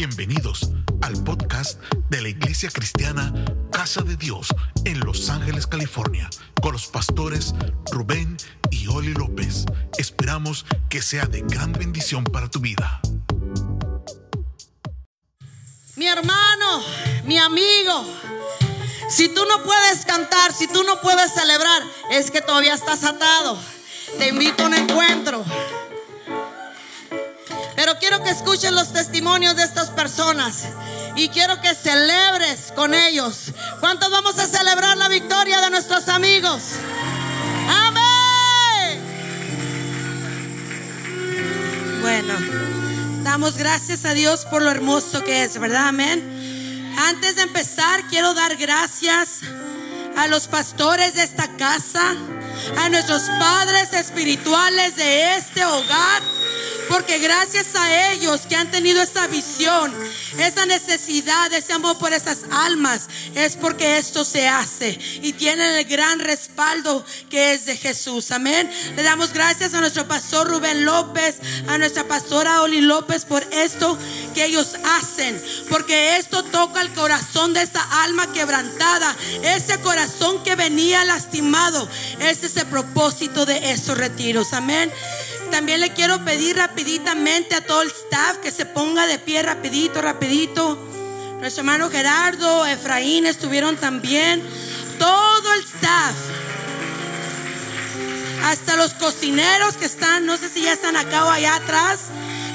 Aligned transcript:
Bienvenidos 0.00 0.70
al 1.02 1.12
podcast 1.24 1.78
de 2.08 2.22
la 2.22 2.30
Iglesia 2.30 2.70
Cristiana 2.72 3.34
Casa 3.70 4.00
de 4.00 4.16
Dios 4.16 4.48
en 4.86 4.98
Los 5.00 5.28
Ángeles, 5.28 5.66
California, 5.66 6.30
con 6.62 6.72
los 6.72 6.86
pastores 6.86 7.54
Rubén 7.92 8.38
y 8.70 8.86
Oli 8.86 9.12
López. 9.12 9.66
Esperamos 9.98 10.64
que 10.88 11.02
sea 11.02 11.26
de 11.26 11.42
gran 11.42 11.74
bendición 11.74 12.24
para 12.24 12.48
tu 12.48 12.60
vida. 12.60 13.02
Mi 15.96 16.06
hermano, 16.06 16.82
mi 17.24 17.36
amigo, 17.36 18.02
si 19.10 19.28
tú 19.28 19.44
no 19.44 19.62
puedes 19.64 20.06
cantar, 20.06 20.54
si 20.54 20.66
tú 20.66 20.82
no 20.82 20.98
puedes 21.02 21.30
celebrar, 21.34 21.82
es 22.10 22.30
que 22.30 22.40
todavía 22.40 22.72
estás 22.72 23.04
atado. 23.04 23.58
Te 24.16 24.28
invito 24.28 24.62
a 24.62 24.68
un 24.68 24.74
encuentro. 24.76 25.44
Quiero 28.00 28.22
que 28.24 28.30
escuchen 28.30 28.74
los 28.74 28.94
testimonios 28.94 29.56
de 29.56 29.62
estas 29.62 29.90
personas 29.90 30.64
y 31.16 31.28
quiero 31.28 31.60
que 31.60 31.74
celebres 31.74 32.72
con 32.74 32.94
ellos. 32.94 33.52
¿Cuántos 33.78 34.10
vamos 34.10 34.38
a 34.38 34.46
celebrar 34.46 34.96
la 34.96 35.08
victoria 35.08 35.60
de 35.60 35.68
nuestros 35.68 36.08
amigos? 36.08 36.62
Amén. 37.68 39.00
Bueno, 42.00 42.34
damos 43.22 43.58
gracias 43.58 44.06
a 44.06 44.14
Dios 44.14 44.46
por 44.46 44.62
lo 44.62 44.70
hermoso 44.70 45.22
que 45.22 45.44
es, 45.44 45.60
¿verdad? 45.60 45.88
Amén. 45.88 46.94
Antes 46.96 47.36
de 47.36 47.42
empezar, 47.42 48.02
quiero 48.08 48.32
dar 48.32 48.56
gracias 48.56 49.40
a 50.16 50.26
los 50.26 50.48
pastores 50.48 51.14
de 51.14 51.22
esta 51.22 51.54
casa, 51.58 52.14
a 52.78 52.88
nuestros 52.88 53.24
padres 53.38 53.92
espirituales 53.92 54.96
de 54.96 55.36
este 55.36 55.66
hogar 55.66 56.39
porque 56.90 57.18
gracias 57.18 57.76
a 57.76 58.12
ellos 58.12 58.42
que 58.48 58.56
han 58.56 58.70
tenido 58.70 59.00
esa 59.00 59.28
visión, 59.28 59.94
esa 60.38 60.66
necesidad, 60.66 61.52
ese 61.52 61.72
amor 61.72 61.96
por 61.98 62.12
esas 62.12 62.40
almas, 62.50 63.08
es 63.36 63.56
porque 63.56 63.98
esto 63.98 64.24
se 64.24 64.48
hace 64.48 64.98
y 65.22 65.32
tienen 65.34 65.76
el 65.76 65.84
gran 65.84 66.18
respaldo 66.18 67.04
que 67.30 67.52
es 67.52 67.64
de 67.66 67.76
Jesús. 67.76 68.32
Amén. 68.32 68.68
Le 68.96 69.04
damos 69.04 69.32
gracias 69.32 69.72
a 69.74 69.80
nuestro 69.80 70.08
pastor 70.08 70.48
Rubén 70.48 70.84
López, 70.84 71.36
a 71.68 71.78
nuestra 71.78 72.08
pastora 72.08 72.62
Oli 72.62 72.80
López 72.80 73.24
por 73.24 73.42
esto 73.52 73.96
que 74.34 74.46
ellos 74.46 74.74
hacen, 74.84 75.40
porque 75.68 76.16
esto 76.16 76.42
toca 76.42 76.80
el 76.80 76.92
corazón 76.92 77.54
de 77.54 77.62
esa 77.62 78.02
alma 78.02 78.32
quebrantada, 78.32 79.16
ese 79.42 79.78
corazón 79.80 80.42
que 80.42 80.56
venía 80.56 81.04
lastimado. 81.04 81.88
Ese 82.18 82.46
es 82.46 82.56
el 82.56 82.66
propósito 82.66 83.46
de 83.46 83.70
esos 83.70 83.96
retiros. 83.96 84.52
Amén. 84.54 84.92
También 85.50 85.80
le 85.80 85.90
quiero 85.90 86.24
pedir 86.24 86.56
rapiditamente 86.56 87.54
a 87.54 87.60
todo 87.60 87.82
el 87.82 87.88
staff 87.88 88.38
que 88.38 88.50
se 88.50 88.66
ponga 88.66 89.06
de 89.06 89.18
pie 89.18 89.42
rapidito, 89.42 90.00
rapidito. 90.00 90.78
Nuestro 91.40 91.62
hermano 91.62 91.90
Gerardo, 91.90 92.66
Efraín 92.66 93.26
estuvieron 93.26 93.76
también. 93.76 94.42
Todo 94.98 95.54
el 95.54 95.60
staff. 95.60 96.14
Hasta 98.44 98.76
los 98.76 98.94
cocineros 98.94 99.76
que 99.76 99.86
están, 99.86 100.24
no 100.24 100.36
sé 100.36 100.48
si 100.48 100.62
ya 100.62 100.72
están 100.72 100.96
acá 100.96 101.24
o 101.24 101.30
allá 101.30 101.56
atrás. 101.56 102.06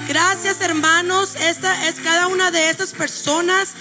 Gracias 0.08 0.62
hermanos. 0.62 1.36
Esta 1.36 1.88
es 1.88 1.96
cada 2.00 2.28
una 2.28 2.50
de 2.52 2.70
estas 2.70 2.94
personas 2.94 3.74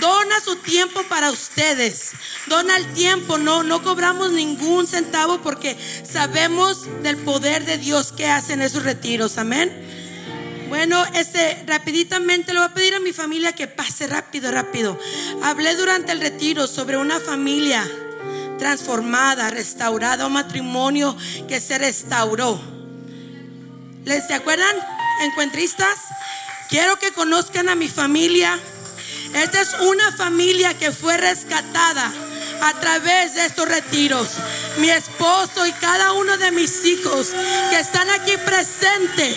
dona 0.00 0.40
su 0.40 0.56
tiempo 0.56 1.02
para 1.04 1.30
ustedes. 1.30 2.12
Dona 2.46 2.76
el 2.76 2.92
tiempo, 2.94 3.38
no, 3.38 3.62
no 3.62 3.82
cobramos 3.82 4.32
ningún 4.32 4.86
centavo 4.86 5.40
porque 5.42 5.76
sabemos 6.04 6.86
del 7.02 7.16
poder 7.18 7.64
de 7.64 7.78
Dios 7.78 8.12
que 8.12 8.26
hacen 8.26 8.62
esos 8.62 8.84
retiros. 8.84 9.38
Amén. 9.38 9.86
Bueno, 10.68 11.04
este, 11.14 11.62
rapiditamente 11.66 12.52
le 12.52 12.58
voy 12.58 12.68
a 12.68 12.74
pedir 12.74 12.94
a 12.94 13.00
mi 13.00 13.12
familia 13.12 13.52
que 13.52 13.68
pase 13.68 14.06
rápido, 14.06 14.50
rápido. 14.50 14.98
Hablé 15.42 15.76
durante 15.76 16.12
el 16.12 16.20
retiro 16.20 16.66
sobre 16.66 16.96
una 16.96 17.20
familia 17.20 17.88
transformada, 18.58 19.50
restaurada, 19.50 20.26
un 20.26 20.32
matrimonio 20.32 21.16
que 21.46 21.60
se 21.60 21.78
restauró. 21.78 22.60
¿Les 24.04 24.26
se 24.26 24.34
acuerdan, 24.34 24.74
encuentristas? 25.24 25.98
Quiero 26.68 26.98
que 26.98 27.12
conozcan 27.12 27.68
a 27.68 27.76
mi 27.76 27.88
familia 27.88 28.58
esta 29.34 29.60
es 29.60 29.74
una 29.80 30.12
familia 30.12 30.76
que 30.78 30.92
fue 30.92 31.16
rescatada 31.16 32.12
a 32.62 32.72
través 32.80 33.34
de 33.34 33.44
estos 33.44 33.68
retiros. 33.68 34.28
Mi 34.78 34.90
esposo 34.90 35.66
y 35.66 35.72
cada 35.72 36.12
uno 36.12 36.36
de 36.36 36.50
mis 36.52 36.84
hijos 36.84 37.28
que 37.70 37.78
están 37.78 38.08
aquí 38.10 38.36
presentes, 38.44 39.36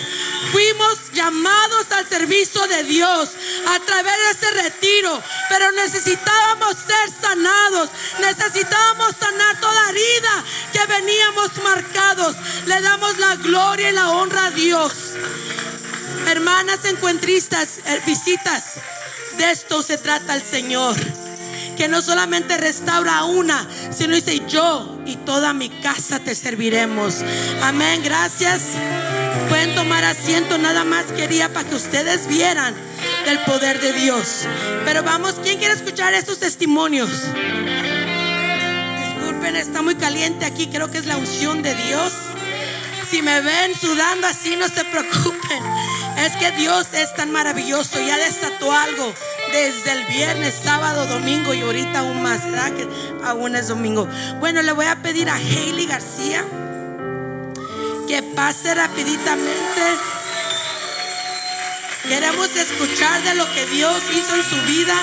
fuimos 0.52 1.12
llamados 1.12 1.86
al 1.92 2.08
servicio 2.08 2.66
de 2.66 2.84
Dios 2.84 3.30
a 3.66 3.78
través 3.80 4.14
de 4.14 4.30
ese 4.30 4.62
retiro, 4.62 5.22
pero 5.48 5.72
necesitábamos 5.72 6.76
ser 6.76 7.10
sanados, 7.20 7.90
necesitábamos 8.20 9.14
sanar 9.18 9.60
toda 9.60 9.90
herida 9.90 10.44
que 10.72 10.86
veníamos 10.86 11.50
marcados. 11.62 12.36
Le 12.66 12.80
damos 12.80 13.18
la 13.18 13.36
gloria 13.36 13.90
y 13.90 13.92
la 13.92 14.10
honra 14.10 14.46
a 14.46 14.50
Dios. 14.50 14.92
Hermanas 16.26 16.84
encuentristas, 16.84 17.78
eh, 17.86 18.00
visitas. 18.06 18.74
De 19.40 19.50
esto 19.52 19.82
se 19.82 19.96
trata 19.96 20.36
el 20.36 20.42
Señor. 20.42 20.94
Que 21.78 21.88
no 21.88 22.02
solamente 22.02 22.58
restaura 22.58 23.16
a 23.16 23.24
una, 23.24 23.66
sino 23.90 24.14
dice 24.14 24.42
yo 24.46 25.00
y 25.06 25.16
toda 25.16 25.54
mi 25.54 25.70
casa 25.70 26.18
te 26.18 26.34
serviremos. 26.34 27.22
Amén, 27.62 28.02
gracias. 28.04 28.60
Pueden 29.48 29.74
tomar 29.74 30.04
asiento, 30.04 30.58
nada 30.58 30.84
más 30.84 31.06
quería 31.16 31.50
para 31.54 31.66
que 31.66 31.74
ustedes 31.74 32.26
vieran 32.26 32.74
del 33.24 33.38
poder 33.44 33.80
de 33.80 33.94
Dios. 33.94 34.44
Pero 34.84 35.02
vamos, 35.04 35.36
¿quién 35.42 35.58
quiere 35.58 35.72
escuchar 35.72 36.12
estos 36.12 36.38
testimonios? 36.38 37.08
Disculpen, 39.06 39.56
está 39.56 39.80
muy 39.80 39.94
caliente 39.94 40.44
aquí, 40.44 40.66
creo 40.66 40.90
que 40.90 40.98
es 40.98 41.06
la 41.06 41.16
unción 41.16 41.62
de 41.62 41.74
Dios. 41.86 42.12
Si 43.10 43.22
me 43.22 43.40
ven 43.40 43.74
sudando 43.74 44.26
así, 44.26 44.54
no 44.56 44.68
se 44.68 44.84
preocupen. 44.84 45.62
Es 46.20 46.36
que 46.36 46.50
Dios 46.52 46.88
es 46.92 47.14
tan 47.14 47.32
maravilloso. 47.32 47.98
Ya 47.98 48.18
desató 48.18 48.72
algo 48.72 49.14
desde 49.52 49.92
el 49.92 50.04
viernes, 50.04 50.54
sábado, 50.62 51.06
domingo 51.06 51.54
y 51.54 51.62
ahorita 51.62 52.00
aún 52.00 52.22
más. 52.22 52.44
¿Verdad? 52.44 52.72
Que 52.72 52.86
aún 53.24 53.56
es 53.56 53.68
domingo. 53.68 54.06
Bueno, 54.38 54.60
le 54.60 54.72
voy 54.72 54.84
a 54.84 54.96
pedir 55.02 55.30
a 55.30 55.36
Hailey 55.36 55.86
García 55.86 56.44
que 58.06 58.22
pase 58.34 58.74
rapiditamente. 58.74 59.82
Queremos 62.06 62.54
escuchar 62.54 63.22
de 63.22 63.34
lo 63.36 63.46
que 63.54 63.64
Dios 63.66 64.02
hizo 64.12 64.34
en 64.34 64.42
su 64.42 64.56
vida. 64.66 64.94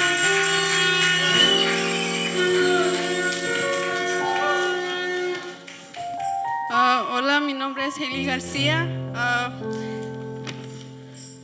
Uh, 6.69 7.15
hola, 7.15 7.39
mi 7.39 7.53
nombre 7.53 7.87
es 7.87 7.95
Hailey 7.97 8.25
García. 8.25 8.87
Uh, 9.13 9.86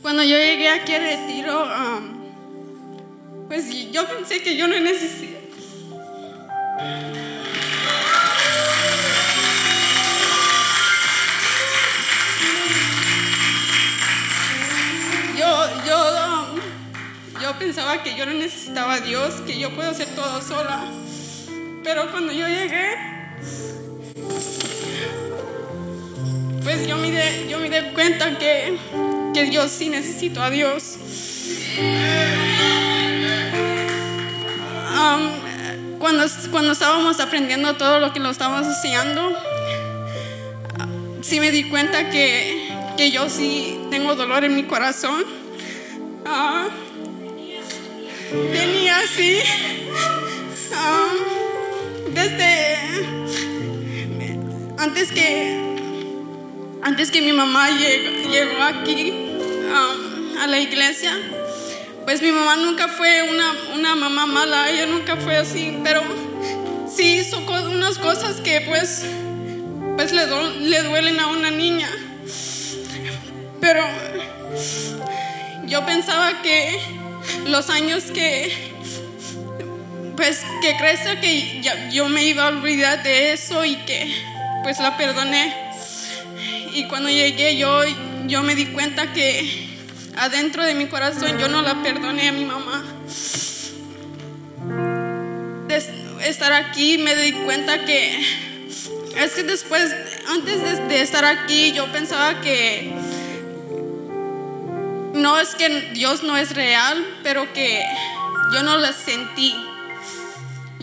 cuando 0.04 0.22
yo 0.22 0.36
llegué 0.36 0.68
aquí 0.68 0.92
a 0.92 0.98
retiro, 0.98 1.66
pues 3.48 3.90
yo 3.90 4.06
pensé 4.06 4.42
que 4.42 4.54
yo 4.54 4.68
no 4.68 4.78
necesitaba. 4.78 5.40
Yo, 15.38 15.86
yo, 15.86 16.54
yo 17.40 17.58
pensaba 17.58 18.02
que 18.02 18.14
yo 18.14 18.26
no 18.26 18.34
necesitaba 18.34 18.96
a 18.96 19.00
Dios, 19.00 19.40
que 19.46 19.58
yo 19.58 19.74
puedo 19.74 19.88
hacer 19.88 20.08
todo 20.14 20.42
sola. 20.42 20.84
Pero 21.82 22.10
cuando 22.10 22.30
yo 22.30 22.46
llegué, 22.46 22.90
pues 26.62 26.86
yo 26.86 26.98
me 26.98 27.10
di 27.10 27.94
cuenta 27.94 28.38
que 28.38 28.76
que 29.34 29.44
Dios 29.44 29.70
sí 29.70 29.88
necesito 29.90 30.40
a 30.40 30.48
Dios. 30.48 30.96
Cuando, 35.98 36.24
cuando 36.50 36.72
estábamos 36.72 37.18
aprendiendo 37.18 37.74
todo 37.76 37.98
lo 37.98 38.12
que 38.12 38.20
lo 38.20 38.30
estábamos 38.30 38.66
haciendo, 38.66 39.36
sí 41.22 41.40
me 41.40 41.50
di 41.50 41.64
cuenta 41.64 42.10
que, 42.10 42.70
que 42.96 43.10
yo 43.10 43.28
sí 43.28 43.78
tengo 43.90 44.14
dolor 44.14 44.44
en 44.44 44.54
mi 44.54 44.64
corazón. 44.64 45.24
Tenía 48.52 48.98
así, 48.98 49.40
um, 50.72 52.14
desde 52.14 52.76
antes 54.78 55.12
que 55.12 55.64
antes 56.82 57.10
que 57.10 57.22
mi 57.22 57.32
mamá 57.32 57.70
llegó, 57.70 58.62
aquí 58.62 59.23
a 60.40 60.46
la 60.46 60.58
iglesia, 60.58 61.12
pues 62.04 62.20
mi 62.22 62.32
mamá 62.32 62.56
nunca 62.56 62.88
fue 62.88 63.22
una, 63.22 63.52
una, 63.74 63.94
mamá 63.94 64.26
mala, 64.26 64.70
ella 64.70 64.86
nunca 64.86 65.16
fue 65.16 65.36
así, 65.36 65.78
pero 65.82 66.02
sí 66.88 67.18
hizo 67.18 67.38
unas 67.38 67.98
cosas 67.98 68.40
que 68.40 68.60
pues, 68.62 69.04
pues 69.96 70.12
le, 70.12 70.26
le 70.26 70.82
duelen 70.82 71.20
a 71.20 71.28
una 71.28 71.50
niña. 71.50 71.90
Pero 73.60 73.82
yo 75.66 75.86
pensaba 75.86 76.42
que, 76.42 76.78
los 77.46 77.70
años 77.70 78.04
que, 78.04 78.52
pues 80.16 80.42
que 80.60 80.76
crece 80.76 81.18
que 81.20 81.62
yo 81.90 82.08
me 82.08 82.24
iba 82.24 82.44
a 82.44 82.48
olvidar 82.48 83.02
de 83.02 83.32
eso 83.32 83.64
y 83.64 83.76
que 83.76 84.14
pues 84.62 84.78
la 84.78 84.96
perdoné. 84.96 85.63
Y 86.74 86.84
cuando 86.88 87.08
llegué 87.08 87.56
yo, 87.56 87.82
yo 88.26 88.42
me 88.42 88.54
di 88.54 88.66
cuenta 88.66 89.12
que 89.12 89.68
adentro 90.16 90.64
de 90.64 90.74
mi 90.74 90.86
corazón 90.86 91.38
yo 91.38 91.48
no 91.48 91.62
la 91.62 91.82
perdoné 91.82 92.28
a 92.28 92.32
mi 92.32 92.44
mamá. 92.44 92.84
Estar 96.24 96.52
aquí 96.52 96.98
me 96.98 97.14
di 97.14 97.32
cuenta 97.32 97.84
que 97.84 98.18
es 99.16 99.32
que 99.32 99.42
después, 99.42 99.94
antes 100.28 100.62
de, 100.62 100.86
de 100.86 101.02
estar 101.02 101.24
aquí, 101.24 101.72
yo 101.72 101.90
pensaba 101.92 102.40
que 102.40 102.92
no 105.14 105.38
es 105.38 105.54
que 105.54 105.92
Dios 105.92 106.22
no 106.22 106.36
es 106.36 106.54
real, 106.54 107.04
pero 107.22 107.52
que 107.52 107.84
yo 108.52 108.62
no 108.62 108.76
la 108.78 108.92
sentí. 108.92 109.54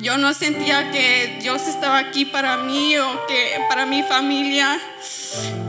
Yo 0.01 0.17
no 0.17 0.33
sentía 0.33 0.89
que 0.91 1.37
Dios 1.41 1.67
estaba 1.67 1.99
aquí 1.99 2.25
para 2.25 2.57
mí 2.57 2.97
o 2.97 3.27
que 3.27 3.59
para 3.69 3.85
mi 3.85 4.01
familia. 4.01 4.79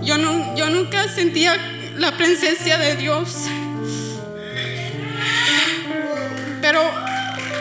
Yo, 0.01 0.17
no, 0.17 0.57
yo 0.57 0.71
nunca 0.71 1.07
sentía 1.07 1.55
la 1.97 2.17
presencia 2.17 2.79
de 2.79 2.97
Dios. 2.97 3.29
Pero 6.63 6.81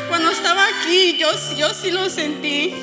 cuando 0.08 0.32
estaba 0.32 0.66
aquí, 0.66 1.18
yo, 1.18 1.28
yo 1.58 1.74
sí 1.74 1.92
lo 1.92 2.10
sentí. 2.10 2.74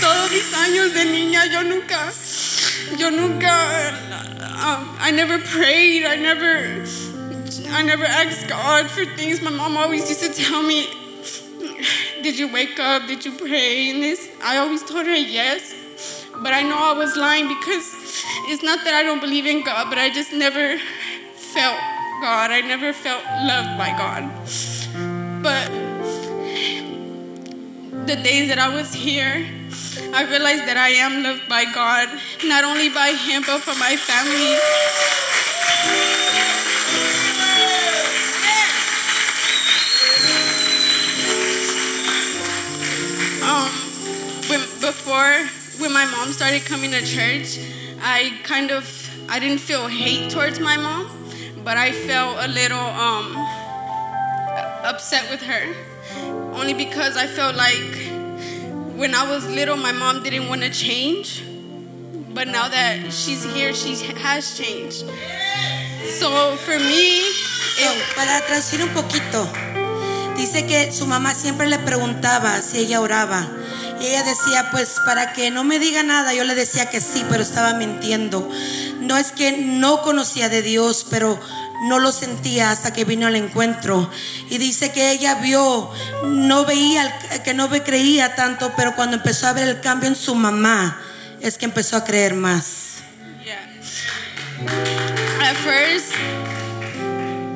Todos 0.00 0.32
mis 0.32 0.52
años 0.54 0.94
de 0.94 1.04
niña, 1.04 1.46
yo 1.46 1.62
nunca, 1.62 2.12
yo 2.96 3.10
nunca, 3.10 3.52
um, 4.62 4.96
I 4.98 5.10
never 5.14 5.38
prayed, 5.38 6.04
I 6.06 6.16
never, 6.16 6.84
I 7.70 7.82
never 7.82 8.04
asked 8.04 8.48
God 8.48 8.88
for 8.90 9.04
things. 9.04 9.42
My 9.42 9.50
mom 9.50 9.76
always 9.76 10.08
used 10.08 10.22
to 10.22 10.32
tell 10.32 10.62
me, 10.62 10.86
"Did 12.22 12.38
you 12.38 12.48
wake 12.52 12.78
up? 12.80 13.06
Did 13.06 13.24
you 13.24 13.32
pray?" 13.32 13.90
And 13.90 14.02
this, 14.02 14.28
I 14.42 14.58
always 14.58 14.82
told 14.82 15.06
her 15.06 15.14
yes, 15.14 15.74
but 16.42 16.52
I 16.52 16.62
know 16.62 16.78
I 16.78 16.92
was 16.92 17.16
lying 17.16 17.48
because 17.48 17.86
it's 18.48 18.62
not 18.62 18.84
that 18.84 18.94
I 18.94 19.02
don't 19.02 19.20
believe 19.20 19.46
in 19.46 19.62
God, 19.62 19.88
but 19.90 19.98
I 19.98 20.10
just 20.10 20.32
never 20.32 20.78
felt 21.34 21.78
God. 22.20 22.50
I 22.50 22.60
never 22.62 22.92
felt 22.92 23.22
loved 23.46 23.78
by 23.78 23.90
God. 23.96 24.22
But 25.42 25.87
the 28.08 28.16
days 28.16 28.48
that 28.48 28.58
I 28.58 28.74
was 28.74 28.94
here, 28.94 29.46
I 30.14 30.24
realized 30.24 30.64
that 30.64 30.78
I 30.78 30.88
am 31.04 31.22
loved 31.22 31.46
by 31.46 31.66
God, 31.66 32.08
not 32.42 32.64
only 32.64 32.88
by 32.88 33.08
Him, 33.12 33.42
but 33.44 33.60
for 33.60 33.76
my 33.76 33.96
family. 33.96 34.56
Um, 43.44 43.68
when, 44.48 44.60
before, 44.80 45.44
when 45.78 45.92
my 45.92 46.06
mom 46.06 46.32
started 46.32 46.64
coming 46.64 46.90
to 46.92 47.04
church, 47.04 47.60
I 48.00 48.40
kind 48.42 48.70
of, 48.70 48.88
I 49.28 49.38
didn't 49.38 49.60
feel 49.60 49.86
hate 49.86 50.30
towards 50.30 50.60
my 50.60 50.78
mom, 50.78 51.12
but 51.62 51.76
I 51.76 51.92
felt 51.92 52.38
a 52.40 52.48
little 52.48 52.78
um, 52.78 53.36
upset 54.82 55.28
with 55.30 55.42
her 55.42 55.87
only 56.58 56.74
because 56.74 57.16
I 57.16 57.26
felt 57.26 57.56
like 57.56 58.10
when 58.96 59.14
I 59.14 59.30
was 59.30 59.46
little, 59.48 59.76
my 59.76 59.92
mom 59.92 60.22
didn't 60.22 60.48
want 60.48 60.62
to 60.62 60.70
change, 60.70 61.42
but 62.34 62.48
now 62.48 62.68
that 62.68 63.12
she's 63.12 63.44
here, 63.54 63.72
she 63.72 63.94
has 64.16 64.58
changed. 64.58 65.04
So 66.18 66.56
for 66.56 66.78
me, 66.78 67.22
So, 67.78 67.84
para 68.16 68.44
traducir 68.44 68.82
un 68.82 68.88
poquito, 68.88 69.48
dice 70.36 70.66
que 70.66 70.90
su 70.90 71.06
mamá 71.06 71.32
siempre 71.32 71.68
le 71.68 71.78
preguntaba 71.78 72.60
si 72.60 72.78
ella 72.78 73.00
oraba. 73.00 73.46
Y 74.00 74.06
ella 74.06 74.24
decía, 74.24 74.70
pues 74.72 74.96
para 75.06 75.32
que 75.32 75.52
no 75.52 75.62
me 75.62 75.78
diga 75.78 76.02
nada, 76.02 76.34
yo 76.34 76.42
le 76.42 76.56
decía 76.56 76.90
que 76.90 77.00
sí, 77.00 77.24
pero 77.30 77.40
estaba 77.40 77.74
mintiendo. 77.74 78.50
No 78.98 79.16
es 79.16 79.30
que 79.30 79.52
no 79.52 80.02
conocía 80.02 80.48
de 80.48 80.62
Dios, 80.62 81.06
pero 81.08 81.38
no 81.82 81.98
lo 81.98 82.12
sentía 82.12 82.70
hasta 82.70 82.92
que 82.92 83.04
vino 83.04 83.26
al 83.26 83.36
encuentro. 83.36 84.10
Y 84.50 84.58
dice 84.58 84.92
que 84.92 85.10
ella 85.10 85.36
vio, 85.36 85.90
no 86.24 86.64
veía, 86.64 87.18
que 87.44 87.54
no 87.54 87.68
creía 87.68 88.34
tanto, 88.34 88.72
pero 88.76 88.94
cuando 88.94 89.16
empezó 89.16 89.46
a 89.46 89.52
ver 89.52 89.68
el 89.68 89.80
cambio 89.80 90.08
en 90.08 90.16
su 90.16 90.34
mamá, 90.34 91.00
es 91.40 91.58
que 91.58 91.66
empezó 91.66 91.96
a 91.96 92.04
creer 92.04 92.34
más. 92.34 92.86
At 95.40 95.54
first, 95.54 96.14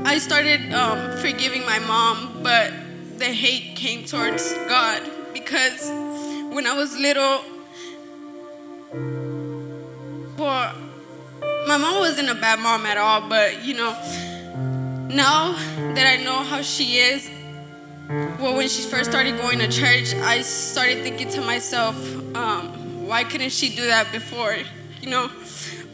I 0.05 0.19
started 0.19 0.73
um, 0.73 1.17
forgiving 1.19 1.67
my 1.67 1.81
mom, 1.81 2.43
but 2.43 2.73
the 3.19 3.33
hate 3.33 3.75
came 3.75 4.05
towards 4.05 4.55
God 4.69 5.03
because 5.33 5.91
when 6.53 6.67
I 6.67 6.75
was 6.75 6.97
little, 6.97 7.41
my 11.67 11.77
mom 11.77 11.99
wasn't 12.01 12.29
a 12.29 12.35
bad 12.35 12.59
mom 12.59 12.87
at 12.87 12.97
all, 12.99 13.29
but 13.29 13.65
you 13.65 13.75
know, 13.75 13.93
now 15.09 15.53
that 15.95 16.07
I 16.07 16.23
know 16.23 16.43
how 16.43 16.63
she 16.63 16.99
is, 16.99 17.29
well, 18.41 18.57
when 18.57 18.69
she 18.69 18.83
first 18.83 19.11
started 19.11 19.37
going 19.39 19.59
to 19.59 19.69
church, 19.69 20.15
I 20.15 20.43
started 20.43 21.03
thinking 21.03 21.29
to 21.31 21.41
myself, 21.41 21.95
um, 22.35 23.07
why 23.07 23.25
couldn't 23.25 23.51
she 23.53 23.75
do 23.75 23.87
that 23.87 24.11
before? 24.13 24.57
You 25.01 25.11
know, 25.11 25.31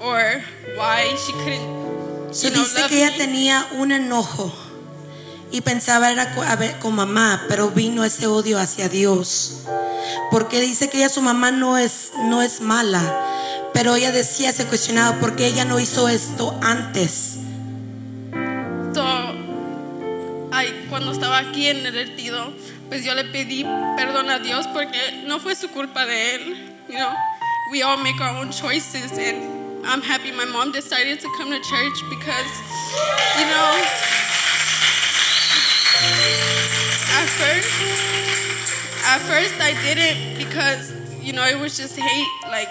or 0.01 0.43
why 0.77 1.15
she 1.17 1.33
couldn't, 1.33 2.35
Se 2.35 2.49
you 2.49 2.55
know, 2.57 2.63
dice 2.63 2.89
que 2.89 2.99
ella 3.05 3.11
me. 3.13 3.19
tenía 3.19 3.67
un 3.73 3.91
enojo 3.93 4.53
y 5.51 5.61
pensaba 5.63 6.11
era 6.13 6.35
co- 6.35 6.43
a 6.43 6.57
ver, 6.57 6.79
con 6.79 6.95
mamá, 6.95 7.43
pero 7.49 7.71
vino 7.71 8.05
ese 8.05 8.27
odio 8.27 8.59
hacia 8.59 8.89
Dios. 8.89 9.65
Porque 10.31 10.61
dice 10.61 10.89
que 10.91 10.99
ella 10.99 11.09
su 11.09 11.23
mamá 11.23 11.51
no 11.51 11.79
es 11.79 12.13
no 12.25 12.43
es 12.43 12.61
mala, 12.61 13.01
pero 13.75 13.95
ella 13.95 14.13
decía 14.13 14.53
se 14.53 14.67
cuestionaba 14.67 15.19
por 15.21 15.37
qué 15.37 15.47
ella 15.47 15.65
no 15.65 15.79
hizo 15.79 16.09
esto 16.09 16.59
antes. 16.63 17.39
So, 18.95 19.05
ay, 20.53 20.87
cuando 20.91 21.13
estaba 21.13 21.39
aquí 21.39 21.69
en 21.69 21.87
el 21.87 21.93
retiro, 21.93 22.53
pues 22.89 23.05
yo 23.05 23.15
le 23.15 23.25
pedí 23.25 23.65
perdón 23.97 24.31
a 24.31 24.39
Dios 24.39 24.67
porque 24.69 25.23
no 25.27 25.39
fue 25.41 25.55
su 25.55 25.69
culpa 25.69 26.07
de 26.07 26.35
él. 26.35 26.75
You 26.89 26.99
we 27.71 27.83
all 27.83 27.99
make 27.99 28.19
our 28.21 28.35
own 28.37 28.51
choices, 28.51 29.13
and 29.19 29.87
I'm 29.87 30.01
happy 30.01 30.33
my 30.33 30.47
mom 30.47 30.73
decided 30.73 31.21
to 31.21 31.29
come 31.37 31.51
to 31.51 31.61
church 31.61 32.03
because, 32.09 32.51
you 33.39 33.45
know, 33.45 33.71
at 37.13 37.29
first, 37.29 37.71
at 39.05 39.21
first 39.21 39.61
I 39.61 39.77
didn't 39.85 40.39
because 40.39 40.93
you 41.21 41.35
know 41.35 41.45
it 41.45 41.59
was 41.59 41.77
just 41.77 41.97
hate, 41.99 42.49
like 42.49 42.69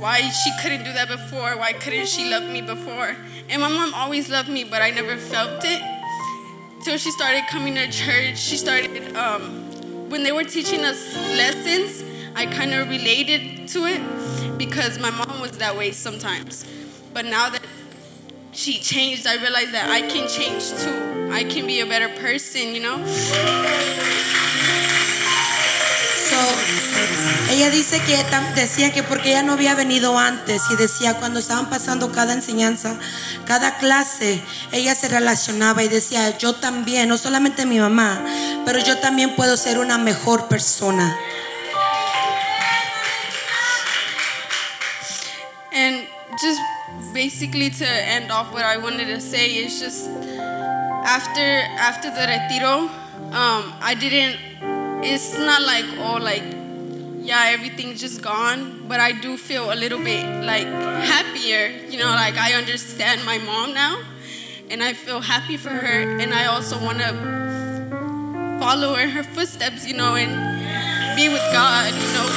why 0.00 0.20
she 0.30 0.50
couldn't 0.62 0.82
do 0.82 0.92
that 0.94 1.08
before, 1.08 1.58
why 1.58 1.74
couldn't 1.74 2.08
she 2.08 2.30
love 2.30 2.50
me 2.50 2.62
before? 2.62 3.14
And 3.50 3.60
my 3.60 3.68
mom 3.68 3.92
always 3.92 4.30
loved 4.30 4.48
me, 4.48 4.64
but 4.64 4.80
I 4.80 4.90
never 4.90 5.16
felt 5.16 5.62
it 5.64 5.82
till 6.82 6.96
she 6.96 7.10
started 7.10 7.42
coming 7.50 7.74
to 7.74 7.86
church. 7.90 8.38
She 8.38 8.56
started 8.56 9.14
um, 9.14 10.08
when 10.08 10.22
they 10.22 10.32
were 10.32 10.44
teaching 10.44 10.80
us 10.80 11.14
lessons. 11.36 12.02
I 12.34 12.46
kind 12.46 12.72
of 12.72 12.88
related 12.88 13.68
to 13.68 13.86
it 13.86 14.56
because 14.56 14.98
my 14.98 15.10
mom 15.10 15.40
was 15.40 15.52
that 15.58 15.76
way 15.76 15.90
sometimes. 15.90 16.64
But 17.12 17.26
now 17.26 17.50
that 17.50 17.62
she 18.52 18.78
changed, 18.78 19.26
I 19.26 19.36
realized 19.36 19.72
that 19.72 19.90
I 19.90 20.00
can 20.00 20.28
change 20.28 20.70
too. 20.82 21.30
I 21.30 21.44
can 21.44 21.66
be 21.66 21.80
a 21.80 21.86
better 21.86 22.08
person, 22.20 22.74
you 22.74 22.80
know? 22.80 22.96
So, 26.30 27.52
ella 27.52 27.70
dice 27.70 28.00
que 28.02 28.16
decía 28.54 28.92
que 28.92 29.02
porque 29.02 29.30
ella 29.30 29.42
no 29.42 29.54
había 29.54 29.74
venido 29.74 30.16
antes 30.16 30.62
y 30.70 30.76
decía 30.76 31.14
cuando 31.14 31.40
estaban 31.40 31.68
pasando 31.68 32.12
cada 32.12 32.34
enseñanza, 32.34 32.94
cada 33.46 33.78
clase, 33.78 34.40
ella 34.70 34.94
se 34.94 35.08
relacionaba 35.08 35.82
y 35.82 35.88
decía, 35.88 36.38
yo 36.38 36.54
también, 36.54 37.08
no 37.08 37.18
solamente 37.18 37.66
mi 37.66 37.80
mamá, 37.80 38.24
pero 38.64 38.78
yo 38.78 38.98
también 38.98 39.34
puedo 39.34 39.56
ser 39.56 39.78
una 39.80 39.98
mejor 39.98 40.46
persona. 40.46 41.16
And 45.72 46.06
just 46.40 46.60
basically 47.12 47.70
to 47.70 47.86
end 47.86 48.30
off 48.30 48.52
what 48.52 48.64
I 48.64 48.76
wanted 48.76 49.06
to 49.08 49.20
say 49.20 49.64
is 49.64 49.80
just 49.80 50.08
after 51.04 51.64
after 51.78 52.10
the 52.10 52.26
retiro, 52.26 52.88
um, 53.32 53.72
I 53.82 53.96
didn't. 53.98 54.49
It's 55.02 55.38
not 55.38 55.62
like 55.62 55.86
oh 55.98 56.18
like 56.20 56.42
yeah 57.22 57.50
everything's 57.52 58.00
just 58.00 58.20
gone, 58.20 58.84
but 58.86 59.00
I 59.00 59.12
do 59.12 59.36
feel 59.36 59.72
a 59.72 59.74
little 59.74 59.98
bit 59.98 60.24
like 60.44 60.66
happier. 60.66 61.68
You 61.88 61.98
know, 61.98 62.10
like 62.10 62.36
I 62.36 62.52
understand 62.52 63.24
my 63.24 63.38
mom 63.38 63.72
now, 63.72 63.98
and 64.70 64.82
I 64.82 64.92
feel 64.92 65.20
happy 65.20 65.56
for 65.56 65.70
her, 65.70 66.20
and 66.20 66.34
I 66.34 66.46
also 66.46 66.78
want 66.84 66.98
to 66.98 68.58
follow 68.60 68.96
in 68.96 69.08
her 69.10 69.22
footsteps. 69.22 69.86
You 69.86 69.94
know, 69.94 70.16
and 70.16 71.16
be 71.16 71.28
with 71.28 71.44
God. 71.52 71.92
You 71.94 72.12
know, 72.12 72.28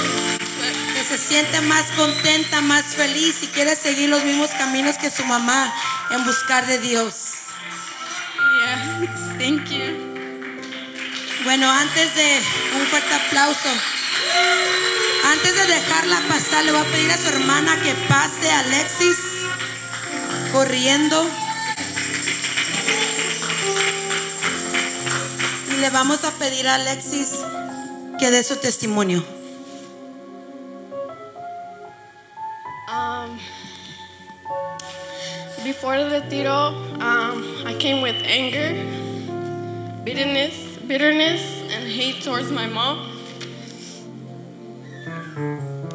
Que 0.93 1.03
se 1.03 1.17
se 1.17 1.17
siente 1.17 1.59
más 1.61 1.91
contenta, 1.97 2.61
más 2.61 2.95
feliz 2.95 3.43
y 3.43 3.47
quiere 3.47 3.75
seguir 3.75 4.09
los 4.09 4.23
mismos 4.23 4.51
caminos 4.51 4.97
que 4.97 5.09
su 5.09 5.25
mamá 5.25 5.73
en 6.11 6.23
buscar 6.23 6.65
de 6.65 6.79
Dios. 6.79 7.33
Yeah, 8.37 9.35
thank 9.37 9.69
you. 9.69 10.02
Bueno, 11.43 11.69
antes 11.69 12.15
de 12.15 12.41
un 12.79 12.87
fuerte 12.87 13.13
aplauso, 13.13 13.69
antes 15.25 15.55
de 15.55 15.73
dejarla 15.73 16.21
pasar, 16.29 16.63
le 16.63 16.71
voy 16.71 16.79
a 16.79 16.85
pedir 16.85 17.11
a 17.11 17.17
su 17.17 17.27
hermana 17.27 17.75
que 17.81 17.93
pase 18.07 18.49
Alexis 18.49 19.17
corriendo. 20.53 21.21
Y 25.69 25.81
le 25.81 25.89
vamos 25.89 26.23
a 26.23 26.31
pedir 26.31 26.65
a 26.65 26.75
Alexis 26.75 27.31
que 28.19 28.31
dé 28.31 28.41
su 28.43 28.55
testimonio. 28.55 29.21
Um, 32.87 33.37
before 35.65 35.97
the 35.97 36.09
retiro, 36.21 36.69
um, 37.01 37.67
I 37.67 37.75
came 37.77 38.01
with 38.01 38.15
anger, 38.23 38.73
bitterness, 40.05 40.72
bitterness, 40.87 41.41
and 41.71 41.87
hate 41.87 42.21
towards 42.23 42.51
my 42.51 42.67
mom. 42.67 43.09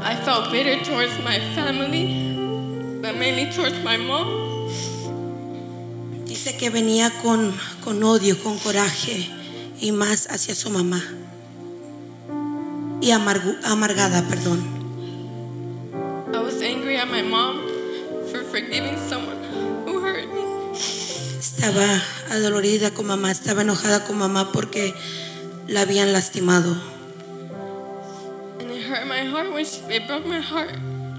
I 0.01 0.15
felt 0.25 0.51
bitter 0.51 0.83
towards 0.85 1.13
my 1.25 1.39
family, 1.55 2.35
but 3.03 3.17
mainly 3.17 3.51
towards 3.53 3.79
my 3.85 3.97
mom. 3.97 4.47
Dice 6.27 6.57
que 6.59 6.71
venía 6.71 7.11
con, 7.23 7.53
con 7.85 8.03
odio, 8.03 8.37
con 8.43 8.59
coraje 8.59 9.29
y 9.81 9.93
más 9.93 10.27
hacia 10.31 10.55
su 10.55 10.71
mamá. 10.71 11.03
Y 13.01 13.11
amargu- 13.13 13.59
amargada, 13.65 14.23
perdón. 14.29 14.59
I 16.35 16.41
was 16.41 16.61
angry 16.63 16.97
at 16.97 17.09
my 17.09 17.23
mom 17.23 17.61
for 18.31 18.43
forgiving 18.45 18.97
someone 19.09 19.37
who 19.37 19.38
hurt 19.38 19.38
me. 19.38 19.38
Estaba 21.49 22.03
adolorida 22.31 22.91
con 22.93 23.07
mamá, 23.07 23.31
estaba 23.31 23.63
enojada 23.63 24.05
con 24.05 24.19
mamá 24.19 24.53
porque 24.53 24.95
la 25.67 25.81
habían 25.81 26.13
lastimado. 26.13 26.77
And 28.61 28.71
it 28.71 28.85
hurt 28.87 29.07
my 29.07 29.25
heart 29.25 29.51
when 29.53 29.65
she, 29.65 29.81
it 29.89 30.07
broke 30.07 30.27
my 30.27 30.41
heart 30.41 30.71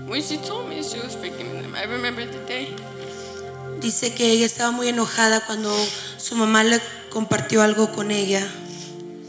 when 0.08 0.22
she 0.22 0.38
told 0.38 0.70
me 0.70 0.84
she 0.84 1.00
was 1.00 1.16
them. 1.20 1.74
I 1.76 1.86
remember 1.86 2.24
the 2.26 2.38
day. 2.46 2.76
Dice 3.82 4.14
que 4.14 4.32
ella 4.32 4.46
estaba 4.46 4.70
muy 4.72 4.88
enojada 4.90 5.42
cuando 5.48 5.76
su 6.18 6.36
mamá 6.36 6.64
le 6.64 6.80
compartió 7.10 7.64
algo 7.64 7.92
con 7.92 8.12
ella. 8.12 8.42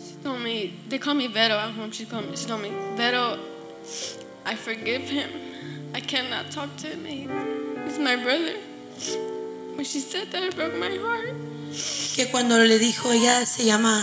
She 0.06 0.22
told 0.22 0.40
me, 0.42 0.74
they 0.90 0.98
call 0.98 1.14
me 1.14 1.28
Vero 1.28 1.54
at 1.56 1.70
home. 1.74 1.90
She 1.92 2.04
told 2.04 2.28
me, 2.28 2.36
she 2.36 2.46
told 2.46 2.60
me, 2.60 2.70
Vero, 2.98 3.38
I 4.44 4.54
forgive 4.54 5.08
him. 5.08 5.30
I 5.94 6.00
cannot 6.02 6.50
talk 6.50 6.76
to 6.82 6.88
him. 6.88 7.06
He- 7.06 7.26
He's 7.86 7.98
my 7.98 8.16
brother. 8.16 8.54
When 9.80 9.86
she 9.86 10.00
said 10.00 10.30
that, 10.32 10.42
it 10.42 10.54
broke 10.56 10.76
my 10.76 10.94
heart. 10.98 11.34
Que 12.14 12.28
cuando 12.30 12.58
le 12.58 12.78
dijo, 12.78 13.12
ella 13.12 13.46
se 13.46 13.64
llama 13.64 13.98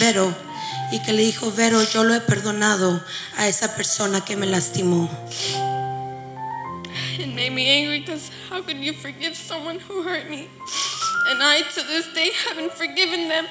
Vero, 0.00 0.34
y 0.90 1.00
que 1.02 1.12
le 1.12 1.22
dijo, 1.22 1.52
Vero, 1.52 1.80
yo 1.84 2.02
lo 2.02 2.14
he 2.14 2.20
perdonado 2.20 3.00
a 3.36 3.46
esa 3.46 3.76
persona 3.76 4.24
que 4.24 4.36
me 4.36 4.48
lastimó. 4.48 5.08
It 7.16 7.28
made 7.28 7.52
me 7.52 7.70
angry 7.70 8.00
because 8.00 8.32
how 8.50 8.60
could 8.60 8.78
you 8.78 8.92
forgive 8.92 9.36
someone 9.36 9.78
who 9.78 10.02
hurt 10.02 10.28
me? 10.28 10.48
And 11.28 11.40
I, 11.40 11.62
to 11.76 11.82
this 11.84 12.12
day, 12.12 12.32
haven't 12.48 12.72
forgiven 12.72 13.28
them. 13.28 13.46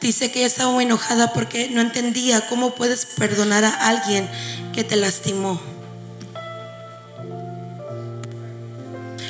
Dice 0.00 0.32
que 0.32 0.40
ella 0.40 0.48
estaba 0.48 0.72
muy 0.72 0.86
enojada 0.86 1.34
porque 1.34 1.68
no 1.70 1.80
entendía 1.80 2.48
cómo 2.48 2.74
puedes 2.74 3.06
perdonar 3.06 3.64
a 3.64 3.70
alguien 3.86 4.28
que 4.74 4.82
te 4.82 4.96
lastimó. 4.96 5.75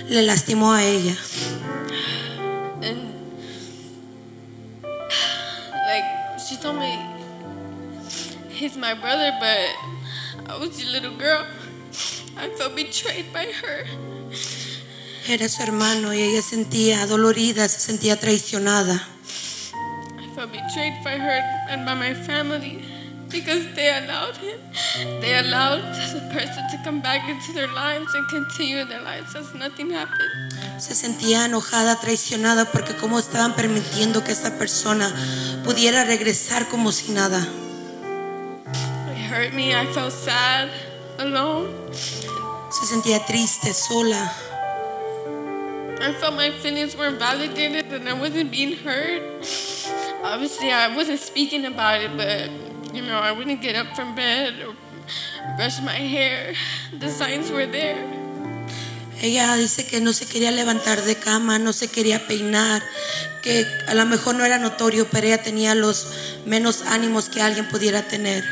Le 0.08 0.22
lastimó 0.22 0.72
a 0.72 0.84
ella. 0.84 1.16
And 2.82 3.12
like 5.88 6.38
she 6.38 6.56
told 6.56 6.78
me 6.78 6.96
he's 8.50 8.76
my 8.76 8.94
brother, 8.94 9.32
but 9.40 10.48
I 10.48 10.56
was 10.58 10.80
your 10.80 10.92
little 10.92 11.16
girl. 11.16 11.44
I 12.36 12.48
felt 12.50 12.76
betrayed 12.76 13.32
by 13.32 13.46
her. 13.46 13.84
Era 15.28 15.48
su 15.48 15.60
hermano 15.62 16.14
y 16.14 16.22
ella 16.22 16.40
sentía 16.40 17.04
dolorida, 17.06 17.68
se 17.68 17.80
sentía 17.80 18.16
traicionada. 18.16 19.08
I 20.18 20.28
felt 20.36 20.52
betrayed 20.52 21.02
by 21.02 21.18
her 21.18 21.42
and 21.68 21.84
by 21.84 21.94
my 21.94 22.14
family 22.14 22.85
because 23.30 23.74
they 23.74 23.90
allowed 23.90 24.36
him. 24.36 24.58
They 25.20 25.36
allowed 25.36 25.82
the 26.12 26.20
person 26.32 26.62
to 26.70 26.76
come 26.84 27.00
back 27.00 27.28
into 27.28 27.52
their 27.52 27.68
lives 27.68 28.14
and 28.14 28.26
continue 28.28 28.84
their 28.84 29.02
lives 29.02 29.34
as 29.34 29.54
nothing 29.54 29.90
happened. 29.90 30.52
Se 30.78 30.94
sentía 30.94 31.46
enojada, 31.46 31.98
traicionada 32.00 32.66
porque 32.70 32.94
cómo 32.94 33.18
estaban 33.18 33.54
permitiendo 33.54 34.22
que 34.22 34.32
esta 34.32 34.58
persona 34.58 35.10
pudiera 35.64 36.04
regresar 36.04 36.68
como 36.68 36.92
si 36.92 37.12
nada. 37.12 37.40
It 39.10 39.30
hurt 39.30 39.52
me. 39.54 39.74
I 39.74 39.86
felt 39.86 40.12
sad, 40.12 40.68
alone. 41.18 41.68
Se 42.70 42.86
sentía 42.86 43.24
triste, 43.26 43.72
sola. 43.72 44.32
I 45.98 46.12
felt 46.12 46.36
my 46.36 46.50
feelings 46.50 46.94
weren't 46.94 47.18
validated 47.18 47.90
and 47.92 48.08
I 48.08 48.12
wasn't 48.12 48.50
being 48.50 48.76
heard. 48.76 49.22
Obviously, 50.22 50.70
I 50.70 50.94
wasn't 50.94 51.20
speaking 51.20 51.64
about 51.64 52.02
it, 52.02 52.14
but 52.16 52.50
you 52.96 53.02
know, 53.02 53.18
I 53.18 53.32
wouldn't 53.32 53.60
get 53.60 53.76
up 53.76 53.94
from 53.94 54.14
bed 54.14 54.54
or 54.66 54.74
brush 55.56 55.80
my 55.82 55.92
hair. 55.92 56.54
The 56.98 57.10
signs 57.10 57.50
were 57.50 57.66
there. 57.66 58.02
Ella 59.20 59.54
dice 59.56 59.86
que 59.86 60.00
no 60.00 60.12
se 60.12 60.26
quería 60.26 60.50
levantar 60.50 61.02
de 61.02 61.16
cama, 61.16 61.58
no 61.58 61.72
se 61.72 61.88
quería 61.88 62.26
peinar, 62.26 62.82
que 63.42 63.66
a 63.86 63.94
lo 63.94 64.04
mejor 64.04 64.34
no 64.34 64.44
era 64.44 64.58
notorio, 64.58 65.08
pero 65.10 65.26
ella 65.26 65.42
tenía 65.42 65.74
los 65.74 66.12
menos 66.44 66.82
ánimos 66.82 67.28
que 67.30 67.40
alguien 67.40 67.66
pudiera 67.68 68.02
tener. 68.02 68.44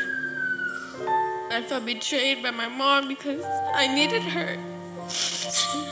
I 1.51 1.61
felt 1.61 1.85
betrayed 1.85 2.41
by 2.41 2.51
my 2.51 2.67
mom 2.67 3.07
because 3.07 3.43
I 3.75 3.87
needed 3.87 4.23
her. 4.23 4.57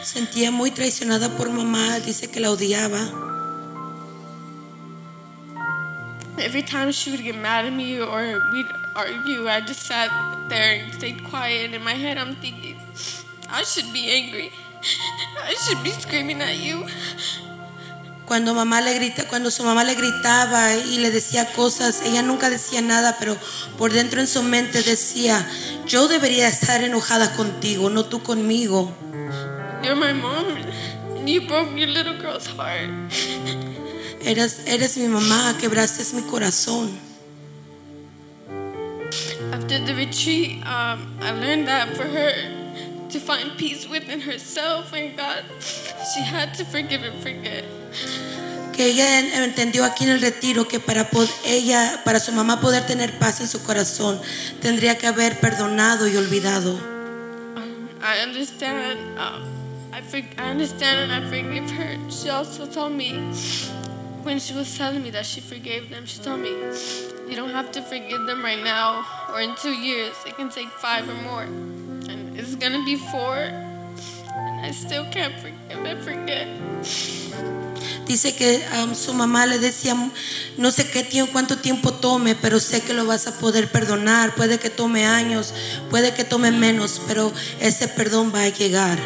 Sentía 0.03 0.51
muy 0.51 0.71
traicionada 0.71 1.29
por 1.37 1.49
mamá, 1.49 1.99
dice 1.99 2.29
que 2.29 2.39
la 2.39 2.51
odiaba. 2.51 2.99
Every 6.37 6.63
time 6.63 6.91
she 6.91 7.11
would 7.11 7.23
get 7.23 7.35
mad 7.35 7.65
at 7.65 7.73
me 7.73 7.99
or 7.99 8.41
we'd 8.51 8.67
argue, 8.95 9.47
I 9.47 9.61
just 9.61 9.83
sat 9.83 10.09
there 10.49 10.81
and 10.81 10.93
stayed 10.93 11.23
quiet. 11.25 11.73
In 11.73 11.83
my 11.83 11.93
head, 11.93 12.17
I'm 12.17 12.35
thinking, 12.35 12.77
I 13.49 13.63
should 13.63 13.93
be 13.93 14.09
angry. 14.09 14.51
I 15.43 15.53
should 15.53 15.83
be 15.83 15.91
screaming 15.91 16.41
at 16.41 16.57
you. 16.57 16.85
Cuando 18.25 18.53
mamá 18.53 18.81
le 18.81 18.95
grita, 18.95 19.27
cuando 19.27 19.51
su 19.51 19.63
mamá 19.63 19.83
le 19.83 19.95
gritaba 19.95 20.73
y 20.75 20.97
le 20.97 21.11
decía 21.11 21.45
cosas, 21.53 22.01
ella 22.03 22.21
nunca 22.21 22.49
decía 22.49 22.81
nada, 22.81 23.17
pero 23.19 23.37
por 23.77 23.91
dentro 23.91 24.21
en 24.21 24.27
su 24.27 24.41
mente 24.43 24.81
decía, 24.81 25.45
yo 25.85 26.07
debería 26.07 26.47
estar 26.47 26.83
enojada 26.83 27.33
contigo, 27.35 27.89
no 27.89 28.05
tú 28.05 28.23
conmigo. 28.23 28.91
You're 29.83 29.95
my 29.95 30.13
mom, 30.13 30.55
and 31.17 31.29
you 31.29 31.41
broke 31.45 31.77
your 31.77 31.89
little 31.89 32.17
girl's 32.17 32.47
heart. 32.47 32.89
Eres, 34.25 34.61
eres 34.65 34.97
mi 34.97 35.07
mamá, 35.07 35.55
quebraste 35.59 36.03
mi 36.15 36.21
corazón. 36.23 36.91
After 39.51 39.79
the 39.85 39.93
retreat, 39.93 40.63
um, 40.65 40.99
I 41.21 41.31
learned 41.31 41.67
that 41.67 41.95
for 41.95 42.03
her 42.05 42.33
to 43.09 43.19
find 43.19 43.51
peace 43.57 43.87
within 43.87 44.21
herself 44.21 44.93
and 44.93 45.15
God, 45.17 45.43
she 46.13 46.21
had 46.21 46.53
to 46.55 46.65
forgive 46.65 47.03
and 47.03 47.21
forget. 47.21 47.65
Que 48.73 48.87
ella 48.87 49.19
en- 49.19 49.43
entendió 49.43 49.83
aquí 49.85 50.05
en 50.05 50.11
el 50.11 50.21
retiro 50.21 50.67
que 50.67 50.79
para 50.79 51.07
ella, 51.45 52.01
para 52.03 52.19
su 52.19 52.31
mamá 52.31 52.59
poder 52.59 52.85
tener 52.87 53.19
paz 53.19 53.39
en 53.41 53.47
su 53.47 53.61
corazón, 53.63 54.19
tendría 54.61 54.97
que 54.97 55.05
haber 55.05 55.39
perdonado 55.39 56.07
y 56.07 56.15
olvidado. 56.17 56.73
Um, 57.55 57.87
I 58.01 58.23
understand. 58.25 58.99
Um, 59.19 59.43
I, 59.93 60.01
I 60.39 60.49
understand 60.49 61.11
and 61.11 61.11
I 61.11 61.29
forgive 61.29 61.69
her. 61.71 61.99
She 62.09 62.29
also 62.31 62.65
told 62.65 62.93
me 62.93 63.19
when 64.23 64.39
she 64.39 64.53
was 64.53 64.77
telling 64.77 65.03
me 65.03 65.09
that 65.11 65.25
she 65.25 65.41
forgave 65.41 65.89
them, 65.89 66.05
she 66.05 66.19
told 66.19 66.39
me, 66.39 66.49
you 67.29 67.35
don't 67.35 67.51
have 67.51 67.71
to 67.71 67.81
forgive 67.81 68.25
them 68.25 68.43
right 68.43 68.63
now 68.63 69.05
or 69.31 69.41
in 69.41 69.55
two 69.55 69.73
years. 69.73 70.15
It 70.25 70.35
can 70.35 70.49
take 70.49 70.69
five 70.69 71.07
or 71.07 71.15
more. 71.15 71.43
And 71.43 72.37
it's 72.37 72.55
gonna 72.55 72.83
be 72.85 72.95
four. 72.95 73.35
And 73.35 74.65
I 74.65 74.71
still 74.71 75.05
can't 75.11 75.35
forgive 75.39 75.85
and 75.85 76.03
forget. 76.03 76.47
Dice 78.05 78.35
que 78.35 78.61
um, 78.77 78.95
su 78.95 79.13
mamá 79.13 79.45
le 79.45 79.59
decía, 79.59 79.95
no 80.57 80.71
sé 80.71 80.89
qué 80.91 81.03
tiempo, 81.03 81.31
cuánto 81.31 81.57
tiempo 81.57 81.93
tome, 81.93 82.35
pero 82.35 82.59
sé 82.59 82.81
que 82.81 82.93
lo 82.93 83.05
vas 83.05 83.27
a 83.27 83.39
poder 83.39 83.71
perdonar. 83.71 84.35
Puede 84.35 84.59
que 84.59 84.69
tome 84.69 85.05
años, 85.05 85.53
puede 85.89 86.13
que 86.13 86.25
tome 86.25 86.51
menos, 86.51 87.01
pero 87.07 87.31
ese 87.61 87.87
perdón 87.87 88.31
va 88.33 88.43
a 88.43 88.49
llegar. 88.49 88.99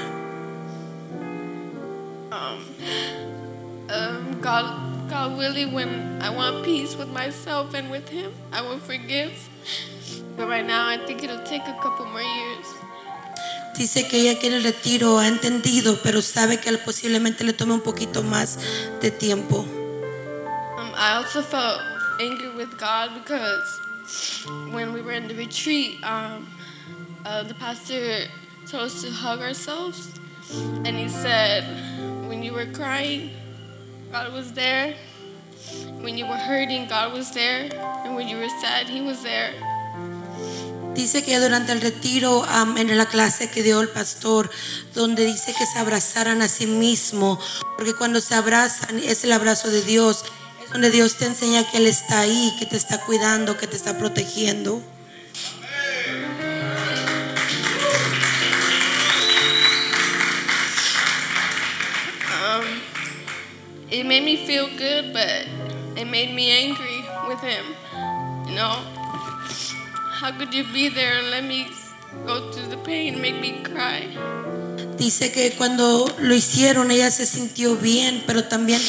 Um, 3.89 4.41
God, 4.41 4.86
God 5.17 5.35
Willie 5.35 5.65
when 5.65 6.21
I 6.21 6.29
want 6.29 6.63
peace 6.63 6.95
with 6.95 7.09
myself 7.09 7.73
and 7.73 7.89
with 7.89 8.07
him, 8.07 8.31
I 8.53 8.61
will 8.61 8.77
forgive. 8.77 9.33
But 10.37 10.47
right 10.47 10.65
now, 10.65 10.87
I 10.87 10.97
think 11.07 11.23
it'll 11.23 11.43
take 11.43 11.63
a 11.63 11.73
couple 11.81 12.05
more 12.05 12.21
years. 12.21 12.67
Dice 13.75 14.07
que 14.07 14.19
ella 14.19 14.39
quiere 14.39 14.57
el 14.57 14.63
retiro, 14.63 15.17
ha 15.17 15.27
entendido, 15.27 15.97
pero 16.03 16.21
sabe 16.21 16.59
que 16.59 16.71
posiblemente 16.77 17.43
le 17.43 17.53
tome 17.53 17.73
un 17.73 17.81
poquito 17.81 18.21
más 18.21 18.59
de 19.01 19.09
tiempo. 19.09 19.65
Um, 20.77 20.93
I 20.95 21.15
also 21.15 21.41
felt 21.41 21.81
angry 22.21 22.49
with 22.55 22.77
God 22.77 23.15
because 23.15 23.81
when 24.71 24.93
we 24.93 25.01
were 25.01 25.13
in 25.13 25.27
the 25.27 25.33
retreat, 25.33 25.97
um, 26.03 26.47
uh, 27.25 27.41
the 27.41 27.55
pastor 27.55 28.27
told 28.67 28.83
us 28.83 29.01
to 29.01 29.09
hug 29.09 29.39
ourselves, 29.39 30.13
and 30.85 30.95
he 30.95 31.09
said, 31.09 31.63
when 32.27 32.43
you 32.43 32.53
were 32.53 32.67
crying, 32.67 33.31
God 34.11 34.33
was 34.33 34.53
there. 34.53 34.95
When 36.01 36.17
you 36.17 36.25
were 36.25 36.37
hurting, 36.37 36.87
God 36.87 37.13
was 37.13 37.31
there. 37.31 37.69
And 38.05 38.15
when 38.15 38.27
you 38.27 38.37
were 38.37 38.49
sad, 38.61 38.87
He 38.87 39.01
was 39.01 39.21
there. 39.23 39.53
Dice 40.95 41.23
que 41.23 41.39
durante 41.39 41.73
el 41.73 41.81
retiro, 41.81 42.39
um, 42.41 42.77
en 42.77 42.97
la 42.97 43.05
clase 43.05 43.51
que 43.51 43.61
dio 43.61 43.81
el 43.81 43.89
pastor, 43.89 44.49
donde 44.95 45.25
dice 45.25 45.53
que 45.53 45.65
se 45.67 45.77
abrazaran 45.77 46.41
a 46.41 46.47
sí 46.47 46.65
mismo, 46.65 47.39
porque 47.75 47.93
cuando 47.93 48.19
se 48.19 48.33
abrazan 48.33 48.97
es 48.97 49.23
el 49.23 49.31
abrazo 49.31 49.69
de 49.69 49.83
Dios, 49.83 50.23
es 50.63 50.71
donde 50.71 50.89
Dios 50.89 51.17
te 51.17 51.25
enseña 51.25 51.69
que 51.69 51.77
Él 51.77 51.85
está 51.85 52.21
ahí, 52.21 52.55
que 52.57 52.65
te 52.65 52.77
está 52.77 52.99
cuidando, 53.05 53.57
que 53.57 53.67
te 53.67 53.75
está 53.75 53.97
protegiendo. 53.97 54.81
It 63.89 64.05
made 64.05 64.23
me 64.23 64.35
feel 64.35 64.67
good, 64.77 65.13
but 65.13 65.47
it 65.95 66.05
made 66.05 66.33
me 66.33 66.51
angry 66.51 67.05
with 67.27 67.39
him. 67.41 67.65
You 68.47 68.55
know, 68.55 68.83
how 70.19 70.31
could 70.37 70.53
you 70.53 70.65
be 70.73 70.89
there 70.89 71.19
and 71.19 71.31
let 71.31 71.43
me 71.43 71.69
go 72.25 72.51
through 72.51 72.67
the 72.67 72.77
pain, 72.77 73.21
make 73.21 73.39
me 73.39 73.63
cry? 73.63 74.07
Dice 74.97 75.31
que 75.31 75.51
cuando 75.51 76.07
lo 76.19 76.33
hicieron 76.33 76.91
ella 76.91 77.11
se 77.11 77.25
sintió 77.25 77.75
bien, 77.75 78.23
pero 78.25 78.43
también 78.45 78.81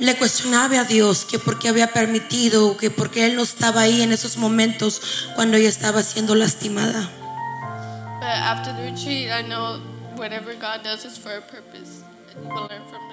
le 0.00 0.16
cuestionaba 0.16 0.80
a 0.80 0.84
Dios 0.84 1.24
que 1.24 1.38
por 1.38 1.58
qué 1.58 1.68
había 1.68 1.92
permitido, 1.92 2.76
que 2.76 2.90
por 2.90 3.10
qué 3.10 3.26
Él 3.26 3.36
no 3.36 3.42
estaba 3.42 3.82
ahí 3.82 4.02
en 4.02 4.12
esos 4.12 4.36
momentos 4.36 5.00
cuando 5.36 5.56
ella 5.56 5.68
estaba 5.68 6.02
siendo 6.02 6.34
lastimada. 6.34 7.08
But 8.20 8.28
after 8.28 8.72
the 8.74 8.90
retreat, 8.90 9.30
I 9.30 9.42
know 9.42 9.80
whatever 10.16 10.54
God 10.54 10.82
does 10.82 11.04
is 11.04 11.16
for 11.16 11.36
a 11.36 11.40
purpose. 11.40 12.02
You 12.34 12.48
will 12.48 12.68
learn 12.68 12.82
from. 12.88 13.11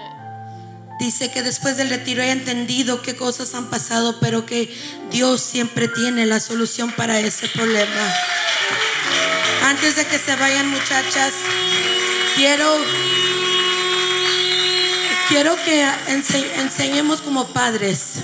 Dice 0.99 1.31
que 1.31 1.41
después 1.43 1.77
del 1.77 1.89
retiro 1.89 2.21
haya 2.21 2.33
entendido 2.33 3.01
qué 3.01 3.15
cosas 3.15 3.55
han 3.55 3.69
pasado, 3.69 4.19
pero 4.19 4.45
que 4.45 4.75
Dios 5.09 5.41
siempre 5.41 5.87
tiene 5.87 6.25
la 6.25 6.39
solución 6.41 6.91
para 6.91 7.19
ese 7.19 7.47
problema. 7.47 8.13
Antes 9.63 9.95
de 9.95 10.05
que 10.05 10.19
se 10.19 10.35
vayan 10.35 10.67
muchachas, 10.69 11.31
quiero 12.35 12.69
quiero 15.29 15.55
que 15.63 15.85
ense- 16.09 16.51
enseñemos 16.57 17.21
como 17.21 17.47
padres. 17.47 18.15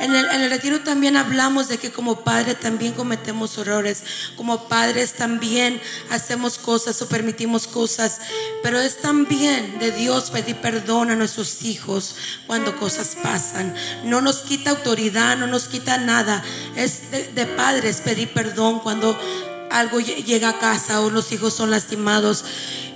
En 0.00 0.14
el, 0.14 0.26
en 0.26 0.50
retiro 0.50 0.80
también 0.80 1.16
hablamos 1.16 1.68
de 1.68 1.78
que 1.78 1.90
como 1.90 2.20
padres 2.20 2.60
también 2.60 2.92
cometemos 2.92 3.56
errores, 3.58 4.02
como 4.36 4.68
padres 4.68 5.14
también 5.14 5.80
hacemos 6.10 6.58
cosas 6.58 7.00
o 7.02 7.08
permitimos 7.08 7.66
cosas, 7.66 8.20
pero 8.62 8.80
es 8.80 8.98
también 8.98 9.78
de 9.78 9.92
Dios 9.92 10.30
pedir 10.30 10.56
perdón 10.56 11.10
a 11.10 11.16
nuestros 11.16 11.62
hijos 11.62 12.16
cuando 12.46 12.76
cosas 12.76 13.16
pasan. 13.22 13.74
No 14.04 14.20
nos 14.20 14.38
quita 14.38 14.70
autoridad, 14.70 15.36
no 15.36 15.46
nos 15.46 15.68
quita 15.68 15.98
nada. 15.98 16.42
Es 16.76 17.10
de 17.10 17.46
padres 17.46 18.00
pedir 18.00 18.32
perdón 18.32 18.80
cuando 18.80 19.18
algo 19.78 20.00
lle- 20.00 20.24
llega 20.24 20.48
a 20.50 20.58
casa 20.58 21.00
o 21.00 21.10
los 21.10 21.30
hijos 21.32 21.54
son 21.54 21.70
lastimados. 21.70 22.44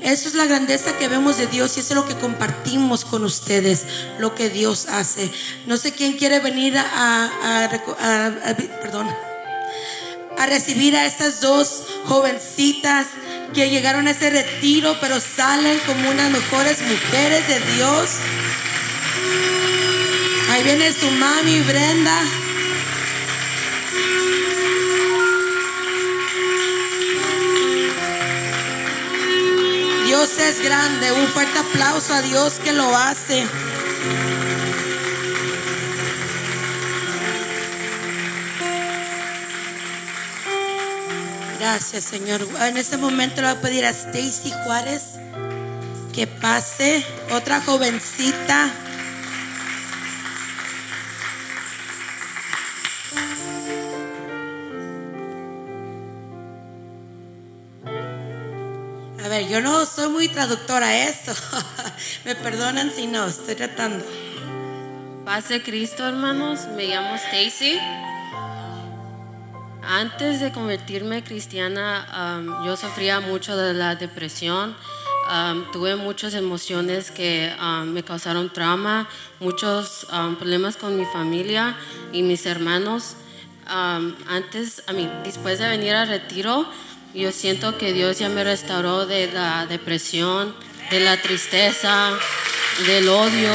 Eso 0.02 0.28
es 0.28 0.34
la 0.34 0.46
grandeza 0.46 0.96
que 0.98 1.08
vemos 1.08 1.36
de 1.36 1.46
Dios 1.46 1.76
y 1.76 1.80
eso 1.80 1.90
es 1.90 1.94
lo 1.96 2.06
que 2.06 2.14
compartimos 2.16 3.04
con 3.04 3.24
ustedes, 3.24 3.84
lo 4.18 4.34
que 4.34 4.48
Dios 4.48 4.86
hace. 4.88 5.30
No 5.66 5.76
sé 5.76 5.92
quién 5.92 6.16
quiere 6.16 6.40
venir 6.40 6.76
a- 6.78 7.68
perdón, 8.82 9.08
a 10.38 10.46
recibir 10.46 10.96
a 10.96 11.04
estas 11.04 11.40
dos 11.40 11.82
jovencitas 12.06 13.06
que 13.52 13.68
llegaron 13.68 14.06
a 14.06 14.12
ese 14.12 14.30
retiro, 14.30 14.96
pero 15.00 15.20
salen 15.20 15.78
como 15.86 16.08
unas 16.10 16.30
mejores 16.30 16.78
mujeres 16.80 17.46
de 17.48 17.60
Dios. 17.74 18.10
Ahí 20.50 20.62
viene 20.64 20.92
su 20.92 21.10
mami 21.10 21.60
Brenda. 21.60 22.22
Dios 30.10 30.38
es 30.38 30.60
grande. 30.60 31.12
Un 31.12 31.28
fuerte 31.28 31.56
aplauso 31.56 32.12
a 32.12 32.20
Dios 32.20 32.54
que 32.54 32.72
lo 32.72 32.96
hace. 32.96 33.46
Gracias, 41.60 42.02
Señor. 42.02 42.44
En 42.60 42.76
este 42.76 42.96
momento 42.96 43.40
le 43.40 43.52
voy 43.52 43.56
a 43.56 43.60
pedir 43.60 43.84
a 43.84 43.90
Stacy 43.90 44.52
Juárez 44.64 45.12
que 46.12 46.26
pase. 46.26 47.06
Otra 47.30 47.60
jovencita. 47.60 48.68
Ver, 59.30 59.48
yo 59.48 59.60
no 59.60 59.86
soy 59.86 60.08
muy 60.08 60.28
traductora 60.28 60.88
a 60.88 61.08
eso. 61.08 61.32
Me 62.24 62.34
perdonan 62.34 62.90
si 62.90 63.06
no, 63.06 63.26
estoy 63.26 63.54
tratando. 63.54 64.04
Paz 65.24 65.48
de 65.48 65.62
Cristo, 65.62 66.06
hermanos. 66.06 66.66
Me 66.76 66.88
llamo 66.88 67.14
Stacy. 67.14 67.78
Antes 69.82 70.40
de 70.40 70.50
convertirme 70.52 71.22
cristiana, 71.22 72.40
um, 72.40 72.66
yo 72.66 72.76
sufría 72.76 73.20
mucho 73.20 73.56
de 73.56 73.72
la 73.72 73.94
depresión. 73.94 74.76
Um, 75.32 75.70
tuve 75.70 75.94
muchas 75.94 76.34
emociones 76.34 77.12
que 77.12 77.52
um, 77.62 77.84
me 77.84 78.02
causaron 78.02 78.52
trauma, 78.52 79.08
muchos 79.38 80.08
problemas 80.38 80.76
con 80.76 80.96
mi 80.96 81.04
familia 81.04 81.76
y 82.12 82.22
mis 82.22 82.46
hermanos. 82.46 83.14
Antes, 83.66 84.82
a 84.88 84.92
mí, 84.92 85.08
después 85.22 85.60
de 85.60 85.68
venir 85.68 85.94
al 85.94 86.08
retiro, 86.08 86.66
yo 87.14 87.32
siento 87.32 87.76
que 87.76 87.92
Dios 87.92 88.18
ya 88.18 88.28
me 88.28 88.44
restauró 88.44 89.06
de 89.06 89.30
la 89.32 89.66
depresión, 89.66 90.54
de 90.90 91.00
la 91.00 91.16
tristeza, 91.16 92.12
del 92.86 93.08
odio, 93.08 93.52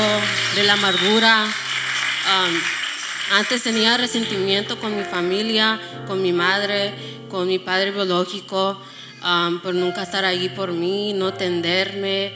de 0.56 0.63
la 0.63 0.74
amargura. 0.74 1.46
Um, 1.46 2.60
antes 3.38 3.63
tenía 3.63 3.98
resentimiento 3.98 4.80
con 4.80 4.96
mi 4.98 5.04
familia, 5.04 5.80
con 6.08 6.22
mi 6.22 6.34
madre, 6.34 6.94
con 7.30 7.48
mi 7.48 7.60
padre 7.60 7.91
biológico, 7.91 8.82
um, 9.24 9.60
por 9.62 9.74
nunca 9.74 10.04
estar 10.04 10.26
ahí 10.26 10.50
por 10.50 10.72
mí, 10.72 11.13
no 11.13 11.34
tenderme, 11.34 12.34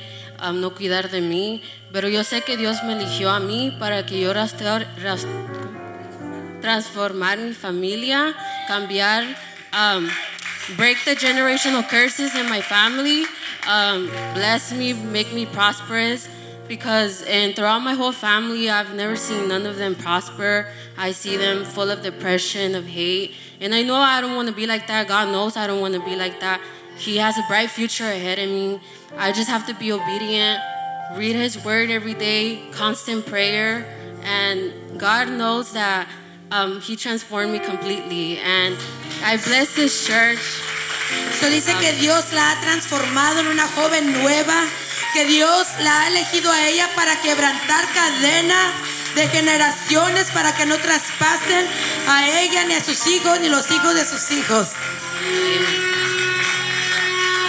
um, 0.47 0.59
no 0.59 0.73
cuidar 0.73 1.09
de 1.11 1.21
mí. 1.21 1.61
Pero 1.91 2.07
yo 2.07 2.23
sé 2.23 2.41
que 2.41 2.55
Dios 2.57 2.83
me 2.83 2.93
eligió 2.93 3.29
a 3.29 3.39
mí 3.39 3.75
para 3.79 4.05
que 4.05 4.19
yo 4.21 4.33
restaur- 4.33 4.87
ras- 4.97 5.27
transformar 6.61 7.37
mi 7.39 7.53
familia, 7.53 8.35
cambiar, 8.67 9.25
break 10.75 10.97
the 11.05 11.15
generational 11.15 11.87
curses 11.87 12.35
in 12.35 12.49
my 12.49 12.61
family, 12.61 13.25
um, 13.67 14.07
bless 14.33 14.73
me, 14.73 14.93
make 14.93 15.33
me 15.33 15.45
prosperous. 15.45 16.27
Because 16.67 17.23
and 17.23 17.55
throughout 17.55 17.79
my 17.79 17.95
whole 17.95 18.11
family, 18.11 18.69
I've 18.69 18.93
never 18.93 19.15
seen 19.15 19.47
none 19.47 19.65
of 19.65 19.77
them 19.77 19.95
prosper. 19.95 20.67
I 20.97 21.11
see 21.11 21.35
them 21.35 21.65
full 21.65 21.89
of 21.89 22.03
depression, 22.03 22.75
of 22.75 22.85
hate, 22.85 23.33
and 23.59 23.73
I 23.73 23.81
know 23.81 23.95
I 23.95 24.21
don't 24.21 24.35
want 24.35 24.49
to 24.49 24.53
be 24.53 24.67
like 24.67 24.85
that. 24.85 25.07
God 25.07 25.31
knows 25.31 25.57
I 25.57 25.65
don't 25.65 25.81
want 25.81 25.95
to 25.95 26.05
be 26.05 26.15
like 26.15 26.39
that. 26.41 26.61
He 26.97 27.17
has 27.17 27.37
a 27.39 27.43
bright 27.47 27.71
future 27.71 28.05
ahead 28.05 28.37
of 28.37 28.49
me. 28.49 28.79
I 29.17 29.31
just 29.31 29.49
have 29.49 29.65
to 29.65 29.73
be 29.73 29.91
obedient, 29.91 30.61
read 31.15 31.35
His 31.35 31.63
Word 31.65 31.89
every 31.89 32.13
day, 32.13 32.61
constant 32.71 33.25
prayer, 33.25 33.85
and 34.21 34.99
God 34.99 35.29
knows 35.29 35.73
that 35.73 36.07
um, 36.51 36.81
He 36.81 36.95
transformed 36.95 37.51
me 37.51 37.59
completely. 37.59 38.39
And 38.39 38.75
I 39.23 39.37
bless 39.37 39.75
this 39.75 40.05
church. 40.05 40.39
So 41.39 41.49
dice 41.49 41.73
que 41.79 41.93
Dios 41.93 42.33
la 42.33 42.51
ha 42.51 42.61
transformado 42.61 43.39
en 43.39 43.47
una 43.47 43.67
joven 43.67 44.13
nueva, 44.13 44.63
que 45.13 45.25
Dios 45.25 45.67
la 45.81 46.03
ha 46.03 46.07
elegido 46.07 46.51
a 46.51 46.67
ella 46.67 46.87
para 46.95 47.19
quebrantar 47.21 47.85
cadena 47.93 48.71
de 49.15 49.27
generaciones, 49.27 50.29
para 50.31 50.55
que 50.55 50.65
no 50.65 50.77
traspasen 50.77 51.65
a 52.07 52.29
ella 52.41 52.65
ni 52.65 52.75
a 52.75 52.83
sus 52.83 53.07
hijos 53.07 53.39
ni 53.39 53.49
los 53.49 53.71
hijos 53.71 53.95
de 53.95 54.05
sus 54.05 54.31
hijos. 54.31 54.69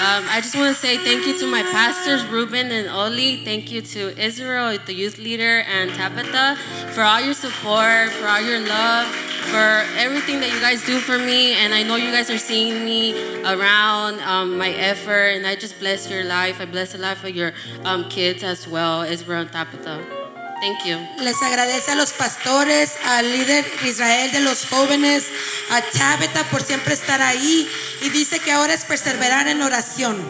Um, 0.00 0.24
I 0.30 0.40
just 0.40 0.56
want 0.56 0.74
to 0.74 0.80
say 0.80 0.96
thank 0.96 1.26
you 1.26 1.38
to 1.40 1.46
my 1.46 1.62
pastors, 1.62 2.24
Ruben 2.24 2.72
and 2.72 2.88
Oli. 2.88 3.44
Thank 3.44 3.70
you 3.70 3.82
to 3.82 4.18
Israel, 4.18 4.78
the 4.86 4.94
youth 4.94 5.18
leader, 5.18 5.60
and 5.68 5.90
Tabitha 5.90 6.56
for 6.94 7.02
all 7.02 7.20
your 7.20 7.34
support, 7.34 8.08
for 8.12 8.26
all 8.26 8.40
your 8.40 8.60
love, 8.60 9.06
for 9.52 9.84
everything 9.98 10.40
that 10.40 10.50
you 10.54 10.58
guys 10.58 10.82
do 10.86 11.00
for 11.00 11.18
me. 11.18 11.52
And 11.52 11.74
I 11.74 11.82
know 11.82 11.96
you 11.96 12.10
guys 12.10 12.30
are 12.30 12.38
seeing 12.38 12.82
me 12.82 13.12
around 13.42 14.20
um, 14.20 14.56
my 14.56 14.70
effort, 14.70 15.36
and 15.36 15.46
I 15.46 15.54
just 15.54 15.78
bless 15.78 16.10
your 16.10 16.24
life. 16.24 16.62
I 16.62 16.64
bless 16.64 16.92
the 16.92 16.98
life 16.98 17.22
of 17.22 17.36
your 17.36 17.52
um, 17.84 18.08
kids 18.08 18.42
as 18.42 18.66
well, 18.66 19.02
Israel 19.02 19.42
and 19.42 19.52
Tabitha. 19.52 20.19
Thank 20.60 20.84
you. 20.84 20.98
Les 21.22 21.42
agradece 21.42 21.92
a 21.92 21.94
los 21.94 22.12
pastores, 22.12 22.92
al 23.06 23.32
líder 23.32 23.64
Israel 23.84 24.30
de 24.30 24.40
los 24.40 24.66
jóvenes, 24.66 25.24
a 25.70 25.80
Tabitha 25.80 26.44
por 26.50 26.62
siempre 26.62 26.92
estar 26.92 27.22
ahí 27.22 27.66
y 28.02 28.10
dice 28.10 28.40
que 28.40 28.52
ahora 28.52 28.74
es 28.74 28.84
perseverar 28.84 29.48
en 29.48 29.62
oración 29.62 30.20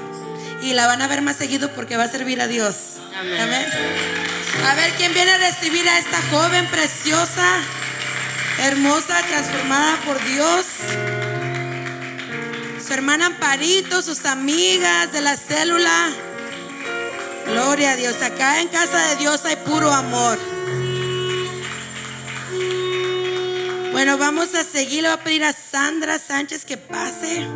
y 0.63 0.75
la 0.75 0.87
van 0.87 1.03
a 1.03 1.09
ver 1.09 1.23
más 1.23 1.37
seguido 1.37 1.73
porque 1.73 1.97
va 1.97 2.05
a 2.05 2.09
servir 2.09 2.41
a 2.41 2.47
Dios. 2.47 2.77
Amén. 3.19 3.67
A 4.69 4.75
ver 4.75 4.93
quién 4.93 5.13
viene 5.15 5.33
a 5.33 5.39
recibir 5.39 5.89
a 5.89 5.99
esta 5.99 6.21
joven 6.31 6.67
preciosa, 6.69 7.61
hermosa, 8.61 9.21
transformada 9.27 9.97
por 10.05 10.23
Dios. 10.25 10.67
Su 12.87 12.93
hermana 12.93 13.27
Amparito, 13.27 14.03
sus 14.03 14.25
amigas 14.27 15.13
de 15.13 15.23
la 15.23 15.37
célula. 15.37 16.11
Gloria 17.47 17.93
a 17.93 17.97
Dios. 17.97 18.21
Acá 18.23 18.61
en 18.61 18.69
casa 18.69 19.09
de 19.09 19.17
Dios 19.17 19.45
hay 19.45 19.57
puro 19.57 19.93
amor. 19.93 20.39
Bueno, 23.93 24.17
vamos 24.19 24.55
a 24.55 24.65
seguir. 24.65 25.03
Le 25.03 25.09
voy 25.09 25.19
a 25.19 25.25
pedir 25.25 25.45
a 25.45 25.53
Sandra 25.53 26.19
Sánchez 26.19 26.65
que 26.65 26.77
pase. 26.77 27.47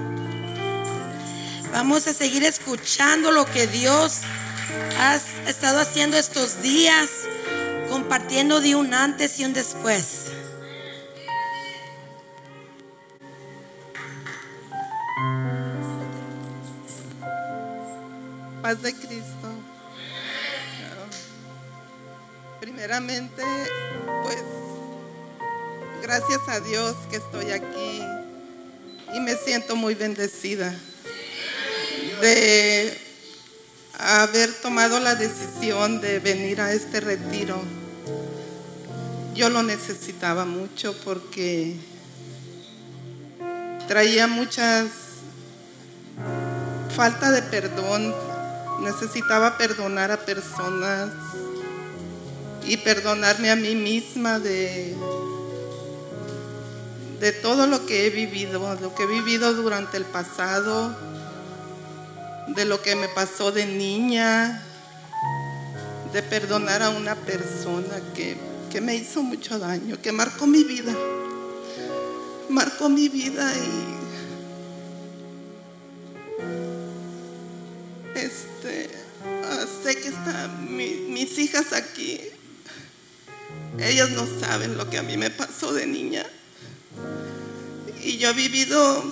Vamos 1.73 2.07
a 2.07 2.13
seguir 2.13 2.45
escuchando 2.45 3.31
lo 3.31 3.47
que 3.47 3.67
Dios 3.67 4.21
ha 4.99 5.19
estado 5.49 5.81
haciendo 5.81 6.17
estos 6.17 6.63
días, 6.63 7.11
compartiendo 7.89 8.61
de 8.61 8.75
un 8.75 8.95
antes 8.95 9.39
y 9.41 9.45
un 9.45 9.53
después. 9.53 10.27
Paz 18.63 18.83
de 18.83 18.95
Cristo. 18.95 19.34
Primeramente, 22.85 23.43
pues 24.25 24.43
gracias 26.03 26.41
a 26.49 26.61
Dios 26.61 26.95
que 27.09 27.17
estoy 27.17 27.51
aquí 27.51 28.03
y 29.15 29.21
me 29.21 29.37
siento 29.37 29.75
muy 29.75 29.95
bendecida 29.95 30.71
de 32.21 32.95
haber 33.99 34.53
tomado 34.61 35.01
la 35.01 35.15
decisión 35.15 36.03
de 36.03 36.19
venir 36.19 36.61
a 36.61 36.75
este 36.75 37.01
retiro. 37.01 37.59
Yo 39.35 39.49
lo 39.49 39.63
necesitaba 39.63 40.45
mucho 40.45 40.95
porque 41.07 41.77
traía 43.89 44.27
muchas 44.27 44.91
falta 46.95 47.31
de 47.31 47.41
perdón. 47.41 48.15
Necesitaba 48.83 49.57
perdonar 49.57 50.11
a 50.11 50.19
personas 50.19 51.09
y 52.67 52.77
perdonarme 52.79 53.51
a 53.51 53.57
mí 53.57 53.75
misma 53.75 54.39
de, 54.39 54.95
de 57.21 57.33
todo 57.33 57.67
lo 57.67 57.85
que 57.87 58.07
he 58.07 58.11
vivido, 58.11 58.77
lo 58.81 58.95
que 58.95 59.03
he 59.05 59.07
vivido 59.07 59.53
durante 59.55 59.97
el 59.97 60.05
pasado, 60.05 60.95
de 62.49 62.65
lo 62.65 62.81
que 62.83 62.97
me 62.97 63.09
pasó 63.09 63.53
de 63.53 63.67
niña, 63.67 64.63
de 66.13 66.23
perdonar 66.23 66.83
a 66.83 66.91
una 66.91 67.15
persona 67.17 68.01
que, 68.15 68.37
que 68.71 68.81
me 68.81 68.95
hizo 68.95 69.23
mucho 69.23 69.59
daño, 69.59 70.01
que 70.01 70.13
marcó 70.13 70.47
mi 70.47 70.63
vida, 70.65 70.95
marcó 72.49 72.89
mi 72.89 73.09
vida 73.09 73.53
y 73.57 73.95
este, 78.19 78.91
ah, 79.45 79.65
sé 79.83 79.97
que 79.97 80.09
están 80.09 80.77
mi- 80.77 81.07
mis 81.11 81.39
hijas 81.39 81.73
aquí. 81.73 82.21
Ellas 83.79 84.11
no 84.11 84.27
saben 84.41 84.77
lo 84.77 84.89
que 84.89 84.99
a 84.99 85.03
mí 85.03 85.17
me 85.17 85.31
pasó 85.31 85.73
de 85.73 85.87
niña. 85.87 86.25
Y 88.03 88.19
yo 88.19 88.31
he 88.31 88.33
vivido 88.33 89.03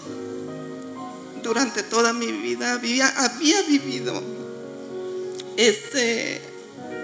durante 1.42 1.82
toda 1.82 2.12
mi 2.12 2.30
vida, 2.30 2.74
había, 2.74 3.12
vivido 3.68 4.22
ese, 5.56 6.40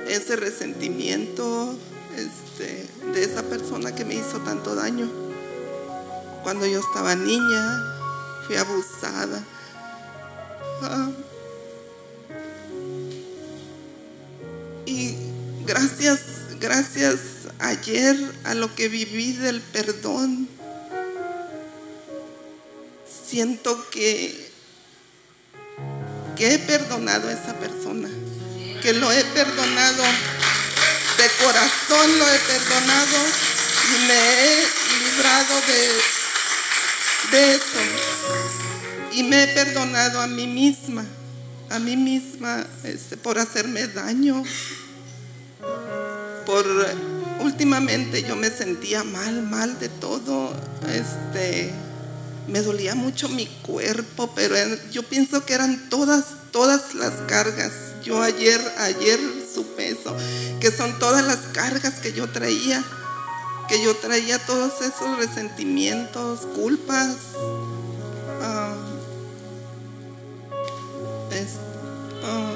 ese 0.07 0.37
resentimiento 0.37 1.75
este, 2.17 2.87
de 3.13 3.25
esa 3.25 3.43
persona 3.43 3.95
que 3.95 4.05
me 4.05 4.15
hizo 4.15 4.39
tanto 4.41 4.75
daño. 4.75 5.11
Cuando 6.43 6.67
yo 6.67 6.81
estaba 6.81 7.15
niña, 7.17 7.83
fui 8.47 8.57
abusada. 8.57 9.45
Ah, 10.83 11.11
Y 14.89 15.15
gracias, 15.67 16.21
gracias 16.61 17.19
ayer 17.59 18.17
a 18.45 18.55
lo 18.55 18.75
que 18.75 18.89
viví 18.89 19.33
del 19.33 19.61
perdón, 19.61 20.49
siento 23.29 23.89
que, 23.91 24.51
que 26.37 26.55
he 26.55 26.59
perdonado 26.59 27.29
a 27.29 27.33
esa 27.33 27.55
persona, 27.55 28.09
que 28.83 28.93
lo 28.93 29.11
he 29.13 29.25
perdonado 29.25 30.03
de 31.19 31.45
corazón, 31.45 32.19
lo 32.19 32.29
he 32.29 32.39
perdonado 32.39 33.17
y 33.89 34.07
me 34.07 34.15
he 34.15 34.67
librado 35.05 35.61
de, 35.67 37.39
de 37.39 37.55
eso. 37.57 37.81
Y 39.13 39.23
me 39.25 39.43
he 39.43 39.47
perdonado 39.49 40.21
a 40.21 40.27
mí 40.27 40.47
misma, 40.47 41.05
a 41.71 41.79
mí 41.79 41.97
misma 41.97 42.67
este, 42.85 43.17
por 43.17 43.39
hacerme 43.39 43.89
daño, 43.89 44.45
por 46.49 46.65
últimamente 47.41 48.23
yo 48.23 48.35
me 48.35 48.49
sentía 48.49 49.05
mal, 49.05 49.43
mal 49.43 49.79
de 49.79 49.91
todo, 49.91 50.51
este, 50.91 51.71
me 52.47 52.63
dolía 52.63 52.95
mucho 52.95 53.29
mi 53.29 53.45
cuerpo, 53.61 54.33
pero 54.35 54.57
yo 54.91 55.03
pienso 55.03 55.45
que 55.45 55.53
eran 55.53 55.91
todas, 55.91 56.25
todas 56.51 56.95
las 56.95 57.13
cargas. 57.27 57.73
Yo 58.03 58.23
ayer, 58.23 58.59
ayer 58.79 59.21
supe 59.55 59.91
eso, 59.91 60.17
que 60.59 60.71
son 60.71 60.99
todas 60.99 61.23
las 61.23 61.37
cargas 61.53 62.01
que 62.01 62.15
yo 62.15 62.31
traía, 62.31 62.83
que 63.69 63.83
yo 63.83 63.95
traía 63.97 64.39
todos 64.39 64.81
esos 64.81 65.19
resentimientos, 65.19 66.47
culpas. 66.55 67.15
ah, 68.41 68.75
ah, 72.25 72.55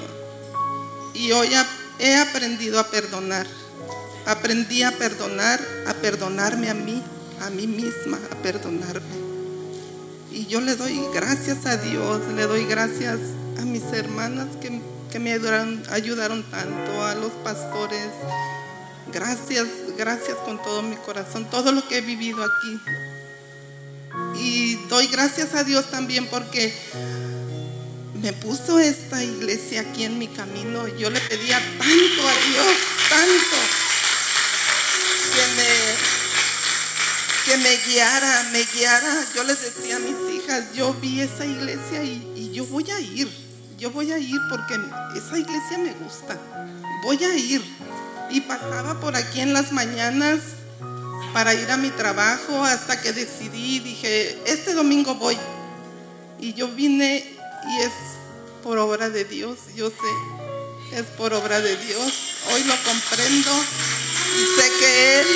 y 1.12 1.30
hoy 1.32 1.50
he 1.98 2.16
aprendido 2.16 2.80
a 2.80 2.84
perdonar. 2.84 3.61
Aprendí 4.26 4.82
a 4.82 4.92
perdonar, 4.92 5.60
a 5.86 5.94
perdonarme 5.94 6.70
a 6.70 6.74
mí, 6.74 7.02
a 7.40 7.50
mí 7.50 7.66
misma, 7.66 8.18
a 8.30 8.36
perdonarme. 8.36 9.22
Y 10.30 10.46
yo 10.46 10.60
le 10.60 10.76
doy 10.76 11.00
gracias 11.12 11.66
a 11.66 11.76
Dios, 11.76 12.22
le 12.34 12.42
doy 12.42 12.64
gracias 12.64 13.18
a 13.60 13.64
mis 13.64 13.84
hermanas 13.92 14.48
que, 14.60 14.80
que 15.10 15.18
me 15.18 15.32
ayudaron, 15.32 15.82
ayudaron 15.90 16.42
tanto, 16.50 17.04
a 17.04 17.14
los 17.14 17.32
pastores. 17.44 18.08
Gracias, 19.12 19.66
gracias 19.98 20.36
con 20.38 20.62
todo 20.62 20.82
mi 20.82 20.96
corazón, 20.96 21.44
todo 21.50 21.72
lo 21.72 21.86
que 21.86 21.98
he 21.98 22.00
vivido 22.00 22.42
aquí. 22.42 22.80
Y 24.38 24.74
doy 24.88 25.06
gracias 25.08 25.54
a 25.54 25.64
Dios 25.64 25.90
también 25.90 26.26
porque 26.26 26.72
me 28.22 28.32
puso 28.32 28.78
esta 28.78 29.22
iglesia 29.22 29.82
aquí 29.82 30.04
en 30.04 30.18
mi 30.18 30.28
camino. 30.28 30.86
Yo 30.96 31.10
le 31.10 31.20
pedía 31.20 31.58
tanto 31.58 32.28
a 32.28 32.34
Dios, 32.50 32.76
tanto, 33.08 33.56
que 37.44 37.56
me, 37.58 37.76
guiara, 37.86 38.48
me 38.52 38.64
guiara. 38.64 39.24
Yo 39.34 39.44
les 39.44 39.60
decía 39.62 39.96
a 39.96 39.98
mis 39.98 40.16
hijas, 40.34 40.64
yo 40.74 40.94
vi 40.94 41.20
esa 41.20 41.44
iglesia 41.44 42.02
y 42.02 42.50
yo 42.52 42.64
voy 42.66 42.90
a 42.90 43.00
ir, 43.00 43.28
yo 43.78 43.90
voy 43.90 44.12
a 44.12 44.18
ir 44.18 44.38
porque 44.48 44.74
esa 45.16 45.38
iglesia 45.38 45.78
me 45.78 45.92
gusta, 45.94 46.38
voy 47.02 47.22
a 47.24 47.34
ir. 47.34 47.62
Y 48.30 48.40
pasaba 48.42 49.00
por 49.00 49.16
aquí 49.16 49.40
en 49.40 49.52
las 49.52 49.72
mañanas 49.72 50.40
para 51.32 51.54
ir 51.54 51.70
a 51.70 51.76
mi 51.76 51.90
trabajo 51.90 52.64
hasta 52.64 53.00
que 53.00 53.12
decidí, 53.12 53.80
dije, 53.80 54.38
este 54.46 54.74
domingo 54.74 55.14
voy. 55.14 55.36
Y 56.38 56.54
yo 56.54 56.68
vine 56.68 57.36
y 57.68 57.80
es 57.82 57.92
por 58.62 58.78
obra 58.78 59.08
de 59.08 59.24
Dios, 59.24 59.58
yo 59.74 59.90
sé, 59.90 60.96
es 60.96 61.06
por 61.16 61.32
obra 61.34 61.60
de 61.60 61.76
Dios. 61.76 62.12
Hoy 62.52 62.64
lo 62.64 62.74
comprendo 62.84 63.50
sé 64.56 64.70
que 64.78 65.20
Él, 65.20 65.26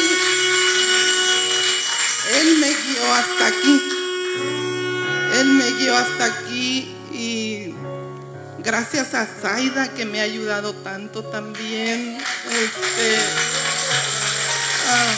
Él 2.41 2.59
me 2.59 2.69
guió 2.69 3.13
hasta 3.13 3.47
aquí. 3.47 3.83
Él 5.41 5.47
me 5.49 5.71
guió 5.73 5.97
hasta 5.97 6.25
aquí 6.25 6.95
y 7.13 7.75
gracias 8.59 9.15
a 9.15 9.27
Zaida 9.27 9.89
que 9.95 10.05
me 10.05 10.21
ha 10.21 10.25
ayudado 10.25 10.75
tanto 10.75 11.25
también. 11.25 12.19
Este, 12.51 13.19
ah, 14.89 15.15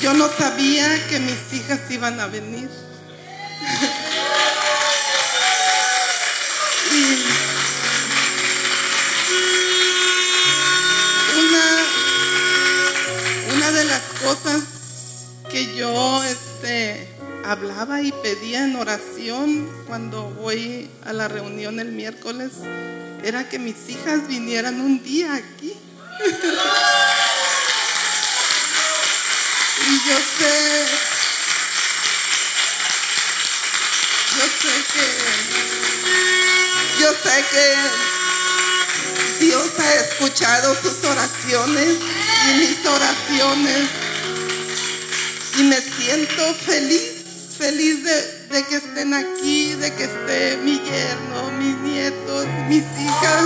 yo 0.00 0.14
no 0.14 0.30
sabía 0.36 1.06
que 1.08 1.18
mis 1.18 1.52
hijas 1.52 1.80
iban 1.90 2.20
a 2.20 2.26
venir. 2.28 2.70
Que 15.50 15.74
yo 15.74 16.22
este, 16.24 17.08
hablaba 17.44 18.02
y 18.02 18.12
pedía 18.12 18.64
en 18.64 18.76
oración 18.76 19.68
cuando 19.86 20.30
voy 20.30 20.90
a 21.04 21.12
la 21.12 21.28
reunión 21.28 21.80
el 21.80 21.92
miércoles 21.92 22.52
era 23.22 23.48
que 23.48 23.58
mis 23.58 23.88
hijas 23.88 24.28
vinieran 24.28 24.80
un 24.80 25.02
día 25.02 25.34
aquí. 25.34 25.72
y 29.86 29.92
yo 30.08 30.16
sé, 30.38 30.86
yo 34.36 34.44
sé 34.60 34.74
que, 34.92 35.06
yo 37.00 37.10
sé 37.12 37.44
que 37.50 37.66
Dios 39.44 39.70
ha 39.78 39.94
escuchado 39.94 40.74
sus 40.74 41.04
oraciones 41.04 41.96
y 42.48 42.54
mis 42.54 42.84
oraciones 42.86 43.97
y 45.58 45.62
me 45.64 45.76
siento 45.80 46.54
feliz 46.54 47.18
feliz 47.58 48.04
de, 48.04 48.62
que 48.66 48.76
estén 48.76 49.12
aquí, 49.14 49.74
de 49.74 49.92
que 49.92 50.04
esté 50.04 50.56
mi 50.58 50.78
yerno, 50.78 51.50
mis 51.58 51.76
nietos, 51.78 52.46
mis 52.68 52.84
hijas. 52.84 53.44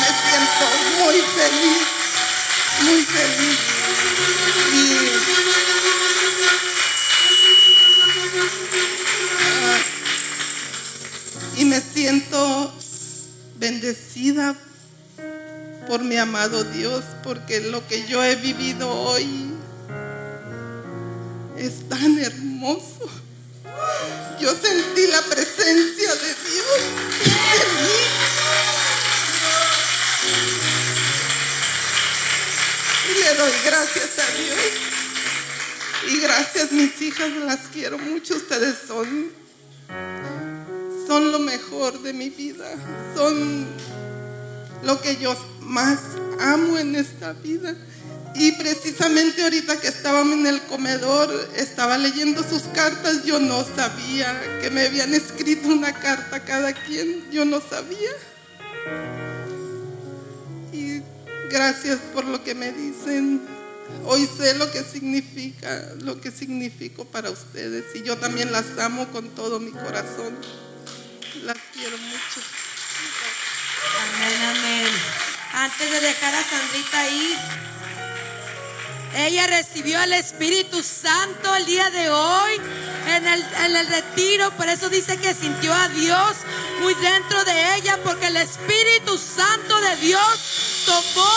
Me 0.00 0.06
siento 0.24 0.64
muy 1.04 1.20
feliz, 1.36 1.86
muy 2.84 3.02
feliz. 3.02 3.58
Y, 11.56 11.60
y 11.60 11.64
me 11.66 11.80
siento 11.80 12.72
bendecida 13.56 14.56
por 15.86 16.02
mi 16.02 16.16
amado 16.16 16.64
Dios, 16.64 17.04
porque 17.22 17.60
lo 17.60 17.86
que 17.86 18.06
yo 18.06 18.24
he 18.24 18.36
vivido 18.36 18.90
hoy 18.90 19.47
es 21.58 21.88
tan 21.88 22.18
hermoso 22.18 23.08
yo 24.40 24.54
sentí 24.54 25.06
la 25.08 25.22
presencia 25.22 26.14
de 26.14 26.28
Dios 26.28 26.80
en 27.54 27.84
mí. 27.84 27.98
Y 33.10 33.20
le 33.20 33.34
doy 33.34 33.52
gracias 33.64 34.18
a 34.18 34.32
Dios. 34.36 34.58
Y 36.08 36.20
gracias 36.20 36.72
mis 36.72 37.02
hijas, 37.02 37.30
las 37.44 37.60
quiero 37.72 37.98
mucho. 37.98 38.36
Ustedes 38.36 38.76
son, 38.86 39.32
son 41.06 41.32
lo 41.32 41.40
mejor 41.40 42.00
de 42.02 42.12
mi 42.12 42.30
vida. 42.30 42.70
Son 43.16 43.66
lo 44.84 45.00
que 45.00 45.16
yo 45.16 45.36
más 45.60 45.98
amo 46.38 46.78
en 46.78 46.94
esta 46.94 47.32
vida. 47.32 47.74
Y 48.38 48.52
precisamente 48.52 49.42
ahorita 49.42 49.80
que 49.80 49.88
estábamos 49.88 50.34
en 50.34 50.46
el 50.46 50.62
comedor, 50.62 51.50
estaba 51.56 51.98
leyendo 51.98 52.48
sus 52.48 52.62
cartas, 52.74 53.24
yo 53.24 53.40
no 53.40 53.64
sabía 53.64 54.60
que 54.62 54.70
me 54.70 54.86
habían 54.86 55.12
escrito 55.12 55.66
una 55.68 55.92
carta 55.92 56.44
cada 56.44 56.72
quien, 56.72 57.28
yo 57.32 57.44
no 57.44 57.60
sabía. 57.60 58.10
Y 60.72 61.02
gracias 61.50 61.98
por 62.14 62.24
lo 62.24 62.44
que 62.44 62.54
me 62.54 62.70
dicen. 62.72 63.42
Hoy 64.04 64.28
sé 64.38 64.54
lo 64.54 64.70
que 64.70 64.84
significa, 64.84 65.94
lo 66.02 66.20
que 66.20 66.30
significo 66.30 67.06
para 67.06 67.30
ustedes. 67.30 67.86
Y 67.96 68.02
yo 68.02 68.18
también 68.18 68.52
las 68.52 68.78
amo 68.78 69.08
con 69.08 69.30
todo 69.30 69.58
mi 69.58 69.72
corazón. 69.72 70.38
Las 71.42 71.58
quiero 71.74 71.98
mucho. 71.98 72.40
Amén, 74.00 74.56
amén. 74.56 74.86
Antes 75.54 75.90
de 75.90 76.00
dejar 76.00 76.34
a 76.34 76.44
Sandrita 76.44 77.00
ahí, 77.00 77.36
ella 79.14 79.46
recibió 79.46 80.02
el 80.02 80.12
Espíritu 80.12 80.82
Santo 80.82 81.54
el 81.54 81.66
día 81.66 81.90
de 81.90 82.10
hoy 82.10 82.52
en 83.06 83.26
el, 83.26 83.86
retiro. 83.88 84.50
Por 84.52 84.68
eso 84.68 84.88
dice 84.88 85.16
que 85.16 85.34
sintió 85.34 85.72
a 85.72 85.88
Dios 85.88 86.36
muy 86.80 86.94
dentro 86.94 87.44
de 87.44 87.76
ella. 87.76 87.98
Porque 88.04 88.26
el 88.26 88.36
Espíritu 88.36 89.18
Santo 89.18 89.80
de 89.80 89.96
Dios 89.96 90.82
tomó, 90.84 91.30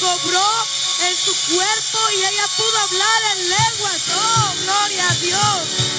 cobró 0.00 0.46
en 1.08 1.16
su 1.16 1.54
cuerpo 1.54 1.98
y 2.12 2.18
ella 2.24 2.44
pudo 2.56 2.78
hablar 2.78 3.22
en 3.36 3.48
lenguas. 3.48 4.02
Oh, 4.14 4.54
gloria 4.64 5.08
a 5.08 5.14
Dios. 5.14 5.90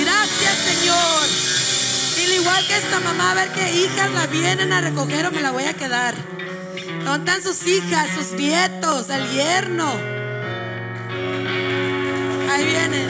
Gracias 0.00 0.58
Señor. 0.64 1.28
Y 2.18 2.24
al 2.24 2.32
igual 2.32 2.66
que 2.66 2.76
esta 2.76 3.00
mamá, 3.00 3.32
a 3.32 3.34
ver 3.34 3.52
qué 3.52 3.72
hijas 3.72 4.10
la 4.12 4.26
vienen 4.26 4.72
a 4.72 4.80
recoger 4.80 5.26
o 5.26 5.32
me 5.32 5.42
la 5.42 5.50
voy 5.50 5.64
a 5.64 5.74
quedar. 5.74 6.14
¿Dónde 7.04 7.30
están 7.30 7.42
sus 7.42 7.66
hijas, 7.66 8.08
sus 8.14 8.32
nietos, 8.32 9.10
el 9.10 9.30
yerno? 9.30 10.15
Ahí 12.48 12.64
viene. 12.64 13.06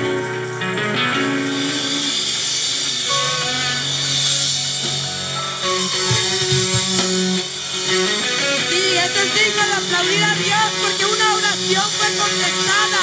Sí, 8.69 8.97
esto 8.97 9.21
es 9.21 9.35
digno 9.35 9.67
de 9.67 9.75
aplaudir 9.75 10.25
a 10.25 10.35
Dios 10.37 10.73
porque 10.81 11.05
una 11.05 11.35
oración 11.35 11.85
fue 11.99 12.09
contestada. 12.17 13.01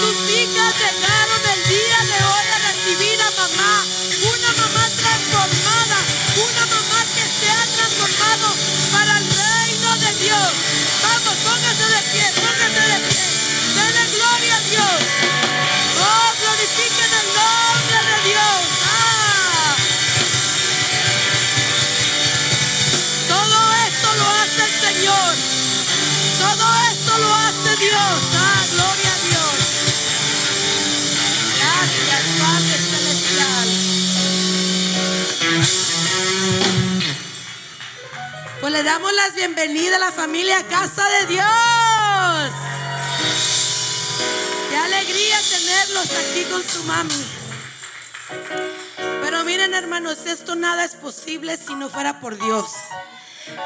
Sus 0.00 0.30
hijas 0.30 0.74
llegaron 0.78 1.42
el 1.52 1.62
día 1.68 1.98
de 2.06 2.24
hoy 2.24 2.46
a 2.54 2.58
recibir 2.70 3.20
a 3.20 3.30
mamá. 3.30 3.84
Una 4.22 4.52
mamá 4.62 4.88
transformada. 4.96 5.98
Una 6.36 6.66
mamá 6.66 7.00
que 7.14 7.26
se 7.26 7.50
ha 7.50 7.66
transformado 7.76 8.54
para 8.92 9.18
el 9.18 9.26
reino 9.26 9.96
de 9.98 10.24
Dios. 10.24 10.52
Vamos, 11.02 11.34
póngase 11.44 11.86
de 11.90 12.02
pie, 12.12 12.26
póngase 12.40 12.82
de 12.88 12.98
pie. 13.08 13.20
Denle 13.74 14.04
gloria 14.16 14.56
a 14.56 14.60
Dios. 14.60 15.51
Glorifiquen 16.02 17.12
el 17.20 17.28
nombre 17.38 17.98
de 18.10 18.16
Dios. 18.28 18.62
Ah. 18.84 19.76
Todo 23.28 23.58
esto 23.86 24.08
lo 24.16 24.26
hace 24.40 24.62
el 24.64 24.74
Señor. 24.86 25.32
Todo 26.40 26.66
esto 26.90 27.12
lo 27.18 27.34
hace 27.34 27.76
Dios. 27.76 28.20
Ah, 28.34 28.64
gloria 28.72 29.12
a 29.12 29.18
Dios. 29.28 29.56
Gracias, 31.58 32.22
Padre 32.40 32.74
Celestial. 32.90 33.68
Pues 38.60 38.72
le 38.72 38.82
damos 38.82 39.12
las 39.12 39.34
bienvenidas 39.34 39.96
a 39.96 40.06
la 40.06 40.12
familia 40.12 40.62
Casa 40.68 41.04
de 41.08 41.26
Dios. 41.26 42.52
Alegría 44.84 45.36
tenerlos 45.50 46.10
aquí 46.10 46.44
con 46.50 46.62
su 46.62 46.82
mami. 46.84 47.24
Pero 49.22 49.44
miren 49.44 49.74
hermanos, 49.74 50.26
esto 50.26 50.56
nada 50.56 50.84
es 50.84 50.94
posible 50.94 51.56
si 51.56 51.74
no 51.74 51.88
fuera 51.88 52.20
por 52.20 52.38
Dios. 52.42 52.70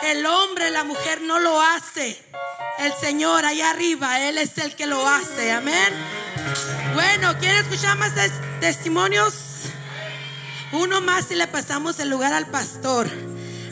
El 0.04 0.26
hombre, 0.26 0.70
la 0.70 0.84
mujer 0.84 1.20
no 1.22 1.38
lo 1.38 1.60
hace. 1.60 2.22
El 2.78 2.92
Señor 2.94 3.44
allá 3.44 3.70
arriba, 3.70 4.20
Él 4.20 4.38
es 4.38 4.58
el 4.58 4.74
que 4.74 4.86
lo 4.86 5.06
hace. 5.08 5.52
Amén. 5.52 5.92
Bueno, 6.94 7.38
¿quieren 7.38 7.58
escuchar 7.58 7.96
más 7.96 8.12
testimonios? 8.60 9.34
Uno 10.72 11.00
más 11.00 11.30
y 11.30 11.34
le 11.34 11.46
pasamos 11.46 11.98
el 12.00 12.10
lugar 12.10 12.32
al 12.32 12.48
pastor. 12.48 13.08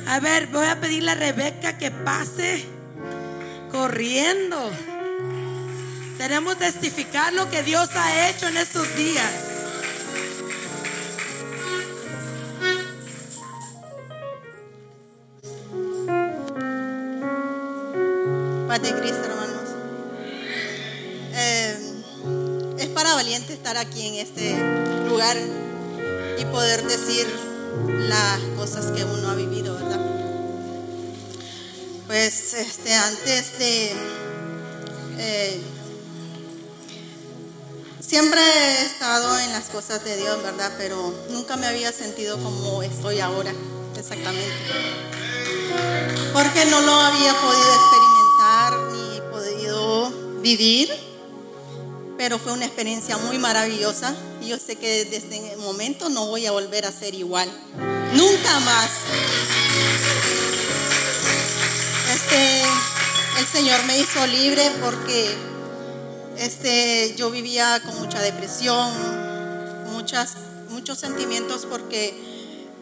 A 0.07 0.21
ver, 0.21 0.47
voy 0.47 0.67
a 0.67 0.81
pedirle 0.81 1.11
a 1.11 1.15
Rebeca 1.15 1.77
que 1.77 1.91
pase 1.91 2.65
corriendo. 3.71 4.71
Queremos 6.27 6.57
testificar 6.57 7.35
lo 7.35 7.51
que 7.51 7.63
Dios 7.63 7.87
ha 7.93 8.31
hecho 8.31 8.49
en 8.49 8.57
estos 8.57 8.97
días. 8.97 9.31
Paz 18.67 18.81
de 18.81 18.95
Cristo, 18.95 19.25
hermanos. 19.27 19.69
Eh, 21.35 21.77
es 22.79 22.87
para 22.87 23.13
valiente 23.17 23.53
estar 23.53 23.77
aquí 23.77 24.07
en 24.07 24.15
este 24.15 24.57
lugar 25.07 25.37
y 26.39 26.45
poder 26.47 26.85
decir 26.85 27.27
las 27.87 28.39
cosas 28.57 28.93
que 28.93 29.05
uno 29.05 29.29
ha 29.29 29.35
vivido, 29.35 29.75
¿verdad? 29.75 30.01
Pues 32.07 32.55
este, 32.55 32.95
antes 32.95 33.59
de 33.59 33.93
eh, 35.19 35.74
Siempre 38.15 38.41
he 38.41 38.87
estado 38.87 39.41
en 39.41 39.51
las 39.51 39.65
cosas 39.65 40.05
de 40.05 40.17
Dios, 40.17 40.41
¿verdad? 40.41 40.71
Pero 40.79 41.13
nunca 41.31 41.57
me 41.57 41.67
había 41.67 41.91
sentido 41.91 42.41
como 42.41 42.81
estoy 42.85 43.19
ahora, 43.19 43.53
exactamente. 43.99 44.55
Porque 46.33 46.65
no 46.67 46.81
lo 46.83 46.93
había 46.93 47.35
podido 47.35 47.75
experimentar 47.75 48.73
ni 48.93 49.21
podido 49.33 50.11
vivir, 50.43 50.91
pero 52.17 52.39
fue 52.39 52.53
una 52.53 52.67
experiencia 52.67 53.17
muy 53.17 53.39
maravillosa 53.39 54.15
y 54.41 54.47
yo 54.47 54.59
sé 54.61 54.77
que 54.77 55.07
desde 55.07 55.55
el 55.55 55.59
momento 55.59 56.09
no 56.09 56.27
voy 56.27 56.47
a 56.47 56.53
volver 56.53 56.87
a 56.87 56.93
ser 56.93 57.17
igual. 57.17 57.51
Nunca 58.13 58.61
más. 58.61 58.91
Este, 62.15 62.63
el 63.41 63.47
Señor 63.49 63.83
me 63.87 63.99
hizo 63.99 64.25
libre 64.29 64.71
porque 64.81 65.35
este, 66.39 67.15
yo 67.17 67.31
vivía 67.31 67.81
con 67.85 67.99
mucha 67.99 68.21
depresión, 68.21 68.93
muchas, 69.93 70.37
muchos 70.71 70.99
sentimientos 70.99 71.67
porque 71.67 72.15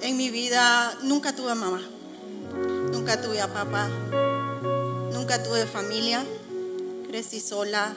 en 0.01 0.17
mi 0.17 0.31
vida 0.31 0.97
nunca 1.03 1.35
tuve 1.35 1.55
mamá, 1.55 1.83
nunca 2.91 3.21
tuve 3.21 3.41
a 3.41 3.53
papá, 3.53 3.89
nunca 5.13 5.43
tuve 5.43 5.67
familia, 5.67 6.25
crecí 7.09 7.41
sola. 7.41 7.95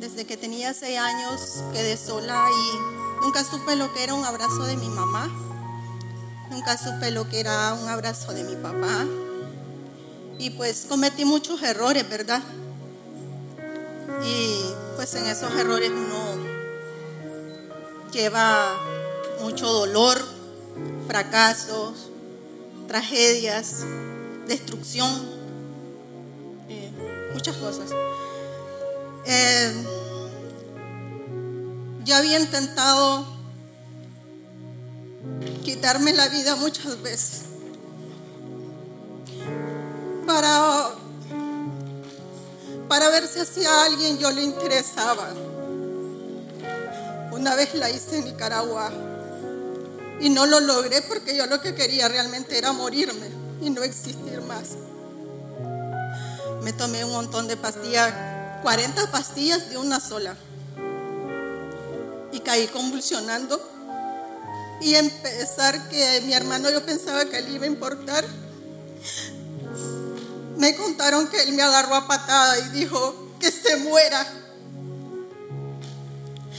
Desde 0.00 0.24
que 0.24 0.36
tenía 0.36 0.74
seis 0.74 0.98
años 0.98 1.62
quedé 1.72 1.96
sola 1.96 2.48
y 2.50 3.24
nunca 3.24 3.44
supe 3.44 3.76
lo 3.76 3.92
que 3.94 4.02
era 4.02 4.14
un 4.14 4.24
abrazo 4.24 4.64
de 4.64 4.76
mi 4.76 4.88
mamá, 4.88 5.30
nunca 6.50 6.76
supe 6.76 7.12
lo 7.12 7.28
que 7.28 7.38
era 7.40 7.74
un 7.74 7.88
abrazo 7.88 8.32
de 8.32 8.42
mi 8.42 8.56
papá. 8.56 9.06
Y 10.38 10.50
pues 10.50 10.86
cometí 10.88 11.24
muchos 11.24 11.62
errores, 11.62 12.08
¿verdad? 12.08 12.42
Y 14.22 14.64
pues 14.96 15.14
en 15.14 15.26
esos 15.26 15.52
errores 15.54 15.90
uno 15.90 16.36
lleva 18.12 18.78
mucho 19.40 19.66
dolor, 19.66 20.22
fracasos, 21.06 22.10
tragedias, 22.86 23.84
destrucción, 24.46 25.10
eh, 26.68 26.92
muchas 27.32 27.56
cosas. 27.56 27.90
Eh, 29.26 29.72
yo 32.04 32.16
había 32.16 32.38
intentado 32.38 33.26
quitarme 35.64 36.12
la 36.12 36.28
vida 36.28 36.54
muchas 36.56 37.00
veces 37.02 37.44
para, 40.26 40.90
para 42.94 43.08
ver 43.08 43.26
si 43.26 43.40
hacia 43.40 43.86
alguien 43.86 44.18
yo 44.18 44.30
le 44.30 44.40
interesaba. 44.40 45.34
Una 47.32 47.56
vez 47.56 47.74
la 47.74 47.90
hice 47.90 48.18
en 48.18 48.26
Nicaragua 48.26 48.92
y 50.20 50.30
no 50.30 50.46
lo 50.46 50.60
logré 50.60 51.02
porque 51.02 51.36
yo 51.36 51.44
lo 51.46 51.60
que 51.60 51.74
quería 51.74 52.06
realmente 52.06 52.56
era 52.56 52.70
morirme 52.70 53.26
y 53.60 53.70
no 53.70 53.82
existir 53.82 54.40
más. 54.42 54.76
Me 56.62 56.72
tomé 56.72 57.04
un 57.04 57.10
montón 57.10 57.48
de 57.48 57.56
pastillas, 57.56 58.14
40 58.62 59.10
pastillas 59.10 59.68
de 59.70 59.76
una 59.76 59.98
sola. 59.98 60.36
Y 62.30 62.38
caí 62.38 62.68
convulsionando. 62.68 63.60
Y 64.80 64.94
empezar 64.94 65.88
que 65.88 66.22
mi 66.26 66.32
hermano 66.32 66.70
yo 66.70 66.86
pensaba 66.86 67.24
que 67.24 67.40
le 67.40 67.50
iba 67.50 67.64
a 67.64 67.66
importar. 67.66 68.24
Me 70.56 70.76
contaron 70.76 71.28
que 71.28 71.42
él 71.42 71.52
me 71.52 71.62
agarró 71.62 71.94
a 71.94 72.06
patada 72.06 72.58
y 72.58 72.68
dijo 72.70 73.32
que 73.40 73.50
se 73.50 73.76
muera. 73.76 74.26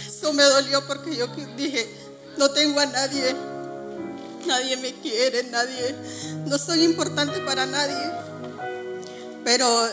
Eso 0.07 0.33
me 0.33 0.43
dolió 0.43 0.85
porque 0.85 1.15
yo 1.15 1.27
dije, 1.55 1.89
no 2.37 2.51
tengo 2.51 2.79
a 2.79 2.85
nadie. 2.85 3.35
Nadie 4.45 4.77
me 4.77 4.93
quiere, 4.93 5.43
nadie. 5.43 5.95
No 6.45 6.57
soy 6.57 6.83
importante 6.83 7.39
para 7.39 7.65
nadie. 7.65 8.11
Pero 9.43 9.89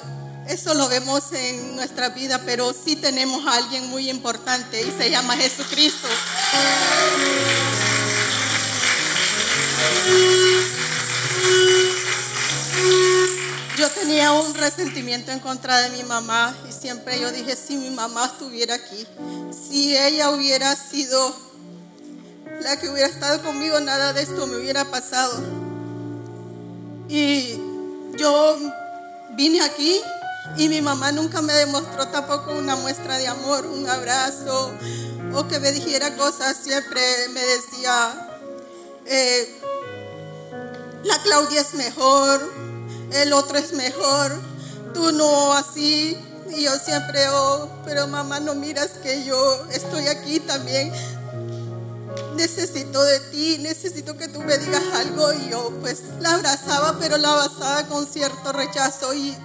eso 0.49 0.75
lo 0.75 0.89
vemos 0.89 1.33
en 1.33 1.77
nuestra 1.77 2.09
vida, 2.11 2.43
pero 2.45 2.75
sí 2.75 2.97
tenemos 2.97 3.47
a 3.47 3.57
alguien 3.57 3.87
muy 3.89 4.11
importante 4.11 4.83
y 4.83 4.91
se 4.91 5.11
llama 5.11 5.37
Jesucristo. 5.37 6.09
Yo 13.83 13.91
tenía 13.91 14.31
un 14.31 14.55
resentimiento 14.55 15.33
en 15.33 15.41
contra 15.41 15.81
de 15.81 15.91
mi 15.91 16.05
mamá 16.05 16.57
y 16.69 16.73
siempre 16.73 17.19
yo 17.19 17.33
dije, 17.33 17.57
si 17.57 17.77
mi 17.77 17.91
mamá 17.91 18.27
estuviera 18.27 18.77
aquí, 18.77 19.05
si 19.51 19.97
ella 19.97 20.31
hubiera 20.31 20.77
sido 20.77 21.35
la 22.61 22.77
que 22.77 22.89
hubiera 22.89 23.09
estado 23.09 23.43
conmigo, 23.43 23.81
nada 23.81 24.13
de 24.13 24.23
esto 24.23 24.47
me 24.47 24.59
hubiera 24.59 24.85
pasado. 24.85 25.33
Y 27.09 27.59
yo 28.17 28.57
vine 29.35 29.63
aquí 29.63 30.01
y 30.57 30.69
mi 30.69 30.81
mamá 30.81 31.11
nunca 31.11 31.43
me 31.43 31.53
demostró 31.53 32.07
tampoco 32.07 32.53
una 32.53 32.77
muestra 32.77 33.19
de 33.19 33.27
amor, 33.27 33.67
un 33.67 33.91
abrazo 33.91 34.73
o 35.35 35.49
que 35.49 35.59
me 35.59 35.73
dijera 35.73 36.17
cosas. 36.17 36.57
Siempre 36.57 37.03
me 37.31 37.41
decía, 37.41 38.29
eh, 39.07 39.61
la 41.03 41.21
Claudia 41.25 41.63
es 41.63 41.75
mejor, 41.75 42.72
el 43.15 43.33
otro 43.33 43.59
es 43.59 43.73
mejor, 43.73 44.33
tú 44.95 45.13
no 45.13 45.53
así. 45.53 46.19
Y 46.51 46.65
yo 46.65 46.79
siempre, 46.79 47.29
oh, 47.31 47.69
pero 47.85 48.07
mamá, 48.07 48.41
no 48.41 48.55
miras 48.55 48.91
que 49.03 49.25
yo 49.25 49.67
estoy 49.71 50.07
aquí 50.09 50.41
también. 50.41 50.93
Necesito 52.37 53.03
de 53.03 53.21
ti, 53.31 53.59
necesito 53.59 54.17
que 54.17 54.29
tú 54.29 54.41
me 54.41 54.59
digas 54.59 54.83
algo. 54.95 55.33
Y 55.33 55.51
yo 55.51 55.73
pues 55.81 56.03
la 56.21 56.35
abrazaba, 56.35 56.99
pero 56.99 57.17
la 57.17 57.33
abrazaba 57.33 57.87
con 57.87 58.07
cierto 58.07 58.53
rechazo. 58.53 59.15
Y, 59.15 59.37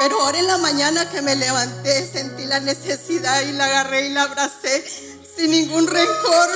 pero 0.00 0.20
ahora 0.20 0.38
en 0.38 0.46
la 0.48 0.58
mañana 0.58 1.08
que 1.10 1.22
me 1.22 1.36
levanté, 1.36 2.06
sentí 2.06 2.44
la 2.46 2.58
necesidad 2.60 3.42
y 3.42 3.52
la 3.52 3.66
agarré 3.66 4.06
y 4.08 4.12
la 4.12 4.22
abracé 4.22 4.84
sin 5.36 5.50
ningún 5.50 5.86
rencor 5.86 6.48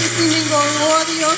y 0.00 0.08
sin 0.16 0.28
ningún 0.28 0.82
odio. 0.92 1.28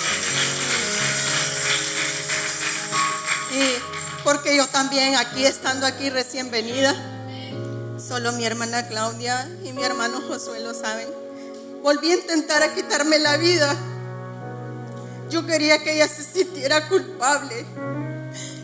Y 3.51 4.25
porque 4.25 4.57
yo 4.57 4.67
también 4.67 5.17
aquí, 5.17 5.45
estando 5.45 5.87
aquí 5.87 6.11
recién 6.11 6.51
venida, 6.51 6.95
solo 7.99 8.33
mi 8.33 8.45
hermana 8.45 8.87
Claudia 8.89 9.49
y 9.65 9.73
mi 9.73 9.83
hermano 9.83 10.21
Josué 10.21 10.61
lo 10.61 10.75
saben, 10.75 11.09
volví 11.83 12.11
a 12.11 12.17
intentar 12.17 12.63
a 12.63 12.75
quitarme 12.75 13.19
la 13.19 13.37
vida. 13.37 13.75
Yo 15.31 15.47
quería 15.47 15.83
que 15.83 15.95
ella 15.95 16.09
se 16.09 16.25
sintiera 16.25 16.89
culpable. 16.89 17.65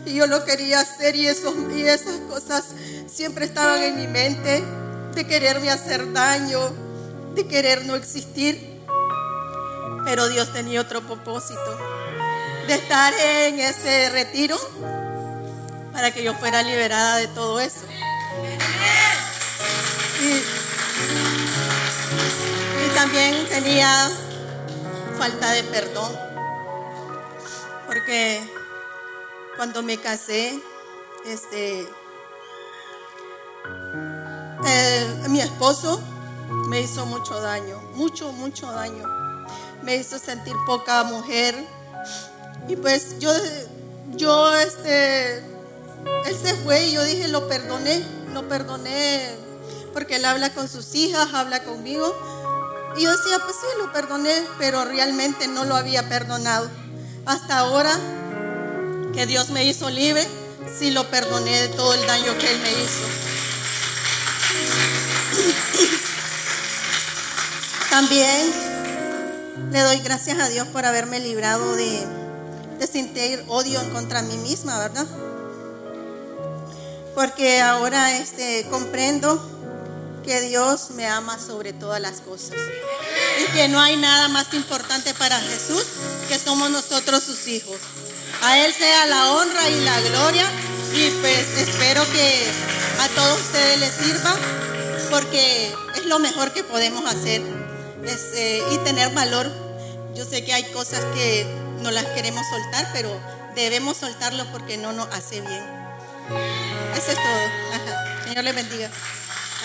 Y 0.05 0.13
yo 0.13 0.27
lo 0.27 0.45
quería 0.45 0.81
hacer 0.81 1.15
y, 1.15 1.27
eso, 1.27 1.53
y 1.75 1.81
esas 1.81 2.17
cosas 2.29 2.65
siempre 3.11 3.45
estaban 3.45 3.81
en 3.81 3.95
mi 3.95 4.07
mente, 4.07 4.63
de 5.15 5.25
quererme 5.25 5.71
hacer 5.71 6.13
daño, 6.13 6.59
de 7.33 7.47
querer 7.47 7.85
no 7.85 7.95
existir. 7.95 8.81
Pero 10.05 10.27
Dios 10.29 10.53
tenía 10.53 10.81
otro 10.81 11.01
propósito 11.01 12.04
de 12.67 12.73
estar 12.73 13.13
en 13.13 13.59
ese 13.59 14.09
retiro 14.09 14.57
para 15.93 16.11
que 16.11 16.23
yo 16.23 16.33
fuera 16.33 16.63
liberada 16.63 17.17
de 17.17 17.27
todo 17.27 17.59
eso. 17.59 17.85
Y, 20.21 20.41
también 22.95 23.45
tenía 23.49 24.09
falta 25.17 25.51
de 25.51 25.63
perdón, 25.63 26.11
porque 27.85 28.41
cuando 29.57 29.83
me 29.83 29.97
casé, 29.97 30.59
este, 31.25 31.87
eh, 34.65 35.25
mi 35.27 35.41
esposo 35.41 36.01
me 36.67 36.81
hizo 36.81 37.05
mucho 37.05 37.39
daño, 37.41 37.79
mucho, 37.93 38.31
mucho 38.31 38.71
daño. 38.71 39.05
Me 39.83 39.97
hizo 39.97 40.17
sentir 40.17 40.55
poca 40.65 41.03
mujer, 41.03 41.55
y 42.67 42.75
pues 42.75 43.19
yo, 43.19 43.31
yo, 44.15 44.55
este, 44.55 45.37
él 45.37 46.37
se 46.41 46.55
fue 46.55 46.85
y 46.85 46.93
yo 46.93 47.03
dije, 47.03 47.27
lo 47.27 47.47
perdoné, 47.47 48.03
lo 48.33 48.47
perdoné, 48.47 49.35
porque 49.93 50.15
él 50.15 50.25
habla 50.25 50.53
con 50.53 50.67
sus 50.67 50.95
hijas, 50.95 51.33
habla 51.33 51.63
conmigo. 51.63 52.15
Y 52.97 53.03
yo 53.03 53.11
decía, 53.11 53.39
pues 53.39 53.55
sí, 53.59 53.67
lo 53.77 53.91
perdoné, 53.91 54.33
pero 54.57 54.83
realmente 54.85 55.47
no 55.47 55.65
lo 55.65 55.75
había 55.75 56.09
perdonado. 56.09 56.69
Hasta 57.25 57.59
ahora 57.59 57.95
que 59.13 59.25
Dios 59.25 59.49
me 59.49 59.63
hizo 59.65 59.89
libre, 59.89 60.25
sí 60.77 60.91
lo 60.91 61.09
perdoné 61.09 61.61
de 61.61 61.67
todo 61.69 61.93
el 61.93 62.05
daño 62.07 62.37
que 62.37 62.51
él 62.51 62.59
me 62.61 62.71
hizo. 62.71 63.05
También 67.89 68.51
le 69.71 69.79
doy 69.81 69.99
gracias 69.99 70.39
a 70.39 70.49
Dios 70.49 70.67
por 70.67 70.85
haberme 70.85 71.19
librado 71.19 71.75
de, 71.75 72.24
de 72.79 72.87
sentir 72.87 73.43
odio 73.47 73.81
en 73.81 73.89
contra 73.91 74.21
mí 74.21 74.37
misma, 74.37 74.77
¿verdad? 74.79 75.05
porque 77.15 77.61
ahora 77.61 78.17
este, 78.17 78.67
comprendo 78.69 79.41
que 80.23 80.41
Dios 80.41 80.91
me 80.91 81.07
ama 81.07 81.39
sobre 81.39 81.71
todas 81.71 82.01
las 82.01 82.19
cosas 82.19 82.57
y 83.39 83.51
que 83.53 83.69
no 83.69 83.79
hay 83.79 83.95
nada 83.95 84.27
más 84.27 84.53
importante 84.53 85.13
para 85.13 85.39
Jesús 85.39 85.85
que 86.27 86.37
somos 86.37 86.69
nosotros 86.69 87.23
sus 87.23 87.47
hijos. 87.47 87.77
A 88.43 88.59
Él 88.59 88.73
sea 88.73 89.05
la 89.07 89.31
honra 89.31 89.69
y 89.69 89.81
la 89.81 90.01
gloria 90.01 90.45
y 90.93 91.09
pues 91.21 91.57
espero 91.57 92.03
que 92.11 92.45
a 92.99 93.07
todos 93.09 93.39
ustedes 93.39 93.79
les 93.79 93.93
sirva 93.93 94.35
porque 95.09 95.73
es 95.95 96.05
lo 96.05 96.19
mejor 96.19 96.51
que 96.51 96.63
podemos 96.63 97.05
hacer 97.05 97.41
eh, 98.35 98.63
y 98.71 98.77
tener 98.79 99.13
valor. 99.13 99.49
Yo 100.15 100.25
sé 100.25 100.43
que 100.43 100.53
hay 100.53 100.63
cosas 100.71 101.03
que 101.13 101.45
no 101.85 101.91
las 101.91 102.05
queremos 102.05 102.43
soltar, 102.47 102.89
pero 102.93 103.21
debemos 103.53 103.97
soltarlo 103.97 104.43
porque 104.51 104.75
no 104.75 104.91
nos 104.91 105.07
hace 105.13 105.39
bien. 105.39 105.63
Eso 106.97 107.11
es 107.11 107.15
todo. 107.15 108.23
Señor 108.23 108.43
le 108.43 108.53
bendiga. 108.53 108.89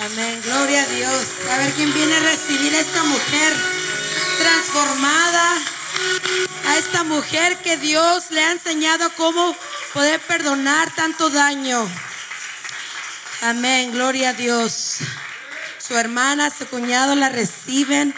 Amén, 0.05 0.39
gloria 0.45 0.83
a 0.83 0.87
Dios. 0.87 1.25
A 1.51 1.57
ver 1.57 1.73
quién 1.73 1.95
viene 1.95 2.15
a 2.15 2.21
recibir 2.21 2.75
a 2.75 2.81
esta 2.81 3.03
mujer 3.05 3.55
transformada, 4.39 5.57
a 6.69 6.77
esta 6.77 7.05
mujer 7.05 7.57
que 7.57 7.79
Dios 7.79 8.31
le 8.31 8.45
ha 8.45 8.53
enseñado 8.53 9.11
cómo 9.17 9.57
poder 9.95 10.21
perdonar 10.21 10.95
tanto 10.95 11.31
daño. 11.31 11.89
Amén, 13.41 13.93
gloria 13.93 14.31
a 14.31 14.35
Dios. 14.35 14.99
Su 15.79 15.97
hermana, 15.97 16.51
su 16.51 16.67
cuñado 16.67 17.15
la 17.15 17.31
reciben. 17.31 18.15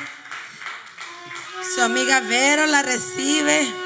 Su 1.77 1.83
amiga 1.83 2.19
Vero 2.19 2.67
la 2.67 2.83
recibe. 2.83 3.82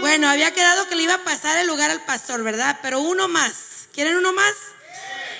Bueno, 0.00 0.28
había 0.28 0.52
quedado 0.52 0.88
que 0.88 0.94
le 0.94 1.02
iba 1.02 1.14
a 1.14 1.24
pasar 1.24 1.58
el 1.58 1.66
lugar 1.66 1.90
al 1.90 2.04
pastor, 2.04 2.42
¿verdad? 2.42 2.78
Pero 2.82 3.00
uno 3.00 3.28
más. 3.28 3.88
¿Quieren 3.92 4.16
uno 4.16 4.32
más? 4.32 4.54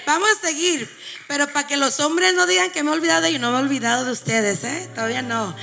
Vamos 0.06 0.28
a 0.30 0.46
seguir. 0.46 0.88
Pero 1.28 1.46
para 1.52 1.66
que 1.66 1.76
los 1.76 2.00
hombres 2.00 2.34
no 2.34 2.46
digan 2.46 2.70
que 2.70 2.82
me 2.82 2.90
he 2.90 2.94
olvidado 2.94 3.22
de 3.22 3.28
ellos, 3.28 3.40
no 3.40 3.52
me 3.52 3.58
he 3.58 3.60
olvidado 3.60 4.04
de 4.04 4.12
ustedes, 4.12 4.64
¿eh? 4.64 4.88
Todavía 4.94 5.22
no. 5.22 5.54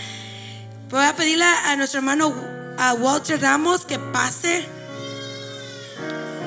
Voy 0.90 1.04
a 1.04 1.16
pedirle 1.16 1.46
a 1.46 1.76
nuestro 1.76 2.00
hermano 2.00 2.34
a 2.78 2.94
Walter 2.94 3.42
Ramos 3.42 3.86
que 3.86 4.00
pase. 4.00 4.66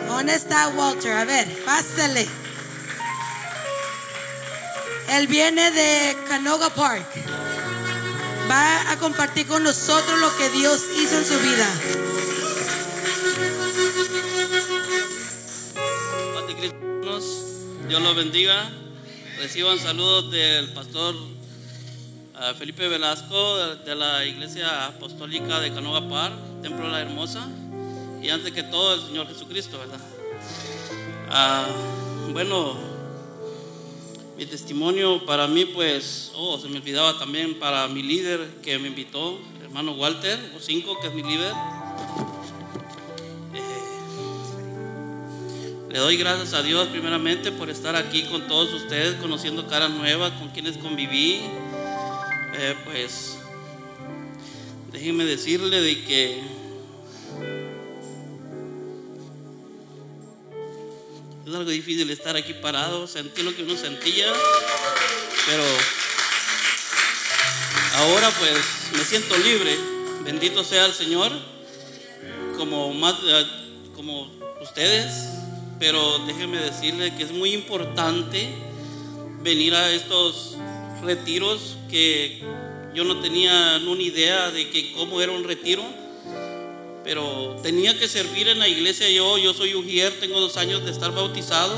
¿Dónde 0.06 0.34
está 0.34 0.68
Walter? 0.68 1.12
A 1.12 1.24
ver, 1.24 1.64
pásale. 1.64 2.26
Él 5.10 5.26
viene 5.26 5.70
de 5.70 6.16
Canoga 6.28 6.70
Park. 6.70 7.06
Va 8.50 8.90
a 8.90 8.96
compartir 8.98 9.46
con 9.46 9.62
nosotros 9.62 10.18
lo 10.18 10.34
que 10.36 10.48
Dios 10.50 10.82
hizo 10.96 11.18
en 11.18 11.26
su 11.26 11.38
vida. 11.40 11.66
Dios 17.88 18.02
los 18.02 18.16
bendiga. 18.16 18.70
Reciban 19.38 19.78
saludos 19.78 20.30
del 20.30 20.74
pastor 20.74 21.14
ah, 22.34 22.52
Felipe 22.58 22.86
Velasco 22.86 23.56
de 23.76 23.94
la 23.94 24.26
Iglesia 24.26 24.86
Apostólica 24.88 25.58
de 25.60 25.72
Canoga 25.72 26.06
Par, 26.06 26.32
Templo 26.60 26.84
de 26.84 26.92
la 26.92 27.00
Hermosa, 27.00 27.48
y 28.22 28.28
antes 28.28 28.52
que 28.52 28.62
todo 28.62 28.94
el 28.94 29.00
Señor 29.00 29.26
Jesucristo, 29.28 29.78
¿verdad? 29.78 30.00
Ah, 31.30 31.66
bueno, 32.32 32.76
mi 34.36 34.44
testimonio 34.44 35.24
para 35.24 35.46
mí, 35.46 35.64
pues, 35.64 36.32
oh, 36.34 36.58
se 36.58 36.68
me 36.68 36.76
olvidaba 36.76 37.18
también 37.18 37.58
para 37.58 37.88
mi 37.88 38.02
líder 38.02 38.60
que 38.62 38.78
me 38.78 38.88
invitó, 38.88 39.38
hermano 39.62 39.92
Walter, 39.92 40.38
o 40.54 40.60
cinco, 40.60 40.98
que 41.00 41.06
es 41.06 41.14
mi 41.14 41.22
líder. 41.22 41.54
Le 45.90 46.00
doy 46.00 46.18
gracias 46.18 46.52
a 46.52 46.62
Dios 46.62 46.88
primeramente 46.88 47.50
por 47.50 47.70
estar 47.70 47.96
aquí 47.96 48.24
con 48.24 48.46
todos 48.46 48.74
ustedes, 48.74 49.14
conociendo 49.22 49.66
caras 49.66 49.88
nuevas, 49.88 50.32
con 50.32 50.50
quienes 50.50 50.76
conviví. 50.76 51.40
Eh, 52.58 52.76
pues 52.84 53.38
déjenme 54.92 55.24
decirle 55.24 55.80
de 55.80 56.04
que 56.04 56.42
es 61.46 61.54
algo 61.54 61.70
difícil 61.70 62.10
estar 62.10 62.36
aquí 62.36 62.52
parado, 62.52 63.06
sentí 63.06 63.42
lo 63.42 63.56
que 63.56 63.62
uno 63.62 63.74
sentía, 63.74 64.30
pero 65.46 65.64
ahora 67.94 68.30
pues 68.38 68.58
me 68.92 69.04
siento 69.06 69.38
libre. 69.38 69.74
Bendito 70.22 70.64
sea 70.64 70.84
el 70.84 70.92
Señor, 70.92 71.32
como 72.58 72.92
más 72.92 73.14
eh, 73.24 73.46
como 73.94 74.30
ustedes 74.60 75.37
pero 75.78 76.18
déjeme 76.26 76.58
decirle 76.58 77.14
que 77.16 77.22
es 77.22 77.32
muy 77.32 77.54
importante 77.54 78.48
venir 79.42 79.74
a 79.74 79.92
estos 79.92 80.56
retiros 81.02 81.76
que 81.88 82.42
yo 82.94 83.04
no 83.04 83.20
tenía 83.20 83.80
una 83.86 84.02
idea 84.02 84.50
de 84.50 84.70
que 84.70 84.92
cómo 84.92 85.20
era 85.20 85.32
un 85.32 85.44
retiro, 85.44 85.84
pero 87.04 87.56
tenía 87.62 87.98
que 87.98 88.08
servir 88.08 88.48
en 88.48 88.58
la 88.58 88.68
iglesia 88.68 89.08
yo, 89.08 89.38
yo 89.38 89.54
soy 89.54 89.74
ujier, 89.74 90.18
tengo 90.18 90.40
dos 90.40 90.56
años 90.56 90.84
de 90.84 90.90
estar 90.90 91.12
bautizado, 91.12 91.74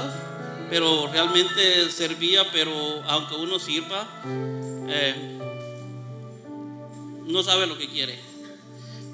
pero 0.70 1.08
realmente 1.12 1.90
servía, 1.90 2.50
pero 2.52 2.72
aunque 3.06 3.34
uno 3.34 3.58
sirva, 3.58 4.08
eh, 4.88 5.14
no 7.26 7.42
sabe 7.42 7.66
lo 7.66 7.76
que 7.76 7.88
quiere, 7.88 8.18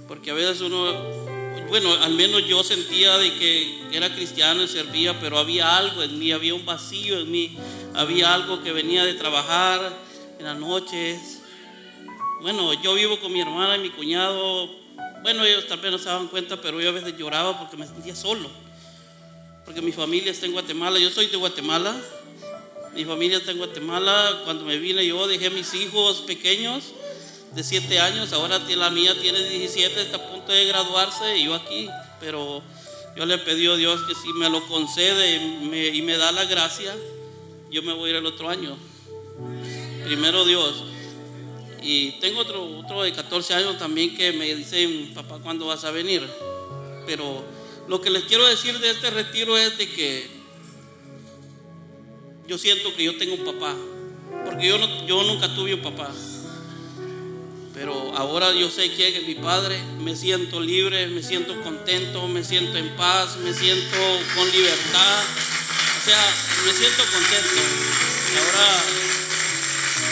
porque 0.07 0.31
a 0.31 0.35
veces 0.35 0.61
uno 0.61 1.26
bueno, 1.69 1.93
al 1.93 2.13
menos 2.15 2.47
yo 2.47 2.63
sentía 2.63 3.19
de 3.19 3.33
que 3.35 3.83
era 3.93 4.15
cristiano 4.15 4.63
y 4.63 4.69
servía, 4.69 5.19
pero 5.21 5.39
había 5.39 5.77
algo 5.77 6.03
en 6.03 6.19
mí, 6.19 6.33
había 6.33 6.55
un 6.55 6.65
vacío 6.65 7.19
en 7.19 7.31
mí, 7.31 7.57
había 7.95 8.35
algo 8.35 8.63
que 8.63 8.73
venía 8.73 9.05
de 9.05 9.15
trabajar 9.15 9.97
en 10.39 10.45
las 10.45 10.57
noches. 10.57 11.41
Bueno, 12.41 12.73
yo 12.83 12.95
vivo 12.95 13.19
con 13.19 13.33
mi 13.33 13.41
hermana 13.41 13.77
y 13.77 13.81
mi 13.81 13.91
cuñado, 13.91 14.71
bueno, 15.23 15.45
ellos 15.45 15.67
tal 15.67 15.81
vez 15.81 15.91
no 15.91 15.99
se 15.99 16.05
daban 16.05 16.29
cuenta, 16.29 16.61
pero 16.61 16.81
yo 16.81 16.91
a 16.91 16.93
veces 16.93 17.17
lloraba 17.17 17.59
porque 17.59 17.77
me 17.77 17.87
sentía 17.87 18.15
solo, 18.15 18.49
porque 19.65 19.83
mi 19.83 19.93
familia 19.93 20.31
está 20.31 20.47
en 20.47 20.53
Guatemala, 20.53 20.99
yo 20.99 21.11
soy 21.11 21.27
de 21.27 21.37
Guatemala, 21.37 21.97
mi 22.95 23.05
familia 23.05 23.39
está 23.39 23.51
en 23.51 23.59
Guatemala, 23.59 24.43
cuando 24.45 24.65
me 24.65 24.79
vine 24.79 25.05
yo 25.05 25.27
dejé 25.27 25.51
mis 25.51 25.75
hijos 25.75 26.23
pequeños 26.23 26.93
de 27.57 27.65
7 27.65 27.99
años, 28.01 28.35
ahora 28.35 28.59
la 28.59 28.91
mía 28.91 29.19
tiene 29.19 29.43
17, 29.43 30.03
está 30.03 30.19
a 30.19 30.31
punto 30.31 30.53
de 30.53 30.67
graduarse 30.67 31.39
y 31.39 31.47
yo 31.47 31.55
aquí, 31.55 31.89
pero 32.21 32.63
yo 33.17 33.25
le 33.25 33.39
pedí 33.39 33.67
a 33.67 33.77
Dios 33.77 34.03
que 34.07 34.15
si 34.15 34.31
me 34.35 34.51
lo 34.51 34.67
concede 34.67 35.37
y 35.37 36.03
me, 36.03 36.17
da 36.19 36.33
la 36.33 36.45
gracia, 36.45 36.95
yo 37.71 37.83
me 37.83 37.95
voy 37.95 38.09
a 38.09 38.11
ir 38.11 38.17
el 38.17 38.27
otro 38.27 38.51
año. 38.51 38.77
Primero 40.05 40.45
Dios. 40.45 40.85
Y 41.81 42.11
tengo 42.21 42.41
otro, 42.41 42.63
otro 42.79 43.03
de 43.03 43.13
14 43.13 43.55
años 43.55 43.79
también 43.79 44.15
que 44.15 44.33
me 44.33 44.55
dice, 44.55 45.09
papá, 45.15 45.39
¿cuándo 45.43 45.65
vas 45.65 45.83
a 45.85 45.91
venir? 45.91 46.29
Pero 47.07 47.43
lo 47.89 48.03
que 48.03 48.11
les 48.11 48.25
quiero 48.25 48.47
decir 48.47 48.79
de 48.81 48.91
este 48.91 49.09
retiro 49.09 49.57
es 49.57 49.79
de 49.79 49.89
que 49.89 50.29
yo 52.47 52.59
siento 52.59 52.95
que 52.95 53.05
yo 53.05 53.17
tengo 53.17 53.35
un 53.35 53.47
papá, 53.47 53.75
porque 54.45 54.69
yo, 54.69 55.07
yo 55.07 55.23
nunca 55.23 55.55
tuve 55.55 55.73
un 55.73 55.81
papá. 55.81 56.13
Pero 57.77 58.17
ahora 58.17 58.55
yo 58.55 58.71
sé 58.71 58.87
es 58.87 59.27
mi 59.27 59.35
Padre, 59.35 59.79
me 60.01 60.17
siento 60.17 60.61
libre, 60.61 61.09
me 61.09 61.23
siento 61.23 61.61
contento, 61.63 62.27
me 62.27 62.43
siento 62.43 62.79
en 62.79 62.97
paz, 62.97 63.37
me 63.37 63.53
siento 63.53 63.99
con 64.35 64.51
libertad. 64.51 65.25
O 66.01 66.05
sea, 66.07 66.35
me 66.65 66.73
siento 66.73 67.03
contento. 67.13 67.61
Ahora, 68.39 68.83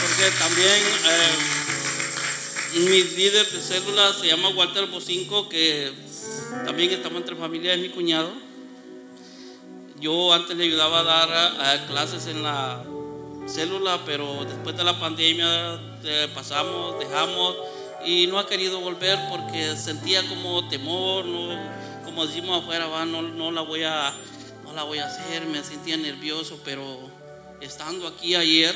porque 0.02 0.30
también 0.38 0.82
eh, 1.06 2.80
mi 2.86 3.02
líder 3.16 3.50
de 3.50 3.60
célula 3.62 4.12
se 4.12 4.26
llama 4.26 4.50
Walter 4.50 4.86
Bocinco, 4.88 5.48
que 5.48 5.90
también 6.66 6.90
estamos 6.90 7.22
entre 7.22 7.34
familias, 7.34 7.76
es 7.76 7.82
mi 7.82 7.88
cuñado. 7.88 8.30
Yo 10.00 10.34
antes 10.34 10.54
le 10.54 10.64
ayudaba 10.64 11.00
a 11.00 11.26
dar 11.26 11.86
clases 11.86 12.26
en 12.26 12.42
la 12.42 12.84
célula, 13.46 14.02
pero 14.04 14.44
después 14.44 14.76
de 14.76 14.84
la 14.84 15.00
pandemia 15.00 15.93
eh, 16.06 16.28
pasamos, 16.34 16.98
dejamos 16.98 17.56
y 18.04 18.26
no 18.26 18.38
ha 18.38 18.46
querido 18.46 18.80
volver 18.80 19.18
porque 19.30 19.76
sentía 19.76 20.26
como 20.28 20.68
temor, 20.68 21.24
como 22.04 22.26
decimos 22.26 22.62
afuera, 22.62 22.86
no, 23.06 23.22
no, 23.22 23.50
la 23.50 23.62
voy 23.62 23.82
a, 23.82 24.14
no 24.64 24.72
la 24.72 24.82
voy 24.82 24.98
a 24.98 25.06
hacer, 25.06 25.46
me 25.46 25.62
sentía 25.64 25.96
nervioso, 25.96 26.60
pero 26.64 26.98
estando 27.60 28.06
aquí 28.06 28.34
ayer, 28.34 28.74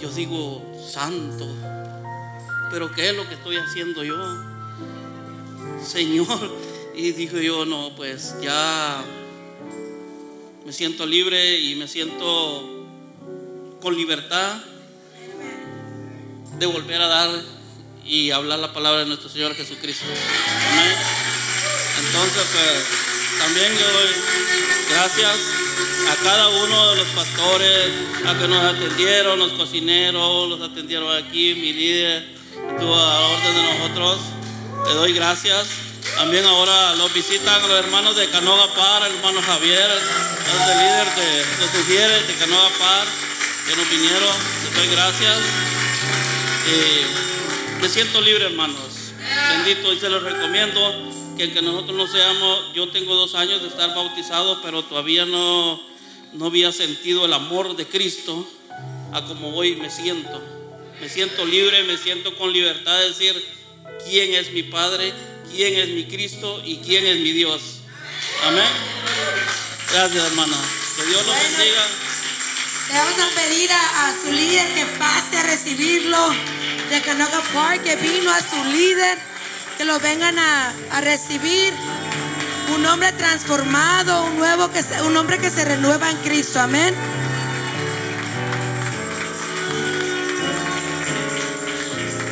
yo 0.00 0.10
digo, 0.10 0.62
santo, 0.86 1.46
pero 2.70 2.92
¿qué 2.92 3.10
es 3.10 3.16
lo 3.16 3.26
que 3.28 3.34
estoy 3.34 3.56
haciendo 3.56 4.02
yo? 4.04 4.16
Señor, 5.84 6.50
y 6.94 7.12
dijo 7.12 7.38
yo, 7.38 7.64
no, 7.64 7.94
pues 7.96 8.34
ya 8.42 9.04
me 10.64 10.72
siento 10.72 11.06
libre 11.06 11.60
y 11.60 11.76
me 11.76 11.86
siento 11.86 12.86
con 13.80 13.96
libertad 13.96 14.60
de 16.58 16.66
volver 16.66 17.00
a 17.00 17.08
dar 17.08 17.30
y 18.04 18.30
hablar 18.30 18.58
la 18.58 18.72
palabra 18.72 19.00
de 19.00 19.06
nuestro 19.06 19.28
Señor 19.28 19.54
Jesucristo. 19.54 20.06
Entonces, 21.98 22.42
pues, 22.52 23.40
también 23.40 23.74
le 23.74 23.82
doy 23.82 24.10
gracias 24.90 25.36
a 26.10 26.24
cada 26.24 26.48
uno 26.48 26.90
de 26.90 26.96
los 26.96 27.08
pastores, 27.08 27.90
a 28.26 28.38
que 28.38 28.48
nos 28.48 28.64
atendieron, 28.64 29.38
los 29.38 29.52
cocineros, 29.52 30.48
los 30.48 30.60
atendieron 30.60 31.14
aquí, 31.16 31.54
mi 31.54 31.72
líder, 31.72 32.36
estuvo 32.70 32.94
a 32.94 32.98
la 32.98 33.20
orden 33.20 33.54
de 33.54 33.62
nosotros. 33.62 34.18
Le 34.86 34.94
doy 34.94 35.12
gracias. 35.12 35.66
También 36.16 36.44
ahora 36.46 36.94
los 36.94 37.12
visitan 37.12 37.60
los 37.62 37.78
hermanos 37.78 38.16
de 38.16 38.28
Canoga 38.30 38.72
Par, 38.74 39.02
el 39.02 39.16
hermano 39.16 39.42
Javier, 39.42 39.90
el 39.90 40.78
líder 40.78 41.06
de 41.16 41.78
sugieres 41.78 42.28
de 42.28 42.34
Canoga 42.34 42.68
Par, 42.78 43.06
que 43.68 43.76
nos 43.76 43.90
vinieron. 43.90 44.34
Les 44.64 44.74
doy 44.74 44.88
gracias. 44.94 45.75
Me 47.80 47.88
siento 47.88 48.20
libre, 48.20 48.46
hermanos. 48.46 48.76
Bendito 49.50 49.92
y 49.92 49.98
se 49.98 50.08
los 50.08 50.22
recomiendo 50.22 51.12
que 51.36 51.52
que 51.52 51.60
nosotros 51.60 51.96
no 51.96 52.06
seamos, 52.06 52.72
yo 52.74 52.88
tengo 52.88 53.14
dos 53.14 53.34
años 53.34 53.60
de 53.60 53.68
estar 53.68 53.94
bautizado, 53.94 54.62
pero 54.62 54.82
todavía 54.84 55.26
no, 55.26 55.80
no 56.32 56.46
había 56.46 56.72
sentido 56.72 57.26
el 57.26 57.32
amor 57.32 57.76
de 57.76 57.86
Cristo 57.86 58.48
a 59.12 59.22
como 59.24 59.54
hoy 59.54 59.76
me 59.76 59.90
siento. 59.90 60.42
Me 61.00 61.08
siento 61.08 61.44
libre, 61.44 61.84
me 61.84 61.98
siento 61.98 62.34
con 62.36 62.52
libertad 62.52 62.98
de 63.00 63.08
decir 63.08 63.44
quién 64.08 64.34
es 64.34 64.50
mi 64.52 64.62
Padre, 64.62 65.12
quién 65.54 65.74
es 65.74 65.88
mi 65.88 66.04
Cristo 66.04 66.62
y 66.64 66.78
quién 66.78 67.04
es 67.06 67.18
mi 67.18 67.32
Dios. 67.32 67.60
Amén. 68.44 68.68
Gracias, 69.92 70.24
hermana. 70.24 70.56
Que 70.96 71.04
Dios 71.04 71.26
los 71.26 71.36
bendiga. 71.36 72.05
Le 72.88 72.98
vamos 72.98 73.18
a 73.18 73.34
pedir 73.34 73.68
a, 73.72 74.14
su 74.22 74.30
líder 74.30 74.74
que 74.74 74.86
pase 74.96 75.38
a 75.38 75.42
recibirlo 75.42 76.18
de 76.88 77.00
Canoga 77.00 77.42
Park, 77.52 77.82
que 77.82 77.96
vino 77.96 78.30
a 78.30 78.38
su 78.38 78.64
líder 78.70 79.18
que 79.76 79.84
lo 79.84 79.98
vengan 79.98 80.38
a, 80.38 80.72
recibir. 81.00 81.72
Un 82.76 82.84
hombre 82.86 83.12
transformado, 83.12 84.24
un 84.24 84.38
nuevo 84.38 84.70
que 84.72 84.84
un 85.04 85.16
hombre 85.16 85.38
que 85.38 85.50
se 85.50 85.64
renueva 85.64 86.10
en 86.10 86.16
Cristo. 86.18 86.60
Amén. 86.60 86.94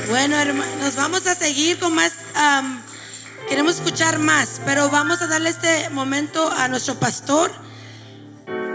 Bueno, 0.08 0.36
hermanos, 0.36 0.96
vamos 0.96 1.26
a 1.26 1.34
seguir 1.34 1.78
con 1.78 1.94
más. 1.94 2.12
queremos 3.48 3.76
escuchar 3.76 4.18
más, 4.18 4.60
pero 4.64 4.88
vamos 4.90 5.20
a 5.22 5.26
darle 5.26 5.50
este 5.50 5.88
momento 5.90 6.50
a 6.50 6.68
nuestro 6.68 6.94
pastor 6.96 7.63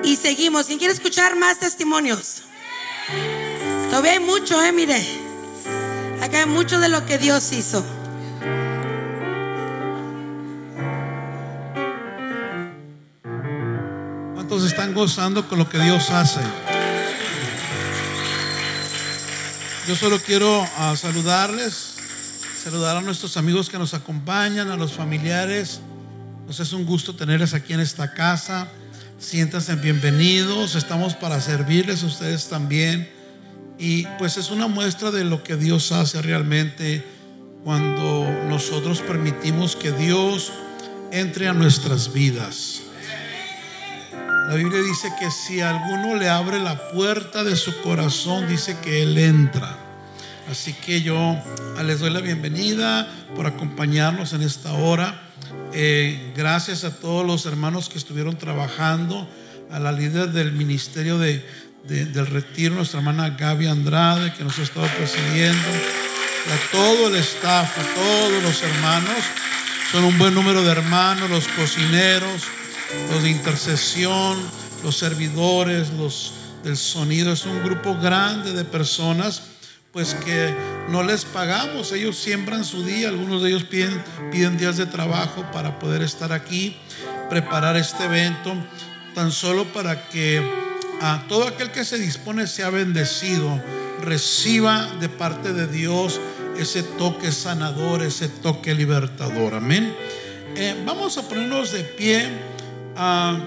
y 0.04 0.16
seguimos. 0.16 0.68
¿Quién 0.68 0.80
quiere 0.80 0.94
escuchar 0.94 1.36
más 1.36 1.60
testimonios? 1.60 2.44
Todavía 3.90 4.14
hay 4.14 4.20
mucho, 4.20 4.62
eh, 4.64 4.72
mire. 4.72 5.02
Acá 6.22 6.40
hay 6.40 6.46
mucho 6.46 6.80
de 6.80 6.90
lo 6.90 7.06
que 7.06 7.18
Dios 7.18 7.52
hizo. 7.54 7.86
están 14.66 14.94
gozando 14.94 15.48
con 15.48 15.58
lo 15.58 15.70
que 15.70 15.80
Dios 15.80 16.10
hace? 16.10 16.40
Yo 19.88 19.96
solo 19.96 20.20
quiero 20.20 20.66
ah, 20.78 20.96
saludarles, 20.96 21.96
saludar 22.64 22.98
a 22.98 23.02
nuestros 23.02 23.36
amigos 23.38 23.70
que 23.70 23.78
nos 23.78 23.94
acompañan, 23.94 24.70
a 24.70 24.78
los 24.78 24.94
familiares. 24.94 25.80
Nos 26.48 26.60
es 26.60 26.74
un 26.74 26.86
gusto 26.86 27.16
tenerles 27.16 27.54
aquí 27.54 27.74
en 27.74 27.80
esta 27.80 28.14
casa. 28.14 28.68
Siéntanse 29.20 29.76
bienvenidos, 29.76 30.76
estamos 30.76 31.14
para 31.14 31.42
servirles 31.42 32.04
a 32.04 32.06
ustedes 32.06 32.48
también. 32.48 33.12
Y 33.78 34.08
pues 34.18 34.38
es 34.38 34.50
una 34.50 34.68
muestra 34.68 35.12
de 35.12 35.26
lo 35.26 35.44
que 35.44 35.58
Dios 35.58 35.92
hace 35.92 36.22
realmente 36.22 37.04
cuando 37.66 38.26
nosotros 38.48 39.02
permitimos 39.02 39.76
que 39.76 39.92
Dios 39.92 40.54
entre 41.12 41.50
a 41.50 41.54
nuestras 41.54 42.14
vidas. 42.14 42.84
La 44.48 44.56
Biblia 44.56 44.82
dice 44.82 45.12
que 45.20 45.30
si 45.32 45.60
alguno 45.60 46.16
le 46.16 46.30
abre 46.30 46.58
la 46.58 46.90
puerta 46.92 47.44
de 47.44 47.58
su 47.58 47.82
corazón, 47.82 48.48
dice 48.48 48.78
que 48.82 49.04
Él 49.04 49.18
entra. 49.18 49.76
Así 50.50 50.72
que 50.72 51.02
yo 51.02 51.36
les 51.84 52.00
doy 52.00 52.10
la 52.10 52.22
bienvenida 52.22 53.06
por 53.36 53.48
acompañarnos 53.48 54.32
en 54.32 54.44
esta 54.44 54.72
hora. 54.72 55.29
Eh, 55.74 56.34
gracias 56.36 56.84
a 56.84 57.00
todos 57.00 57.26
los 57.26 57.46
hermanos 57.46 57.90
que 57.90 57.98
estuvieron 57.98 58.38
trabajando, 58.38 59.28
a 59.72 59.80
la 59.80 59.92
líder 59.92 60.32
del 60.32 60.52
ministerio 60.52 61.20
de, 61.20 61.46
del 61.84 62.26
retiro, 62.26 62.76
nuestra 62.76 63.00
hermana 63.00 63.30
Gaby 63.32 63.68
Andrade, 63.68 64.34
que 64.34 64.44
nos 64.44 64.58
ha 64.60 64.64
estado 64.64 64.88
presidiendo, 64.98 65.70
a 66.48 66.72
todo 66.72 67.10
el 67.10 67.16
staff, 67.16 67.78
a 67.78 67.96
todos 67.96 68.44
los 68.44 68.64
hermanos. 68.64 69.18
Son 69.92 70.04
un 70.04 70.18
buen 70.18 70.34
número 70.34 70.64
de 70.64 70.72
hermanos, 70.72 71.30
los 71.30 71.48
cocineros, 71.48 72.44
los 73.12 73.24
de 73.24 73.30
intercesión, 73.30 74.38
los 74.84 74.98
servidores, 74.98 75.90
los 75.92 76.34
del 76.64 76.78
sonido. 76.78 77.34
Es 77.34 77.46
un 77.46 77.64
grupo 77.64 77.96
grande 77.96 78.54
de 78.54 78.66
personas 78.66 79.42
pues 79.92 80.14
que 80.14 80.54
no 80.90 81.04
les 81.04 81.26
pagamos. 81.26 81.92
Ellos 81.92 82.18
siembran 82.18 82.64
su 82.64 82.84
día, 82.84 83.10
algunos 83.10 83.42
de 83.42 83.50
ellos 83.50 83.64
piden, 83.64 84.58
días 84.58 84.78
de 84.78 84.86
trabajo 84.86 85.46
para 85.52 85.80
poder 85.80 86.02
estar 86.02 86.32
aquí, 86.32 86.78
preparar 87.30 87.78
este 87.78 88.06
evento, 88.06 88.54
tan 89.16 89.32
solo 89.32 89.66
para 89.66 90.10
que 90.10 90.42
a 91.02 91.24
todo 91.28 91.48
aquel 91.48 91.72
que 91.72 91.86
se 91.86 91.98
dispone 91.98 92.48
sea 92.48 92.70
bendecido, 92.70 93.62
reciba 94.02 94.88
de 95.00 95.10
parte 95.10 95.54
de 95.54 95.68
Dios 95.68 96.20
ese 96.58 96.84
toque 96.84 97.32
sanador, 97.32 98.02
ese 98.02 98.28
toque 98.28 98.76
libertador. 98.76 99.56
Amén. 99.56 99.94
Eh, 100.56 100.76
vamos 100.86 101.18
a 101.18 101.28
ponernos 101.28 101.72
de 101.72 101.84
pie. 101.84 102.28
Ah, 102.98 103.40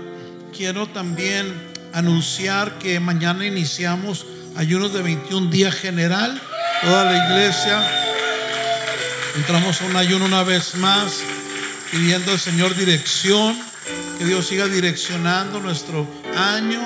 quiero 0.57 0.87
también 0.87 1.53
anunciar 1.93 2.79
que 2.79 3.01
mañana 3.01 3.47
iniciamos 3.47 4.27
ayunos 4.57 4.93
de 4.93 5.03
21 5.03 5.51
días 5.51 5.75
general. 5.75 6.41
Toda 6.83 7.05
la 7.05 7.27
iglesia 7.27 7.83
entramos 9.37 9.81
a 9.81 9.87
un 9.87 9.97
ayuno 9.97 10.25
una 10.25 10.43
vez 10.43 10.75
más, 10.77 11.21
pidiendo 11.91 12.33
al 12.33 12.39
Señor 12.39 12.75
dirección, 12.77 13.57
que 14.19 14.25
Dios 14.25 14.47
siga 14.47 14.67
direccionando 14.67 15.61
nuestro 15.61 16.07
año, 16.37 16.81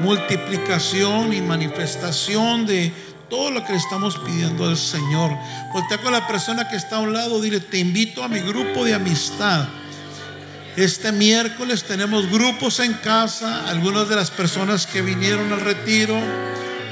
multiplicación 0.00 1.32
y 1.32 1.40
manifestación 1.40 2.66
de 2.66 2.92
todo 3.30 3.50
lo 3.50 3.64
que 3.64 3.72
le 3.72 3.78
estamos 3.78 4.18
pidiendo 4.18 4.66
al 4.66 4.76
Señor. 4.76 5.30
Voltea 5.72 5.98
con 5.98 6.12
la 6.12 6.26
persona 6.26 6.68
que 6.68 6.76
está 6.76 6.96
a 6.96 7.00
un 7.00 7.12
lado, 7.12 7.40
dile, 7.40 7.60
te 7.60 7.78
invito 7.78 8.22
a 8.22 8.28
mi 8.28 8.40
grupo 8.40 8.84
de 8.84 8.94
amistad 8.94 9.68
este 10.76 11.12
miércoles 11.12 11.84
tenemos 11.84 12.30
grupos 12.30 12.80
en 12.80 12.94
casa. 12.94 13.68
Algunas 13.68 14.08
de 14.08 14.16
las 14.16 14.30
personas 14.30 14.86
que 14.86 15.02
vinieron 15.02 15.52
al 15.52 15.60
retiro, 15.60 16.18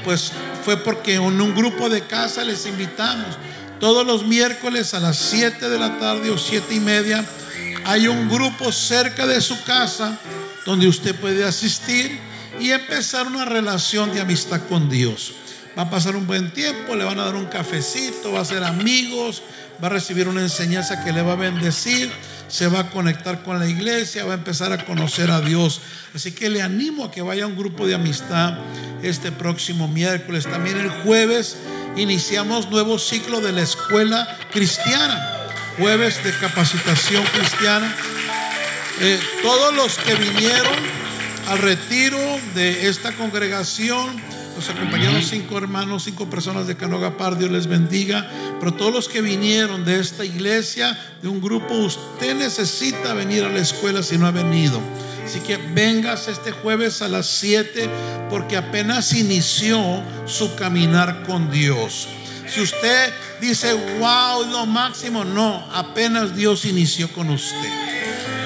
pues 0.03 0.31
fue 0.63 0.77
porque 0.77 1.15
en 1.15 1.21
un 1.21 1.55
grupo 1.55 1.89
de 1.89 2.01
casa 2.01 2.43
les 2.43 2.65
invitamos. 2.65 3.37
Todos 3.79 4.05
los 4.05 4.25
miércoles 4.25 4.93
a 4.93 4.99
las 4.99 5.17
7 5.17 5.69
de 5.69 5.79
la 5.79 5.97
tarde 5.99 6.29
o 6.29 6.37
7 6.37 6.75
y 6.75 6.79
media 6.79 7.25
hay 7.85 8.07
un 8.07 8.29
grupo 8.29 8.71
cerca 8.71 9.25
de 9.25 9.41
su 9.41 9.63
casa 9.63 10.19
donde 10.65 10.87
usted 10.87 11.15
puede 11.15 11.43
asistir 11.43 12.19
y 12.59 12.71
empezar 12.71 13.25
una 13.25 13.45
relación 13.45 14.13
de 14.13 14.21
amistad 14.21 14.61
con 14.69 14.89
Dios. 14.89 15.33
Va 15.77 15.83
a 15.83 15.89
pasar 15.89 16.15
un 16.15 16.27
buen 16.27 16.51
tiempo, 16.51 16.95
le 16.95 17.03
van 17.03 17.19
a 17.19 17.25
dar 17.25 17.35
un 17.35 17.45
cafecito, 17.45 18.33
va 18.33 18.41
a 18.41 18.45
ser 18.45 18.63
amigos, 18.63 19.41
va 19.81 19.87
a 19.87 19.91
recibir 19.91 20.27
una 20.27 20.41
enseñanza 20.41 21.03
que 21.03 21.11
le 21.11 21.21
va 21.21 21.33
a 21.33 21.37
bendecir 21.37 22.11
se 22.51 22.67
va 22.67 22.81
a 22.81 22.89
conectar 22.89 23.43
con 23.43 23.59
la 23.59 23.67
iglesia, 23.67 24.25
va 24.25 24.33
a 24.33 24.37
empezar 24.37 24.73
a 24.73 24.83
conocer 24.83 25.31
a 25.31 25.39
Dios. 25.39 25.81
Así 26.13 26.33
que 26.33 26.49
le 26.49 26.61
animo 26.61 27.05
a 27.05 27.11
que 27.11 27.21
vaya 27.21 27.45
a 27.45 27.47
un 27.47 27.57
grupo 27.57 27.87
de 27.87 27.95
amistad 27.95 28.59
este 29.01 29.31
próximo 29.31 29.87
miércoles. 29.87 30.45
También 30.45 30.77
el 30.77 30.89
jueves 30.89 31.55
iniciamos 31.95 32.69
nuevo 32.69 32.99
ciclo 32.99 33.39
de 33.39 33.53
la 33.53 33.61
escuela 33.61 34.37
cristiana, 34.51 35.47
jueves 35.77 36.21
de 36.25 36.31
capacitación 36.33 37.23
cristiana. 37.33 37.95
Eh, 38.99 39.19
todos 39.41 39.73
los 39.73 39.97
que 39.97 40.13
vinieron 40.15 40.75
al 41.47 41.57
retiro 41.57 42.19
de 42.53 42.89
esta 42.89 43.13
congregación, 43.13 44.21
nos 44.61 44.69
acompañaron 44.69 45.23
cinco 45.23 45.57
hermanos, 45.57 46.03
cinco 46.03 46.29
personas 46.29 46.67
de 46.67 46.77
Canoga 46.77 47.17
Par, 47.17 47.35
Dios 47.35 47.49
les 47.49 47.65
bendiga. 47.65 48.29
Pero 48.59 48.71
todos 48.75 48.93
los 48.93 49.09
que 49.09 49.19
vinieron 49.19 49.83
de 49.85 49.99
esta 49.99 50.23
iglesia, 50.23 50.95
de 51.19 51.29
un 51.29 51.41
grupo, 51.41 51.73
usted 51.73 52.35
necesita 52.35 53.15
venir 53.15 53.43
a 53.43 53.49
la 53.49 53.57
escuela 53.57 54.03
si 54.03 54.19
no 54.19 54.27
ha 54.27 54.31
venido. 54.31 54.79
Así 55.25 55.39
que 55.39 55.57
vengas 55.57 56.27
este 56.27 56.51
jueves 56.51 57.01
a 57.01 57.07
las 57.07 57.25
7 57.25 57.89
porque 58.29 58.55
apenas 58.55 59.13
inició 59.13 60.03
su 60.27 60.53
caminar 60.53 61.23
con 61.23 61.49
Dios. 61.49 62.07
Si 62.47 62.61
usted 62.61 63.11
dice, 63.39 63.73
wow, 63.97 64.45
lo 64.45 64.67
máximo, 64.67 65.25
no, 65.25 65.67
apenas 65.73 66.35
Dios 66.35 66.65
inició 66.65 67.11
con 67.13 67.31
usted. 67.31 67.71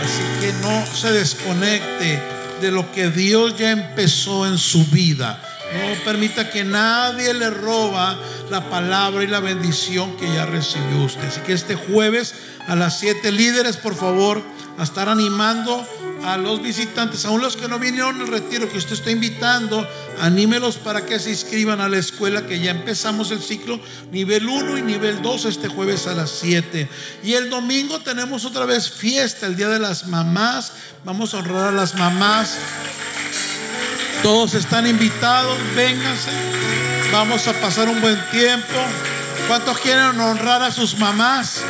Así 0.01 0.23
que 0.39 0.53
no 0.61 0.85
se 0.85 1.11
desconecte 1.11 2.23
de 2.61 2.71
lo 2.71 2.89
que 2.93 3.09
Dios 3.09 3.57
ya 3.57 3.71
empezó 3.71 4.47
en 4.47 4.57
su 4.57 4.85
vida. 4.85 5.41
No 5.73 6.03
permita 6.03 6.49
que 6.49 6.63
nadie 6.63 7.33
le 7.33 7.49
roba 7.49 8.17
la 8.49 8.69
palabra 8.69 9.23
y 9.23 9.27
la 9.27 9.39
bendición 9.39 10.15
que 10.17 10.31
ya 10.31 10.45
recibió 10.45 11.03
usted. 11.03 11.25
Así 11.25 11.41
que 11.41 11.53
este 11.53 11.75
jueves 11.75 12.35
a 12.67 12.75
las 12.75 12.99
siete 12.99 13.31
líderes, 13.31 13.77
por 13.77 13.95
favor, 13.95 14.41
a 14.77 14.83
estar 14.83 15.09
animando 15.09 15.85
a 16.23 16.37
los 16.37 16.61
visitantes, 16.61 17.25
aún 17.25 17.41
los 17.41 17.55
que 17.55 17.67
no 17.67 17.77
vinieron 17.77 18.19
al 18.19 18.27
retiro 18.27 18.69
que 18.69 18.77
usted 18.77 18.93
está 18.93 19.11
invitando, 19.11 19.87
anímelos 20.21 20.77
para 20.77 21.05
que 21.05 21.19
se 21.19 21.29
inscriban 21.29 21.81
a 21.81 21.89
la 21.89 21.97
escuela 21.97 22.47
que 22.47 22.59
ya 22.59 22.71
empezamos 22.71 23.31
el 23.31 23.41
ciclo 23.41 23.79
nivel 24.11 24.47
1 24.47 24.77
y 24.77 24.81
nivel 24.81 25.21
2 25.21 25.45
este 25.45 25.67
jueves 25.67 26.07
a 26.07 26.15
las 26.15 26.31
7. 26.31 26.89
Y 27.23 27.33
el 27.33 27.49
domingo 27.49 27.99
tenemos 27.99 28.45
otra 28.45 28.65
vez 28.65 28.89
fiesta, 28.89 29.45
el 29.45 29.55
Día 29.55 29.69
de 29.69 29.79
las 29.79 30.07
Mamás. 30.07 30.73
Vamos 31.03 31.33
a 31.33 31.37
honrar 31.37 31.67
a 31.67 31.71
las 31.71 31.93
mamás. 31.95 32.57
Todos 34.25 34.55
están 34.55 34.87
invitados, 34.87 35.55
vénganse. 35.75 36.31
Vamos 37.11 37.47
a 37.47 37.53
pasar 37.61 37.87
un 37.87 38.01
buen 38.01 38.19
tiempo. 38.31 38.73
¿Cuántos 39.47 39.77
quieren 39.77 40.19
honrar 40.19 40.63
a 40.63 40.71
sus 40.71 40.97
mamás? 40.97 41.61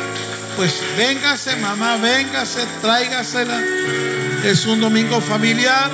Pues 0.56 0.82
véngase, 0.96 1.58
mamá, 1.58 1.98
véngase, 1.98 2.66
tráigasela. 2.82 3.62
Es 4.46 4.66
un 4.68 4.80
domingo 4.80 5.20
familiar, 5.20 5.92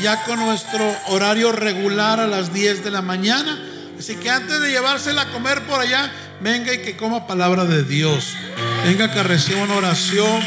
ya 0.00 0.24
con 0.24 0.38
nuestro 0.38 0.96
horario 1.08 1.52
regular 1.52 2.20
a 2.20 2.26
las 2.26 2.54
10 2.54 2.84
de 2.84 2.90
la 2.90 3.02
mañana. 3.02 3.62
Así 3.98 4.16
que 4.16 4.30
antes 4.30 4.62
de 4.62 4.70
llevársela 4.70 5.20
a 5.20 5.30
comer 5.30 5.60
por 5.66 5.78
allá, 5.78 6.10
venga 6.40 6.72
y 6.72 6.78
que 6.78 6.96
coma 6.96 7.26
palabra 7.26 7.66
de 7.66 7.84
Dios. 7.84 8.34
Venga 8.82 9.12
que 9.12 9.22
reciba 9.22 9.60
una 9.60 9.74
oración. 9.74 10.40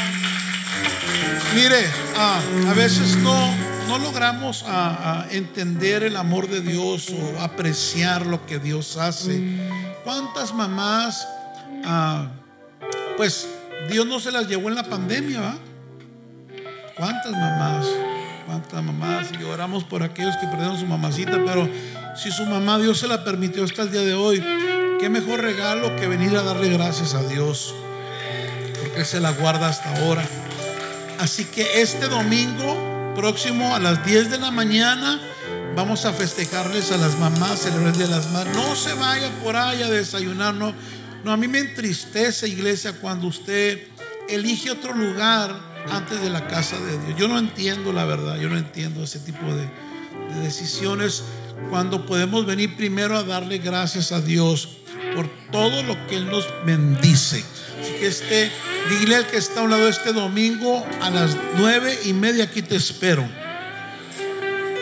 Mire, 1.54 1.88
ah, 2.16 2.40
a 2.68 2.72
veces 2.72 3.14
no, 3.18 3.71
no 3.88 3.98
logramos 3.98 4.64
ah, 4.66 4.98
ah, 5.00 5.26
entender 5.30 6.02
el 6.02 6.16
amor 6.16 6.48
de 6.48 6.60
Dios 6.60 7.10
o 7.10 7.40
apreciar 7.40 8.26
lo 8.26 8.46
que 8.46 8.58
Dios 8.58 8.96
hace. 8.96 9.58
¿Cuántas 10.04 10.54
mamás, 10.54 11.26
pues 13.16 13.46
Dios 13.90 14.06
no 14.06 14.20
se 14.20 14.32
las 14.32 14.48
llevó 14.48 14.68
en 14.68 14.74
la 14.74 14.84
pandemia? 14.84 15.40
¿va? 15.40 15.58
¿Cuántas 16.96 17.32
mamás? 17.32 17.86
¿Cuántas 18.46 18.82
mamás? 18.82 19.28
Y 19.38 19.42
oramos 19.44 19.84
por 19.84 20.02
aquellos 20.02 20.36
que 20.36 20.46
perdieron 20.46 20.78
su 20.78 20.86
mamacita, 20.86 21.38
pero 21.44 21.68
si 22.16 22.30
su 22.30 22.44
mamá 22.46 22.78
Dios 22.78 22.98
se 22.98 23.08
la 23.08 23.24
permitió 23.24 23.64
hasta 23.64 23.82
el 23.82 23.92
día 23.92 24.02
de 24.02 24.14
hoy, 24.14 24.44
qué 25.00 25.08
mejor 25.08 25.40
regalo 25.40 25.96
que 25.96 26.06
venir 26.06 26.36
a 26.36 26.42
darle 26.42 26.68
gracias 26.68 27.14
a 27.14 27.22
Dios, 27.22 27.74
porque 28.80 29.04
se 29.04 29.20
la 29.20 29.32
guarda 29.32 29.68
hasta 29.68 29.96
ahora. 29.96 30.24
Así 31.18 31.44
que 31.44 31.80
este 31.80 32.08
domingo 32.08 32.91
próximo 33.14 33.74
a 33.74 33.78
las 33.78 34.04
10 34.04 34.30
de 34.30 34.38
la 34.38 34.50
mañana 34.50 35.20
vamos 35.74 36.04
a 36.04 36.12
festejarles 36.12 36.92
a 36.92 36.96
las 36.96 37.18
mamás, 37.18 37.60
celebrar 37.60 37.96
de 37.96 38.08
las 38.08 38.30
Madres. 38.30 38.54
No 38.54 38.74
se 38.76 38.94
vaya 38.94 39.30
por 39.42 39.56
ahí 39.56 39.82
a 39.82 39.88
desayunar, 39.88 40.54
no. 40.54 40.74
No, 41.24 41.32
a 41.32 41.36
mí 41.36 41.46
me 41.46 41.60
entristece, 41.60 42.48
iglesia, 42.48 42.94
cuando 43.00 43.28
usted 43.28 43.86
elige 44.28 44.70
otro 44.70 44.92
lugar 44.92 45.54
antes 45.90 46.20
de 46.20 46.30
la 46.30 46.48
casa 46.48 46.78
de 46.80 46.98
Dios. 46.98 47.18
Yo 47.18 47.28
no 47.28 47.38
entiendo 47.38 47.92
la 47.92 48.04
verdad, 48.04 48.36
yo 48.38 48.48
no 48.48 48.56
entiendo 48.56 49.04
ese 49.04 49.20
tipo 49.20 49.44
de, 49.54 49.68
decisiones 50.42 51.22
cuando 51.68 52.06
podemos 52.06 52.46
venir 52.46 52.76
primero 52.76 53.16
a 53.16 53.22
darle 53.22 53.58
gracias 53.58 54.12
a 54.12 54.20
Dios 54.20 54.78
por 55.14 55.28
todo 55.50 55.82
lo 55.82 56.06
que 56.06 56.16
Él 56.16 56.30
nos 56.30 56.48
bendice. 56.64 57.44
Así 57.80 57.92
que 58.00 58.06
este, 58.06 58.50
dile 58.98 59.26
que 59.26 59.36
está 59.36 59.60
a 59.60 59.62
un 59.64 59.70
lado 59.70 59.88
este 59.88 60.12
domingo 60.12 60.86
a 61.00 61.10
las 61.10 61.36
nueve 61.56 61.98
y 62.04 62.12
media 62.12 62.44
aquí 62.44 62.62
te 62.62 62.76
espero. 62.76 63.28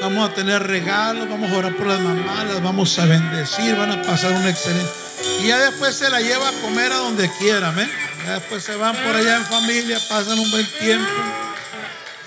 Vamos 0.00 0.30
a 0.30 0.34
tener 0.34 0.62
regalos, 0.62 1.28
vamos 1.28 1.50
a 1.50 1.56
orar 1.58 1.76
por 1.76 1.86
las 1.86 2.00
mamás, 2.00 2.46
las 2.46 2.62
vamos 2.62 2.98
a 2.98 3.04
bendecir, 3.04 3.76
van 3.76 3.90
a 3.90 4.02
pasar 4.02 4.32
un 4.32 4.46
excelente. 4.46 4.90
Y 5.42 5.48
ya 5.48 5.58
después 5.58 5.94
se 5.94 6.08
la 6.08 6.20
lleva 6.20 6.48
a 6.48 6.52
comer 6.62 6.90
a 6.92 6.96
donde 6.96 7.30
quiera, 7.38 7.68
amén. 7.68 7.90
Después 8.26 8.64
se 8.64 8.76
van 8.76 8.94
por 8.96 9.14
allá 9.14 9.36
en 9.36 9.44
familia, 9.44 9.98
pasan 10.08 10.38
un 10.38 10.50
buen 10.50 10.66
tiempo 10.78 11.11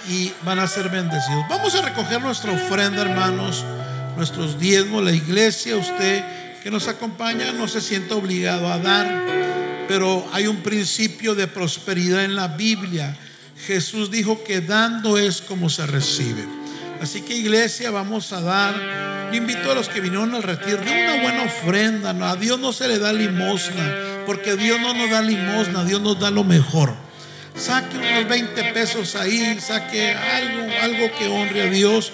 y 0.07 0.31
van 0.43 0.59
a 0.59 0.67
ser 0.67 0.89
bendecidos. 0.89 1.45
Vamos 1.49 1.73
a 1.75 1.81
recoger 1.81 2.21
nuestra 2.21 2.51
ofrenda, 2.51 3.01
hermanos, 3.01 3.65
nuestros 4.15 4.59
diezmos, 4.59 5.03
la 5.03 5.11
iglesia, 5.11 5.77
usted 5.77 6.23
que 6.63 6.71
nos 6.71 6.87
acompaña 6.87 7.51
no 7.51 7.67
se 7.67 7.81
sienta 7.81 8.15
obligado 8.15 8.71
a 8.71 8.79
dar, 8.79 9.05
pero 9.93 10.27
hay 10.33 10.47
un 10.47 10.63
principio 10.63 11.35
de 11.35 11.45
prosperidad 11.45 12.23
en 12.23 12.35
la 12.35 12.47
Biblia. 12.47 13.15
Jesús 13.67 14.09
dijo 14.09 14.43
que 14.43 14.59
dando 14.59 15.19
es 15.19 15.39
como 15.39 15.69
se 15.69 15.85
recibe. 15.85 16.43
Así 16.99 17.21
que 17.21 17.35
iglesia, 17.35 17.91
vamos 17.91 18.33
a 18.33 18.41
dar. 18.41 19.29
Invito 19.33 19.71
a 19.71 19.75
los 19.75 19.89
que 19.89 20.01
vinieron 20.01 20.33
al 20.33 20.41
retiro, 20.41 20.77
de 20.77 20.89
una 20.89 21.21
buena 21.21 21.43
ofrenda. 21.43 22.09
A 22.31 22.35
Dios 22.35 22.59
no 22.59 22.73
se 22.73 22.87
le 22.87 22.97
da 22.97 23.13
limosna 23.13 24.23
porque 24.25 24.55
Dios 24.55 24.81
no 24.81 24.95
nos 24.95 25.11
da 25.11 25.21
limosna, 25.21 25.85
Dios 25.85 26.01
nos 26.01 26.19
da 26.19 26.31
lo 26.31 26.43
mejor. 26.43 26.95
Saque 27.55 27.95
unos 27.95 28.27
20 28.27 28.73
pesos 28.73 29.15
ahí, 29.15 29.59
saque 29.59 30.09
algo, 30.09 30.73
algo 30.81 31.15
que 31.19 31.27
honre 31.27 31.61
a 31.61 31.69
Dios. 31.69 32.11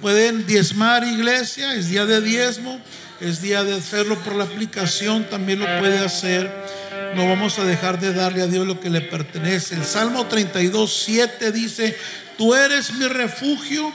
Pueden 0.00 0.46
diezmar 0.46 1.02
iglesia, 1.02 1.74
es 1.74 1.88
día 1.88 2.06
de 2.06 2.20
diezmo, 2.20 2.80
es 3.20 3.42
día 3.42 3.64
de 3.64 3.74
hacerlo 3.74 4.16
por 4.20 4.36
la 4.36 4.44
aplicación, 4.44 5.24
también 5.24 5.58
lo 5.58 5.66
puede 5.80 5.98
hacer. 5.98 6.85
No 7.14 7.28
vamos 7.28 7.58
a 7.58 7.64
dejar 7.64 8.00
de 8.00 8.12
darle 8.12 8.42
a 8.42 8.46
Dios 8.46 8.66
lo 8.66 8.80
que 8.80 8.90
le 8.90 9.00
pertenece. 9.00 9.74
El 9.74 9.84
Salmo 9.84 10.26
32, 10.26 11.02
7 11.04 11.52
dice, 11.52 11.96
tú 12.36 12.54
eres 12.54 12.92
mi 12.94 13.06
refugio, 13.06 13.92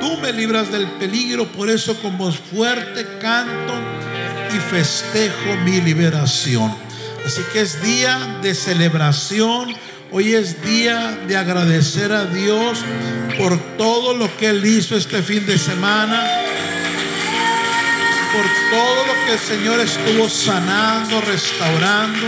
tú 0.00 0.16
me 0.18 0.32
libras 0.32 0.70
del 0.72 0.86
peligro, 0.92 1.46
por 1.52 1.68
eso 1.68 2.00
con 2.00 2.16
voz 2.16 2.38
fuerte 2.38 3.06
canto 3.20 3.74
y 4.54 4.58
festejo 4.58 5.56
mi 5.64 5.80
liberación. 5.80 6.74
Así 7.24 7.42
que 7.52 7.60
es 7.60 7.82
día 7.82 8.38
de 8.42 8.54
celebración. 8.54 9.74
Hoy 10.10 10.34
es 10.34 10.62
día 10.62 11.18
de 11.26 11.36
agradecer 11.36 12.12
a 12.12 12.26
Dios 12.26 12.80
por 13.38 13.58
todo 13.76 14.14
lo 14.14 14.34
que 14.36 14.48
Él 14.48 14.64
hizo 14.64 14.96
este 14.96 15.22
fin 15.22 15.46
de 15.46 15.56
semana. 15.56 16.22
Por 18.32 18.46
todo 18.70 19.06
lo 19.06 19.26
que 19.26 19.32
el 19.34 19.38
Señor 19.38 19.80
estuvo 19.80 20.28
sanando, 20.28 21.20
restaurando. 21.20 22.26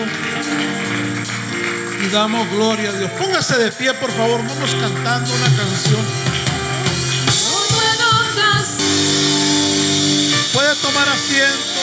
Y 2.05 2.09
damos 2.09 2.51
gloria 2.51 2.91
a 2.91 2.93
Dios. 2.93 3.11
Póngase 3.13 3.57
de 3.57 3.73
pie, 3.73 3.95
por 3.95 4.11
favor. 4.11 4.41
Vamos 4.47 4.75
cantando 4.75 5.35
una 5.35 5.57
canción. 5.57 6.05
Puede 10.53 10.75
tomar 10.77 11.09
asiento. 11.09 11.75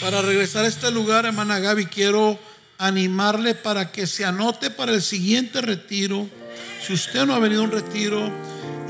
Para 0.00 0.20
regresar 0.20 0.64
a 0.64 0.68
este 0.68 0.90
lugar, 0.90 1.26
hermana 1.26 1.58
Gaby, 1.58 1.86
quiero 1.86 2.38
animarle 2.78 3.54
para 3.54 3.90
que 3.90 4.06
se 4.06 4.24
anote 4.24 4.70
para 4.70 4.92
el 4.92 5.00
siguiente 5.00 5.60
retiro. 5.60 6.28
Si 6.86 6.92
usted 6.92 7.24
no 7.24 7.34
ha 7.34 7.38
venido 7.38 7.62
a 7.62 7.64
un 7.64 7.70
retiro, 7.70 8.30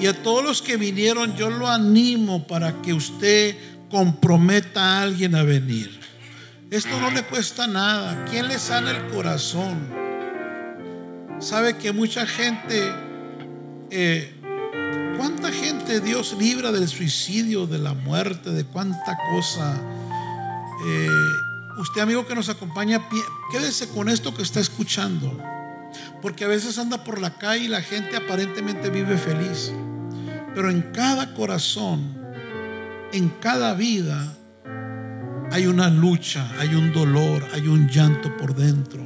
y 0.03 0.09
a 0.09 0.21
todos 0.21 0.43
los 0.43 0.63
que 0.63 0.77
vinieron, 0.77 1.37
yo 1.37 1.49
lo 1.49 1.69
animo 1.69 2.45
para 2.49 2.83
que 2.83 2.93
usted 2.93 3.57
comprometa 3.89 4.81
a 4.83 5.03
alguien 5.03 5.37
a 5.37 5.45
venir. 5.45 5.97
Esto 6.73 6.99
no 6.99 7.09
le 7.13 7.23
cuesta 7.23 7.69
nada. 7.69 8.25
¿Quién 8.29 8.49
le 8.49 8.59
sana 8.59 8.91
el 8.91 9.07
corazón? 9.13 9.79
Sabe 11.39 11.77
que 11.77 11.93
mucha 11.93 12.27
gente, 12.27 12.93
eh, 13.91 14.35
¿cuánta 15.19 15.53
gente 15.53 16.01
Dios 16.01 16.35
libra 16.37 16.73
del 16.73 16.89
suicidio, 16.89 17.69
de 17.69 17.79
la 17.79 17.95
muerte, 17.95 18.51
de 18.51 18.65
cuánta 18.65 19.17
cosa? 19.31 19.81
Eh, 20.85 21.09
usted 21.79 22.01
amigo 22.01 22.27
que 22.27 22.35
nos 22.35 22.49
acompaña, 22.49 23.09
quédese 23.53 23.89
con 23.91 24.09
esto 24.09 24.35
que 24.35 24.43
está 24.43 24.59
escuchando. 24.59 25.39
Porque 26.21 26.45
a 26.45 26.49
veces 26.49 26.77
anda 26.79 27.05
por 27.05 27.21
la 27.21 27.39
calle 27.39 27.67
y 27.67 27.69
la 27.69 27.83
gente 27.83 28.17
aparentemente 28.17 28.91
vive 28.91 29.17
feliz. 29.17 29.73
Pero 30.55 30.71
en 30.71 30.83
cada 30.93 31.35
corazón, 31.35 32.17
en 33.13 33.29
cada 33.41 33.75
vida, 33.75 34.35
hay 35.51 35.67
una 35.67 35.89
lucha, 35.89 36.51
hay 36.59 36.75
un 36.75 36.93
dolor, 36.93 37.47
hay 37.53 37.69
un 37.69 37.89
llanto 37.89 38.37
por 38.37 38.55
dentro. 38.55 39.03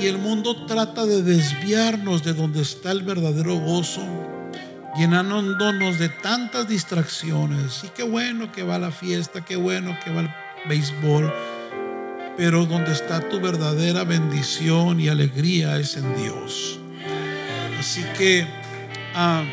Y 0.00 0.06
el 0.06 0.18
mundo 0.18 0.66
trata 0.66 1.06
de 1.06 1.22
desviarnos 1.22 2.24
de 2.24 2.34
donde 2.34 2.62
está 2.62 2.90
el 2.90 3.02
verdadero 3.02 3.56
gozo 3.56 4.02
llenándonos 4.96 5.98
de 5.98 6.08
tantas 6.08 6.68
distracciones. 6.68 7.82
Y 7.84 7.88
qué 7.88 8.02
bueno 8.02 8.52
que 8.52 8.62
va 8.62 8.78
la 8.78 8.90
fiesta, 8.90 9.44
qué 9.44 9.56
bueno 9.56 9.96
que 10.04 10.12
va 10.12 10.22
el 10.22 10.30
béisbol, 10.68 11.32
pero 12.36 12.66
donde 12.66 12.92
está 12.92 13.28
tu 13.28 13.40
verdadera 13.40 14.04
bendición 14.04 15.00
y 15.00 15.08
alegría 15.08 15.78
es 15.78 15.96
en 15.96 16.14
Dios. 16.16 16.78
Así 17.78 18.04
que 18.16 18.46
ah, 19.14 19.44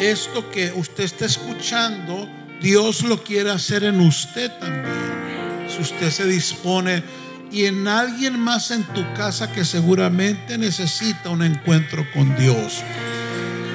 esto 0.00 0.50
que 0.50 0.72
usted 0.72 1.04
está 1.04 1.26
escuchando, 1.26 2.28
Dios 2.60 3.02
lo 3.02 3.22
quiere 3.22 3.50
hacer 3.50 3.84
en 3.84 4.00
usted 4.00 4.50
también. 4.58 5.66
Si 5.68 5.80
usted 5.82 6.10
se 6.10 6.26
dispone 6.26 7.02
y 7.50 7.66
en 7.66 7.86
alguien 7.88 8.38
más 8.38 8.70
en 8.70 8.82
tu 8.84 9.02
casa 9.14 9.52
que 9.52 9.64
seguramente 9.64 10.58
necesita 10.58 11.30
un 11.30 11.42
encuentro 11.42 12.06
con 12.12 12.36
Dios. 12.36 12.82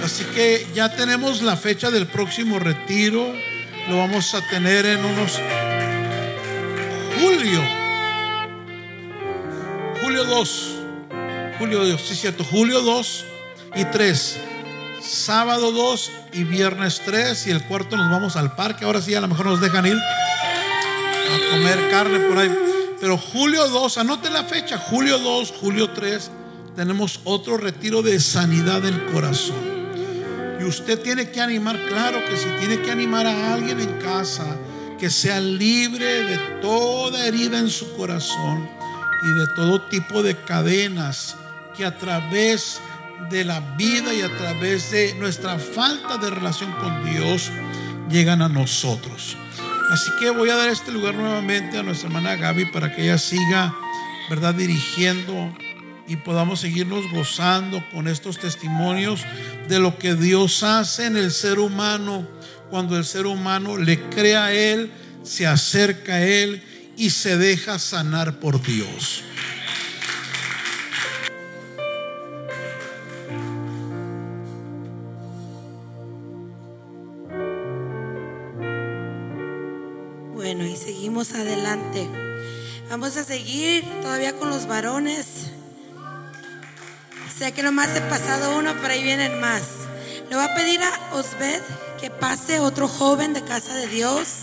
Así 0.04 0.24
que 0.36 0.68
ya 0.74 0.96
tenemos 0.96 1.42
la 1.42 1.56
fecha 1.56 1.92
del 1.92 2.08
próximo 2.08 2.60
retiro. 2.60 3.34
Lo 3.90 3.98
vamos 3.98 4.34
a 4.34 4.42
tener 4.48 4.86
en 4.86 5.04
unos 5.04 5.40
julio. 7.20 7.62
Julio 10.02 10.24
2. 10.26 10.76
julio 11.60 11.86
2, 11.86 12.02
sí, 12.02 12.16
cierto, 12.16 12.44
julio 12.44 12.82
2 12.82 13.26
y 13.76 13.86
3. 13.86 14.40
Sábado 15.04 15.72
2 15.72 16.12
y 16.34 16.44
viernes 16.44 17.02
3. 17.06 17.48
Y 17.48 17.52
el 17.52 17.64
cuarto 17.64 17.98
nos 17.98 18.10
vamos 18.10 18.36
al 18.36 18.56
parque. 18.56 18.86
Ahora 18.86 19.02
sí, 19.02 19.14
a 19.16 19.22
lo 19.22 19.28
mejor 19.28 19.46
nos 19.48 19.62
dejan 19.62 19.86
ir 19.86 19.98
a 19.98 21.52
comer 21.52 21.90
carne 21.90 22.20
por 22.20 22.38
ahí. 22.38 22.52
Pero 23.02 23.18
julio 23.18 23.68
2, 23.68 23.98
anote 23.98 24.30
la 24.30 24.44
fecha, 24.44 24.78
julio 24.78 25.18
2, 25.18 25.54
julio 25.60 25.90
3, 25.90 26.30
tenemos 26.76 27.20
otro 27.24 27.58
retiro 27.58 28.04
de 28.04 28.20
sanidad 28.20 28.82
del 28.84 29.08
corazón. 29.08 29.58
Y 30.60 30.64
usted 30.64 31.02
tiene 31.02 31.32
que 31.32 31.42
animar, 31.42 31.80
claro 31.88 32.24
que 32.24 32.38
si 32.38 32.48
tiene 32.60 32.80
que 32.84 32.92
animar 32.92 33.26
a 33.26 33.56
alguien 33.56 33.80
en 33.80 33.98
casa 33.98 34.46
que 35.00 35.10
sea 35.10 35.40
libre 35.40 36.26
de 36.26 36.38
toda 36.62 37.26
herida 37.26 37.58
en 37.58 37.72
su 37.72 37.92
corazón 37.98 38.70
y 39.24 39.32
de 39.32 39.48
todo 39.56 39.82
tipo 39.82 40.22
de 40.22 40.36
cadenas 40.36 41.36
que 41.76 41.84
a 41.84 41.98
través 41.98 42.76
de 42.76 42.91
la 43.46 43.60
vida 43.78 44.14
y 44.14 44.22
a 44.22 44.38
través 44.38 44.92
de 44.92 45.16
nuestra 45.16 45.58
falta 45.58 46.18
de 46.18 46.30
relación 46.30 46.72
con 46.74 47.06
Dios 47.06 47.50
llegan 48.10 48.42
a 48.42 48.50
nosotros. 48.50 49.38
Así 49.92 50.12
que 50.20 50.30
voy 50.30 50.50
a 50.50 50.56
dar 50.56 50.70
este 50.70 50.92
lugar 50.92 51.16
nuevamente 51.16 51.78
a 51.78 51.84
nuestra 51.84 52.08
hermana 52.08 52.36
Gaby 52.36 52.66
para 52.72 52.94
que 52.94 53.04
ella 53.04 53.18
siga, 53.18 53.74
¿verdad?, 54.30 54.54
dirigiendo 54.54 55.54
y 56.08 56.18
podamos 56.18 56.60
seguirnos 56.60 57.10
gozando 57.12 57.84
con 57.92 58.08
estos 58.08 58.38
testimonios 58.38 59.24
de 59.70 59.80
lo 59.80 59.98
que 59.98 60.16
Dios 60.16 60.64
hace 60.64 61.06
en 61.06 61.16
el 61.16 61.32
ser 61.32 61.60
humano 61.60 62.28
cuando 62.70 62.98
el 62.98 63.06
ser 63.06 63.26
humano 63.26 63.78
le 63.78 64.00
cree 64.10 64.36
a 64.36 64.54
Él, 64.54 64.92
se 65.24 65.48
acerca 65.48 66.16
a 66.16 66.26
Él 66.26 66.64
y 66.98 67.10
se 67.10 67.38
deja 67.38 67.80
sanar 67.80 68.40
por 68.40 68.62
Dios. 68.62 69.24
Vamos 82.92 83.16
a 83.16 83.24
seguir 83.24 83.86
todavía 84.02 84.38
con 84.38 84.50
los 84.50 84.68
varones. 84.68 85.50
Sé 87.34 87.54
que 87.54 87.64
nomás 87.64 87.96
he 87.96 88.02
pasado 88.02 88.58
uno, 88.58 88.74
pero 88.82 88.94
ahí 88.94 89.02
vienen 89.02 89.40
más. 89.40 89.64
Le 90.30 90.36
voy 90.36 90.44
a 90.44 90.54
pedir 90.56 90.82
a 90.84 91.16
Osbed 91.16 91.62
que 92.02 92.10
pase 92.10 92.60
otro 92.60 92.90
joven 92.90 93.32
de 93.32 93.46
casa 93.46 93.74
de 93.76 93.88
Dios. 93.88 94.40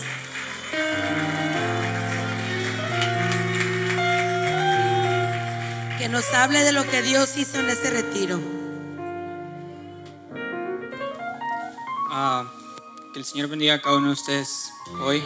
Que 5.99 6.09
nos 6.09 6.33
hable 6.33 6.63
de 6.63 6.71
lo 6.71 6.89
que 6.89 7.03
Dios 7.03 7.37
hizo 7.37 7.59
en 7.59 7.69
ese 7.69 7.91
retiro. 7.91 8.39
Ah, 12.09 12.51
que 13.13 13.19
el 13.19 13.25
Señor 13.25 13.47
bendiga 13.47 13.75
a 13.75 13.81
cada 13.83 13.97
uno 13.97 14.07
de 14.07 14.13
ustedes 14.13 14.71
hoy. 15.03 15.21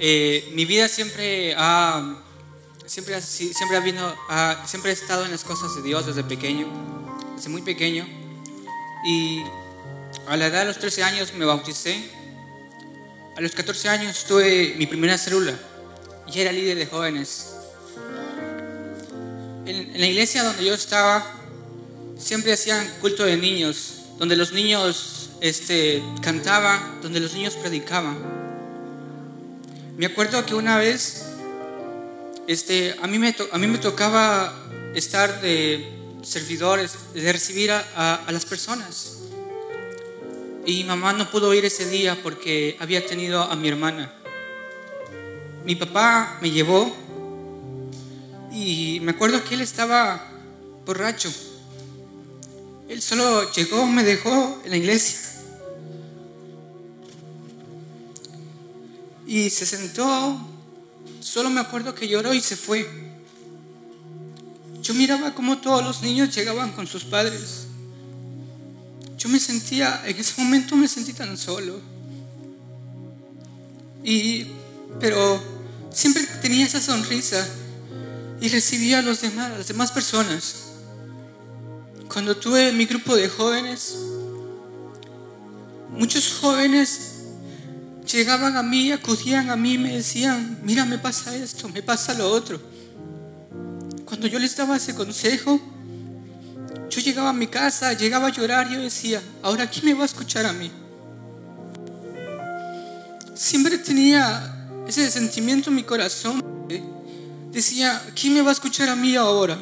Eh, 0.00 0.50
mi 0.54 0.64
vida 0.64 0.88
siempre 0.88 1.54
ha, 1.56 2.16
siempre, 2.86 3.20
siempre, 3.20 3.76
ha 3.76 3.80
vino, 3.80 4.14
ha- 4.30 4.64
siempre 4.66 4.92
estado 4.92 5.24
en 5.26 5.30
las 5.30 5.44
cosas 5.44 5.74
de 5.76 5.82
Dios 5.82 6.06
desde 6.06 6.24
pequeño, 6.24 6.66
desde 7.36 7.50
muy 7.50 7.62
pequeño. 7.62 8.06
Y 9.06 9.42
a 10.26 10.36
la 10.36 10.46
edad 10.46 10.60
de 10.60 10.66
los 10.66 10.78
13 10.78 11.02
años 11.02 11.34
me 11.34 11.44
bauticé. 11.44 12.10
A 13.36 13.40
los 13.40 13.52
14 13.52 13.88
años 13.88 14.24
tuve 14.26 14.74
mi 14.78 14.86
primera 14.86 15.16
célula 15.18 15.54
y 16.32 16.40
era 16.40 16.50
líder 16.52 16.76
de 16.78 16.86
jóvenes. 16.86 17.54
En, 19.66 19.94
en 19.94 20.00
la 20.00 20.06
iglesia 20.06 20.42
donde 20.44 20.64
yo 20.64 20.74
estaba, 20.74 21.24
siempre 22.18 22.52
hacían 22.52 22.86
culto 23.00 23.24
de 23.24 23.36
niños, 23.36 23.94
donde 24.18 24.36
los 24.36 24.52
niños 24.52 25.30
este, 25.40 26.02
cantaban, 26.22 27.00
donde 27.02 27.20
los 27.20 27.34
niños 27.34 27.54
predicaban. 27.54 28.39
Me 29.96 30.06
acuerdo 30.06 30.44
que 30.46 30.54
una 30.54 30.78
vez 30.78 31.26
este, 32.46 32.96
a, 33.02 33.06
mí 33.06 33.18
me 33.18 33.34
a 33.52 33.58
mí 33.58 33.66
me 33.66 33.78
tocaba 33.78 34.54
estar 34.94 35.40
de 35.40 35.88
servidores, 36.22 36.92
de 37.14 37.32
recibir 37.32 37.70
a, 37.70 37.84
a- 37.94 38.14
a 38.26 38.32
las 38.32 38.44
personas. 38.44 39.16
Y 40.66 40.84
mamá 40.84 41.12
no 41.12 41.30
pudo 41.30 41.52
ir 41.54 41.64
ese 41.64 41.88
día 41.88 42.18
porque 42.22 42.76
había 42.80 43.06
tenido 43.06 43.42
a 43.42 43.56
mi 43.56 43.68
hermana. 43.68 44.12
Mi 45.64 45.74
papá 45.74 46.38
me 46.40 46.50
llevó 46.50 46.94
y 48.52 49.00
me 49.02 49.12
acuerdo 49.12 49.42
que 49.44 49.54
él 49.54 49.60
estaba 49.60 50.26
borracho. 50.86 51.32
Él 52.88 53.00
solo 53.02 53.50
llegó, 53.52 53.86
me 53.86 54.02
dejó 54.02 54.60
en 54.64 54.70
la 54.70 54.76
iglesia. 54.76 55.18
Y 59.30 59.48
se 59.48 59.64
sentó, 59.64 60.40
solo 61.20 61.50
me 61.50 61.60
acuerdo 61.60 61.94
que 61.94 62.08
lloró 62.08 62.34
y 62.34 62.40
se 62.40 62.56
fue. 62.56 62.84
Yo 64.82 64.92
miraba 64.92 65.36
cómo 65.36 65.58
todos 65.58 65.84
los 65.84 66.02
niños 66.02 66.34
llegaban 66.34 66.72
con 66.72 66.88
sus 66.88 67.04
padres. 67.04 67.66
Yo 69.16 69.28
me 69.28 69.38
sentía, 69.38 70.02
en 70.04 70.16
ese 70.16 70.42
momento 70.42 70.74
me 70.74 70.88
sentí 70.88 71.12
tan 71.12 71.38
solo. 71.38 71.80
Y, 74.02 74.48
pero 74.98 75.40
siempre 75.92 76.26
tenía 76.42 76.66
esa 76.66 76.80
sonrisa 76.80 77.46
y 78.40 78.48
recibía 78.48 78.98
a, 78.98 79.02
los 79.02 79.20
demás, 79.20 79.52
a 79.52 79.58
las 79.58 79.68
demás 79.68 79.92
personas. 79.92 80.54
Cuando 82.12 82.36
tuve 82.36 82.72
mi 82.72 82.84
grupo 82.84 83.14
de 83.14 83.28
jóvenes, 83.28 83.94
muchos 85.92 86.36
jóvenes 86.40 87.09
llegaban 88.12 88.56
a 88.56 88.62
mí, 88.62 88.92
acudían 88.92 89.50
a 89.50 89.56
mí 89.56 89.78
me 89.78 89.96
decían, 89.96 90.58
mira, 90.62 90.84
me 90.84 90.98
pasa 90.98 91.34
esto, 91.34 91.68
me 91.68 91.82
pasa 91.82 92.14
lo 92.14 92.30
otro. 92.30 92.60
Cuando 94.04 94.26
yo 94.26 94.38
les 94.38 94.56
daba 94.56 94.76
ese 94.76 94.94
consejo, 94.94 95.60
yo 96.88 97.00
llegaba 97.00 97.30
a 97.30 97.32
mi 97.32 97.46
casa, 97.46 97.92
llegaba 97.92 98.28
a 98.28 98.32
llorar, 98.32 98.68
yo 98.68 98.80
decía, 98.80 99.22
ahora 99.42 99.68
¿quién 99.68 99.86
me 99.86 99.94
va 99.94 100.02
a 100.02 100.06
escuchar 100.06 100.46
a 100.46 100.52
mí? 100.52 100.70
Siempre 103.34 103.78
tenía 103.78 104.68
ese 104.86 105.10
sentimiento 105.10 105.70
en 105.70 105.76
mi 105.76 105.84
corazón. 105.84 106.44
¿eh? 106.68 106.82
Decía, 107.52 108.02
¿quién 108.14 108.34
me 108.34 108.42
va 108.42 108.50
a 108.50 108.52
escuchar 108.52 108.88
a 108.88 108.96
mí 108.96 109.16
ahora? 109.16 109.58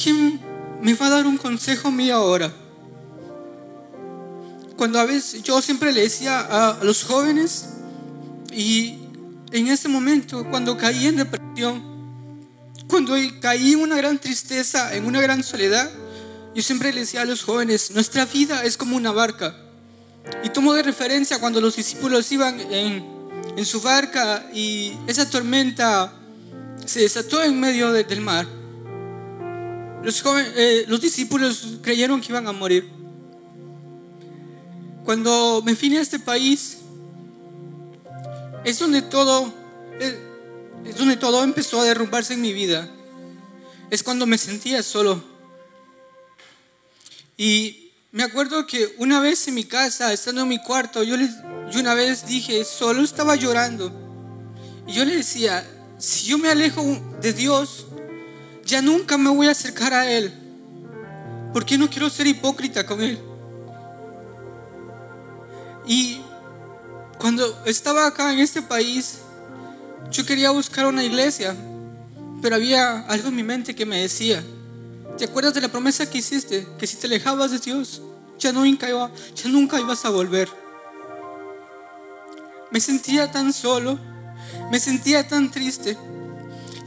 ¿Quién 0.00 0.40
me 0.80 0.94
va 0.94 1.06
a 1.06 1.10
dar 1.10 1.26
un 1.26 1.36
consejo 1.36 1.88
a 1.88 1.90
mí 1.90 2.10
ahora? 2.10 2.52
Cuando 4.76 4.98
a 4.98 5.04
veces 5.04 5.42
yo 5.42 5.60
siempre 5.62 5.92
le 5.92 6.02
decía 6.02 6.40
a, 6.40 6.82
los 6.84 7.04
jóvenes 7.04 7.66
y 8.52 8.98
en 9.52 9.68
ese 9.68 9.88
momento 9.88 10.44
cuando 10.50 10.76
caí 10.76 11.06
en 11.06 11.16
depresión, 11.16 11.82
cuando 12.88 13.14
caí 13.40 13.72
en 13.72 13.80
una 13.80 13.96
gran 13.96 14.18
tristeza, 14.18 14.94
en 14.94 15.06
una 15.06 15.20
gran 15.20 15.42
soledad, 15.42 15.90
yo 16.54 16.62
siempre 16.62 16.92
le 16.92 17.00
decía 17.00 17.22
a 17.22 17.24
los 17.24 17.42
jóvenes, 17.42 17.90
nuestra 17.92 18.24
vida 18.26 18.64
es 18.64 18.76
como 18.76 18.96
una 18.96 19.12
barca. 19.12 19.56
Y 20.42 20.48
tomo 20.50 20.72
de 20.74 20.82
referencia 20.82 21.38
cuando 21.38 21.60
los 21.60 21.76
discípulos 21.76 22.30
iban 22.32 22.60
en, 22.60 23.14
su 23.64 23.80
barca 23.80 24.46
y 24.52 24.92
esa 25.06 25.28
tormenta 25.28 26.12
se 26.84 27.00
desató 27.00 27.42
en 27.42 27.58
medio 27.60 27.92
de- 27.92 28.04
del 28.04 28.20
mar. 28.20 28.46
Los, 30.02 30.22
joven- 30.22 30.52
eh, 30.56 30.84
los 30.88 31.00
discípulos 31.00 31.78
creyeron 31.82 32.20
que 32.20 32.28
iban 32.32 32.46
a 32.48 32.52
morir. 32.52 32.90
Cuando 35.04 35.62
me 35.62 35.74
vine 35.74 35.98
a 35.98 36.00
este 36.00 36.18
país, 36.18 36.78
es 38.64 38.78
donde 38.78 39.02
todo, 39.02 39.52
es, 40.00 40.96
donde 40.96 41.16
todo 41.16 41.44
empezó 41.44 41.80
a 41.80 41.84
derrumbarse 41.84 42.32
en 42.32 42.40
mi 42.40 42.54
vida. 42.54 42.88
Es 43.90 44.02
cuando 44.02 44.26
me 44.26 44.38
sentía 44.38 44.82
solo. 44.82 45.22
Y 47.36 47.90
me 48.12 48.22
acuerdo 48.22 48.66
que 48.66 48.94
una 48.96 49.20
vez 49.20 49.46
en 49.46 49.54
mi 49.54 49.64
casa, 49.64 50.10
estando 50.10 50.40
en 50.40 50.48
mi 50.48 50.58
cuarto, 50.58 51.02
yo, 51.02 51.18
les, 51.18 51.30
yo 51.70 51.80
una 51.80 51.92
vez 51.92 52.26
dije, 52.26 52.64
solo 52.64 53.02
estaba 53.02 53.36
llorando. 53.36 53.92
Y 54.86 54.94
yo 54.94 55.04
le 55.04 55.16
decía, 55.16 55.68
si 55.98 56.26
yo 56.26 56.38
me 56.38 56.48
alejo 56.48 56.82
de 57.20 57.34
Dios, 57.34 57.86
ya 58.64 58.80
nunca 58.80 59.18
me 59.18 59.28
voy 59.28 59.48
a 59.48 59.50
acercar 59.50 59.92
a 59.92 60.10
Él. 60.10 60.32
Porque 61.52 61.76
no 61.76 61.90
quiero 61.90 62.08
ser 62.08 62.26
hipócrita 62.26 62.86
con 62.86 63.02
Él. 63.02 63.18
Y 65.86 66.20
cuando 67.18 67.62
estaba 67.64 68.06
acá 68.06 68.32
en 68.32 68.40
este 68.40 68.62
país, 68.62 69.18
yo 70.10 70.24
quería 70.24 70.50
buscar 70.50 70.86
una 70.86 71.04
iglesia, 71.04 71.54
pero 72.42 72.56
había 72.56 73.00
algo 73.06 73.28
en 73.28 73.36
mi 73.36 73.42
mente 73.42 73.74
que 73.74 73.86
me 73.86 74.02
decía, 74.02 74.42
¿te 75.18 75.24
acuerdas 75.24 75.54
de 75.54 75.60
la 75.60 75.68
promesa 75.68 76.08
que 76.08 76.18
hiciste? 76.18 76.66
Que 76.78 76.86
si 76.86 76.96
te 76.96 77.06
alejabas 77.06 77.50
de 77.50 77.58
Dios, 77.58 78.02
ya 78.38 78.52
nunca, 78.52 78.88
iba, 78.88 79.10
ya 79.34 79.48
nunca 79.48 79.80
ibas 79.80 80.04
a 80.04 80.10
volver. 80.10 80.48
Me 82.70 82.80
sentía 82.80 83.30
tan 83.30 83.52
solo, 83.52 83.98
me 84.70 84.78
sentía 84.80 85.26
tan 85.26 85.50
triste. 85.50 85.96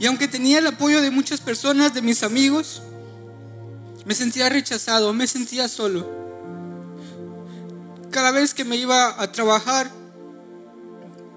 Y 0.00 0.06
aunque 0.06 0.28
tenía 0.28 0.58
el 0.58 0.66
apoyo 0.66 1.00
de 1.00 1.10
muchas 1.10 1.40
personas, 1.40 1.94
de 1.94 2.02
mis 2.02 2.22
amigos, 2.22 2.82
me 4.04 4.14
sentía 4.14 4.48
rechazado, 4.48 5.12
me 5.12 5.26
sentía 5.26 5.68
solo. 5.68 6.27
Cada 8.10 8.30
vez 8.30 8.54
que 8.54 8.64
me 8.64 8.76
iba 8.76 9.20
a 9.20 9.30
trabajar, 9.32 9.90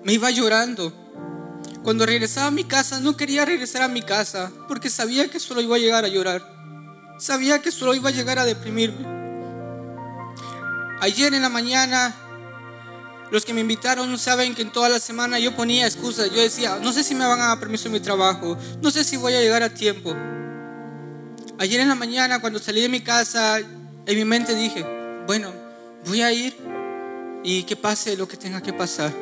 me 0.03 0.13
iba 0.13 0.31
llorando. 0.31 0.93
Cuando 1.83 2.05
regresaba 2.05 2.47
a 2.47 2.51
mi 2.51 2.63
casa, 2.63 2.99
no 2.99 3.17
quería 3.17 3.43
regresar 3.43 3.81
a 3.81 3.87
mi 3.87 4.01
casa 4.01 4.51
porque 4.67 4.89
sabía 4.89 5.29
que 5.29 5.39
solo 5.39 5.61
iba 5.61 5.75
a 5.75 5.79
llegar 5.79 6.05
a 6.05 6.07
llorar. 6.07 6.41
Sabía 7.19 7.61
que 7.61 7.71
solo 7.71 7.93
iba 7.93 8.09
a 8.09 8.13
llegar 8.13 8.39
a 8.39 8.45
deprimirme. 8.45 9.05
Ayer 11.01 11.33
en 11.33 11.41
la 11.41 11.49
mañana, 11.49 12.15
los 13.31 13.43
que 13.43 13.53
me 13.53 13.61
invitaron 13.61 14.17
saben 14.17 14.55
que 14.55 14.61
en 14.61 14.71
toda 14.71 14.87
la 14.87 14.99
semana 14.99 15.39
yo 15.39 15.55
ponía 15.55 15.87
excusas. 15.87 16.29
Yo 16.29 16.41
decía, 16.41 16.79
no 16.81 16.93
sé 16.93 17.03
si 17.03 17.15
me 17.15 17.25
van 17.25 17.41
a 17.41 17.47
dar 17.47 17.59
permiso 17.59 17.87
en 17.87 17.93
mi 17.93 17.99
trabajo, 17.99 18.57
no 18.81 18.91
sé 18.91 19.03
si 19.03 19.17
voy 19.17 19.33
a 19.33 19.41
llegar 19.41 19.63
a 19.63 19.73
tiempo. 19.73 20.15
Ayer 21.57 21.79
en 21.79 21.89
la 21.89 21.95
mañana, 21.95 22.39
cuando 22.39 22.59
salí 22.59 22.81
de 22.81 22.89
mi 22.89 23.01
casa, 23.01 23.59
en 23.59 24.17
mi 24.17 24.25
mente 24.25 24.55
dije, 24.55 24.85
bueno, 25.27 25.60
voy 26.05 26.21
a 26.21 26.31
ir 26.31 26.55
y 27.43 27.63
que 27.63 27.75
pase 27.75 28.15
lo 28.17 28.27
que 28.27 28.37
tenga 28.37 28.61
que 28.61 28.73
pasar. 28.73 29.13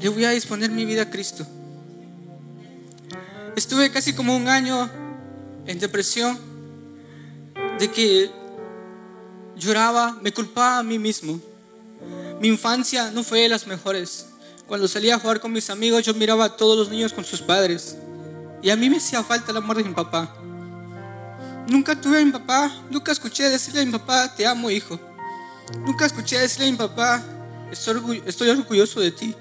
Le 0.00 0.08
voy 0.08 0.24
a 0.24 0.30
disponer 0.30 0.70
mi 0.70 0.84
vida 0.84 1.02
a 1.02 1.10
Cristo. 1.10 1.46
Estuve 3.56 3.90
casi 3.90 4.12
como 4.12 4.36
un 4.36 4.48
año 4.48 4.90
en 5.66 5.78
depresión 5.78 6.38
de 7.78 7.90
que 7.90 8.30
lloraba, 9.56 10.18
me 10.20 10.32
culpaba 10.32 10.78
a 10.78 10.82
mí 10.82 10.98
mismo. 10.98 11.40
Mi 12.40 12.48
infancia 12.48 13.10
no 13.10 13.22
fue 13.22 13.40
de 13.40 13.48
las 13.48 13.66
mejores. 13.66 14.26
Cuando 14.66 14.88
salía 14.88 15.14
a 15.14 15.18
jugar 15.18 15.40
con 15.40 15.52
mis 15.52 15.70
amigos, 15.70 16.04
yo 16.04 16.12
miraba 16.12 16.44
a 16.44 16.56
todos 16.56 16.76
los 16.76 16.90
niños 16.90 17.12
con 17.12 17.24
sus 17.24 17.40
padres. 17.40 17.96
Y 18.62 18.70
a 18.70 18.76
mí 18.76 18.90
me 18.90 18.98
hacía 18.98 19.22
falta 19.22 19.52
el 19.52 19.56
amor 19.56 19.76
de 19.76 19.84
mi 19.84 19.94
papá. 19.94 20.34
Nunca 21.68 21.98
tuve 22.00 22.20
a 22.20 22.24
mi 22.24 22.32
papá, 22.32 22.70
nunca 22.90 23.12
escuché 23.12 23.48
decirle 23.48 23.80
a 23.80 23.84
mi 23.86 23.92
papá, 23.92 24.34
te 24.34 24.46
amo 24.46 24.70
hijo. 24.70 25.00
Nunca 25.74 26.06
escuché 26.06 26.38
decirle 26.38 26.68
a 26.68 26.70
mi 26.70 26.76
papá, 26.76 27.22
estoy 27.70 28.50
orgulloso 28.50 29.00
de 29.00 29.10
ti. 29.10 29.34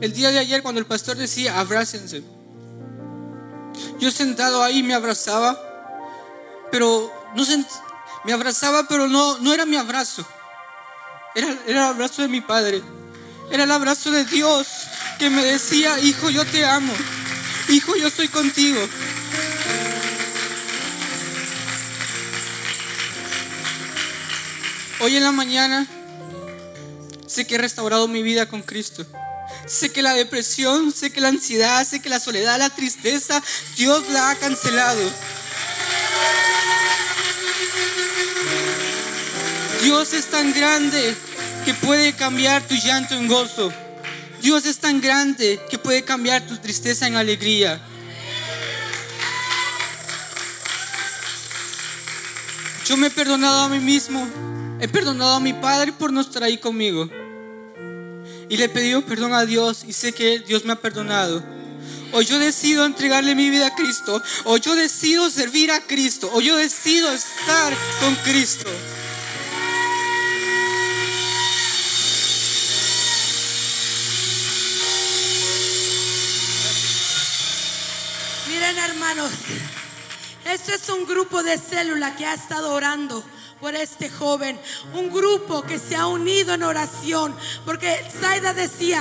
El 0.00 0.12
día 0.12 0.30
de 0.30 0.38
ayer 0.38 0.62
cuando 0.62 0.80
el 0.80 0.86
pastor 0.86 1.16
decía, 1.16 1.58
abrácense. 1.58 2.22
Yo 3.98 4.10
sentado 4.10 4.62
ahí 4.62 4.82
me 4.82 4.94
abrazaba, 4.94 5.58
pero 6.70 7.10
no 7.34 7.44
me 8.24 8.32
abrazaba, 8.32 8.86
pero 8.88 9.08
no, 9.08 9.38
no 9.38 9.54
era 9.54 9.64
mi 9.64 9.76
abrazo. 9.76 10.26
Era, 11.34 11.48
era 11.66 11.88
el 11.88 11.94
abrazo 11.94 12.22
de 12.22 12.28
mi 12.28 12.40
padre. 12.40 12.82
Era 13.50 13.64
el 13.64 13.70
abrazo 13.70 14.10
de 14.10 14.24
Dios 14.24 14.66
que 15.18 15.30
me 15.30 15.44
decía, 15.44 15.98
hijo, 16.00 16.30
yo 16.30 16.44
te 16.44 16.64
amo. 16.64 16.92
Hijo, 17.68 17.96
yo 17.96 18.08
estoy 18.08 18.28
contigo. 18.28 18.80
Hoy 25.02 25.16
en 25.16 25.24
la 25.24 25.32
mañana 25.32 25.84
sé 27.26 27.44
que 27.44 27.56
he 27.56 27.58
restaurado 27.58 28.06
mi 28.06 28.22
vida 28.22 28.46
con 28.46 28.62
Cristo. 28.62 29.04
Sé 29.66 29.90
que 29.90 30.00
la 30.00 30.14
depresión, 30.14 30.92
sé 30.92 31.10
que 31.10 31.20
la 31.20 31.26
ansiedad, 31.26 31.84
sé 31.84 32.00
que 32.00 32.08
la 32.08 32.20
soledad, 32.20 32.56
la 32.56 32.70
tristeza, 32.70 33.42
Dios 33.76 34.08
la 34.10 34.30
ha 34.30 34.36
cancelado. 34.36 35.02
Dios 39.82 40.12
es 40.12 40.26
tan 40.26 40.54
grande 40.54 41.16
que 41.64 41.74
puede 41.74 42.12
cambiar 42.12 42.62
tu 42.62 42.76
llanto 42.76 43.16
en 43.16 43.26
gozo. 43.26 43.72
Dios 44.40 44.66
es 44.66 44.78
tan 44.78 45.00
grande 45.00 45.60
que 45.68 45.78
puede 45.78 46.04
cambiar 46.04 46.46
tu 46.46 46.58
tristeza 46.58 47.08
en 47.08 47.16
alegría. 47.16 47.80
Yo 52.86 52.96
me 52.96 53.08
he 53.08 53.10
perdonado 53.10 53.62
a 53.62 53.68
mí 53.68 53.80
mismo. 53.80 54.61
He 54.82 54.88
perdonado 54.88 55.34
a 55.34 55.40
mi 55.40 55.52
padre 55.52 55.92
por 55.92 56.12
no 56.12 56.20
estar 56.20 56.42
ahí 56.42 56.58
conmigo. 56.58 57.08
Y 58.48 58.56
le 58.56 58.64
he 58.64 58.68
pedido 58.68 59.06
perdón 59.06 59.32
a 59.32 59.46
Dios 59.46 59.84
y 59.86 59.92
sé 59.92 60.12
que 60.12 60.40
Dios 60.40 60.64
me 60.64 60.72
ha 60.72 60.80
perdonado. 60.80 61.40
O 62.10 62.20
yo 62.20 62.36
decido 62.40 62.84
entregarle 62.84 63.36
mi 63.36 63.48
vida 63.48 63.68
a 63.68 63.74
Cristo. 63.76 64.20
O 64.42 64.56
yo 64.56 64.74
decido 64.74 65.30
servir 65.30 65.70
a 65.70 65.82
Cristo. 65.82 66.28
O 66.32 66.40
yo 66.40 66.56
decido 66.56 67.12
estar 67.12 67.72
con 68.00 68.16
Cristo. 68.24 68.68
Miren 78.48 78.78
hermanos, 78.78 79.30
esto 80.44 80.72
es 80.72 80.88
un 80.88 81.06
grupo 81.06 81.44
de 81.44 81.56
célula 81.56 82.16
que 82.16 82.26
ha 82.26 82.34
estado 82.34 82.74
orando 82.74 83.24
por 83.62 83.74
este 83.76 84.10
joven, 84.10 84.58
un 84.92 85.08
grupo 85.12 85.62
que 85.62 85.78
se 85.78 85.94
ha 85.94 86.08
unido 86.08 86.52
en 86.52 86.64
oración, 86.64 87.32
porque 87.64 88.04
Zaida 88.20 88.52
decía, 88.54 89.00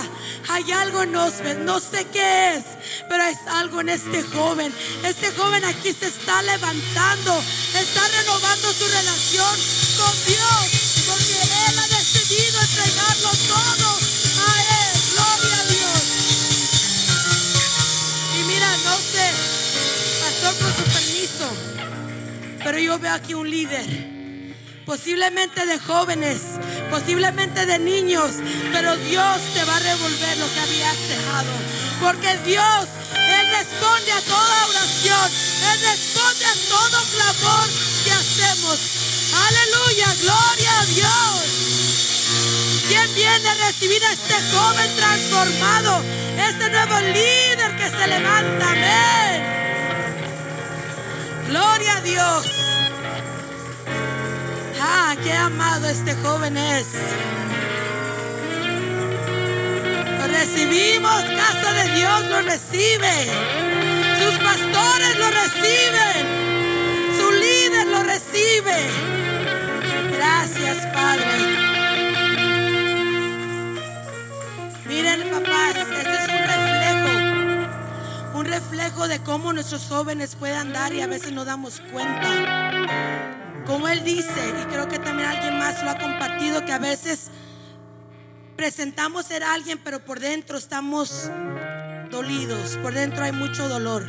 hay 0.49 0.71
algo 0.71 1.01
en 1.01 1.15
Osbed, 1.15 1.57
no 1.63 1.79
sé 1.79 2.05
qué 2.13 2.53
es, 2.53 2.63
pero 3.09 3.23
es 3.23 3.39
algo 3.47 3.81
en 3.81 3.89
este 3.89 4.21
joven. 4.21 4.71
Este 5.03 5.31
joven 5.31 5.65
aquí 5.65 5.91
se 5.91 6.05
está 6.05 6.43
levantando, 6.43 7.43
está 7.73 8.07
renovando 8.07 8.71
su 8.71 8.85
relación 8.85 9.55
con 9.97 10.13
Dios, 10.27 11.05
porque 11.07 11.41
Él 11.67 11.79
ha 11.79 11.87
decidido 11.87 12.61
entregarlo 12.61 13.31
todo 13.49 13.97
a 14.45 14.61
Él. 14.61 15.01
Gloria 15.11 15.57
a 15.57 15.65
Dios. 15.73 16.03
Y 18.39 18.43
mira, 18.43 18.77
no 18.85 18.95
sé, 18.95 19.27
pastor, 20.21 20.55
con 20.59 20.71
su 20.75 20.83
permiso, 20.83 21.49
pero 22.63 22.77
yo 22.77 22.99
veo 22.99 23.13
aquí 23.15 23.33
un 23.33 23.49
líder 23.49 24.10
posiblemente 24.85 25.65
de 25.65 25.79
jóvenes, 25.79 26.41
posiblemente 26.89 27.65
de 27.65 27.79
niños, 27.79 28.31
pero 28.71 28.95
Dios 28.97 29.37
te 29.53 29.63
va 29.63 29.75
a 29.75 29.79
revolver 29.79 30.37
lo 30.37 30.53
que 30.53 30.59
habías 30.59 30.97
dejado. 31.09 31.51
Porque 32.01 32.37
Dios, 32.45 32.87
Él 33.15 33.47
responde 33.57 34.11
a 34.11 34.21
toda 34.21 34.67
oración, 34.67 35.31
Él 35.71 35.79
responde 35.81 36.45
a 36.45 36.55
todo 36.69 37.03
clamor 37.15 37.69
que 38.03 38.11
hacemos. 38.11 38.79
Aleluya, 39.47 40.15
gloria 40.21 40.79
a 40.79 40.85
Dios. 40.85 41.61
¿Quién 42.87 43.15
viene 43.15 43.49
a 43.49 43.53
recibir 43.67 44.03
a 44.03 44.11
este 44.11 44.33
joven 44.51 44.95
transformado? 44.95 46.03
Este 46.37 46.69
nuevo 46.69 46.99
líder 46.99 47.77
que 47.77 47.89
se 47.89 48.07
levanta. 48.07 48.71
Amén. 48.71 49.51
Gloria 51.47 51.97
a 51.97 52.01
Dios. 52.01 52.45
Ah, 54.93 55.15
qué 55.23 55.31
amado 55.31 55.87
este 55.87 56.13
joven 56.15 56.57
es. 56.57 56.87
Lo 60.19 60.27
recibimos, 60.27 61.23
casa 61.23 61.73
de 61.73 61.95
Dios 61.95 62.25
lo 62.29 62.41
recibe. 62.41 63.13
Sus 64.19 64.37
pastores 64.39 65.17
lo 65.17 65.29
reciben. 65.31 66.23
Su 67.17 67.31
líder 67.31 67.87
lo 67.87 68.03
recibe. 68.03 68.77
Gracias, 70.17 70.85
Padre. 70.87 71.37
Miren, 74.87 75.29
papás, 75.31 75.75
este 75.77 76.15
es 76.15 76.27
un 76.27 76.43
reflejo. 76.53 78.39
Un 78.39 78.45
reflejo 78.45 79.07
de 79.07 79.23
cómo 79.23 79.53
nuestros 79.53 79.87
jóvenes 79.87 80.35
pueden 80.35 80.57
andar 80.57 80.93
y 80.93 80.99
a 80.99 81.07
veces 81.07 81.31
no 81.31 81.45
damos 81.45 81.81
cuenta. 81.93 83.40
Como 83.65 83.87
Él 83.87 84.03
dice, 84.03 84.53
y 84.61 84.65
creo 84.65 84.87
que 84.87 84.99
también 84.99 85.29
alguien 85.29 85.57
más 85.57 85.83
lo 85.83 85.91
ha 85.91 85.97
compartido, 85.97 86.65
que 86.65 86.73
a 86.73 86.79
veces 86.79 87.29
presentamos 88.55 89.25
ser 89.25 89.43
alguien, 89.43 89.79
pero 89.83 90.03
por 90.03 90.19
dentro 90.19 90.57
estamos 90.57 91.29
dolidos, 92.09 92.77
por 92.77 92.93
dentro 92.93 93.23
hay 93.23 93.31
mucho 93.31 93.67
dolor. 93.69 94.05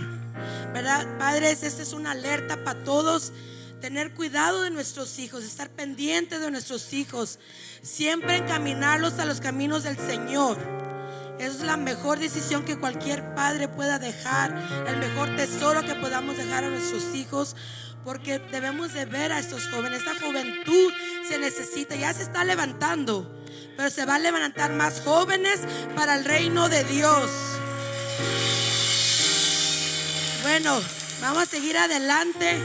¿Verdad? 0.72 1.06
Padres, 1.18 1.62
esta 1.62 1.82
es 1.82 1.92
una 1.92 2.12
alerta 2.12 2.64
para 2.64 2.82
todos. 2.82 3.32
Tener 3.80 4.14
cuidado 4.14 4.62
de 4.62 4.70
nuestros 4.70 5.18
hijos, 5.18 5.42
estar 5.44 5.68
pendiente 5.68 6.38
de 6.38 6.50
nuestros 6.50 6.92
hijos, 6.92 7.38
siempre 7.82 8.36
encaminarlos 8.36 9.18
a 9.18 9.24
los 9.24 9.40
caminos 9.40 9.82
del 9.82 9.98
Señor. 9.98 10.56
Es 11.38 11.60
la 11.60 11.76
mejor 11.76 12.18
decisión 12.20 12.64
que 12.64 12.78
cualquier 12.78 13.34
padre 13.34 13.66
pueda 13.68 13.98
dejar, 13.98 14.56
el 14.86 14.98
mejor 14.98 15.34
tesoro 15.34 15.82
que 15.82 15.96
podamos 15.96 16.36
dejar 16.36 16.62
a 16.64 16.70
nuestros 16.70 17.14
hijos, 17.14 17.56
porque 18.04 18.38
debemos 18.38 18.92
de 18.92 19.04
ver 19.04 19.32
a 19.32 19.38
estos 19.38 19.68
jóvenes. 19.68 20.00
Esta 20.00 20.14
juventud 20.14 20.92
se 21.28 21.38
necesita, 21.38 21.94
ya 21.94 22.12
se 22.12 22.22
está 22.22 22.44
levantando, 22.44 23.44
pero 23.76 23.90
se 23.90 24.04
va 24.04 24.16
a 24.16 24.18
levantar 24.18 24.72
más 24.72 25.02
jóvenes 25.04 25.60
para 25.94 26.16
el 26.16 26.24
reino 26.24 26.68
de 26.68 26.84
Dios. 26.84 27.30
Bueno, 30.42 30.80
vamos 31.20 31.42
a 31.44 31.46
seguir 31.46 31.76
adelante. 31.78 32.58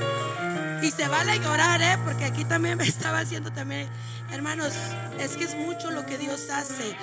Y 0.81 0.91
se 0.91 1.07
vale 1.07 1.39
llorar, 1.39 1.81
¿eh? 1.81 1.97
Porque 2.05 2.25
aquí 2.25 2.45
también 2.45 2.77
me 2.77 2.87
estaba 2.87 3.19
haciendo 3.19 3.51
también. 3.51 3.89
Hermanos, 4.31 4.73
es 5.19 5.37
que 5.37 5.45
es 5.45 5.55
mucho 5.55 5.89
lo 5.91 6.05
que 6.05 6.17
Dios 6.17 6.49
hace. 6.49 6.95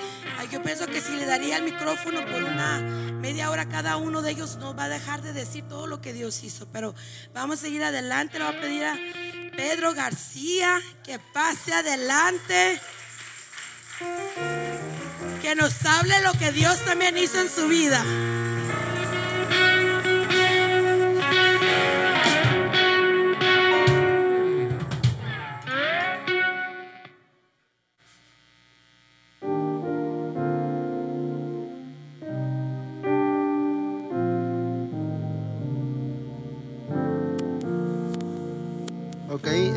Yo 0.51 0.61
pienso 0.61 0.85
que 0.85 1.01
si 1.01 1.15
le 1.15 1.25
daría 1.25 1.57
el 1.57 1.63
micrófono 1.63 2.23
por 2.25 2.43
una 2.43 2.79
media 2.79 3.49
hora 3.49 3.67
cada 3.67 3.97
uno 3.97 4.21
de 4.21 4.31
ellos, 4.31 4.57
no 4.57 4.75
va 4.75 4.85
a 4.85 4.89
dejar 4.89 5.21
de 5.21 5.33
decir 5.33 5.63
todo 5.67 5.87
lo 5.87 6.01
que 6.01 6.13
Dios 6.13 6.43
hizo. 6.43 6.67
Pero 6.71 6.93
vamos 7.33 7.59
a 7.59 7.61
seguir 7.63 7.83
adelante. 7.83 8.37
Le 8.37 8.45
voy 8.45 8.55
a 8.55 8.61
pedir 8.61 8.85
a 8.85 8.97
Pedro 9.55 9.93
García 9.93 10.79
que 11.03 11.19
pase 11.19 11.73
adelante. 11.73 12.79
Que 15.41 15.55
nos 15.55 15.83
hable 15.85 16.19
lo 16.21 16.33
que 16.33 16.51
Dios 16.51 16.79
también 16.85 17.17
hizo 17.17 17.39
en 17.41 17.49
su 17.49 17.67
vida. 17.67 18.03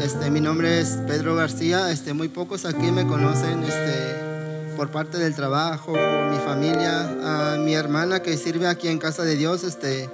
Este, 0.08 0.30
mi 0.30 0.40
nombre 0.40 0.80
es 0.80 0.96
Pedro 1.06 1.36
García. 1.36 1.92
Este, 1.92 2.14
muy 2.14 2.28
pocos 2.28 2.64
aquí 2.64 2.90
me 2.90 3.06
conocen 3.06 3.62
este, 3.62 4.74
por 4.74 4.90
parte 4.90 5.18
del 5.18 5.34
trabajo, 5.34 5.92
mi 5.92 6.38
familia. 6.46 7.58
Mi 7.58 7.74
hermana 7.74 8.22
que 8.22 8.38
sirve 8.38 8.68
aquí 8.68 8.88
en 8.88 8.98
Casa 8.98 9.24
de 9.24 9.36
Dios 9.36 9.64
este, 9.64 10.08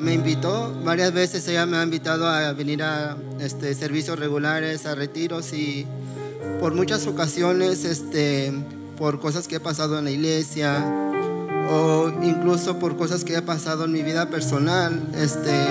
me 0.00 0.12
invitó. 0.12 0.74
Varias 0.84 1.12
veces 1.12 1.46
ella 1.46 1.66
me 1.66 1.76
ha 1.76 1.84
invitado 1.84 2.26
a 2.26 2.52
venir 2.52 2.82
a 2.82 3.16
este, 3.38 3.76
servicios 3.76 4.18
regulares, 4.18 4.86
a 4.86 4.96
retiros 4.96 5.52
y 5.52 5.86
por 6.58 6.74
muchas 6.74 7.06
ocasiones, 7.06 7.84
este, 7.84 8.52
por 8.96 9.20
cosas 9.20 9.46
que 9.46 9.56
he 9.56 9.60
pasado 9.60 10.00
en 10.00 10.06
la 10.06 10.10
iglesia 10.10 10.84
o 11.70 12.10
incluso 12.24 12.80
por 12.80 12.96
cosas 12.96 13.22
que 13.22 13.36
he 13.36 13.42
pasado 13.42 13.84
en 13.84 13.92
mi 13.92 14.02
vida 14.02 14.30
personal, 14.30 15.00
este, 15.16 15.64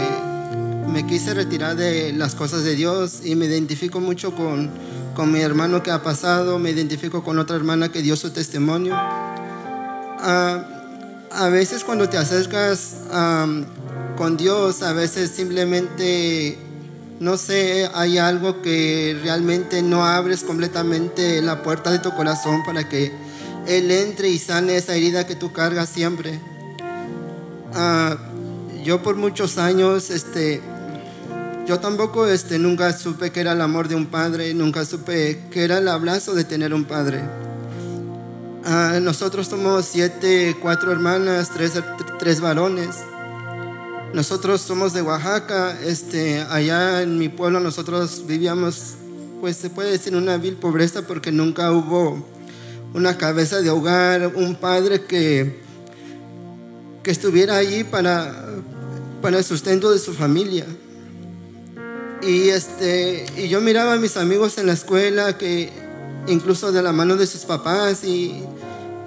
me 0.87 1.05
quise 1.05 1.33
retirar 1.33 1.75
de 1.75 2.13
las 2.13 2.35
cosas 2.35 2.63
de 2.63 2.75
Dios 2.75 3.21
y 3.23 3.35
me 3.35 3.45
identifico 3.45 3.99
mucho 3.99 4.33
con, 4.35 4.71
con 5.15 5.31
mi 5.31 5.41
hermano 5.41 5.83
que 5.83 5.91
ha 5.91 6.01
pasado, 6.01 6.59
me 6.59 6.71
identifico 6.71 7.23
con 7.23 7.39
otra 7.39 7.55
hermana 7.55 7.89
que 7.89 8.01
dio 8.01 8.15
su 8.15 8.31
testimonio. 8.31 8.93
Ah, 8.95 10.63
a 11.31 11.49
veces 11.49 11.83
cuando 11.83 12.09
te 12.09 12.17
acercas 12.17 12.95
con 14.17 14.37
Dios, 14.37 14.81
a 14.81 14.93
veces 14.93 15.29
simplemente, 15.29 16.57
no 17.19 17.37
sé, 17.37 17.89
hay 17.93 18.17
algo 18.17 18.61
que 18.61 19.17
realmente 19.21 19.81
no 19.81 20.05
abres 20.05 20.43
completamente 20.43 21.41
la 21.41 21.61
puerta 21.61 21.91
de 21.91 21.99
tu 21.99 22.11
corazón 22.15 22.63
para 22.65 22.87
que 22.89 23.11
Él 23.67 23.91
entre 23.91 24.29
y 24.29 24.39
sane 24.39 24.77
esa 24.77 24.95
herida 24.95 25.27
que 25.27 25.35
tú 25.35 25.51
cargas 25.51 25.89
siempre. 25.89 26.39
Ah, 27.73 28.17
yo 28.83 29.03
por 29.03 29.17
muchos 29.17 29.57
años, 29.57 30.09
este, 30.09 30.61
yo 31.67 31.79
tampoco 31.79 32.27
este, 32.27 32.57
nunca 32.57 32.93
supe 32.93 33.31
que 33.31 33.41
era 33.41 33.51
el 33.51 33.59
amor 33.59 33.89
de 33.89 33.95
un 33.95 34.05
padre, 34.05 34.53
nunca 34.53 34.85
supe 34.85 35.43
que 35.51 35.65
era 35.65 35.79
el 35.79 35.89
abrazo 35.89 36.33
de 36.33 36.45
tener 36.45 36.73
un 36.73 36.85
padre. 36.85 37.21
Ah, 38.63 38.99
nosotros 39.01 39.47
somos 39.47 39.85
siete, 39.85 40.55
cuatro 40.61 40.93
hermanas, 40.93 41.51
tres, 41.53 41.73
tres 42.19 42.39
varones. 42.39 42.95
Nosotros 44.13 44.61
somos 44.61 44.93
de 44.93 45.01
Oaxaca, 45.01 45.77
este, 45.83 46.39
allá 46.39 47.01
en 47.01 47.19
mi 47.19 47.27
pueblo 47.27 47.59
nosotros 47.59 48.23
vivíamos, 48.25 48.93
pues 49.41 49.57
se 49.57 49.69
puede 49.69 49.91
decir 49.91 50.15
una 50.15 50.37
vil 50.37 50.55
pobreza 50.55 51.01
porque 51.01 51.33
nunca 51.33 51.73
hubo 51.73 52.25
una 52.93 53.17
cabeza 53.17 53.61
de 53.61 53.69
hogar, 53.69 54.31
un 54.35 54.55
padre 54.55 55.03
que, 55.03 55.59
que 57.03 57.11
estuviera 57.11 57.57
allí 57.57 57.83
para, 57.83 58.53
para 59.21 59.37
el 59.37 59.43
sustento 59.43 59.91
de 59.91 59.99
su 59.99 60.13
familia. 60.13 60.65
Y, 62.21 62.49
este, 62.49 63.25
y 63.37 63.47
yo 63.47 63.61
miraba 63.61 63.93
a 63.93 63.97
mis 63.97 64.17
amigos 64.17 64.57
en 64.57 64.65
la 64.67 64.73
escuela 64.73 65.37
que 65.37 65.71
incluso 66.27 66.71
de 66.71 66.81
la 66.81 66.91
mano 66.91 67.15
de 67.15 67.27
sus 67.27 67.45
papás 67.45 68.03
y, 68.03 68.43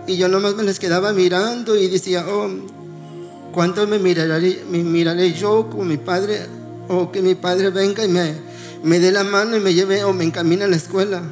y 0.07 0.17
yo 0.17 0.29
nomás 0.29 0.55
me 0.55 0.63
les 0.63 0.79
quedaba 0.79 1.13
mirando 1.13 1.77
y 1.77 1.89
decía, 1.89 2.25
oh, 2.29 2.49
¿cuánto 3.53 3.87
me 3.87 3.99
miraré, 3.99 4.63
miraré 4.71 5.33
yo 5.33 5.69
con 5.69 5.89
mi 5.89 5.97
padre 5.97 6.47
o 6.89 7.11
que 7.11 7.21
mi 7.21 7.35
padre 7.35 7.71
venga 7.71 8.05
y 8.05 8.09
me, 8.09 8.35
me 8.83 8.99
dé 8.99 9.13
la 9.13 9.25
mano 9.25 9.57
y 9.57 9.61
me 9.61 9.75
lleve 9.75 10.05
o 10.05 10.13
me 10.13 10.25
encamine 10.25 10.65
a 10.65 10.69
la 10.69 10.77
escuela? 10.77 11.23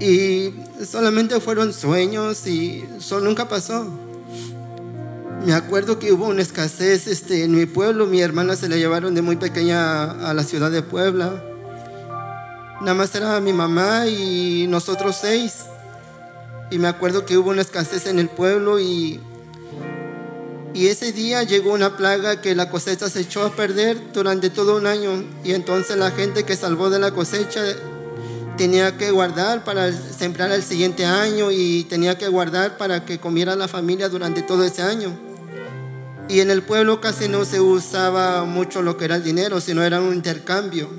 Y 0.00 0.54
solamente 0.84 1.40
fueron 1.40 1.72
sueños 1.72 2.46
y 2.46 2.84
eso 2.98 3.20
nunca 3.20 3.48
pasó. 3.48 3.86
Me 5.44 5.54
acuerdo 5.54 5.98
que 5.98 6.12
hubo 6.12 6.26
una 6.26 6.42
escasez 6.42 7.06
este, 7.06 7.44
en 7.44 7.54
mi 7.54 7.64
pueblo. 7.64 8.06
Mi 8.06 8.20
hermana 8.20 8.56
se 8.56 8.68
la 8.68 8.76
llevaron 8.76 9.14
de 9.14 9.22
muy 9.22 9.36
pequeña 9.36 10.10
a 10.28 10.34
la 10.34 10.42
ciudad 10.42 10.70
de 10.70 10.82
Puebla. 10.82 11.42
Nada 12.80 12.94
más 12.94 13.14
era 13.14 13.40
mi 13.40 13.52
mamá 13.52 14.06
y 14.06 14.66
nosotros 14.68 15.16
seis. 15.20 15.64
Y 16.70 16.78
me 16.78 16.88
acuerdo 16.88 17.24
que 17.24 17.38
hubo 17.38 17.50
una 17.50 17.62
escasez 17.62 18.06
en 18.06 18.18
el 18.18 18.28
pueblo 18.28 18.78
y, 18.78 19.20
y 20.74 20.88
ese 20.88 21.12
día 21.12 21.42
llegó 21.44 21.72
una 21.72 21.96
plaga 21.96 22.42
que 22.42 22.54
la 22.54 22.68
cosecha 22.68 23.08
se 23.08 23.20
echó 23.20 23.42
a 23.42 23.56
perder 23.56 24.12
durante 24.12 24.50
todo 24.50 24.76
un 24.76 24.86
año. 24.86 25.24
Y 25.44 25.54
entonces 25.54 25.96
la 25.96 26.10
gente 26.10 26.44
que 26.44 26.56
salvó 26.56 26.90
de 26.90 26.98
la 26.98 27.12
cosecha 27.12 27.62
tenía 28.58 28.98
que 28.98 29.12
guardar 29.12 29.64
para 29.64 29.90
sembrar 29.92 30.50
el 30.52 30.62
siguiente 30.62 31.06
año 31.06 31.50
y 31.52 31.84
tenía 31.84 32.18
que 32.18 32.28
guardar 32.28 32.76
para 32.76 33.04
que 33.04 33.18
comiera 33.18 33.56
la 33.56 33.68
familia 33.68 34.08
durante 34.08 34.42
todo 34.42 34.64
ese 34.64 34.82
año. 34.82 35.27
Y 36.28 36.40
en 36.40 36.50
el 36.50 36.62
pueblo 36.62 37.00
casi 37.00 37.26
no 37.26 37.46
se 37.46 37.60
usaba 37.60 38.44
mucho 38.44 38.82
lo 38.82 38.98
que 38.98 39.06
era 39.06 39.16
el 39.16 39.24
dinero, 39.24 39.60
sino 39.60 39.82
era 39.82 40.00
un 40.00 40.14
intercambio. 40.14 40.90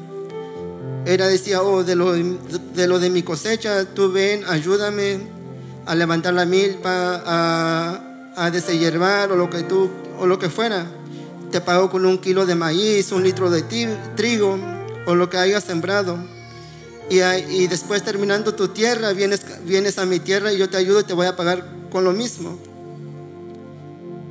Era 1.06 1.28
decía, 1.28 1.62
oh, 1.62 1.84
de 1.84 1.96
lo 1.96 2.14
de, 3.00 3.10
mi 3.10 3.22
cosecha, 3.22 3.86
tú 3.86 4.12
ven, 4.12 4.44
ayúdame 4.48 5.20
a 5.86 5.96
levantar 5.96 6.34
la 6.34 6.46
milpa, 6.46 7.22
a, 7.26 8.34
a 8.36 8.52
deshiervar 8.52 9.32
o 9.32 9.36
lo 9.36 9.50
que 9.50 9.62
tú, 9.64 9.90
o 10.18 10.26
lo 10.26 10.40
que 10.40 10.50
fuera. 10.50 10.88
Te 11.52 11.62
pago 11.62 11.92
con 11.92 12.06
un 12.06 12.18
kilo 12.18 12.48
de 12.48 12.56
maíz, 12.56 13.12
un 13.12 13.24
litro 13.24 13.52
de 13.52 13.62
trigo 14.16 14.60
o 15.06 15.16
lo 15.16 15.30
que 15.30 15.38
hayas 15.38 15.64
sembrado. 15.64 16.18
Y, 17.10 17.22
y 17.22 17.68
después 17.68 18.04
terminando 18.04 18.56
tu 18.56 18.70
tierra, 18.70 19.14
vienes, 19.14 19.42
vienes 19.64 20.00
a 20.00 20.06
mi 20.06 20.20
tierra 20.20 20.52
y 20.54 20.58
yo 20.58 20.70
te 20.70 20.78
ayudo 20.78 21.02
y 21.02 21.04
te 21.04 21.14
voy 21.14 21.28
a 21.28 21.36
pagar 21.36 21.66
con 21.92 22.04
lo 22.04 22.14
mismo. 22.14 22.60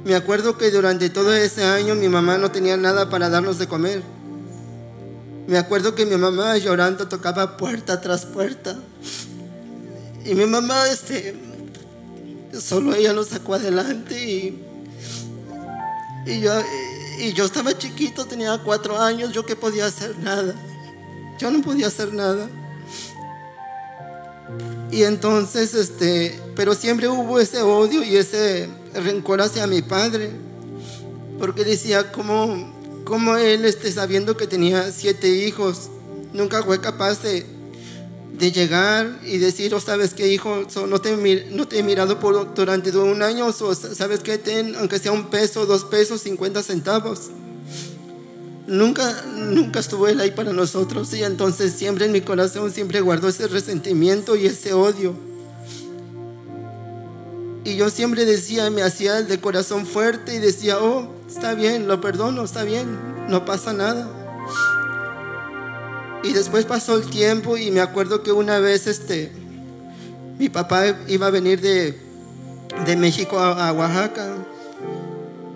Me 0.08 0.14
acuerdo 0.14 0.56
que 0.56 0.70
durante 0.70 1.10
todo 1.10 1.34
ese 1.34 1.62
año 1.64 1.94
mi 1.94 2.08
mamá 2.08 2.38
no 2.38 2.50
tenía 2.50 2.78
nada 2.78 3.10
para 3.10 3.28
darnos 3.28 3.58
de 3.58 3.68
comer. 3.68 4.02
Me 5.46 5.58
acuerdo 5.58 5.94
que 5.94 6.06
mi 6.06 6.16
mamá 6.16 6.56
llorando 6.56 7.08
tocaba 7.08 7.58
puerta 7.58 8.00
tras 8.00 8.24
puerta. 8.24 8.74
Y 10.24 10.34
mi 10.34 10.46
mamá, 10.46 10.88
este, 10.88 11.36
solo 12.58 12.94
ella 12.94 13.12
nos 13.12 13.28
sacó 13.28 13.52
adelante 13.52 14.18
y, 14.18 14.64
y 16.24 16.40
yo, 16.40 16.52
y 17.18 17.34
yo 17.34 17.44
estaba 17.44 17.76
chiquito, 17.76 18.24
tenía 18.24 18.56
cuatro 18.64 18.98
años, 18.98 19.32
yo 19.32 19.44
que 19.44 19.56
podía 19.56 19.84
hacer 19.84 20.18
nada. 20.20 20.54
Yo 21.38 21.50
no 21.50 21.60
podía 21.60 21.88
hacer 21.88 22.14
nada. 22.14 22.48
Y 24.90 25.02
entonces, 25.02 25.74
este, 25.74 26.40
pero 26.56 26.74
siempre 26.74 27.08
hubo 27.08 27.38
ese 27.38 27.60
odio 27.60 28.02
y 28.02 28.16
ese 28.16 28.70
rencor 29.00 29.40
hacia 29.40 29.66
mi 29.66 29.82
padre, 29.82 30.30
porque 31.38 31.64
decía, 31.64 32.12
¿cómo, 32.12 32.72
cómo 33.04 33.36
él, 33.36 33.64
este, 33.64 33.90
sabiendo 33.92 34.36
que 34.36 34.46
tenía 34.46 34.90
siete 34.92 35.28
hijos, 35.28 35.88
nunca 36.32 36.62
fue 36.62 36.80
capaz 36.80 37.22
de, 37.22 37.46
de 38.38 38.52
llegar 38.52 39.20
y 39.24 39.38
decir, 39.38 39.74
oh, 39.74 39.80
¿sabes 39.80 40.14
qué, 40.14 40.28
hijo? 40.28 40.66
No, 40.88 41.00
te, 41.00 41.16
no 41.50 41.68
te 41.68 41.78
he 41.78 41.82
mirado 41.82 42.20
por, 42.20 42.54
durante 42.54 42.96
un 42.96 43.22
año, 43.22 43.52
so, 43.52 43.74
¿sabes 43.74 44.20
qué? 44.20 44.38
Ten, 44.38 44.76
aunque 44.76 44.98
sea 44.98 45.12
un 45.12 45.30
peso, 45.30 45.66
dos 45.66 45.84
pesos, 45.84 46.22
cincuenta 46.22 46.62
centavos. 46.62 47.30
Nunca, 48.66 49.24
nunca 49.34 49.80
estuvo 49.80 50.08
él 50.08 50.20
ahí 50.20 50.30
para 50.30 50.52
nosotros 50.52 51.14
y 51.14 51.22
entonces 51.24 51.72
siempre 51.72 52.04
en 52.04 52.12
mi 52.12 52.20
corazón 52.20 52.70
siempre 52.70 53.00
guardó 53.00 53.28
ese 53.28 53.48
resentimiento 53.48 54.36
y 54.36 54.46
ese 54.46 54.74
odio. 54.74 55.14
Y 57.68 57.76
yo 57.76 57.90
siempre 57.90 58.24
decía, 58.24 58.70
me 58.70 58.80
hacía 58.80 59.18
el 59.18 59.28
de 59.28 59.40
corazón 59.40 59.84
fuerte 59.84 60.34
y 60.34 60.38
decía, 60.38 60.78
oh, 60.80 61.12
está 61.28 61.52
bien, 61.52 61.86
lo 61.86 62.00
perdono, 62.00 62.42
está 62.42 62.62
bien, 62.62 62.98
no 63.28 63.44
pasa 63.44 63.74
nada. 63.74 64.08
Y 66.22 66.32
después 66.32 66.64
pasó 66.64 66.96
el 66.96 67.10
tiempo 67.10 67.58
y 67.58 67.70
me 67.70 67.82
acuerdo 67.82 68.22
que 68.22 68.32
una 68.32 68.58
vez 68.58 68.86
este, 68.86 69.30
mi 70.38 70.48
papá 70.48 70.96
iba 71.08 71.26
a 71.26 71.30
venir 71.30 71.60
de, 71.60 72.00
de 72.86 72.96
México 72.96 73.38
a, 73.38 73.68
a 73.68 73.72
Oaxaca 73.74 74.34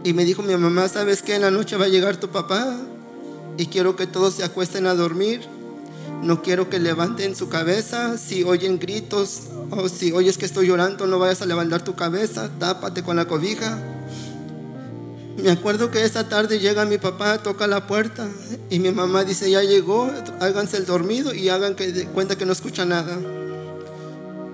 y 0.04 0.12
me 0.12 0.26
dijo 0.26 0.42
mi 0.42 0.54
mamá, 0.54 0.90
¿sabes 0.90 1.22
qué? 1.22 1.36
En 1.36 1.40
la 1.40 1.50
noche 1.50 1.78
va 1.78 1.86
a 1.86 1.88
llegar 1.88 2.18
tu 2.18 2.28
papá 2.28 2.76
y 3.56 3.68
quiero 3.68 3.96
que 3.96 4.06
todos 4.06 4.34
se 4.34 4.44
acuesten 4.44 4.86
a 4.86 4.94
dormir. 4.94 5.40
No 6.22 6.40
quiero 6.40 6.70
que 6.70 6.78
levanten 6.78 7.34
su 7.34 7.48
cabeza. 7.48 8.16
Si 8.16 8.44
oyen 8.44 8.78
gritos 8.78 9.42
o 9.70 9.88
si 9.88 10.12
oyes 10.12 10.38
que 10.38 10.46
estoy 10.46 10.68
llorando, 10.68 11.06
no 11.06 11.18
vayas 11.18 11.42
a 11.42 11.46
levantar 11.46 11.82
tu 11.82 11.94
cabeza. 11.96 12.48
Tápate 12.58 13.02
con 13.02 13.16
la 13.16 13.26
cobija. 13.26 13.78
Me 15.36 15.50
acuerdo 15.50 15.90
que 15.90 16.04
esa 16.04 16.28
tarde 16.28 16.60
llega 16.60 16.84
mi 16.84 16.98
papá, 16.98 17.38
toca 17.42 17.66
la 17.66 17.86
puerta 17.86 18.28
y 18.70 18.78
mi 18.78 18.92
mamá 18.92 19.24
dice, 19.24 19.50
ya 19.50 19.62
llegó, 19.62 20.10
háganse 20.40 20.76
el 20.76 20.86
dormido 20.86 21.34
y 21.34 21.48
hagan 21.48 21.74
que 21.74 21.90
de 21.90 22.06
cuenta 22.06 22.36
que 22.36 22.46
no 22.46 22.52
escucha 22.52 22.84
nada. 22.84 23.18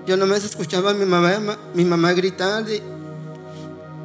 Yo 0.07 0.17
nomás 0.17 0.43
escuchaba 0.43 0.91
a 0.91 0.93
mi 0.93 1.05
mamá, 1.05 1.59
mi 1.75 1.85
mamá 1.85 2.13
gritar 2.13 2.65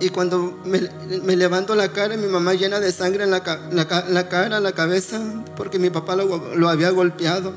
y, 0.05 0.11
cuando 0.11 0.59
me, 0.65 1.37
levanto 1.37 1.75
la 1.75 1.93
cara, 1.93 2.17
mi 2.17 2.27
mamá 2.27 2.55
llena 2.55 2.81
de 2.81 2.93
sangre 2.93 3.25
en 3.25 3.31
la, 3.31 3.43
la 3.73 4.05
la 4.09 4.29
cara, 4.29 4.61
la 4.61 4.73
cabeza, 4.73 5.21
porque 5.57 5.79
mi 5.79 5.91
papá 5.91 6.17
lo, 6.17 6.69
había 6.69 6.91
golpeado. 6.91 7.53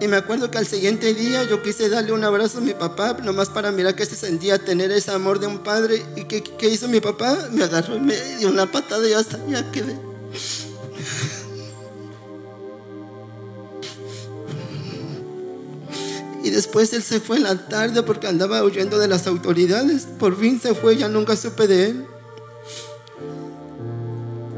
Y 0.00 0.08
me 0.08 0.16
acuerdo 0.16 0.50
que 0.50 0.58
al 0.58 0.66
siguiente 0.66 1.14
día 1.14 1.44
yo 1.44 1.62
quise 1.62 1.88
darle 1.88 2.12
un 2.12 2.22
abrazo 2.22 2.58
a 2.58 2.60
mi 2.60 2.74
papá, 2.74 3.16
nomás 3.22 3.48
para 3.48 3.72
mirar 3.72 3.94
que 3.94 4.04
se 4.04 4.14
sentía 4.14 4.58
tener 4.58 4.90
ese 4.92 5.10
amor 5.10 5.40
de 5.40 5.46
un 5.46 5.60
padre. 5.60 6.04
¿Y 6.16 6.24
qué, 6.24 6.42
qué 6.42 6.68
hizo 6.68 6.86
mi 6.88 7.00
papá? 7.00 7.48
Me 7.52 7.64
agarró 7.64 7.96
y 7.96 8.00
me 8.00 8.16
dio 8.36 8.48
una 8.48 8.70
patada 8.70 9.06
y 9.06 9.10
ya, 9.10 9.20
está, 9.20 9.38
ya 9.48 9.70
quedé. 9.72 9.96
Y 16.46 16.50
después 16.50 16.92
él 16.92 17.02
se 17.02 17.18
fue 17.18 17.38
en 17.38 17.42
la 17.42 17.66
tarde 17.66 18.04
porque 18.04 18.28
andaba 18.28 18.62
huyendo 18.62 18.98
de 18.98 19.08
las 19.08 19.26
autoridades. 19.26 20.06
Por 20.16 20.38
fin 20.38 20.60
se 20.60 20.76
fue, 20.76 20.96
ya 20.96 21.08
nunca 21.08 21.34
supe 21.34 21.66
de 21.66 21.86
él. 21.86 22.06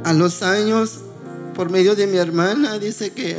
A 0.04 0.12
los 0.12 0.42
años, 0.42 0.98
por 1.54 1.70
medio 1.70 1.94
de 1.94 2.06
mi 2.06 2.18
hermana, 2.18 2.78
dice 2.78 3.12
que 3.12 3.38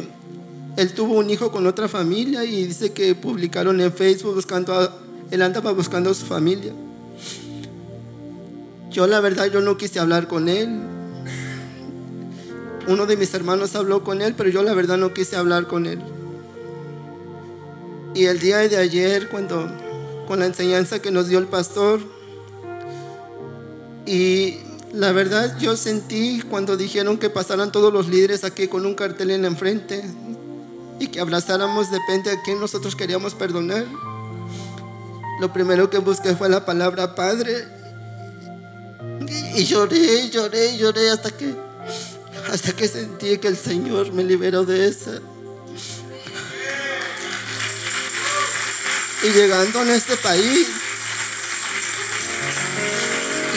él 0.77 0.93
tuvo 0.93 1.19
un 1.19 1.29
hijo 1.29 1.51
con 1.51 1.67
otra 1.67 1.87
familia 1.87 2.43
y 2.43 2.65
dice 2.65 2.91
que 2.91 3.13
publicaron 3.13 3.79
en 3.81 3.93
Facebook 3.93 4.33
buscando 4.33 4.73
a, 4.73 4.97
él 5.29 5.43
andaba 5.43 5.71
buscando 5.71 6.09
a 6.09 6.15
su 6.15 6.25
familia. 6.25 6.73
Yo 8.89 9.05
la 9.05 9.19
verdad 9.19 9.45
yo 9.45 9.61
no 9.61 9.77
quise 9.77 9.99
hablar 9.99 10.27
con 10.27 10.49
él. 10.49 10.75
Uno 12.87 13.05
de 13.05 13.15
mis 13.15 13.31
hermanos 13.35 13.75
habló 13.75 14.03
con 14.03 14.23
él, 14.23 14.33
pero 14.35 14.49
yo 14.49 14.63
la 14.63 14.73
verdad 14.73 14.97
no 14.97 15.13
quise 15.13 15.35
hablar 15.35 15.67
con 15.67 15.85
él. 15.85 16.01
Y 18.13 18.25
el 18.25 18.39
día 18.39 18.57
de 18.57 18.77
ayer, 18.77 19.29
cuando 19.29 19.69
con 20.27 20.39
la 20.39 20.45
enseñanza 20.45 20.99
que 20.99 21.11
nos 21.11 21.27
dio 21.27 21.39
el 21.39 21.47
pastor, 21.47 21.99
y 24.05 24.57
la 24.93 25.11
verdad 25.11 25.57
yo 25.59 25.77
sentí 25.77 26.41
cuando 26.49 26.75
dijeron 26.77 27.17
que 27.17 27.29
pasaran 27.29 27.71
todos 27.71 27.93
los 27.93 28.07
líderes 28.07 28.43
aquí 28.43 28.67
con 28.67 28.85
un 28.85 28.95
cartel 28.95 29.29
en 29.31 29.43
la 29.43 29.47
enfrente 29.47 30.03
y 30.99 31.07
que 31.07 31.19
abrazáramos 31.19 31.91
depende 31.91 32.31
a 32.31 32.41
quién 32.41 32.59
nosotros 32.59 32.95
queríamos 32.95 33.35
perdonar. 33.35 33.85
Lo 35.39 35.53
primero 35.53 35.89
que 35.89 35.99
busqué 35.99 36.35
fue 36.35 36.49
la 36.49 36.65
palabra 36.65 37.15
Padre. 37.15 37.67
Y 39.55 39.63
lloré, 39.63 40.29
lloré, 40.29 40.77
lloré 40.77 41.11
hasta 41.11 41.31
que, 41.31 41.53
hasta 42.51 42.73
que 42.73 42.87
sentí 42.87 43.37
que 43.37 43.47
el 43.47 43.57
Señor 43.57 44.11
me 44.11 44.23
liberó 44.23 44.65
de 44.65 44.87
esa. 44.87 45.21
Y 49.21 49.29
llegando 49.31 49.81
en 49.81 49.89
este 49.89 50.15
país, 50.15 50.67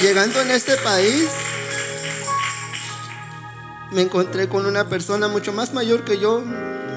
llegando 0.02 0.40
en 0.40 0.50
este 0.50 0.76
país, 0.78 1.28
me 3.92 4.02
encontré 4.02 4.48
con 4.48 4.66
una 4.66 4.88
persona 4.88 5.28
mucho 5.28 5.52
más 5.52 5.72
mayor 5.72 6.04
que 6.04 6.18
yo. 6.18 6.42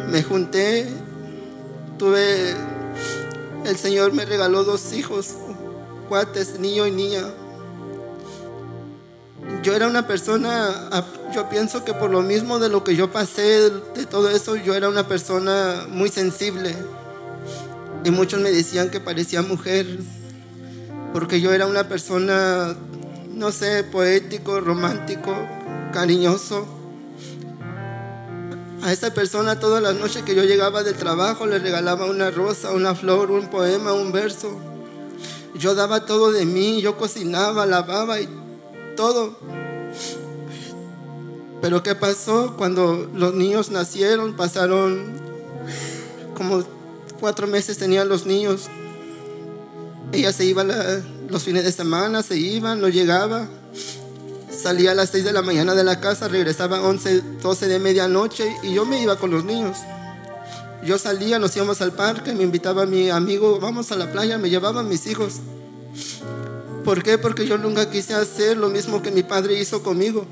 Me 0.09 0.23
junté, 0.23 0.89
tuve, 1.99 2.55
el 3.65 3.77
Señor 3.77 4.13
me 4.13 4.25
regaló 4.25 4.63
dos 4.63 4.93
hijos, 4.93 5.35
cuates, 6.09 6.59
niño 6.59 6.87
y 6.87 6.91
niña. 6.91 7.21
Yo 9.61 9.75
era 9.75 9.87
una 9.87 10.07
persona, 10.07 10.89
yo 11.35 11.49
pienso 11.49 11.85
que 11.85 11.93
por 11.93 12.09
lo 12.09 12.23
mismo 12.23 12.57
de 12.57 12.69
lo 12.69 12.83
que 12.83 12.95
yo 12.95 13.11
pasé, 13.11 13.69
de 13.69 14.05
todo 14.09 14.31
eso, 14.31 14.55
yo 14.55 14.73
era 14.73 14.89
una 14.89 15.07
persona 15.07 15.85
muy 15.87 16.09
sensible. 16.09 16.75
Y 18.05 18.11
muchos 18.11 18.39
me 18.39 18.51
decían 18.51 18.91
que 18.91 18.99
parecía 18.99 19.41
mujer, 19.41 19.97
porque 21.11 21.41
yo 21.41 21.51
era 21.51 21.65
una 21.65 21.89
persona, 21.89 22.75
no 23.33 23.51
sé, 23.51 23.83
poético, 23.83 24.61
romántico, 24.61 25.33
cariñoso. 25.91 26.67
A 28.83 28.93
esa 28.93 29.11
persona 29.11 29.59
todas 29.59 29.81
las 29.81 29.95
noches 29.95 30.21
que 30.21 30.35
yo 30.35 30.43
llegaba 30.43 30.83
del 30.83 30.93
trabajo 30.93 31.47
le 31.47 31.57
regalaba 31.57 32.05
una 32.05 32.29
rosa, 32.29 32.73
una 32.73 32.93
flor, 32.93 33.31
un 33.31 33.49
poema, 33.49 33.93
un 33.93 34.11
verso. 34.11 34.55
Yo 35.55 35.73
daba 35.73 36.05
todo 36.05 36.31
de 36.31 36.45
mí, 36.45 36.81
yo 36.83 36.97
cocinaba, 36.97 37.65
lavaba 37.65 38.21
y 38.21 38.29
todo. 38.95 39.35
Pero 41.59 41.81
¿qué 41.81 41.95
pasó? 41.95 42.53
Cuando 42.55 43.09
los 43.15 43.33
niños 43.33 43.71
nacieron, 43.71 44.35
pasaron 44.35 45.13
como 46.35 46.74
cuatro 47.19 47.47
meses 47.47 47.77
tenían 47.77 48.09
los 48.09 48.25
niños. 48.25 48.63
Ella 50.11 50.31
se 50.31 50.45
iba 50.45 50.63
la- 50.63 51.01
los 51.29 51.43
fines 51.43 51.63
de 51.63 51.71
semana, 51.71 52.21
se 52.23 52.37
iba, 52.37 52.75
no 52.75 52.87
llegaba. 52.89 53.47
Salía 54.51 54.91
a 54.91 54.95
las 54.95 55.09
6 55.09 55.23
de 55.25 55.33
la 55.33 55.41
mañana 55.41 55.75
de 55.75 55.83
la 55.83 55.99
casa, 55.99 56.27
regresaba 56.27 56.77
a 56.77 56.81
11, 56.83 57.21
12 57.41 57.67
de 57.67 57.79
medianoche 57.79 58.55
y 58.63 58.73
yo 58.73 58.85
me 58.85 59.01
iba 59.01 59.17
con 59.17 59.31
los 59.31 59.43
niños. 59.43 59.77
Yo 60.85 60.97
salía, 60.97 61.39
nos 61.39 61.55
íbamos 61.55 61.81
al 61.81 61.93
parque, 61.93 62.33
me 62.33 62.43
invitaba 62.43 62.83
a 62.83 62.85
mi 62.85 63.09
amigo, 63.09 63.59
vamos 63.59 63.91
a 63.91 63.95
la 63.95 64.11
playa, 64.11 64.37
me 64.37 64.49
llevaban 64.49 64.87
mis 64.87 65.07
hijos. 65.07 65.35
¿Por 66.83 67.01
qué? 67.01 67.17
Porque 67.17 67.47
yo 67.47 67.57
nunca 67.57 67.89
quise 67.89 68.13
hacer 68.13 68.57
lo 68.57 68.69
mismo 68.69 69.01
que 69.01 69.09
mi 69.11 69.23
padre 69.23 69.59
hizo 69.59 69.81
conmigo. 69.81 70.25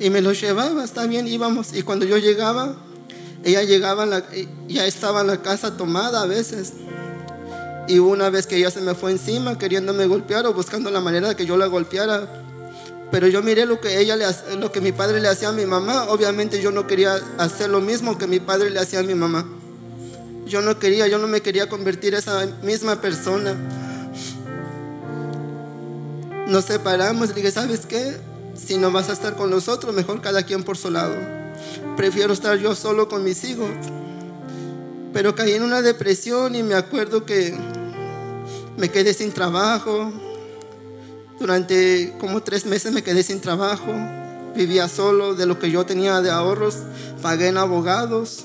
Y 0.00 0.10
me 0.10 0.20
los 0.20 0.40
llevaba, 0.40 0.84
está 0.84 1.06
bien, 1.06 1.26
íbamos. 1.28 1.72
Y 1.72 1.82
cuando 1.82 2.04
yo 2.04 2.18
llegaba, 2.18 2.76
ella 3.44 3.62
llegaba, 3.62 4.06
la- 4.06 4.24
ya 4.66 4.86
estaba 4.86 5.22
la 5.24 5.42
casa 5.42 5.76
tomada 5.76 6.22
a 6.22 6.26
veces. 6.26 6.72
Y 7.86 7.98
una 8.00 8.28
vez 8.28 8.46
que 8.46 8.56
ella 8.56 8.70
se 8.70 8.80
me 8.82 8.94
fue 8.94 9.10
encima 9.12 9.56
queriéndome 9.58 10.06
golpear 10.06 10.46
o 10.46 10.52
buscando 10.52 10.90
la 10.90 11.00
manera 11.00 11.28
de 11.28 11.36
que 11.36 11.46
yo 11.46 11.56
la 11.56 11.66
golpeara. 11.66 12.44
Pero 13.10 13.26
yo 13.28 13.42
miré 13.42 13.64
lo 13.64 13.80
que 13.80 13.98
ella 14.00 14.16
le 14.16 14.26
lo 14.58 14.70
que 14.70 14.82
mi 14.82 14.92
padre 14.92 15.20
le 15.20 15.28
hacía 15.28 15.48
a 15.48 15.52
mi 15.52 15.64
mamá. 15.64 16.04
Obviamente 16.10 16.60
yo 16.60 16.70
no 16.70 16.86
quería 16.86 17.18
hacer 17.38 17.70
lo 17.70 17.80
mismo 17.80 18.18
que 18.18 18.26
mi 18.26 18.40
padre 18.40 18.68
le 18.68 18.78
hacía 18.80 18.98
a 18.98 19.02
mi 19.02 19.14
mamá. 19.14 19.46
Yo 20.46 20.60
no 20.60 20.78
quería, 20.78 21.06
yo 21.08 21.18
no 21.18 21.26
me 21.26 21.40
quería 21.40 21.68
convertir 21.70 22.12
en 22.12 22.18
esa 22.20 22.46
misma 22.62 23.00
persona. 23.00 23.54
Nos 26.46 26.64
separamos, 26.66 27.28
le 27.28 27.34
dije, 27.34 27.50
¿sabes 27.50 27.86
qué? 27.86 28.16
Si 28.56 28.76
no 28.78 28.90
vas 28.90 29.08
a 29.10 29.12
estar 29.12 29.36
con 29.36 29.50
nosotros, 29.50 29.94
mejor 29.94 30.20
cada 30.20 30.42
quien 30.42 30.62
por 30.62 30.76
su 30.76 30.90
lado. 30.90 31.14
Prefiero 31.98 32.32
estar 32.32 32.56
yo 32.58 32.76
solo 32.76 33.08
con 33.08 33.24
mis 33.24 33.42
hijos. 33.42 33.70
Pero 35.12 35.34
caí 35.34 35.54
en 35.54 35.64
una 35.64 35.82
depresión 35.82 36.54
y 36.54 36.62
me 36.62 36.74
acuerdo 36.74 37.26
que 37.26 37.58
me 38.76 38.88
quedé 38.88 39.12
sin 39.12 39.32
trabajo. 39.32 40.12
Durante 41.40 42.14
como 42.20 42.40
tres 42.40 42.66
meses 42.66 42.92
me 42.92 43.02
quedé 43.02 43.24
sin 43.24 43.40
trabajo. 43.40 43.92
Vivía 44.54 44.86
solo 44.88 45.34
de 45.34 45.46
lo 45.46 45.58
que 45.58 45.72
yo 45.72 45.84
tenía 45.86 46.20
de 46.20 46.30
ahorros. 46.30 46.76
Pagué 47.20 47.48
en 47.48 47.56
abogados. 47.56 48.44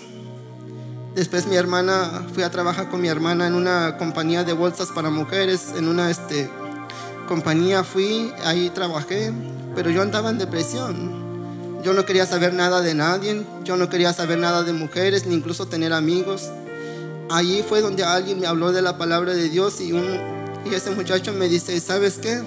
Después 1.14 1.46
mi 1.46 1.56
hermana, 1.56 2.26
fui 2.34 2.42
a 2.42 2.50
trabajar 2.50 2.90
con 2.90 3.02
mi 3.02 3.08
hermana 3.08 3.46
en 3.46 3.54
una 3.54 3.98
compañía 4.00 4.44
de 4.44 4.54
bolsas 4.54 4.88
para 4.88 5.12
mujeres, 5.12 5.74
en 5.78 5.88
una 5.88 6.10
este, 6.10 6.50
compañía 7.28 7.84
fui, 7.84 8.34
ahí 8.46 8.72
trabajé, 8.72 9.32
pero 9.76 9.92
yo 9.92 10.02
andaba 10.02 10.32
en 10.32 10.40
depresión. 10.40 11.23
Yo 11.84 11.94
no 11.94 12.06
quería 12.06 12.26
saber 12.26 12.54
nada 12.54 12.82
de 12.82 12.94
nadie, 12.96 13.46
yo 13.66 13.76
no 13.76 13.90
quería 13.90 14.14
saber 14.14 14.40
nada 14.40 14.64
de 14.64 14.72
mujeres, 14.72 15.26
ni 15.26 15.36
incluso 15.36 15.68
tener 15.68 15.92
amigos. 15.92 16.50
Allí 17.30 17.62
fue 17.68 17.82
donde 17.82 18.06
alguien 18.06 18.40
me 18.40 18.48
habló 18.48 18.72
de 18.72 18.82
la 18.82 18.98
palabra 18.98 19.34
de 19.34 19.50
Dios 19.50 19.82
y, 19.82 19.92
un, 19.92 20.06
y 20.66 20.74
ese 20.74 20.92
muchacho 20.92 21.34
me 21.34 21.50
dice, 21.50 21.78
¿sabes 21.82 22.20
qué? 22.22 22.42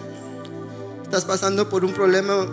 Estás 1.03 1.27
pasando 1.27 1.69
por 1.69 1.85
un 1.85 1.93
problema 1.93 2.47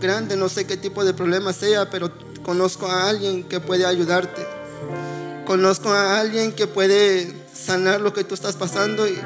grande, 0.00 0.36
no 0.36 0.48
sé 0.48 0.66
qué 0.66 0.76
tipo 0.76 1.04
de 1.04 1.14
problema 1.14 1.52
sea, 1.52 1.90
pero 1.90 2.12
conozco 2.44 2.86
a 2.86 3.08
alguien 3.08 3.42
que 3.42 3.58
puede 3.58 3.84
ayudarte. 3.84 4.46
Conozco 5.46 5.90
a 5.90 6.20
alguien 6.20 6.52
que 6.52 6.68
puede 6.68 7.34
sanar 7.52 8.00
lo 8.00 8.12
que 8.12 8.22
tú 8.22 8.34
estás 8.34 8.54
pasando 8.54 9.08
y, 9.08 9.18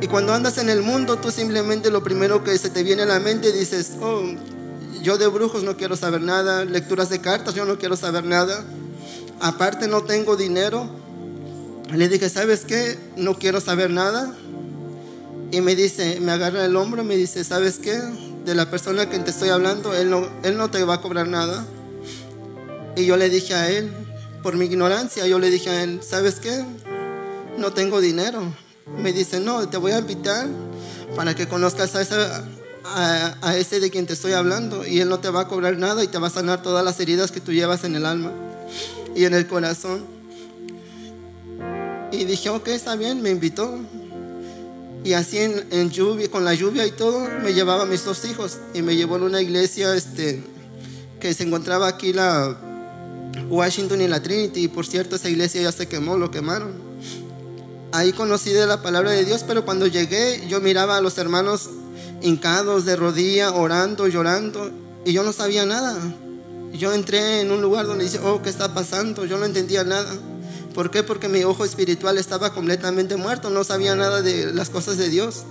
y 0.00 0.08
cuando 0.08 0.34
andas 0.34 0.58
en 0.58 0.68
el 0.68 0.82
mundo, 0.82 1.16
tú 1.18 1.30
simplemente 1.30 1.92
lo 1.92 2.02
primero 2.02 2.42
que 2.42 2.58
se 2.58 2.70
te 2.70 2.82
viene 2.82 3.02
a 3.02 3.06
la 3.06 3.20
mente 3.20 3.52
dices, 3.52 3.92
oh, 4.00 4.24
yo 5.08 5.16
de 5.16 5.26
brujos 5.26 5.62
no 5.62 5.78
quiero 5.78 5.96
saber 5.96 6.20
nada, 6.20 6.66
lecturas 6.66 7.08
de 7.08 7.22
cartas 7.22 7.54
yo 7.54 7.64
no 7.64 7.78
quiero 7.78 7.96
saber 7.96 8.24
nada. 8.24 8.62
Aparte 9.40 9.88
no 9.88 10.02
tengo 10.02 10.36
dinero. 10.36 10.86
Le 11.90 12.10
dije, 12.10 12.28
¿sabes 12.28 12.66
qué? 12.66 12.98
No 13.16 13.38
quiero 13.38 13.62
saber 13.62 13.88
nada. 13.88 14.36
Y 15.50 15.62
me 15.62 15.74
dice, 15.74 16.20
me 16.20 16.32
agarra 16.32 16.62
el 16.66 16.76
hombro 16.76 17.00
y 17.00 17.06
me 17.06 17.16
dice, 17.16 17.42
¿sabes 17.42 17.78
qué? 17.78 17.98
de 18.44 18.54
la 18.54 18.70
persona 18.70 19.08
que 19.08 19.18
te 19.18 19.30
estoy 19.30 19.48
hablando, 19.48 19.94
él 19.94 20.10
no, 20.10 20.26
él 20.42 20.58
no 20.58 20.70
te 20.70 20.84
va 20.84 20.94
a 20.94 21.00
cobrar 21.00 21.26
nada. 21.26 21.64
Y 22.94 23.06
yo 23.06 23.16
le 23.16 23.30
dije 23.30 23.54
a 23.54 23.70
él, 23.70 23.90
por 24.42 24.56
mi 24.56 24.66
ignorancia, 24.66 25.26
yo 25.26 25.38
le 25.38 25.50
dije 25.50 25.70
a 25.70 25.82
él, 25.82 26.00
¿sabes 26.02 26.36
qué? 26.36 26.64
No 27.56 27.72
tengo 27.72 28.02
dinero. 28.02 28.42
Me 28.98 29.14
dice, 29.14 29.40
no, 29.40 29.66
te 29.70 29.78
voy 29.78 29.92
a 29.92 30.00
invitar 30.00 30.48
para 31.16 31.34
que 31.34 31.48
conozcas 31.48 31.94
a, 31.94 32.02
esa, 32.02 32.44
a, 32.94 33.56
ese 33.56 33.80
de 33.80 33.90
quien 33.90 34.06
te 34.06 34.12
estoy 34.12 34.32
hablando. 34.32 34.86
Y 34.86 35.00
él 35.00 35.08
no 35.08 35.18
te 35.18 35.30
va 35.30 35.42
a 35.42 35.48
cobrar 35.48 35.76
nada 35.76 36.02
y 36.02 36.08
te 36.08 36.18
va 36.18 36.28
a 36.28 36.30
sanar 36.30 36.62
todas 36.62 36.84
las 36.84 36.98
heridas 37.00 37.30
que 37.30 37.40
tú 37.40 37.52
llevas 37.52 37.84
en 37.84 37.94
el 37.94 38.06
alma 38.06 38.32
y 39.14 39.24
en 39.24 39.34
el 39.34 39.46
corazón. 39.46 40.04
Y 42.12 42.24
dije, 42.24 42.48
ok, 42.48 42.68
está 42.68 42.96
bien, 42.96 43.22
me 43.22 43.30
invitó. 43.30 43.78
Y 45.04 45.12
así 45.12 45.38
en, 45.38 45.66
en 45.70 45.90
lluvia, 45.90 46.30
con 46.30 46.44
la 46.44 46.54
lluvia 46.54 46.86
y 46.86 46.90
todo, 46.90 47.28
me 47.42 47.54
llevaba 47.54 47.84
a 47.84 47.86
mis 47.86 48.04
dos 48.04 48.24
hijos 48.24 48.58
y 48.74 48.82
me 48.82 48.96
llevó 48.96 49.16
a 49.16 49.18
una 49.18 49.40
iglesia 49.40 49.94
este, 49.94 50.42
que 51.20 51.32
se 51.34 51.44
encontraba 51.44 51.86
aquí 51.86 52.12
la 52.12 52.56
Washington 53.48 54.00
y 54.00 54.08
la 54.08 54.22
Trinity. 54.22 54.64
Y 54.64 54.68
por 54.68 54.86
cierto, 54.86 55.16
esa 55.16 55.28
iglesia 55.28 55.62
ya 55.62 55.72
se 55.72 55.86
quemó, 55.86 56.16
lo 56.16 56.30
quemaron. 56.30 56.88
Ahí 57.92 58.12
conocí 58.12 58.50
de 58.50 58.66
la 58.66 58.82
palabra 58.82 59.12
de 59.12 59.24
Dios, 59.24 59.44
pero 59.46 59.64
cuando 59.64 59.86
llegué 59.86 60.46
yo 60.46 60.60
miraba 60.60 60.98
a 60.98 61.00
los 61.00 61.16
hermanos 61.16 61.70
hincados 62.22 62.84
de 62.84 62.96
rodilla, 62.96 63.52
orando, 63.52 64.08
llorando, 64.08 64.70
y 65.04 65.12
yo 65.12 65.22
no 65.22 65.32
sabía 65.32 65.64
nada. 65.64 65.96
Yo 66.72 66.92
entré 66.92 67.40
en 67.40 67.50
un 67.50 67.62
lugar 67.62 67.86
donde 67.86 68.04
dice, 68.04 68.20
oh, 68.20 68.42
¿qué 68.42 68.50
está 68.50 68.74
pasando? 68.74 69.24
Yo 69.24 69.38
no 69.38 69.46
entendía 69.46 69.84
nada. 69.84 70.12
¿Por 70.74 70.90
qué? 70.90 71.02
Porque 71.02 71.28
mi 71.28 71.42
ojo 71.44 71.64
espiritual 71.64 72.18
estaba 72.18 72.52
completamente 72.52 73.16
muerto, 73.16 73.50
no 73.50 73.64
sabía 73.64 73.94
nada 73.94 74.22
de 74.22 74.52
las 74.52 74.70
cosas 74.70 74.98
de 74.98 75.08
Dios. 75.08 75.44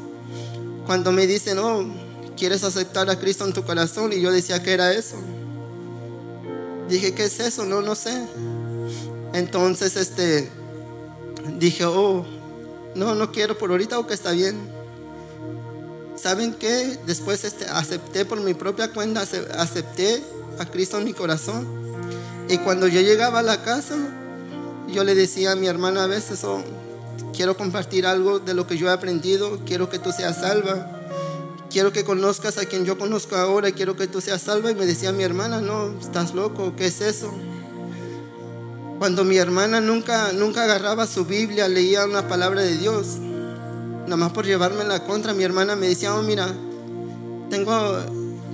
Cuando 0.86 1.12
me 1.12 1.28
dicen, 1.28 1.58
oh, 1.60 1.86
¿quieres 2.38 2.64
aceptar 2.64 3.10
a 3.10 3.20
Cristo 3.20 3.46
en 3.46 3.54
tu 3.54 3.64
corazón? 3.64 4.14
Y 4.14 4.22
yo 4.22 4.32
decía, 4.32 4.62
¿qué 4.64 4.74
era 4.74 4.94
eso? 4.94 5.18
Dije, 6.88 7.14
¿qué 7.14 7.26
es 7.26 7.40
eso? 7.40 7.66
No, 7.66 7.82
no 7.82 7.96
sé. 7.96 8.26
Entonces, 9.34 9.98
este, 9.98 10.50
dije, 11.58 11.86
oh, 11.86 12.26
no, 12.96 13.16
no 13.16 13.32
quiero 13.32 13.58
por 13.58 13.72
ahorita, 13.72 14.00
o 14.00 14.08
que 14.08 14.14
está 14.14 14.32
bien. 14.32 14.77
¿Saben 16.22 16.54
qué? 16.56 16.98
Después 17.06 17.44
este, 17.44 17.66
acepté 17.66 18.26
por 18.26 18.40
mi 18.42 18.54
propia 18.54 18.92
cuenta, 18.92 19.22
ace- 19.22 19.48
acepté 19.58 20.24
a 20.60 20.66
Cristo 20.66 20.98
en 20.98 21.04
mi 21.06 21.14
corazón. 21.14 21.68
Y 22.50 22.58
cuando 22.60 22.88
yo 22.88 23.02
llegaba 23.02 23.40
a 23.40 23.44
la 23.44 23.62
casa, 23.62 23.96
yo 24.88 25.04
le 25.04 25.16
decía 25.16 25.52
a 25.52 25.56
mi 25.56 25.68
hermana 25.68 26.04
a 26.04 26.08
veces, 26.08 26.44
oh, 26.44 26.64
quiero 27.36 27.56
compartir 27.56 28.06
algo 28.08 28.40
de 28.40 28.54
lo 28.54 28.66
que 28.66 28.78
yo 28.78 28.88
he 28.88 28.92
aprendido, 28.92 29.60
quiero 29.66 29.90
que 29.90 30.00
tú 30.00 30.12
seas 30.12 30.38
salva, 30.42 30.92
quiero 31.70 31.92
que 31.92 32.04
conozcas 32.04 32.58
a 32.58 32.66
quien 32.66 32.84
yo 32.86 32.98
conozco 32.98 33.36
ahora, 33.36 33.72
quiero 33.72 33.96
que 33.96 34.08
tú 34.08 34.20
seas 34.22 34.42
salva. 34.42 34.72
Y 34.72 34.76
me 34.76 34.86
decía 34.88 35.12
mi 35.12 35.24
hermana, 35.24 35.62
no, 35.62 36.00
estás 36.00 36.34
loco, 36.34 36.74
¿qué 36.76 36.88
es 36.88 37.00
eso? 37.02 37.32
Cuando 38.98 39.24
mi 39.24 39.38
hermana 39.38 39.80
nunca, 39.82 40.32
nunca 40.34 40.64
agarraba 40.64 41.06
su 41.06 41.26
Biblia, 41.26 41.68
leía 41.68 42.06
una 42.06 42.28
palabra 42.28 42.62
de 42.62 42.76
Dios, 42.78 43.18
nada 44.08 44.16
más 44.18 44.32
por 44.32 44.46
llevarme 44.46 44.86
la 44.86 45.04
contra, 45.04 45.34
mi 45.34 45.44
hermana 45.44 45.76
me 45.76 45.90
decía, 45.90 46.16
oh, 46.16 46.24
mira, 46.24 46.48
tengo 47.50 48.00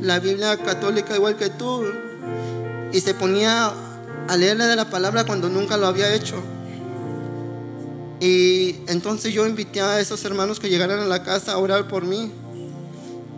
la 0.02 0.20
Biblia 0.20 0.58
católica 0.58 1.16
igual 1.16 1.38
que 1.38 1.50
tú. 1.50 1.86
Y 2.92 3.00
se 3.00 3.14
ponía 3.14 3.72
a 4.28 4.38
leerle 4.38 4.66
de 4.66 4.76
la 4.76 4.90
palabra 4.90 5.26
cuando 5.26 5.50
nunca 5.50 5.78
lo 5.78 5.86
había 5.86 6.14
hecho. 6.16 6.36
Y 8.20 8.78
entonces 8.88 9.32
yo 9.32 9.46
invité 9.46 9.82
a 9.82 10.00
esos 10.00 10.26
hermanos 10.26 10.60
que 10.60 10.70
llegaran 10.70 11.00
a 11.00 11.06
la 11.06 11.24
casa 11.24 11.54
a 11.54 11.58
orar 11.60 11.88
por 11.88 12.04
mí, 12.04 12.32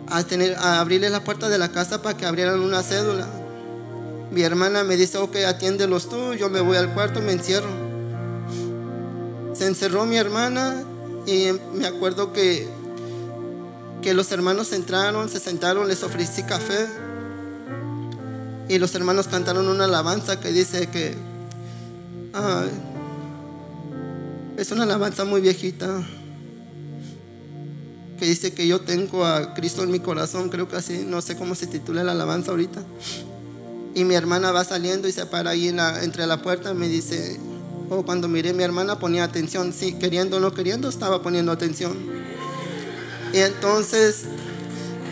a, 0.08 0.24
tener, 0.24 0.56
a 0.56 0.80
abrirle 0.80 1.10
la 1.10 1.22
puerta 1.22 1.50
de 1.50 1.58
la 1.58 1.70
casa 1.70 2.00
para 2.00 2.16
que 2.16 2.24
abrieran 2.24 2.60
una 2.60 2.82
cédula. 2.82 3.26
Mi 4.30 4.40
hermana 4.40 4.84
me 4.84 4.96
dice, 4.96 5.18
ok, 5.18 5.36
atiéndelos 5.46 6.08
tú, 6.08 6.32
yo 6.32 6.48
me 6.48 6.60
voy 6.60 6.78
al 6.78 6.94
cuarto, 6.94 7.20
me 7.20 7.32
encierro. 7.32 7.68
Se 9.52 9.66
encerró 9.66 10.06
mi 10.06 10.16
hermana 10.16 10.84
y 11.26 11.50
me 11.74 11.86
acuerdo 11.86 12.32
que, 12.32 12.68
que 14.02 14.14
los 14.14 14.30
hermanos 14.32 14.72
entraron, 14.72 15.28
se 15.28 15.40
sentaron, 15.40 15.88
les 15.88 16.02
ofrecí 16.02 16.42
café 16.44 16.86
y 18.68 18.78
los 18.78 18.94
hermanos 18.94 19.28
cantaron 19.28 19.68
una 19.68 19.84
alabanza 19.84 20.40
que 20.40 20.52
dice 20.52 20.88
que 20.88 21.14
es 24.56 24.70
una 24.70 24.84
alabanza 24.84 25.24
muy 25.24 25.40
viejita 25.40 26.04
que 28.16 28.26
dice 28.26 28.52
que 28.52 28.66
yo 28.66 28.80
tengo 28.80 29.24
a 29.24 29.54
Cristo 29.54 29.82
en 29.82 29.90
mi 29.90 30.00
corazón, 30.00 30.48
creo 30.48 30.68
que 30.68 30.76
así, 30.76 31.04
no 31.06 31.20
sé 31.20 31.36
cómo 31.36 31.54
se 31.54 31.66
titula 31.66 32.02
la 32.02 32.12
alabanza 32.12 32.50
ahorita. 32.50 32.82
Y 33.94 34.04
mi 34.04 34.14
hermana 34.14 34.52
va 34.52 34.64
saliendo 34.64 35.08
y 35.08 35.12
se 35.12 35.26
para 35.26 35.50
ahí 35.50 35.68
entre 35.68 36.26
la 36.26 36.42
puerta 36.42 36.72
y 36.72 36.74
me 36.74 36.88
dice, 36.88 37.38
oh, 37.90 38.04
cuando 38.04 38.28
miré 38.28 38.50
a 38.50 38.52
mi 38.52 38.62
hermana 38.62 38.98
ponía 38.98 39.24
atención, 39.24 39.72
sí, 39.72 39.94
queriendo 39.94 40.36
o 40.36 40.40
no 40.40 40.52
queriendo, 40.52 40.88
estaba 40.88 41.22
poniendo 41.22 41.52
atención. 41.52 41.96
Y 43.32 43.38
entonces, 43.38 44.22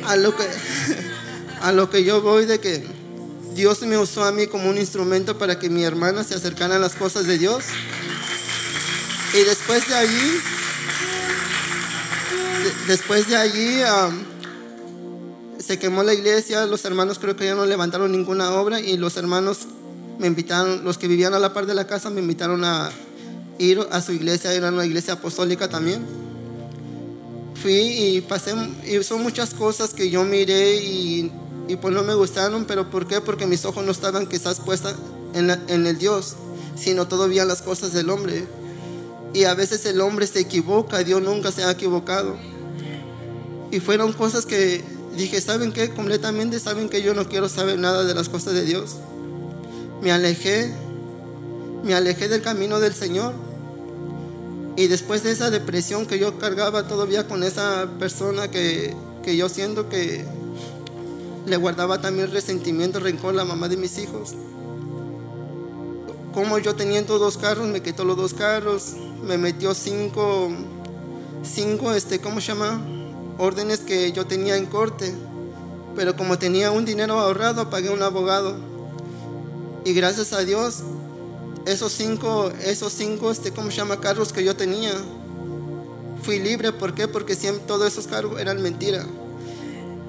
a 0.06 0.16
lo 0.16 0.36
que, 0.36 0.44
a 1.60 1.72
lo 1.72 1.90
que 1.90 2.04
yo 2.04 2.22
voy 2.22 2.46
de 2.46 2.60
que 2.60 2.84
Dios 3.54 3.82
me 3.82 3.96
usó 3.98 4.24
a 4.24 4.32
mí 4.32 4.46
como 4.46 4.68
un 4.68 4.78
instrumento 4.78 5.38
para 5.38 5.58
que 5.58 5.70
mi 5.70 5.84
hermana 5.84 6.24
se 6.24 6.34
acercara 6.34 6.76
a 6.76 6.78
las 6.78 6.94
cosas 6.94 7.26
de 7.26 7.38
Dios. 7.38 7.64
Y 9.34 9.38
después 9.44 9.88
de 9.88 9.94
allí, 9.94 10.40
de- 12.64 12.86
después 12.88 13.28
de 13.28 13.36
allí, 13.36 13.80
se 15.58 15.78
quemó 15.78 16.02
la 16.02 16.14
iglesia, 16.14 16.66
los 16.66 16.84
hermanos 16.84 17.18
creo 17.18 17.36
que 17.36 17.46
ya 17.46 17.54
no 17.54 17.64
levantaron 17.66 18.12
ninguna 18.12 18.50
obra 18.52 18.80
y 18.80 18.96
los 18.96 19.16
hermanos 19.16 19.60
me 20.18 20.26
invitaron, 20.26 20.84
los 20.84 20.98
que 20.98 21.08
vivían 21.08 21.34
a 21.34 21.38
la 21.38 21.52
par 21.52 21.66
de 21.66 21.74
la 21.74 21.86
casa 21.86 22.10
me 22.10 22.20
invitaron 22.20 22.64
a 22.64 22.90
ir 23.58 23.80
a 23.90 24.00
su 24.00 24.12
iglesia, 24.12 24.52
era 24.52 24.68
una 24.68 24.86
iglesia 24.86 25.14
apostólica 25.14 25.68
también. 25.68 26.04
Fui 27.54 27.72
y 27.72 28.20
pasé, 28.20 28.54
y 28.86 29.02
son 29.02 29.22
muchas 29.22 29.54
cosas 29.54 29.94
que 29.94 30.10
yo 30.10 30.24
miré 30.24 30.76
y, 30.76 31.32
y 31.68 31.76
pues 31.76 31.94
no 31.94 32.02
me 32.02 32.14
gustaron, 32.14 32.64
pero 32.64 32.90
¿por 32.90 33.06
qué? 33.06 33.20
Porque 33.20 33.46
mis 33.46 33.64
ojos 33.64 33.84
no 33.84 33.92
estaban 33.92 34.26
quizás 34.26 34.60
puestas 34.60 34.94
en, 35.34 35.50
en 35.50 35.86
el 35.86 35.98
Dios, 35.98 36.36
sino 36.76 37.08
todavía 37.08 37.44
las 37.44 37.62
cosas 37.62 37.92
del 37.92 38.10
hombre. 38.10 38.44
Y 39.32 39.44
a 39.44 39.54
veces 39.54 39.84
el 39.86 40.00
hombre 40.00 40.26
se 40.26 40.40
equivoca, 40.40 41.02
Dios 41.02 41.22
nunca 41.22 41.50
se 41.50 41.64
ha 41.64 41.70
equivocado. 41.70 42.36
Y 43.70 43.80
fueron 43.80 44.12
cosas 44.12 44.46
que 44.46 44.84
dije, 45.16 45.40
¿saben 45.40 45.72
qué? 45.72 45.90
Completamente 45.90 46.60
saben 46.60 46.88
que 46.88 47.02
yo 47.02 47.14
no 47.14 47.28
quiero 47.28 47.48
saber 47.48 47.78
nada 47.78 48.04
de 48.04 48.14
las 48.14 48.28
cosas 48.28 48.54
de 48.54 48.64
Dios. 48.64 48.96
Me 50.04 50.12
alejé, 50.12 50.70
me 51.82 51.94
alejé 51.94 52.28
del 52.28 52.42
camino 52.42 52.78
del 52.78 52.92
Señor. 52.92 53.32
Y 54.76 54.86
después 54.86 55.22
de 55.22 55.32
esa 55.32 55.48
depresión 55.48 56.04
que 56.04 56.18
yo 56.18 56.38
cargaba 56.38 56.86
todavía 56.86 57.26
con 57.26 57.42
esa 57.42 57.88
persona 57.98 58.50
que, 58.50 58.94
que 59.22 59.34
yo 59.34 59.48
siento 59.48 59.88
que 59.88 60.22
le 61.46 61.56
guardaba 61.56 62.02
también 62.02 62.30
resentimiento, 62.30 63.00
rencor, 63.00 63.34
la 63.34 63.46
mamá 63.46 63.70
de 63.70 63.78
mis 63.78 63.96
hijos. 63.96 64.34
Como 66.34 66.58
yo 66.58 66.74
teniendo 66.74 67.18
dos 67.18 67.38
carros, 67.38 67.66
me 67.68 67.80
quitó 67.80 68.04
los 68.04 68.18
dos 68.18 68.34
carros, 68.34 68.96
me 69.22 69.38
metió 69.38 69.72
cinco, 69.72 70.50
cinco, 71.42 71.94
este, 71.94 72.20
¿cómo 72.20 72.42
se 72.42 72.48
llama? 72.48 72.78
Órdenes 73.38 73.78
que 73.78 74.12
yo 74.12 74.26
tenía 74.26 74.58
en 74.58 74.66
corte. 74.66 75.14
Pero 75.96 76.14
como 76.14 76.38
tenía 76.38 76.72
un 76.72 76.84
dinero 76.84 77.18
ahorrado, 77.18 77.70
pagué 77.70 77.88
un 77.88 78.02
abogado. 78.02 78.73
Y 79.84 79.92
gracias 79.92 80.32
a 80.32 80.44
Dios, 80.44 80.78
esos 81.66 81.92
cinco, 81.92 82.50
esos 82.62 82.92
cinco, 82.92 83.30
este, 83.30 83.52
¿cómo 83.52 83.70
se 83.70 83.76
llama? 83.76 84.00
Carros 84.00 84.32
que 84.32 84.42
yo 84.42 84.56
tenía, 84.56 84.94
fui 86.22 86.38
libre. 86.38 86.72
¿Por 86.72 86.94
qué? 86.94 87.06
Porque 87.06 87.36
siempre 87.36 87.64
todos 87.66 87.92
esos 87.92 88.06
cargos 88.06 88.40
eran 88.40 88.62
mentira. 88.62 89.06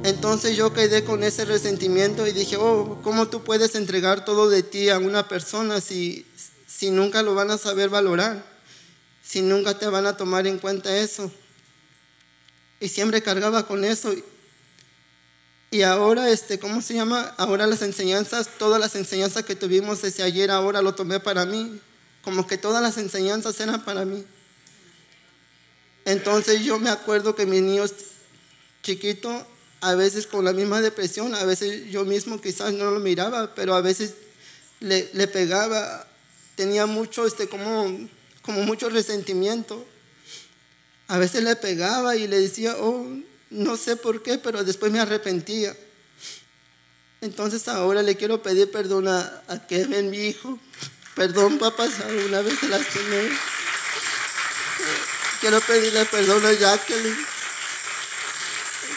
Entonces 0.04 0.56
yo 0.56 0.72
quedé 0.72 1.04
con 1.04 1.24
ese 1.24 1.44
resentimiento 1.44 2.26
y 2.26 2.32
dije, 2.32 2.56
oh, 2.58 3.00
¿cómo 3.04 3.28
tú 3.28 3.44
puedes 3.44 3.76
entregar 3.76 4.24
todo 4.24 4.50
de 4.50 4.64
ti 4.64 4.90
a 4.90 4.98
una 4.98 5.28
persona 5.28 5.82
si, 5.82 6.26
si 6.68 6.90
nunca 6.90 7.22
lo 7.22 7.36
van 7.36 7.52
a 7.52 7.58
saber 7.58 7.90
valorar? 7.90 8.46
Si 9.24 9.42
nunca 9.42 9.78
te 9.78 9.88
van 9.88 10.06
a 10.06 10.16
tomar 10.16 10.48
en 10.48 10.60
cuenta 10.60 10.96
eso. 10.96 11.30
Y 12.80 12.88
siempre 12.88 13.22
cargaba 13.22 13.68
con 13.68 13.84
eso. 13.84 14.14
Y 15.72 15.82
ahora, 15.82 16.30
este, 16.30 16.60
¿cómo 16.60 16.82
se 16.82 16.94
llama? 16.94 17.34
Ahora 17.38 17.68
las 17.68 17.82
enseñanzas, 17.82 18.50
todas 18.58 18.80
las 18.80 18.96
enseñanzas 18.96 19.44
que 19.44 19.56
tuvimos 19.56 20.02
desde 20.02 20.24
ayer, 20.24 20.52
ahora 20.52 20.82
lo 20.82 20.96
tomé 20.96 21.20
para 21.20 21.46
mí. 21.46 21.80
Como 22.22 22.48
que 22.48 22.58
todas 22.58 22.82
las 22.82 22.98
enseñanzas 22.98 23.60
eran 23.60 23.84
para 23.84 24.06
mí. 24.06 24.24
Entonces 26.06 26.64
yo 26.64 26.80
me 26.80 26.90
acuerdo 26.90 27.36
que 27.36 27.46
mis 27.46 27.62
niños 27.62 27.94
chiquitos, 28.84 29.44
a 29.82 29.96
veces 29.96 30.28
con 30.28 30.46
la 30.46 30.54
misma 30.54 30.82
depresión, 30.82 31.36
a 31.36 31.44
veces 31.44 31.92
yo 31.92 32.06
mismo 32.06 32.40
quizás 32.40 32.74
no 32.74 32.92
lo 32.92 33.00
miraba, 33.00 33.54
pero 33.56 33.76
a 33.76 33.82
veces 33.82 34.14
le, 34.80 35.10
le 35.14 35.28
pegaba, 35.28 36.08
tenía 36.56 36.86
mucho, 36.86 37.26
este, 37.26 37.50
como, 37.50 38.08
como 38.44 38.62
mucho 38.64 38.90
resentimiento. 38.90 39.86
A 41.08 41.18
veces 41.18 41.44
le 41.44 41.56
pegaba 41.56 42.16
y 42.16 42.28
le 42.28 42.40
decía, 42.40 42.76
oh, 42.80 43.06
no 43.56 43.78
sé 43.78 43.96
por 43.96 44.22
qué, 44.22 44.38
pero 44.38 44.64
después 44.64 44.92
me 44.92 45.00
arrepentía. 45.00 45.76
Entonces 47.22 47.68
ahora 47.68 48.04
le 48.04 48.16
quiero 48.16 48.44
pedir 48.44 48.70
perdón 48.70 49.08
a, 49.08 49.44
Kevin, 49.68 50.10
mi 50.10 50.28
hijo. 50.28 50.60
Perdón, 51.16 51.58
papá, 51.58 51.88
alguna 52.06 52.42
vez 52.42 52.60
te 52.60 52.68
lastimé. 52.68 53.30
Quiero 55.40 55.62
pedirle 55.62 56.06
perdón 56.06 56.46
a 56.46 56.52
Jacqueline. 56.52 57.26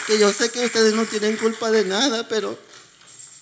Que 0.05 0.19
yo 0.19 0.31
sé 0.33 0.51
que 0.51 0.65
ustedes 0.65 0.93
no 0.93 1.05
tienen 1.05 1.37
culpa 1.37 1.71
de 1.71 1.85
nada, 1.85 2.27
pero 2.27 2.59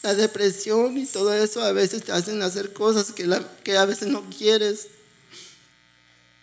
la 0.04 0.14
depresión 0.14 0.98
y 0.98 1.06
todo 1.06 1.34
eso 1.34 1.64
a 1.64 1.72
veces 1.72 2.04
te 2.04 2.12
hacen 2.12 2.42
hacer 2.44 2.74
cosas 2.74 3.12
que, 3.12 3.28
que 3.64 3.78
a 3.78 3.86
veces 3.86 4.10
no 4.10 4.24
quieres. 4.30 4.88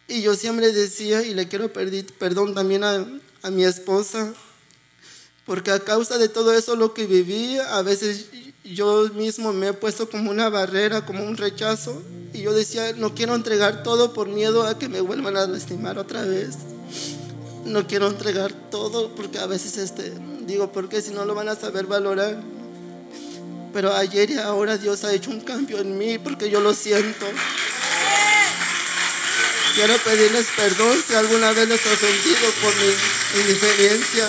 Y 0.09 0.23
yo 0.23 0.35
siempre 0.35 0.73
decía, 0.73 1.23
y 1.23 1.33
le 1.33 1.49
quiero 1.49 1.73
pedir 1.73 2.13
perdón 2.15 2.55
también 2.55 2.83
a, 2.83 3.07
a 3.43 3.51
mi 3.51 3.65
esposa, 3.65 4.35
porque 5.47 5.71
a 5.71 5.81
causa 5.81 6.19
de 6.19 6.29
todo 6.29 6.53
eso 6.53 6.77
lo 6.77 6.95
que 6.95 7.07
viví, 7.07 7.59
a 7.59 7.83
veces 7.83 8.27
yo 8.65 9.09
mismo 9.11 9.53
me 9.53 9.69
he 9.69 9.73
puesto 9.73 10.09
como 10.09 10.31
una 10.31 10.49
barrera, 10.49 11.05
como 11.05 11.25
un 11.25 11.37
rechazo, 11.37 12.03
y 12.33 12.43
yo 12.43 12.53
decía, 12.53 12.93
no 12.97 13.15
quiero 13.15 13.35
entregar 13.35 13.83
todo 13.83 14.13
por 14.13 14.29
miedo 14.29 14.67
a 14.67 14.79
que 14.79 14.89
me 14.89 15.01
vuelvan 15.01 15.37
a 15.37 15.47
lastimar 15.47 15.99
otra 15.99 16.23
vez. 16.25 16.57
No 17.65 17.87
quiero 17.87 18.09
entregar 18.09 18.53
todo 18.71 19.15
porque 19.15 19.39
a 19.39 19.47
veces 19.47 19.79
este, 19.79 20.13
digo, 20.47 20.73
porque 20.73 21.01
si 21.01 21.13
no 21.13 21.25
lo 21.25 21.35
van 21.35 21.49
a 21.49 21.55
saber 21.55 21.87
valorar. 21.87 22.37
Pero 23.73 23.95
ayer 23.95 24.31
y 24.31 24.39
ahora 24.39 24.79
Dios 24.79 25.05
ha 25.05 25.13
hecho 25.13 25.31
un 25.31 25.41
cambio 25.41 25.79
en 25.79 25.97
mí 25.97 26.19
porque 26.19 26.51
yo 26.51 26.61
lo 26.61 26.75
siento. 26.75 27.27
Quiero 29.75 29.97
pedirles 29.99 30.47
perdón 30.57 30.97
si 31.07 31.15
alguna 31.15 31.53
vez 31.53 31.69
les 31.69 31.85
he 31.85 31.93
ofendido 31.93 32.51
por 32.63 32.73
mi 32.77 33.41
indiferencia, 33.41 34.29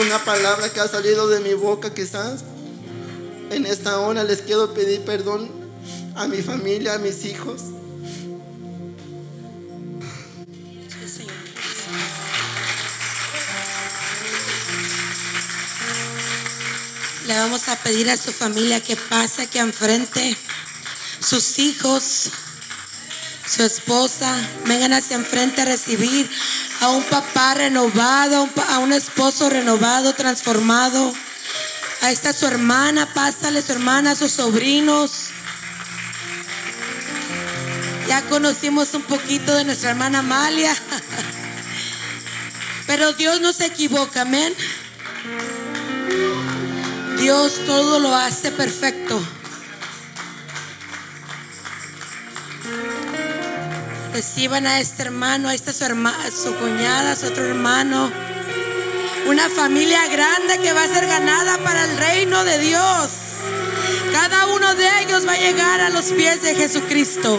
una 0.00 0.24
palabra 0.24 0.72
que 0.72 0.80
ha 0.80 0.88
salido 0.88 1.28
de 1.28 1.40
mi 1.40 1.54
boca 1.54 1.92
quizás. 1.92 2.44
En 3.50 3.66
esta 3.66 4.00
hora 4.00 4.24
les 4.24 4.42
quiero 4.42 4.74
pedir 4.74 5.02
perdón 5.02 5.50
a 6.14 6.26
mi 6.26 6.42
familia, 6.42 6.94
a 6.94 6.98
mis 6.98 7.24
hijos. 7.24 7.62
Le 17.26 17.36
vamos 17.36 17.68
a 17.68 17.76
pedir 17.82 18.08
a 18.08 18.16
su 18.16 18.32
familia 18.32 18.80
que 18.80 18.94
pase 18.94 19.42
aquí 19.42 19.58
enfrente. 19.58 20.36
Sus 21.20 21.58
hijos, 21.58 22.30
su 23.46 23.62
esposa, 23.62 24.34
vengan 24.66 24.92
hacia 24.92 25.16
enfrente 25.16 25.62
a 25.62 25.66
recibir 25.66 26.28
a 26.80 26.88
un 26.88 27.02
papá 27.04 27.54
renovado, 27.54 28.48
a 28.68 28.78
un 28.78 28.92
esposo 28.92 29.48
renovado, 29.48 30.14
transformado. 30.14 31.14
Ahí 32.02 32.12
está 32.12 32.32
su 32.32 32.46
hermana, 32.46 33.12
pásale 33.14 33.62
su 33.62 33.72
hermana, 33.72 34.16
sus 34.16 34.32
sobrinos. 34.32 35.28
Ya 38.08 38.22
conocimos 38.22 38.94
un 38.94 39.02
poquito 39.02 39.54
de 39.54 39.64
nuestra 39.64 39.90
hermana 39.90 40.20
Amalia. 40.20 40.74
Pero 42.86 43.12
Dios 43.14 43.40
no 43.40 43.52
se 43.52 43.66
equivoca, 43.66 44.22
amén. 44.22 44.54
Dios 47.18 47.60
todo 47.66 47.98
lo 47.98 48.14
hace 48.14 48.52
perfecto. 48.52 49.20
Reciban 54.16 54.66
a 54.66 54.80
este 54.80 55.02
hermano, 55.02 55.50
a 55.50 55.54
esta 55.54 55.74
su 55.74 55.84
hermana, 55.84 56.30
su 56.30 56.54
cuñada, 56.56 57.14
su 57.16 57.26
otro 57.26 57.44
hermano. 57.44 58.10
Una 59.28 59.50
familia 59.50 60.08
grande 60.08 60.58
que 60.62 60.72
va 60.72 60.84
a 60.84 60.88
ser 60.88 61.06
ganada 61.06 61.58
para 61.58 61.84
el 61.84 61.98
reino 61.98 62.42
de 62.42 62.58
Dios. 62.60 63.10
Cada 64.14 64.46
uno 64.46 64.74
de 64.74 64.88
ellos 65.02 65.28
va 65.28 65.34
a 65.34 65.38
llegar 65.38 65.82
a 65.82 65.90
los 65.90 66.06
pies 66.12 66.40
de 66.40 66.54
Jesucristo. 66.54 67.38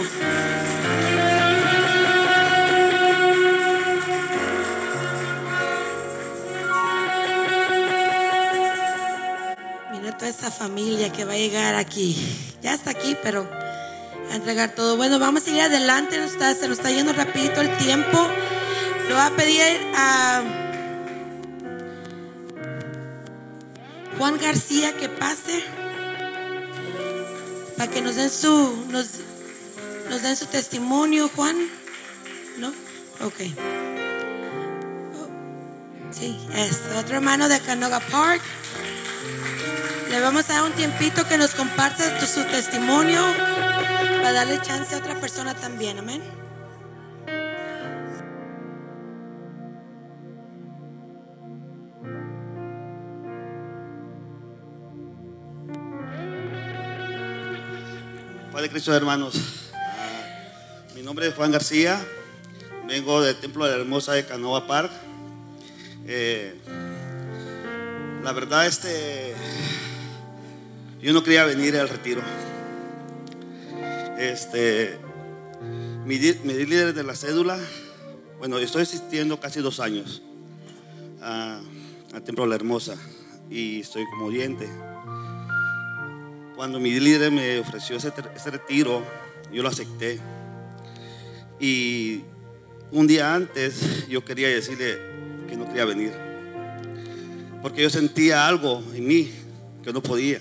Mira 9.90 10.16
toda 10.16 10.30
esa 10.30 10.52
familia 10.52 11.10
que 11.12 11.24
va 11.24 11.32
a 11.32 11.38
llegar 11.38 11.74
aquí. 11.74 12.16
Ya 12.62 12.72
está 12.72 12.92
aquí, 12.92 13.16
pero 13.20 13.50
a 14.30 14.36
entregar 14.36 14.74
todo. 14.74 14.96
Bueno, 14.96 15.18
vamos 15.18 15.46
a 15.46 15.50
ir 15.50 15.60
adelante. 15.60 16.16
se 16.28 16.68
nos 16.68 16.78
está 16.78 16.90
yendo 16.90 17.12
rapidito 17.12 17.60
el 17.60 17.76
tiempo. 17.78 18.28
Le 19.06 19.14
voy 19.14 19.22
a 19.22 19.30
pedir 19.30 19.62
a 19.96 20.42
Juan 24.18 24.38
García 24.38 24.96
que 24.96 25.08
pase 25.08 25.64
para 27.76 27.90
que 27.90 28.02
nos 28.02 28.16
den 28.16 28.30
su 28.30 28.84
nos, 28.90 29.12
den 30.22 30.36
su 30.36 30.46
testimonio, 30.46 31.30
Juan. 31.34 31.56
¿No? 32.58 32.68
Ok. 33.24 33.40
Sí, 36.10 36.38
es 36.54 36.80
otro 36.96 37.16
hermano 37.16 37.48
de 37.48 37.60
Canoga 37.60 38.00
Park. 38.00 38.42
Le 40.10 40.20
vamos 40.20 40.48
a 40.50 40.54
dar 40.54 40.62
un 40.64 40.72
tiempito 40.72 41.26
que 41.28 41.38
nos 41.38 41.54
comparta 41.54 42.26
su 42.26 42.42
testimonio 42.44 43.22
para 44.28 44.40
darle 44.40 44.60
chance 44.60 44.94
a 44.94 44.98
otra 44.98 45.18
persona 45.18 45.54
también, 45.54 45.98
amén. 45.98 46.20
Padre 58.52 58.68
Cristo, 58.68 58.94
hermanos. 58.94 59.70
Mi 60.94 61.00
nombre 61.00 61.28
es 61.28 61.34
Juan 61.34 61.50
García. 61.50 61.98
Vengo 62.86 63.22
del 63.22 63.34
Templo 63.36 63.64
de 63.64 63.70
la 63.70 63.78
Hermosa 63.78 64.12
de 64.12 64.26
Canoa 64.26 64.66
Park. 64.66 64.92
Eh, 66.06 66.54
la 68.22 68.32
verdad, 68.32 68.66
este, 68.66 69.34
yo 71.00 71.14
no 71.14 71.24
quería 71.24 71.46
venir 71.46 71.78
al 71.78 71.88
retiro. 71.88 72.20
Este, 74.18 74.96
mi, 76.04 76.18
mi 76.18 76.54
líder 76.64 76.92
de 76.92 77.04
la 77.04 77.14
cédula, 77.14 77.56
bueno, 78.38 78.58
estoy 78.58 78.82
asistiendo 78.82 79.38
casi 79.38 79.60
dos 79.60 79.78
años 79.80 80.22
a- 81.22 81.60
al 82.12 82.22
Templo 82.24 82.46
la 82.46 82.56
Hermosa 82.56 82.96
y 83.48 83.80
estoy 83.80 84.04
como 84.10 84.26
oyente. 84.26 84.68
Cuando 86.56 86.80
mi 86.80 86.98
líder 86.98 87.30
me 87.30 87.60
ofreció 87.60 87.96
ese 87.96 88.10
retiro, 88.50 89.04
yo 89.52 89.62
lo 89.62 89.68
acepté. 89.68 90.18
Y 91.60 92.22
un 92.90 93.06
día 93.06 93.34
antes 93.34 94.08
yo 94.08 94.24
quería 94.24 94.48
decirle 94.48 94.98
que 95.48 95.56
no 95.56 95.66
quería 95.68 95.84
venir. 95.84 96.12
Porque 97.62 97.82
yo 97.82 97.90
sentía 97.90 98.48
algo 98.48 98.82
en 98.94 99.06
mí 99.06 99.30
que 99.84 99.92
no 99.92 100.02
podía. 100.02 100.40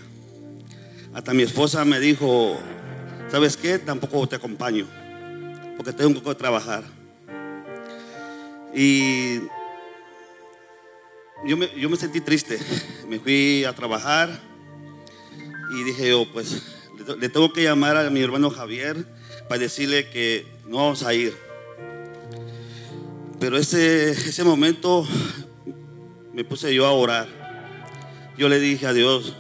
Hasta 1.14 1.34
mi 1.34 1.44
esposa 1.44 1.86
me 1.86 2.00
dijo, 2.00 2.58
¿sabes 3.32 3.58
qué? 3.58 3.80
Tampoco 3.80 4.28
te 4.28 4.36
acompaño. 4.36 4.86
Porque 5.78 5.94
tengo 5.94 6.22
que 6.24 6.36
trabajar. 6.36 6.84
Y 8.74 9.40
yo 11.46 11.58
me, 11.58 11.70
yo 11.80 11.90
me 11.90 11.98
sentí 11.98 12.22
triste. 12.22 12.60
Me 13.08 13.20
fui 13.20 13.64
a 13.64 13.74
trabajar. 13.74 14.30
Y 15.74 15.84
dije 15.84 16.10
yo, 16.10 16.26
pues 16.34 16.62
le 16.98 17.04
te- 17.06 17.16
le 17.18 17.30
tengo 17.30 17.52
que 17.54 17.64
llamar 17.64 17.96
a 17.98 18.10
mi 18.10 18.22
hermano 18.22 18.50
Javier 18.50 19.06
para 19.48 19.60
decirle 19.62 20.10
que 20.10 20.46
no 20.68 20.78
vamos 20.78 21.04
a 21.04 21.14
ir. 21.14 21.34
Pero 23.40 23.58
ese, 23.58 24.12
ese 24.12 24.44
momento 24.44 25.08
me 26.34 26.44
puse 26.44 26.74
yo 26.74 26.86
a 26.86 26.92
orar. 26.92 27.28
Yo 28.38 28.50
le 28.50 28.60
dije 28.60 28.86
a 28.88 28.94
Dios, 28.94 29.34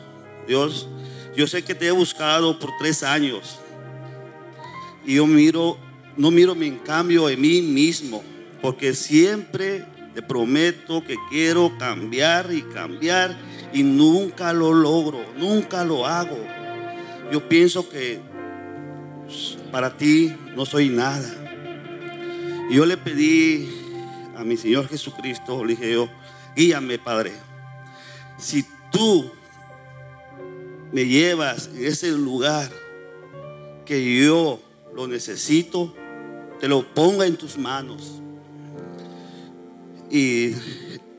Dios, 0.47 0.87
yo 1.35 1.45
sé 1.47 1.63
que 1.63 1.75
te 1.75 1.87
he 1.87 1.91
buscado 1.91 2.57
por 2.59 2.71
tres 2.79 3.03
años. 3.03 3.59
Y 5.07 5.15
yo 5.15 5.25
miro, 5.25 5.77
no 6.17 6.31
miro 6.31 6.53
mi 6.53 6.69
cambio 6.69 7.29
en 7.29 7.39
mí 7.39 7.61
mismo, 7.61 8.21
porque 8.61 8.93
siempre 8.93 9.85
te 10.13 10.21
prometo 10.21 11.01
que 11.01 11.15
quiero 11.29 11.71
cambiar 11.79 12.51
y 12.51 12.61
cambiar 12.61 13.37
y 13.71 13.83
nunca 13.83 14.51
lo 14.51 14.73
logro, 14.73 15.19
nunca 15.37 15.85
lo 15.85 16.05
hago. 16.05 16.37
Yo 17.31 17.47
pienso 17.47 17.87
que 17.87 18.19
para 19.71 19.95
ti 19.95 20.35
no 20.57 20.65
soy 20.65 20.89
nada. 20.89 21.33
Yo 22.69 22.85
le 22.85 22.97
pedí 22.97 23.69
a 24.35 24.43
mi 24.43 24.57
Señor 24.57 24.89
Jesucristo, 24.89 25.63
le 25.63 25.75
dije 25.75 25.93
yo, 25.93 26.09
guíame 26.53 26.99
Padre. 26.99 27.31
Si 28.37 28.65
tú 28.91 29.31
me 30.91 31.05
llevas 31.05 31.69
en 31.73 31.85
ese 31.85 32.11
lugar 32.11 32.69
que 33.85 34.19
yo 34.19 34.66
lo 34.97 35.07
necesito, 35.07 35.93
te 36.59 36.67
lo 36.67 36.81
ponga 36.95 37.27
en 37.27 37.37
tus 37.37 37.55
manos. 37.55 38.19
Y 40.09 40.53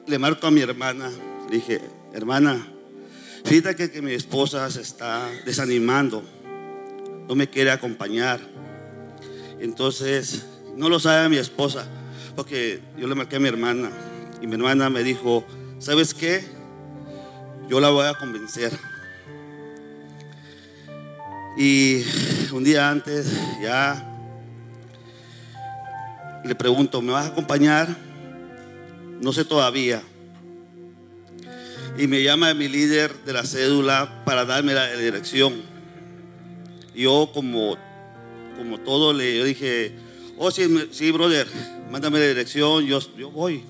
le 0.08 0.18
marco 0.18 0.48
a 0.48 0.50
mi 0.50 0.60
hermana. 0.60 1.08
Le 1.48 1.56
dije, 1.56 1.80
hermana, 2.12 2.66
fíjate 3.44 3.76
que, 3.76 3.90
que 3.92 4.02
mi 4.02 4.14
esposa 4.14 4.68
se 4.68 4.80
está 4.80 5.30
desanimando. 5.46 6.24
No 7.28 7.36
me 7.36 7.48
quiere 7.48 7.70
acompañar. 7.70 8.40
Entonces, 9.60 10.44
no 10.76 10.88
lo 10.88 10.98
sabe 10.98 11.28
mi 11.28 11.36
esposa. 11.36 11.86
Porque 12.34 12.80
yo 12.98 13.06
le 13.06 13.14
marqué 13.14 13.36
a 13.36 13.40
mi 13.40 13.46
hermana. 13.46 13.92
Y 14.42 14.48
mi 14.48 14.54
hermana 14.54 14.90
me 14.90 15.04
dijo, 15.04 15.44
¿sabes 15.78 16.14
qué? 16.14 16.42
Yo 17.68 17.78
la 17.78 17.90
voy 17.90 18.06
a 18.06 18.14
convencer. 18.14 18.72
Y 21.56 22.02
un 22.52 22.64
día 22.64 22.88
antes 22.88 23.26
ya 23.60 24.04
le 26.44 26.54
pregunto, 26.54 27.02
¿me 27.02 27.12
vas 27.12 27.26
a 27.26 27.28
acompañar? 27.28 27.88
No 29.20 29.32
sé 29.32 29.44
todavía. 29.44 30.02
Y 31.98 32.06
me 32.06 32.22
llama 32.22 32.54
mi 32.54 32.68
líder 32.68 33.12
de 33.24 33.32
la 33.32 33.44
cédula 33.44 34.22
para 34.24 34.44
darme 34.44 34.72
la 34.72 34.90
dirección. 34.96 35.60
Yo 36.94 37.30
como, 37.34 37.76
como 38.56 38.78
todo 38.80 39.12
le 39.12 39.44
dije, 39.44 39.92
oh 40.38 40.50
sí, 40.50 40.88
sí, 40.92 41.10
brother, 41.10 41.48
mándame 41.90 42.18
la 42.20 42.26
dirección, 42.26 42.84
yo, 42.84 43.00
yo 43.16 43.30
voy. 43.30 43.64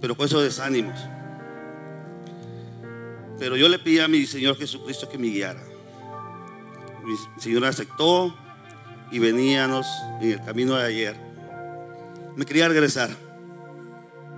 Pero 0.00 0.16
con 0.16 0.26
esos 0.26 0.42
desánimos. 0.42 0.98
Pero 3.38 3.56
yo 3.56 3.68
le 3.68 3.78
pedí 3.78 3.98
a 3.98 4.08
mi 4.08 4.24
Señor 4.26 4.56
Jesucristo 4.56 5.08
que 5.08 5.18
me 5.18 5.28
guiara. 5.28 5.65
Mi 7.06 7.14
Señor 7.40 7.64
aceptó 7.64 8.34
y 9.12 9.20
veníamos 9.20 9.86
en 10.20 10.32
el 10.32 10.44
camino 10.44 10.74
de 10.74 10.86
ayer. 10.86 11.16
Me 12.34 12.44
quería 12.44 12.66
regresar. 12.66 13.10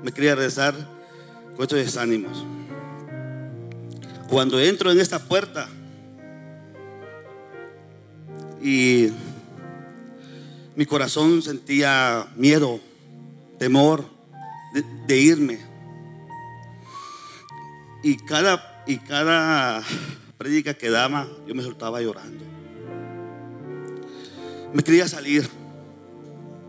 Me 0.05 0.13
quería 0.13 0.35
regresar 0.35 0.75
con 1.57 1.63
estos 1.63 1.79
desánimos. 1.79 2.45
Cuando 4.29 4.61
entro 4.61 4.93
en 4.93 5.01
esta 5.01 5.19
puerta 5.19 5.67
y 8.63 9.09
mi 10.77 10.85
corazón 10.85 11.41
sentía 11.41 12.27
miedo, 12.37 12.81
temor 13.59 14.05
de, 14.75 14.85
de 15.07 15.17
irme. 15.19 15.59
Y 18.03 18.19
cada, 18.19 18.85
y 18.87 18.99
cada 18.99 19.83
prédica 20.37 20.75
que 20.75 20.91
daba, 20.91 21.27
yo 21.47 21.55
me 21.55 21.63
soltaba 21.63 22.03
llorando. 22.03 22.58
Me 24.73 24.83
quería 24.83 25.09
salir 25.09 25.49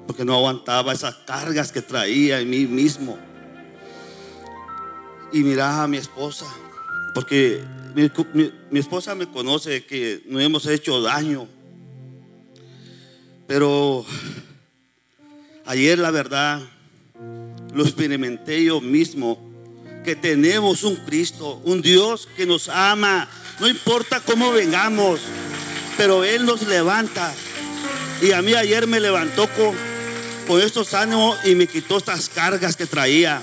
porque 0.09 0.25
no 0.25 0.33
aguantaba 0.33 0.91
esas 0.91 1.13
cargas 1.17 1.71
que 1.71 1.83
traía 1.83 2.39
en 2.39 2.49
mí 2.49 2.65
mismo. 2.65 3.19
Y 5.31 5.43
miraba 5.43 5.83
a 5.83 5.87
mi 5.87 5.97
esposa, 5.97 6.47
porque 7.13 7.61
mi, 7.93 8.79
esposa 8.79 9.13
me 9.13 9.27
conoce 9.29 9.85
que 9.85 10.23
no 10.25 10.39
hemos 10.39 10.65
hecho 10.65 10.99
daño. 11.01 11.47
Pero 13.45 14.03
ayer 15.65 15.99
la 15.99 16.09
verdad 16.09 16.59
lo 17.73 17.83
experimenté 17.83 18.63
yo 18.63 18.81
mismo, 18.81 19.39
que 20.03 20.15
tenemos 20.15 20.83
un 20.83 20.95
Cristo, 20.95 21.61
un 21.65 21.83
Dios 21.83 22.27
que 22.35 22.47
nos 22.47 22.67
ama, 22.67 23.29
no 23.59 23.67
importa 23.67 24.21
cómo 24.21 24.51
vengamos, 24.51 25.19
pero 25.97 26.23
Él 26.23 26.47
nos 26.47 26.65
levanta. 26.65 27.31
Y 28.21 28.33
a 28.33 28.41
mí 28.41 28.53
ayer 28.53 28.85
me 28.85 28.99
levantó 28.99 29.47
con, 29.47 29.73
con 30.45 30.61
estos 30.61 30.93
ánimos 30.93 31.37
y 31.45 31.55
me 31.55 31.67
quitó 31.67 31.97
estas 31.97 32.27
cargas 32.27 32.75
que 32.75 32.85
traía. 32.85 33.41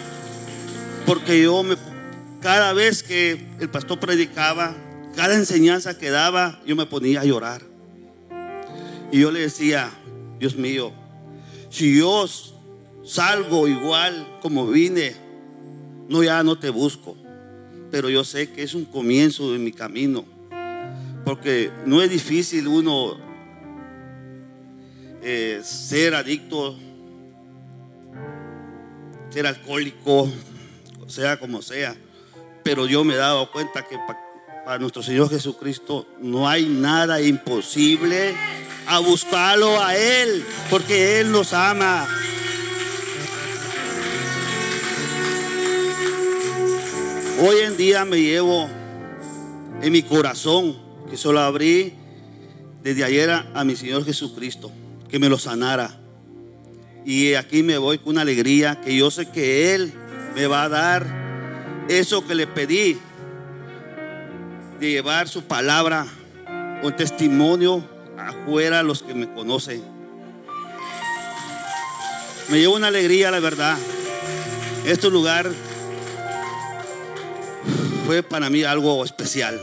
Porque 1.07 1.43
yo 1.43 1.63
me, 1.63 1.77
cada 2.43 2.75
vez 2.75 3.03
que 3.03 3.47
el 3.59 3.71
pastor 3.71 3.99
predicaba, 3.99 4.75
cada 5.15 5.35
enseñanza 5.35 5.97
que 5.97 6.11
daba, 6.11 6.61
yo 6.67 6.77
me 6.77 6.85
ponía 6.85 7.23
a 7.23 7.25
llorar. 7.25 7.63
Y 9.11 9.21
yo 9.21 9.31
le 9.31 9.41
decía, 9.41 9.91
Dios 10.39 10.57
mío, 10.57 10.93
si 11.71 11.99
yo 11.99 12.27
salgo 13.03 13.69
igual 13.69 14.27
como 14.43 14.67
vine, 14.67 15.15
no 16.09 16.23
ya 16.23 16.43
no 16.43 16.59
te 16.59 16.69
busco, 16.69 17.17
pero 17.91 18.11
yo 18.11 18.25
sé 18.25 18.51
que 18.51 18.63
es 18.63 18.75
un 18.75 18.85
comienzo 18.85 19.53
de 19.53 19.59
mi 19.59 19.73
camino, 19.73 20.27
porque 21.25 21.71
no 21.87 22.03
es 22.03 22.11
difícil 22.11 22.69
uno 22.69 23.26
eh, 25.29 25.61
ser 25.65 26.15
adicto, 26.15 26.77
ser 29.29 29.45
alcohólico, 29.45 30.31
sea 31.09 31.37
como 31.41 31.63
sea, 31.63 31.97
pero 32.63 32.87
yo 32.87 33.03
me 33.03 33.15
he 33.15 33.17
dado 33.17 33.51
cuenta 33.51 33.85
que 33.85 33.97
pa- 33.97 34.17
para 34.65 34.79
nuestro 34.79 35.03
Señor 35.03 35.29
Jesucristo 35.29 36.07
no 36.21 36.49
hay 36.49 36.67
nada 36.67 37.21
imposible 37.21 38.35
a 38.87 39.01
buscarlo 39.01 39.83
a 39.83 39.97
Él, 39.97 40.45
porque 40.71 41.19
Él 41.21 41.33
nos 41.33 41.53
ama. 41.53 42.07
Hoy 47.43 47.57
en 47.65 47.77
día 47.77 48.05
me 48.05 48.21
llevo 48.21 48.69
en 49.83 49.93
mi 49.93 50.03
corazón, 50.03 50.77
que 51.11 51.17
solo 51.17 51.41
abrí 51.41 51.93
desde 52.83 53.05
ayer 53.05 53.31
a 53.31 53.65
mi 53.65 53.77
Señor 53.77 54.05
Jesucristo, 54.05 54.71
que 55.09 55.19
me 55.19 55.29
lo 55.29 55.39
sanara. 55.39 56.01
Y 57.05 57.35
aquí 57.35 57.63
me 57.63 57.79
voy 57.79 57.99
con 57.99 58.11
una 58.11 58.23
alegría 58.23 58.81
que 58.81 58.97
yo 58.97 59.11
sé 59.11 59.31
que 59.31 59.75
Él 59.75 59.93
me 60.35 60.47
va 60.47 60.65
a 60.65 60.69
dar 60.69 61.87
eso 61.89 62.27
que 62.27 62.35
le 62.35 62.47
pedí, 62.47 62.99
de 64.81 64.91
llevar 64.91 65.29
su 65.29 65.45
palabra, 65.45 66.07
un 66.83 66.95
testimonio 66.97 67.83
afuera 68.19 68.81
a 68.81 68.83
los 68.83 69.03
que 69.03 69.15
me 69.15 69.33
conocen. 69.33 69.83
Me 72.49 72.59
llevo 72.59 72.77
una 72.77 72.89
alegría, 72.89 73.31
la 73.31 73.41
verdad. 73.41 73.77
Este 74.85 75.11
lugar 75.11 75.51
fue 78.07 78.23
para 78.23 78.51
mí 78.51 78.63
algo 78.63 79.05
especial. 79.05 79.61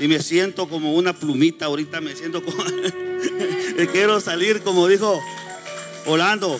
Y 0.00 0.08
me 0.08 0.20
siento 0.20 0.68
como 0.68 0.94
una 0.94 1.12
plumita 1.12 1.66
ahorita, 1.66 2.00
me 2.00 2.16
siento 2.16 2.42
como... 2.42 2.64
Quiero 3.88 4.20
salir, 4.20 4.62
como 4.62 4.86
dijo 4.86 5.20
Orlando, 6.06 6.58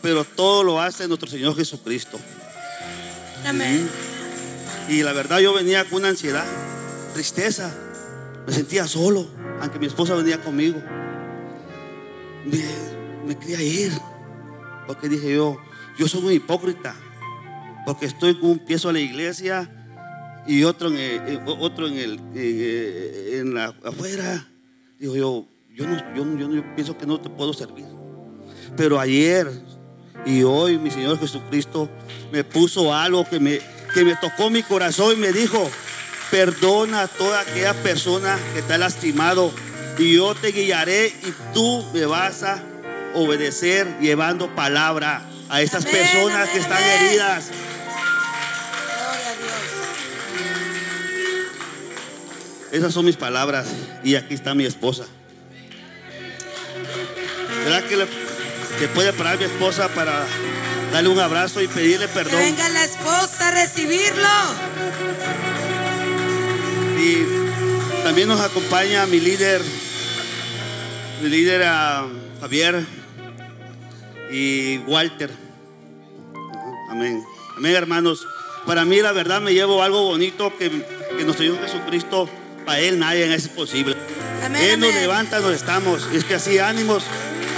pero 0.00 0.24
todo 0.24 0.64
lo 0.64 0.80
hace 0.80 1.06
nuestro 1.06 1.28
Señor 1.28 1.54
Jesucristo. 1.56 2.18
Amén. 3.46 3.88
Y 4.88 5.02
la 5.02 5.12
verdad 5.12 5.38
yo 5.40 5.52
venía 5.52 5.84
con 5.84 6.00
una 6.00 6.08
ansiedad, 6.08 6.44
tristeza. 7.14 7.74
Me 8.46 8.52
sentía 8.52 8.86
solo, 8.88 9.28
aunque 9.60 9.78
mi 9.78 9.86
esposa 9.86 10.14
venía 10.14 10.40
conmigo. 10.40 10.82
Me, 12.44 12.64
me 13.26 13.38
quería 13.38 13.62
ir, 13.62 13.92
porque 14.86 15.08
dije 15.08 15.34
yo, 15.34 15.58
yo 15.98 16.08
soy 16.08 16.24
un 16.24 16.32
hipócrita, 16.32 16.94
porque 17.86 18.06
estoy 18.06 18.38
con 18.40 18.50
un 18.50 18.58
pie 18.58 18.76
a 18.82 18.92
la 18.92 19.00
iglesia 19.00 19.70
y 20.46 20.64
otro 20.64 20.88
en 20.88 20.96
el, 20.96 21.40
otro 21.46 21.86
en 21.86 21.98
el 21.98 22.20
en, 22.34 23.38
en 23.40 23.54
la 23.54 23.74
afuera. 23.84 24.48
Digo 24.98 25.16
yo, 25.16 25.51
yo 25.74 25.86
no, 25.86 25.96
yo, 26.14 26.38
yo 26.38 26.50
yo 26.52 26.74
pienso 26.74 26.96
que 26.96 27.06
no 27.06 27.20
te 27.20 27.30
puedo 27.30 27.52
servir. 27.52 27.86
Pero 28.76 29.00
ayer 29.00 29.50
y 30.24 30.42
hoy 30.42 30.78
mi 30.78 30.90
Señor 30.90 31.18
Jesucristo 31.18 31.88
me 32.30 32.44
puso 32.44 32.94
algo 32.94 33.28
que 33.28 33.40
me, 33.40 33.60
que 33.94 34.04
me 34.04 34.14
tocó 34.16 34.50
mi 34.50 34.62
corazón 34.62 35.14
y 35.14 35.16
me 35.16 35.32
dijo, 35.32 35.68
perdona 36.30 37.02
a 37.02 37.08
toda 37.08 37.40
aquella 37.40 37.74
persona 37.82 38.38
que 38.54 38.62
te 38.62 38.74
ha 38.74 38.78
lastimado 38.78 39.52
y 39.98 40.14
yo 40.14 40.34
te 40.34 40.52
guiaré 40.52 41.08
y 41.08 41.34
tú 41.52 41.84
me 41.92 42.06
vas 42.06 42.42
a 42.42 42.62
obedecer 43.14 43.98
llevando 44.00 44.54
palabra 44.54 45.28
a 45.48 45.60
esas 45.60 45.84
Amén, 45.84 45.96
personas 45.96 46.48
que 46.48 46.58
están 46.58 46.78
amén. 46.82 47.02
heridas. 47.02 47.50
Gloria 47.50 49.28
a 49.28 49.34
Dios. 49.34 49.52
Esas 52.72 52.94
son 52.94 53.04
mis 53.04 53.16
palabras 53.16 53.66
y 54.02 54.14
aquí 54.14 54.32
está 54.34 54.54
mi 54.54 54.64
esposa. 54.64 55.04
¿Verdad 57.64 57.84
que, 57.84 57.96
le- 57.96 58.06
que 58.78 58.88
puede 58.88 59.12
parar 59.12 59.38
mi 59.38 59.44
esposa 59.44 59.88
para 59.88 60.24
darle 60.92 61.08
un 61.08 61.18
abrazo 61.20 61.60
y 61.62 61.68
pedirle 61.68 62.06
Que 62.06 62.12
perdón? 62.12 62.38
venga 62.40 62.68
la 62.70 62.84
esposa 62.84 63.48
a 63.48 63.50
recibirlo. 63.52 64.28
Y 66.98 67.24
también 68.04 68.28
nos 68.28 68.40
acompaña 68.40 69.06
mi 69.06 69.20
líder, 69.20 69.60
mi 71.22 71.28
líder 71.28 71.62
ah, 71.64 72.06
Javier 72.40 72.84
y 74.30 74.78
Walter. 74.86 75.30
Amén. 76.90 77.24
Amén, 77.56 77.74
hermanos. 77.74 78.26
Para 78.66 78.84
mí, 78.84 79.00
la 79.00 79.12
verdad, 79.12 79.40
me 79.40 79.52
llevo 79.54 79.82
algo 79.82 80.02
bonito 80.04 80.56
que, 80.56 80.70
que 80.70 81.24
nuestro 81.24 81.44
Señor 81.46 81.60
Jesucristo, 81.60 82.28
para 82.64 82.78
Él 82.78 82.98
nadie 82.98 83.32
es 83.34 83.48
posible. 83.48 83.96
Amén, 84.44 84.62
Él 84.62 84.80
nos 84.80 84.90
amén. 84.90 85.02
levanta 85.02 85.40
donde 85.40 85.56
estamos. 85.56 86.06
Es 86.12 86.24
que 86.24 86.36
así 86.36 86.58
ánimos 86.58 87.02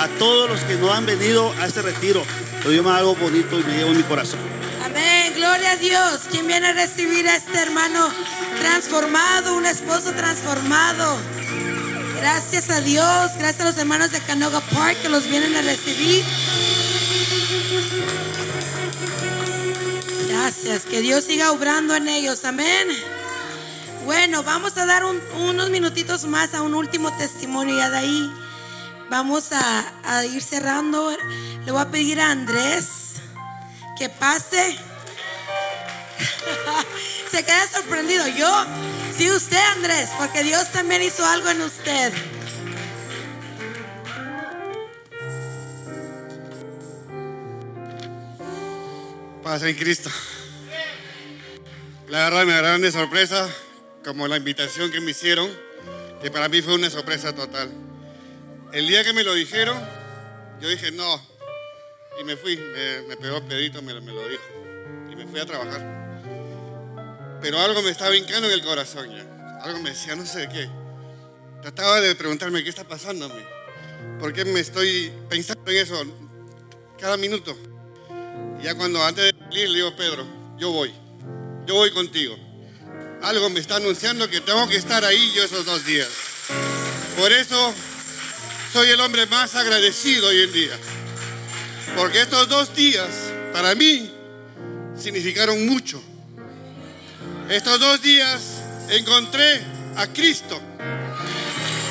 a 0.01 0.09
todos 0.19 0.49
los 0.51 0.61
que 0.61 0.75
no 0.77 0.93
han 0.93 1.07
venido 1.07 1.53
a 1.61 1.67
este 1.67 1.83
retiro. 1.83 2.25
Pero 2.59 2.71
Dios 2.71 2.85
me 2.85 2.91
da 2.91 2.99
algo 2.99 3.15
bonito 3.17 3.59
y 3.59 3.65
me 3.65 3.77
llevo 3.77 3.91
en 3.91 3.97
mi 3.99 4.03
corazón. 4.05 4.39
Amén, 4.85 5.33
gloria 5.37 5.73
a 5.73 5.77
Dios. 5.77 6.21
¿Quién 6.31 6.47
viene 6.47 6.69
a 6.69 6.73
recibir 6.73 7.27
a 7.29 7.37
este 7.37 7.59
hermano 7.59 8.09
transformado, 8.61 9.55
un 9.57 9.67
esposo 9.67 10.13
transformado? 10.13 11.17
Gracias 12.21 12.71
a 12.71 12.81
Dios, 12.81 13.31
gracias 13.39 13.61
a 13.61 13.65
los 13.65 13.77
hermanos 13.77 14.11
de 14.13 14.21
Canoga 14.21 14.61
Park 14.61 14.97
que 15.03 15.09
los 15.11 15.29
vienen 15.29 15.55
a 15.57 15.63
recibir. 15.63 16.25
Gracias, 20.29 20.83
que 20.85 21.01
Dios 21.01 21.25
siga 21.25 21.53
obrando 21.53 21.95
en 21.95 22.09
ellos, 22.09 22.45
amén. 22.45 22.89
Bueno, 24.05 24.43
vamos 24.43 24.77
a 24.77 24.85
dar 24.87 25.05
un- 25.05 25.21
unos 25.39 25.71
minutitos 25.71 26.25
más 26.25 26.55
a 26.55 26.63
un 26.63 26.75
último 26.75 27.11
testimonio 27.17 27.77
ya 27.77 27.91
de 27.91 27.97
ahí 27.99 28.33
vamos 29.15 29.51
a, 29.53 30.25
ir 30.25 30.43
cerrando. 30.43 31.17
Le 31.65 31.71
voy 31.71 31.81
a 31.81 31.89
pedir 31.89 32.21
a 32.21 32.33
Andrés 32.33 33.15
que 33.97 34.09
pase. 34.09 34.77
Se 37.31 37.45
queda 37.45 37.69
sorprendido. 37.69 38.27
Yo, 38.27 38.51
sí, 39.17 39.31
usted, 39.31 39.57
Andrés, 39.77 40.11
porque 40.19 40.43
Dios 40.43 40.69
también 40.73 41.01
hizo 41.01 41.25
algo 41.25 41.49
en 41.49 41.63
usted. 41.63 42.13
Paz 49.45 49.63
en 49.63 49.77
Cristo. 49.77 50.11
La 52.09 52.25
verdad 52.25 52.47
me 52.47 52.55
agarraron 52.55 52.83
de 52.83 52.91
sorpresa, 52.91 53.49
como 54.05 54.27
la 54.27 54.39
invitación 54.39 54.91
que 54.91 55.01
me 55.01 55.13
hicieron, 55.13 55.49
que 56.21 56.33
para 56.33 56.49
mí 56.49 56.63
fue 56.63 56.75
una 56.75 56.91
sorpresa 56.91 57.33
total. 57.33 57.94
El 58.75 58.89
día 58.89 59.05
que 59.05 59.13
me 59.13 59.23
lo 59.23 59.35
dijeron, 59.35 59.81
yo 60.61 60.69
dije 60.69 60.91
no, 60.91 61.23
y 62.21 62.25
me 62.25 62.37
fui, 62.37 62.57
me, 62.57 63.17
pegó 63.17 63.41
Pedrito, 63.47 63.81
me, 63.83 63.95
me 64.01 64.13
lo 64.13 64.29
dijo, 64.29 64.43
y 65.13 65.15
me 65.15 65.29
fui 65.29 65.39
a 65.39 65.47
trabajar. 65.47 67.39
Pero 67.41 67.61
algo 67.61 67.83
me 67.83 67.91
estaba 67.91 68.17
hincando 68.17 68.49
en 68.49 68.55
el 68.55 68.65
corazón 68.65 69.11
algo 69.63 69.79
me 69.79 69.91
decía, 69.91 70.17
no 70.17 70.27
sé 70.27 70.49
qué. 70.49 70.69
Trataba 71.63 72.01
de 72.01 72.17
preguntarme 72.17 72.65
qué 72.65 72.69
está 72.69 72.83
pasándome, 72.83 73.47
por 74.19 74.33
qué 74.33 74.45
me 74.45 74.59
estoy 74.59 75.13
pensando 75.29 75.71
en 75.71 75.77
eso 75.77 76.05
cada 76.99 77.17
minuto. 77.17 77.57
Y 78.61 78.65
ya 78.65 78.75
cuando 78.75 79.05
antes 79.05 79.25
de 79.33 79.39
salir 79.39 79.69
le 79.71 79.77
digo, 79.77 79.95
Pedro, 79.95 80.27
yo 80.59 80.73
voy, 80.73 80.93
yo 81.65 81.77
voy 81.77 81.93
contigo. 81.93 82.37
Algo 83.23 83.49
me 83.51 83.61
está 83.61 83.77
anunciando 83.77 84.29
que 84.29 84.41
tengo 84.41 84.69
que 84.69 84.77
estar 84.77 85.05
ahí 85.05 85.33
yo 85.33 85.45
esos 85.45 85.65
dos 85.65 85.87
días. 85.87 86.09
Por 87.17 87.31
eso 87.31 87.73
soy 88.75 88.91
el 88.91 89.01
hombre 89.03 89.25
más 89.27 89.55
agradecido 89.55 90.27
hoy 90.27 90.43
en 90.43 90.53
día. 90.53 90.77
Porque 91.95 92.23
estos 92.23 92.49
dos 92.49 92.75
días 92.75 93.09
para 93.53 93.73
mí 93.77 94.13
significaron 95.01 95.65
mucho. 95.69 96.03
Estos 97.49 97.79
dos 97.79 98.03
días 98.03 98.43
encontré 98.89 99.63
a 99.95 100.09
Cristo. 100.09 100.61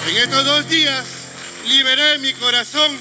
En 0.10 0.18
estos 0.18 0.44
dos 0.44 0.68
días 0.68 1.06
liberé 1.70 2.18
mi 2.18 2.34
corazón 2.34 2.92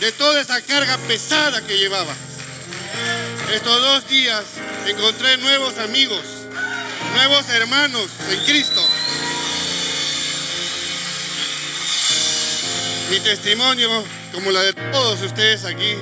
de 0.00 0.12
toda 0.12 0.42
esa 0.42 0.60
carga 0.60 0.98
pesada 1.08 1.66
que 1.66 1.78
llevaba. 1.78 2.14
Estos 3.54 3.80
dos 3.80 4.06
días 4.06 4.44
encontré 4.86 5.38
nuevos 5.38 5.78
amigos, 5.78 6.20
nuevos 7.14 7.48
hermanos 7.48 8.06
en 8.30 8.44
Cristo. 8.44 8.86
Mi 13.14 13.20
testimonio, 13.20 13.88
como 14.32 14.50
la 14.50 14.60
de 14.60 14.72
todos 14.72 15.22
ustedes 15.22 15.64
aquí, 15.64 15.94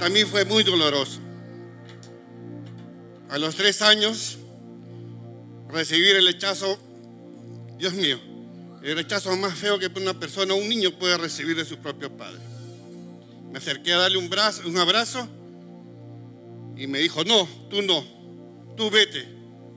también 0.00 0.26
fue 0.26 0.44
muy 0.44 0.64
doloroso. 0.64 1.20
A 3.30 3.38
los 3.38 3.54
tres 3.54 3.82
años, 3.82 4.36
recibir 5.68 6.16
el 6.16 6.26
rechazo, 6.26 6.76
Dios 7.78 7.92
mío, 7.92 8.18
el 8.82 8.96
rechazo 8.96 9.36
más 9.36 9.56
feo 9.56 9.78
que 9.78 9.86
una 9.94 10.12
persona, 10.18 10.54
un 10.54 10.68
niño 10.68 10.90
puede 10.98 11.16
recibir 11.18 11.54
de 11.54 11.64
su 11.64 11.78
propio 11.78 12.10
padre. 12.16 12.40
Me 13.52 13.58
acerqué 13.58 13.92
a 13.92 13.98
darle 13.98 14.18
un, 14.18 14.28
brazo, 14.28 14.62
un 14.66 14.76
abrazo 14.76 15.28
y 16.76 16.88
me 16.88 16.98
dijo, 16.98 17.22
no, 17.22 17.48
tú 17.70 17.80
no, 17.82 18.04
tú 18.76 18.90
vete, 18.90 19.24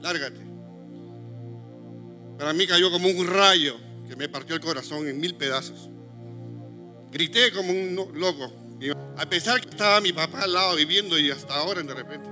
lárgate. 0.02 0.42
Para 2.40 2.52
mí 2.54 2.66
cayó 2.66 2.90
como 2.90 3.10
un 3.10 3.28
rayo 3.28 3.78
que 4.10 4.16
me 4.16 4.28
partió 4.28 4.56
el 4.56 4.62
corazón 4.62 5.08
en 5.08 5.20
mil 5.20 5.36
pedazos. 5.36 5.92
Grité 7.12 7.52
como 7.52 7.72
un 7.72 8.12
loco, 8.16 8.52
a 9.18 9.26
pesar 9.26 9.60
que 9.60 9.70
estaba 9.70 10.00
mi 10.00 10.14
papá 10.14 10.44
al 10.44 10.54
lado 10.54 10.76
viviendo 10.76 11.20
y 11.20 11.30
hasta 11.30 11.56
ahora 11.56 11.84
de 11.84 11.94
repente. 11.94 12.30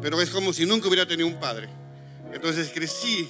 Pero 0.00 0.20
es 0.20 0.30
como 0.30 0.52
si 0.52 0.66
nunca 0.66 0.88
hubiera 0.88 1.06
tenido 1.06 1.28
un 1.28 1.38
padre. 1.38 1.68
Entonces 2.32 2.72
crecí 2.74 3.28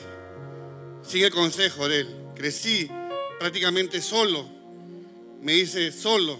sin 1.02 1.24
el 1.24 1.30
consejo 1.30 1.86
de 1.88 2.00
él, 2.00 2.08
crecí 2.34 2.90
prácticamente 3.38 4.00
solo, 4.00 4.46
me 5.42 5.54
hice 5.54 5.92
solo, 5.92 6.38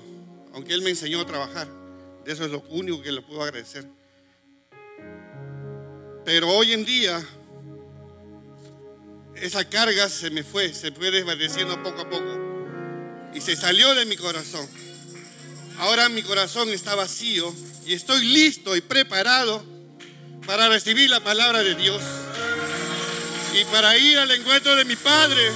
aunque 0.55 0.73
él 0.73 0.83
me 0.83 0.91
enseñó 0.91 1.21
a 1.21 1.27
trabajar. 1.27 1.69
De 2.25 2.33
eso 2.33 2.45
es 2.45 2.51
lo 2.51 2.63
único 2.71 3.03
que 3.03 3.13
le 3.13 3.21
puedo 3.21 3.43
agradecer. 3.43 3.85
Pero 6.25 6.49
hoy 6.49 6.73
en 6.73 6.85
día, 6.85 7.21
esa 9.35 9.69
carga 9.69 10.09
se 10.09 10.31
me 10.31 10.45
fue, 10.45 10.73
se 10.73 10.93
fue 10.93 11.11
desvaneciendo 11.11 11.83
poco 11.83 12.03
a 12.03 12.09
poco. 12.09 12.52
Y 13.35 13.41
se 13.41 13.57
salió 13.57 13.95
de 13.95 14.05
mi 14.07 14.17
corazón. 14.17 14.69
Ahora 15.79 16.09
mi 16.09 16.23
corazón 16.23 16.69
está 16.71 16.95
vacío 16.95 17.53
y 17.87 17.95
estoy 17.95 18.25
listo 18.25 18.77
y 18.77 18.81
preparado 18.81 19.65
para 20.47 20.69
recibir 20.69 21.11
la 21.11 21.21
palabra 21.21 21.63
de 21.63 21.75
Dios. 21.75 22.03
Y 23.55 23.65
para 23.67 23.97
ir 23.99 24.19
al 24.19 24.31
encuentro 24.31 24.77
de 24.77 24.85
mi 24.85 24.97
Padre. 24.97 25.51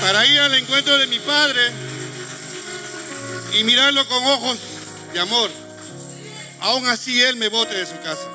Para 0.00 0.26
ir 0.26 0.40
al 0.40 0.54
encuentro 0.54 0.98
de 0.98 1.06
mi 1.06 1.18
Padre 1.18 1.70
y 3.58 3.64
mirarlo 3.64 4.06
con 4.08 4.24
ojos 4.24 4.58
de 5.12 5.20
amor. 5.20 5.50
Aún 6.60 6.86
así 6.88 7.20
Él 7.22 7.36
me 7.36 7.48
bote 7.48 7.74
de 7.74 7.86
su 7.86 7.96
casa. 8.00 8.28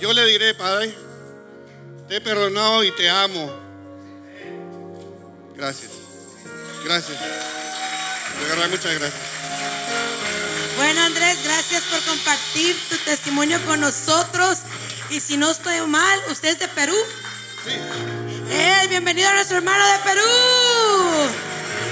Yo 0.00 0.12
le 0.12 0.26
diré, 0.26 0.54
Padre, 0.54 0.94
te 2.08 2.16
he 2.16 2.20
perdonado 2.20 2.84
y 2.84 2.90
te 2.92 3.08
amo. 3.08 3.52
Gracias. 5.54 5.95
Gracias. 6.86 7.18
De 7.18 8.48
verdad, 8.48 8.68
muchas 8.70 8.94
gracias. 8.94 9.20
Bueno, 10.76 11.00
Andrés, 11.00 11.36
gracias 11.42 11.82
por 11.82 12.00
compartir 12.02 12.76
tu 12.88 12.96
testimonio 12.98 13.60
con 13.66 13.80
nosotros. 13.80 14.58
Y 15.10 15.18
si 15.18 15.36
no 15.36 15.50
estoy 15.50 15.80
mal, 15.88 16.20
¿usted 16.30 16.50
es 16.50 16.60
de 16.60 16.68
Perú? 16.68 16.94
Sí. 17.64 17.72
¡Eh! 18.52 18.86
Bienvenido 18.88 19.28
a 19.28 19.34
nuestro 19.34 19.56
hermano 19.56 19.84
de 19.84 19.98
Perú. 19.98 20.22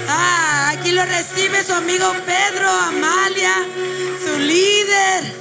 Ah, 0.07 0.69
aquí 0.77 0.93
lo 0.93 1.03
recibe 1.03 1.61
su 1.65 1.73
amigo 1.73 2.13
Pedro, 2.25 2.69
Amalia, 2.69 3.53
su 4.23 4.39
líder. 4.39 5.35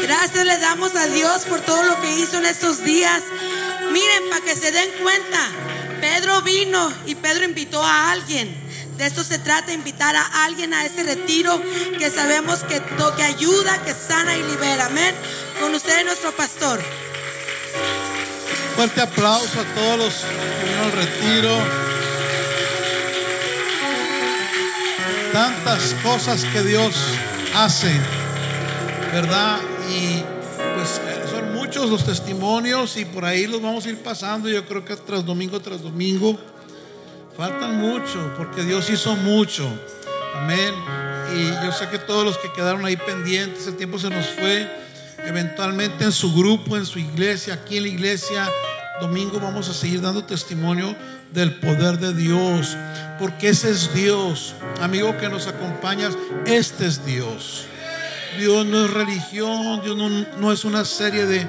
Gracias 0.00 0.46
le 0.46 0.56
damos 0.56 0.94
a 0.94 1.08
Dios 1.08 1.42
por 1.42 1.60
todo 1.60 1.82
lo 1.82 2.00
que 2.00 2.10
hizo 2.20 2.38
en 2.38 2.46
estos 2.46 2.82
días. 2.82 3.22
Miren, 3.92 4.30
para 4.30 4.42
que 4.42 4.56
se 4.56 4.72
den 4.72 4.90
cuenta, 5.02 5.50
Pedro 6.00 6.42
vino 6.42 6.92
y 7.06 7.14
Pedro 7.14 7.44
invitó 7.44 7.82
a 7.82 8.10
alguien. 8.12 8.54
De 8.96 9.06
esto 9.06 9.22
se 9.22 9.38
trata, 9.38 9.72
invitar 9.72 10.16
a 10.16 10.44
alguien 10.44 10.72
a 10.72 10.86
ese 10.86 11.02
retiro 11.02 11.60
que 11.98 12.10
sabemos 12.10 12.60
que, 12.60 12.82
que 13.16 13.22
ayuda, 13.22 13.82
que 13.82 13.92
sana 13.92 14.36
y 14.36 14.42
libera. 14.42 14.86
Amén. 14.86 15.14
Con 15.60 15.74
ustedes 15.74 16.04
nuestro 16.04 16.32
pastor. 16.32 16.80
Fuerte 18.74 19.00
aplauso 19.00 19.60
a 19.60 19.64
todos 19.74 19.98
los 19.98 20.14
que 20.14 20.64
vinieron 20.64 20.84
al 20.84 20.92
retiro. 20.92 21.58
Tantas 25.32 25.94
cosas 26.02 26.44
que 26.46 26.62
Dios 26.62 26.94
hace, 27.54 28.00
¿verdad? 29.12 29.60
Y 29.90 30.22
los 31.84 32.04
testimonios 32.04 32.96
y 32.96 33.04
por 33.04 33.24
ahí 33.24 33.46
los 33.46 33.60
vamos 33.60 33.84
a 33.84 33.90
ir 33.90 34.02
pasando, 34.02 34.48
yo 34.48 34.64
creo 34.64 34.84
que 34.84 34.96
tras 34.96 35.24
domingo 35.24 35.60
tras 35.60 35.82
domingo. 35.82 36.38
Faltan 37.36 37.76
mucho 37.76 38.32
porque 38.38 38.62
Dios 38.62 38.88
hizo 38.88 39.14
mucho. 39.16 39.68
Amén. 40.36 40.74
Y 41.36 41.48
yo 41.64 41.70
sé 41.72 41.88
que 41.88 41.98
todos 41.98 42.24
los 42.24 42.38
que 42.38 42.50
quedaron 42.52 42.84
ahí 42.86 42.96
pendientes, 42.96 43.66
el 43.66 43.76
tiempo 43.76 43.98
se 43.98 44.08
nos 44.08 44.26
fue. 44.26 44.66
Eventualmente 45.26 46.04
en 46.04 46.12
su 46.12 46.34
grupo, 46.34 46.76
en 46.76 46.86
su 46.86 46.98
iglesia, 46.98 47.54
aquí 47.54 47.76
en 47.76 47.82
la 47.82 47.88
iglesia, 47.88 48.50
domingo 49.00 49.38
vamos 49.38 49.68
a 49.68 49.74
seguir 49.74 50.00
dando 50.00 50.24
testimonio 50.24 50.96
del 51.32 51.56
poder 51.56 51.98
de 51.98 52.14
Dios. 52.14 52.74
Porque 53.18 53.50
ese 53.50 53.70
es 53.70 53.92
Dios. 53.92 54.54
Amigo 54.80 55.16
que 55.18 55.28
nos 55.28 55.46
acompañas, 55.46 56.16
este 56.46 56.86
es 56.86 57.04
Dios. 57.04 57.66
Dios 58.38 58.66
no 58.66 58.84
es 58.84 58.90
religión, 58.90 59.80
Dios 59.82 59.96
no, 59.96 60.08
no 60.08 60.52
es 60.52 60.64
una 60.64 60.84
serie 60.84 61.26
de, 61.26 61.46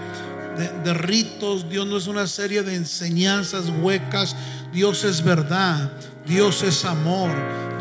de- 0.84 0.94
ritos, 0.94 1.70
Dios 1.70 1.86
no 1.86 1.98
es 1.98 2.08
una 2.08 2.26
serie 2.28 2.64
de 2.64 2.76
enseñanzas 2.76 3.66
huecas, 3.82 4.36
Dios 4.74 5.04
es 5.04 5.24
verdad. 5.24 5.92
Dios 6.26 6.62
es 6.64 6.84
amor, 6.84 7.32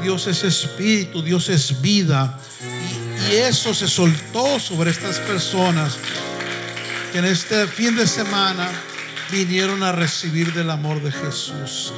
Dios 0.01 0.29
es 0.29 0.45
espíritu, 0.45 1.21
Dios 1.21 1.49
es 1.49 1.81
vida. 1.83 2.39
Y 3.29 3.35
eso 3.35 3.75
se 3.75 3.89
soltó 3.89 4.61
sobre 4.61 4.93
estas 4.93 5.19
personas 5.19 5.97
que 7.11 7.19
en 7.19 7.25
este 7.25 7.67
fin 7.67 7.97
de 7.97 8.07
semana 8.07 8.71
vinieron 9.33 9.83
a 9.83 9.91
recibir 9.91 10.53
del 10.53 10.71
amor 10.71 11.03
de 11.03 11.11
Jesús. 11.11 11.93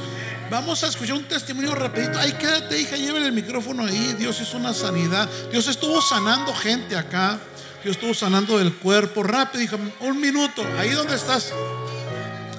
Vamos 0.50 0.82
a 0.82 0.86
escuchar 0.86 1.16
un 1.16 1.24
testimonio 1.24 1.74
rapidito. 1.74 2.18
Ay, 2.18 2.32
quédate, 2.32 2.80
hija, 2.80 2.96
lleven 2.96 3.22
el 3.22 3.32
micrófono 3.32 3.84
ahí. 3.84 4.14
Dios 4.18 4.40
hizo 4.40 4.56
una 4.56 4.72
sanidad. 4.72 5.28
Dios 5.50 5.68
estuvo 5.68 6.00
sanando 6.00 6.54
gente 6.54 6.96
acá. 6.96 7.38
Dios 7.84 7.96
estuvo 7.96 8.14
sanando 8.14 8.56
del 8.56 8.74
cuerpo. 8.74 9.22
Rápido, 9.22 9.62
hija, 9.62 9.76
un 10.00 10.20
minuto. 10.20 10.64
Ahí 10.78 10.90
donde 10.90 11.16
estás. 11.16 11.52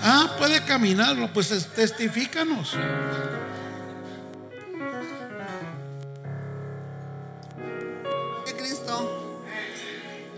Ah, 0.03 0.35
puede 0.37 0.63
caminarlo. 0.65 1.33
Pues 1.33 1.49
testifícanos. 1.73 2.75
Cristo. 8.55 9.35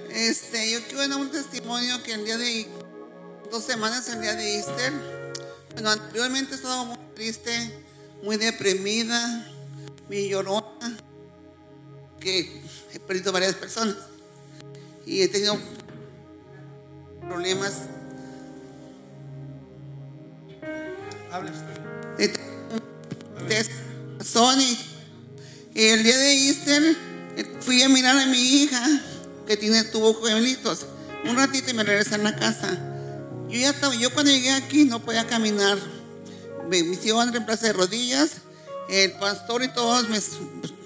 Este, 0.10 0.72
yo 0.72 0.84
quiero 0.86 1.06
dar 1.06 1.20
un 1.20 1.32
testimonio 1.32 2.02
que 2.02 2.14
el 2.14 2.24
día 2.24 2.38
de 2.38 2.68
dos 3.52 3.66
semanas, 3.66 4.08
el 4.08 4.22
día 4.22 4.36
de 4.36 4.56
Easter, 4.56 4.94
bueno, 5.74 5.90
anteriormente 5.90 6.56
estaba 6.56 6.86
muy 6.86 7.01
triste, 7.22 7.52
muy 8.24 8.38
deprimida, 8.38 9.48
muy 10.08 10.28
llorona, 10.28 10.98
que 12.20 12.64
he 12.92 13.00
perdido 13.00 13.32
varias 13.32 13.54
personas 13.54 13.96
y 15.06 15.22
he 15.22 15.28
tenido 15.28 15.56
problemas. 17.30 17.74
He 22.18 22.28
tenido 22.30 24.24
Sony. 24.24 24.76
Y 25.76 25.86
el 25.90 26.02
día 26.02 26.18
de 26.18 26.48
Easter 26.48 26.98
fui 27.60 27.84
a 27.84 27.90
mirar 27.90 28.18
a 28.18 28.26
mi 28.26 28.40
hija 28.40 28.84
que 29.46 29.58
tiene 29.58 29.84
tuvo 29.84 30.20
gemelitos. 30.24 30.88
Un 31.30 31.36
ratito 31.36 31.70
y 31.70 31.76
me 31.76 31.84
regresé 31.84 32.16
a 32.16 32.18
la 32.18 32.36
casa. 32.36 32.80
Yo 33.48 33.60
ya 33.60 33.70
estaba, 33.70 33.94
yo 33.94 34.12
cuando 34.12 34.32
llegué 34.32 34.54
aquí 34.54 34.86
no 34.86 35.00
podía 35.06 35.28
caminar. 35.28 36.01
Me 36.70 36.80
hicieron 36.80 37.32
reemplazo 37.32 37.66
de 37.66 37.74
rodillas. 37.74 38.32
El 38.90 39.14
pastor 39.14 39.64
y 39.64 39.70
todos 39.70 40.10
me, 40.10 40.20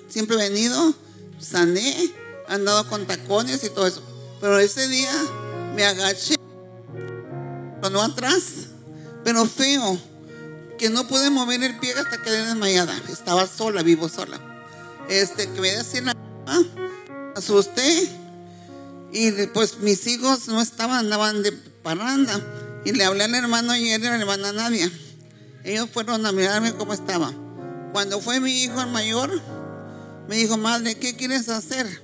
siempre 0.07 0.35
he 0.35 0.49
venido, 0.49 0.93
sané, 1.39 2.13
andado 2.47 2.87
con 2.87 3.05
tacones 3.07 3.63
y 3.63 3.69
todo 3.69 3.87
eso. 3.87 4.03
Pero 4.39 4.59
ese 4.59 4.87
día 4.87 5.11
me 5.75 5.85
agaché, 5.85 6.35
no 7.89 8.01
atrás, 8.01 8.67
pero 9.23 9.45
feo, 9.45 9.97
que 10.77 10.89
no 10.89 11.07
pude 11.07 11.29
mover 11.29 11.63
el 11.63 11.79
pie 11.79 11.93
hasta 11.93 12.21
quedé 12.21 12.45
desmayada. 12.45 12.95
Estaba 13.09 13.47
sola, 13.47 13.81
vivo 13.81 14.09
sola. 14.09 14.39
Este, 15.09 15.49
que 15.51 15.61
me 15.61 15.71
decía 15.71 16.01
la 16.01 16.15
asusté 17.35 18.09
y 19.11 19.31
pues 19.47 19.79
mis 19.79 20.05
hijos 20.07 20.47
no 20.47 20.61
estaban, 20.61 20.99
andaban 20.99 21.43
de 21.43 21.51
parranda. 21.83 22.39
Y 22.83 22.91
le 22.91 23.03
hablé 23.03 23.23
al 23.23 23.35
hermano 23.35 23.75
y 23.75 23.91
a 23.91 23.97
la 23.97 24.15
hermana 24.15 24.51
Nadia. 24.51 24.91
Ellos 25.65 25.89
fueron 25.91 26.23
a 26.25 26.31
mirarme 26.31 26.73
cómo 26.73 26.93
estaba. 26.93 27.33
Cuando 27.91 28.21
fue 28.21 28.39
mi 28.39 28.63
hijo 28.63 28.79
el 28.79 28.87
mayor, 28.87 29.41
me 30.27 30.35
dijo, 30.35 30.57
madre, 30.57 30.95
¿qué 30.95 31.15
quieres 31.15 31.49
hacer? 31.49 32.03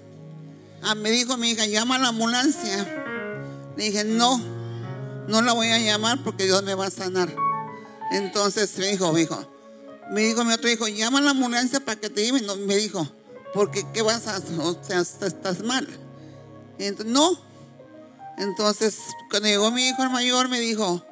Ah, 0.81 0.95
me 0.95 1.11
dijo 1.11 1.37
mi 1.37 1.51
hija, 1.51 1.67
llama 1.67 1.95
a 1.95 1.99
la 1.99 2.07
ambulancia. 2.07 3.03
Le 3.77 3.83
dije, 3.83 4.03
no, 4.03 4.41
no 5.27 5.41
la 5.43 5.53
voy 5.53 5.67
a 5.67 5.77
llamar 5.77 6.23
porque 6.23 6.45
Dios 6.45 6.63
me 6.63 6.73
va 6.73 6.87
a 6.87 6.91
sanar. 6.91 7.33
Entonces 8.11 8.75
me 8.79 8.87
dijo, 8.87 9.13
me 9.13 9.27
me 10.11 10.21
dijo 10.21 10.43
mi 10.43 10.53
otro 10.53 10.69
hijo, 10.69 10.87
llama 10.87 11.19
a 11.19 11.21
la 11.21 11.31
ambulancia 11.31 11.79
para 11.79 11.99
que 11.99 12.09
te 12.09 12.23
lleven. 12.23 12.45
Me 12.65 12.75
dijo, 12.75 13.07
porque 13.53 13.85
¿qué 13.93 14.01
vas 14.01 14.27
a 14.27 14.37
hacer? 14.37 14.59
O 14.59 14.75
sea, 14.83 15.01
estás 15.01 15.61
mal. 15.61 15.87
No. 17.05 17.39
Entonces, 18.39 18.97
cuando 19.29 19.47
llegó 19.47 19.69
mi 19.69 19.87
hijo 19.87 20.01
el 20.01 20.09
mayor, 20.09 20.49
me 20.49 20.59
dijo, 20.59 21.05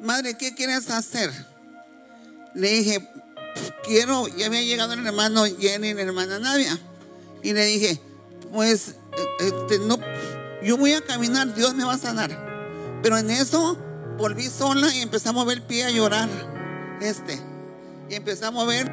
madre, 0.00 0.38
¿qué 0.38 0.54
quieres 0.54 0.88
hacer? 0.88 1.30
Le 2.54 2.70
dije, 2.70 3.08
quiero, 3.84 4.28
ya 4.28 4.46
había 4.46 4.62
llegado 4.62 4.92
el 4.94 5.06
hermano 5.06 5.44
Jenny 5.44 5.88
y 5.88 5.94
la 5.94 6.02
hermana 6.02 6.38
Navia. 6.38 6.78
Y 7.42 7.52
le 7.52 7.64
dije, 7.66 8.00
pues, 8.52 8.94
este, 9.40 9.78
no, 9.80 9.98
yo 10.62 10.76
voy 10.76 10.92
a 10.92 11.00
caminar, 11.00 11.54
Dios 11.54 11.74
me 11.74 11.84
va 11.84 11.94
a 11.94 11.98
sanar. 11.98 12.30
Pero 13.02 13.18
en 13.18 13.30
eso 13.30 13.76
volví 14.16 14.48
sola 14.48 14.92
y 14.94 15.00
empecé 15.00 15.28
a 15.28 15.32
mover 15.32 15.58
el 15.58 15.62
pie 15.62 15.84
a 15.84 15.90
llorar. 15.90 16.28
Este. 17.00 17.40
Y 18.08 18.14
empecé 18.14 18.46
a 18.46 18.50
mover, 18.50 18.90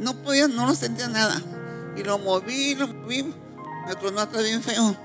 no 0.00 0.14
podía, 0.22 0.48
no 0.48 0.66
lo 0.66 0.74
sentía 0.74 1.08
nada. 1.08 1.42
Y 1.96 2.02
lo 2.02 2.18
moví, 2.18 2.74
lo 2.74 2.88
moví, 2.88 3.22
me 3.86 3.94
tronó 3.96 4.20
atrás 4.20 4.42
bien 4.44 4.62
feo. 4.62 4.96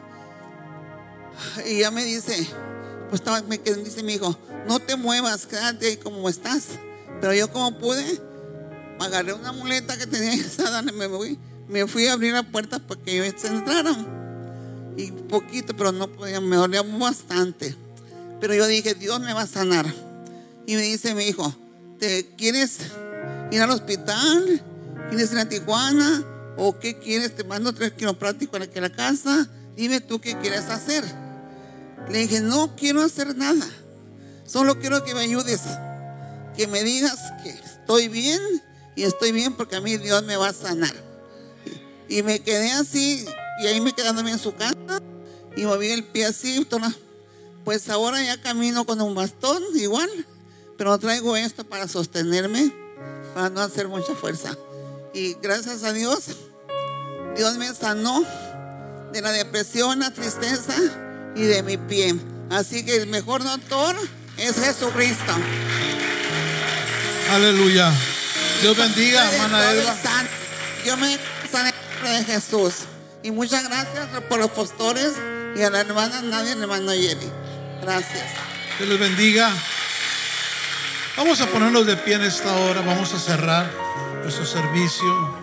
Y 1.66 1.80
ya 1.80 1.92
me 1.92 2.04
dice, 2.04 2.48
pues 3.10 3.22
estaba, 3.22 3.42
me 3.44 3.58
dice 3.58 4.04
mi 4.04 4.14
hijo, 4.14 4.36
no 4.68 4.80
te 4.80 4.96
muevas, 4.96 5.46
quédate 5.46 5.88
ahí 5.88 5.98
como 5.98 6.28
estás. 6.30 6.70
Pero 7.22 7.34
yo 7.36 7.52
como 7.52 7.78
pude, 7.78 8.20
agarré 9.00 9.34
una 9.34 9.52
muleta 9.52 9.98
que 9.98 10.08
tenía 10.08 10.34
esa, 10.34 10.82
me 10.82 11.08
fui, 11.08 11.40
me 11.70 11.88
fui 11.88 12.08
a 12.08 12.14
abrir 12.14 12.34
la 12.34 12.44
puerta 12.44 12.80
para 12.80 13.02
que 13.02 13.24
ellos 13.24 13.44
entraran. 13.46 14.22
Y 14.98 15.12
poquito, 15.12 15.76
pero 15.78 15.92
no 15.92 16.08
podía, 16.08 16.42
me 16.42 16.56
dolía 16.56 16.82
bastante. 16.82 17.76
Pero 18.42 18.56
yo 18.56 18.68
dije, 18.68 18.96
Dios 18.96 19.22
me 19.22 19.34
va 19.34 19.44
a 19.44 19.48
sanar. 19.48 19.86
Y 20.66 20.76
me 20.76 20.82
dice 20.82 21.16
mi 21.16 21.24
hijo, 21.26 21.56
¿te 22.00 22.26
quieres 22.36 22.80
ir 23.52 23.62
al 23.62 23.70
hospital? 23.70 24.62
¿Quieres 25.10 25.32
ir 25.32 25.40
a 25.40 25.48
Tijuana? 25.48 26.26
¿O 26.58 26.78
qué 26.80 26.98
quieres? 26.98 27.36
Te 27.36 27.44
mando 27.44 27.74
tres 27.74 27.94
quiroprácticos 27.94 28.60
aquí 28.60 28.80
a 28.80 28.82
la 28.82 28.92
casa. 28.92 29.48
Dime 29.76 30.02
tú 30.02 30.20
qué 30.20 30.38
quieres 30.40 30.66
hacer. 30.66 31.04
Le 32.10 32.20
dije, 32.20 32.42
no 32.42 32.76
quiero 32.76 33.02
hacer 33.02 33.36
nada. 33.36 33.66
Solo 34.46 34.80
quiero 34.80 35.04
que 35.04 35.14
me 35.14 35.22
ayudes. 35.22 35.62
Que 36.56 36.68
me 36.68 36.84
digas 36.84 37.18
que 37.44 37.50
estoy 37.50 38.08
bien 38.08 38.40
y 38.96 39.04
estoy 39.04 39.32
bien 39.32 39.54
porque 39.54 39.78
a 39.78 39.82
mí 39.82 39.98
Dios 39.98 40.24
me 40.24 40.36
va 40.36 40.50
a 40.50 40.54
sanar. 40.54 40.94
Y 42.08 42.24
me 42.24 42.40
quedé 42.40 42.72
así 42.72 43.26
y 43.62 43.68
ahí 43.68 43.80
me 43.80 43.94
quedándome 43.94 44.32
en 44.32 44.40
su 44.40 44.54
casa 44.56 45.02
y 45.56 45.64
moví 45.64 45.92
el 45.92 46.04
pie 46.04 46.26
así. 46.26 46.68
Pues 47.64 47.90
ahora 47.90 48.22
ya 48.22 48.42
camino 48.42 48.86
con 48.86 49.02
un 49.02 49.16
bastón 49.16 49.64
igual, 49.76 50.10
pero 50.78 50.98
traigo 50.98 51.38
esto 51.38 51.64
para 51.64 51.88
sostenerme, 51.88 52.74
para 53.34 53.50
no 53.50 53.62
hacer 53.62 53.88
mucha 53.88 54.16
fuerza. 54.16 54.58
Y 55.14 55.36
gracias 55.42 55.84
a 55.84 55.94
Dios, 55.94 56.26
Dios 57.36 57.58
me 57.58 57.74
sanó 57.74 58.26
de 59.12 59.22
la 59.22 59.32
depresión, 59.32 60.00
la 60.00 60.12
tristeza 60.12 60.74
y 61.36 61.44
de 61.44 61.64
mi 61.64 61.78
pie. 61.78 62.16
Así 62.50 62.84
que 62.84 62.98
el 62.98 63.08
mejor 63.08 63.44
doctor 63.44 63.96
es 64.38 64.56
Jesucristo. 64.56 65.34
Aleluya. 67.32 67.94
Dios 68.62 68.76
bendiga, 68.76 69.32
hermana 69.32 69.72
Elba. 69.72 69.96
Yo 70.86 70.98
me 70.98 71.18
sané 71.50 71.72
de 72.04 72.26
Jesús. 72.26 72.74
Y 73.24 73.32
muchas 73.32 73.64
gracias 73.64 74.08
por 74.28 74.38
los 74.40 74.52
pastores 74.52 75.14
y 75.56 75.62
a 75.62 75.70
la 75.70 75.80
hermana 75.80 76.22
Nadia 76.24 76.50
y 76.50 76.54
al 76.54 76.64
hermano 76.64 76.92
Jerry. 76.92 77.30
Gracias. 77.82 78.26
Dios 78.78 78.90
les 78.90 79.00
bendiga. 79.00 79.50
Vamos 81.16 81.40
a 81.40 81.48
ponernos 81.48 81.86
de 81.86 81.96
pie 81.96 82.16
en 82.16 82.24
esta 82.24 82.54
hora. 82.54 82.82
Vamos 82.82 83.14
a 83.14 83.20
cerrar 83.20 83.72
nuestro 84.24 84.46
servicio. 84.46 85.40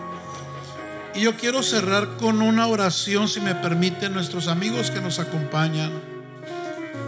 Y 1.15 1.21
yo 1.21 1.35
quiero 1.37 1.63
cerrar 1.63 2.17
con 2.17 2.43
una 2.43 2.67
oración, 2.67 3.27
si 3.27 3.41
me 3.41 3.55
permiten, 3.55 4.13
nuestros 4.13 4.47
amigos 4.47 4.91
que 4.91 5.01
nos 5.01 5.17
acompañan. 5.17 5.91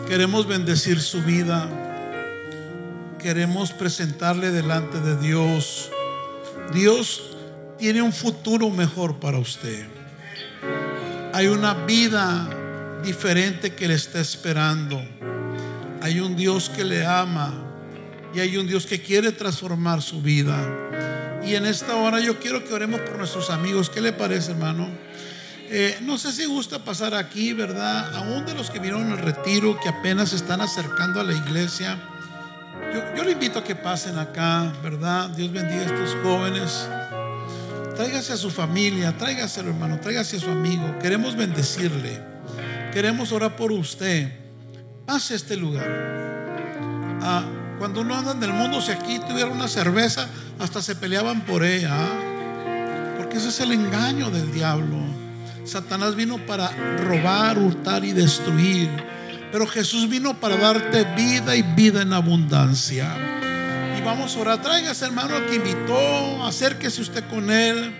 Queremos 0.07 0.47
bendecir 0.47 0.99
su 0.99 1.21
vida. 1.21 1.69
Queremos 3.21 3.71
presentarle 3.71 4.49
delante 4.49 4.99
de 4.99 5.15
Dios. 5.15 5.91
Dios 6.73 7.37
tiene 7.77 8.01
un 8.01 8.13
futuro 8.13 8.71
mejor 8.71 9.19
para 9.19 9.37
usted. 9.37 9.85
Hay 11.31 11.45
una 11.45 11.75
vida 11.85 12.49
diferente 13.03 13.75
que 13.75 13.87
le 13.87 13.93
está 13.93 14.19
esperando. 14.19 14.99
Hay 16.01 16.19
un 16.19 16.35
Dios 16.35 16.69
que 16.69 16.83
le 16.83 17.05
ama 17.05 17.53
y 18.33 18.39
hay 18.39 18.57
un 18.57 18.65
Dios 18.65 18.87
que 18.87 19.03
quiere 19.03 19.31
transformar 19.31 20.01
su 20.01 20.23
vida. 20.23 20.57
Y 21.45 21.53
en 21.53 21.67
esta 21.67 21.97
hora 21.97 22.19
yo 22.19 22.39
quiero 22.39 22.65
que 22.65 22.73
oremos 22.73 23.01
por 23.01 23.19
nuestros 23.19 23.51
amigos. 23.51 23.91
¿Qué 23.91 24.01
le 24.01 24.13
parece, 24.13 24.51
hermano? 24.51 24.89
Eh, 25.69 25.99
no 26.01 26.17
sé 26.17 26.31
si 26.31 26.45
gusta 26.45 26.83
pasar 26.83 27.13
aquí, 27.13 27.53
¿verdad? 27.53 28.15
Aún 28.15 28.47
de 28.47 28.55
los 28.55 28.71
que 28.71 28.79
vieron 28.79 29.11
el 29.11 29.19
retiro, 29.19 29.79
que 29.79 29.89
apenas 29.89 30.29
se 30.29 30.37
están 30.37 30.59
acercando 30.61 31.21
a 31.21 31.23
la 31.23 31.33
iglesia. 31.33 31.99
Yo, 32.93 33.23
le 33.23 33.31
invito 33.31 33.59
a 33.59 33.63
que 33.63 33.75
pasen 33.75 34.17
acá, 34.17 34.73
¿verdad? 34.83 35.29
Dios 35.29 35.51
bendiga 35.51 35.81
a 35.81 35.85
estos 35.85 36.17
jóvenes. 36.23 36.87
Tráigase 37.95 38.33
a 38.33 38.37
su 38.37 38.49
familia, 38.49 39.15
tráigaselo, 39.17 39.69
hermano, 39.69 39.99
tráigase 39.99 40.37
a 40.37 40.39
su 40.39 40.49
amigo. 40.49 40.99
Queremos 40.99 41.35
bendecirle. 41.35 42.21
Queremos 42.91 43.31
orar 43.31 43.55
por 43.55 43.71
usted. 43.71 44.33
Pase 45.05 45.33
a 45.33 45.37
este 45.37 45.55
lugar. 45.55 45.87
Ah, 47.21 47.43
Cuando 47.79 48.01
uno 48.01 48.15
anda 48.15 48.33
en 48.33 48.43
el 48.43 48.53
mundo, 48.53 48.81
si 48.81 48.91
aquí 48.91 49.19
tuviera 49.19 49.49
una 49.49 49.67
cerveza, 49.67 50.27
hasta 50.59 50.81
se 50.81 50.95
peleaban 50.95 51.41
por 51.41 51.63
ella. 51.63 51.89
¿ah? 51.93 53.17
Porque 53.17 53.37
ese 53.37 53.49
es 53.49 53.59
el 53.61 53.71
engaño 53.71 54.29
del 54.29 54.51
diablo. 54.51 54.97
Satanás 55.63 56.15
vino 56.15 56.37
para 56.45 56.69
robar, 56.97 57.57
hurtar 57.57 58.03
y 58.03 58.11
destruir. 58.11 59.10
Pero 59.51 59.67
Jesús 59.67 60.07
vino 60.07 60.39
para 60.39 60.57
darte 60.57 61.03
vida 61.15 61.55
y 61.55 61.61
vida 61.61 62.01
en 62.01 62.13
abundancia. 62.13 63.15
Y 63.97 64.01
vamos 64.01 64.35
a 64.35 64.39
orar. 64.39 64.61
Tráigase, 64.61 65.05
hermano, 65.05 65.35
al 65.35 65.45
que 65.47 65.55
invitó. 65.55 66.43
Acérquese 66.45 67.01
usted 67.01 67.23
con 67.29 67.51
él. 67.51 67.93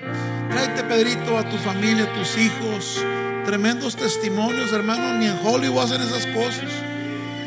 Tráete, 0.50 0.84
Pedrito, 0.84 1.38
a 1.38 1.50
tu 1.50 1.58
familia, 1.58 2.06
a 2.06 2.14
tus 2.14 2.38
hijos. 2.38 3.04
Tremendos 3.46 3.96
testimonios, 3.96 4.72
hermano. 4.72 5.18
Ni 5.18 5.26
en 5.26 5.40
Hollywood 5.44 5.84
hacen 5.84 6.02
esas 6.02 6.26
cosas. 6.28 6.70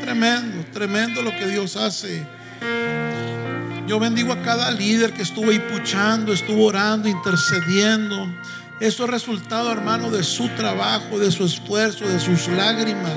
Tremendo, 0.03 0.65
tremendo 0.73 1.23
lo 1.23 1.31
que 1.31 1.47
Dios 1.47 1.77
hace. 1.77 2.27
Yo 3.87 3.99
bendigo 3.99 4.33
a 4.33 4.43
cada 4.43 4.71
líder 4.71 5.13
que 5.13 5.23
estuvo 5.23 5.51
ahí 5.51 5.59
puchando, 5.59 6.33
estuvo 6.33 6.67
orando, 6.67 7.09
intercediendo. 7.09 8.27
Eso 8.81 9.05
es 9.05 9.11
resultado, 9.11 9.71
hermano, 9.71 10.11
de 10.11 10.23
su 10.23 10.49
trabajo, 10.49 11.19
de 11.19 11.31
su 11.31 11.45
esfuerzo, 11.45 12.07
de 12.09 12.19
sus 12.19 12.49
lágrimas, 12.49 13.13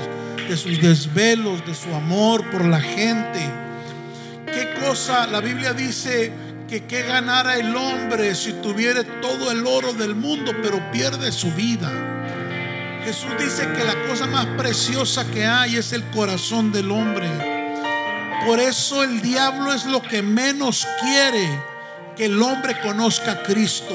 de 0.48 0.56
sus 0.56 0.80
desvelos, 0.80 1.64
de 1.66 1.74
su 1.74 1.94
amor 1.94 2.50
por 2.50 2.64
la 2.64 2.80
gente. 2.80 3.40
¿Qué 4.46 4.80
cosa? 4.80 5.26
La 5.26 5.40
Biblia 5.40 5.74
dice 5.74 6.32
que 6.66 6.84
qué 6.84 7.02
ganara 7.02 7.56
el 7.56 7.76
hombre 7.76 8.34
si 8.34 8.54
tuviera 8.54 9.04
todo 9.20 9.50
el 9.50 9.66
oro 9.66 9.92
del 9.92 10.14
mundo, 10.14 10.52
pero 10.62 10.90
pierde 10.90 11.32
su 11.32 11.52
vida. 11.52 11.90
Jesús 13.04 13.30
dice 13.38 13.68
que 13.76 13.84
la 13.84 13.94
cosa 14.08 14.26
más 14.26 14.46
preciosa 14.58 15.30
que 15.30 15.44
hay 15.44 15.76
es 15.76 15.92
el 15.92 16.02
corazón 16.04 16.72
del 16.72 16.90
hombre. 16.90 17.28
Por 18.46 18.58
eso 18.58 19.04
el 19.04 19.20
diablo 19.20 19.72
es 19.72 19.84
lo 19.84 20.00
que 20.00 20.22
menos 20.22 20.86
quiere 21.02 21.46
que 22.16 22.24
el 22.24 22.42
hombre 22.42 22.80
conozca 22.80 23.32
a 23.32 23.42
Cristo. 23.42 23.94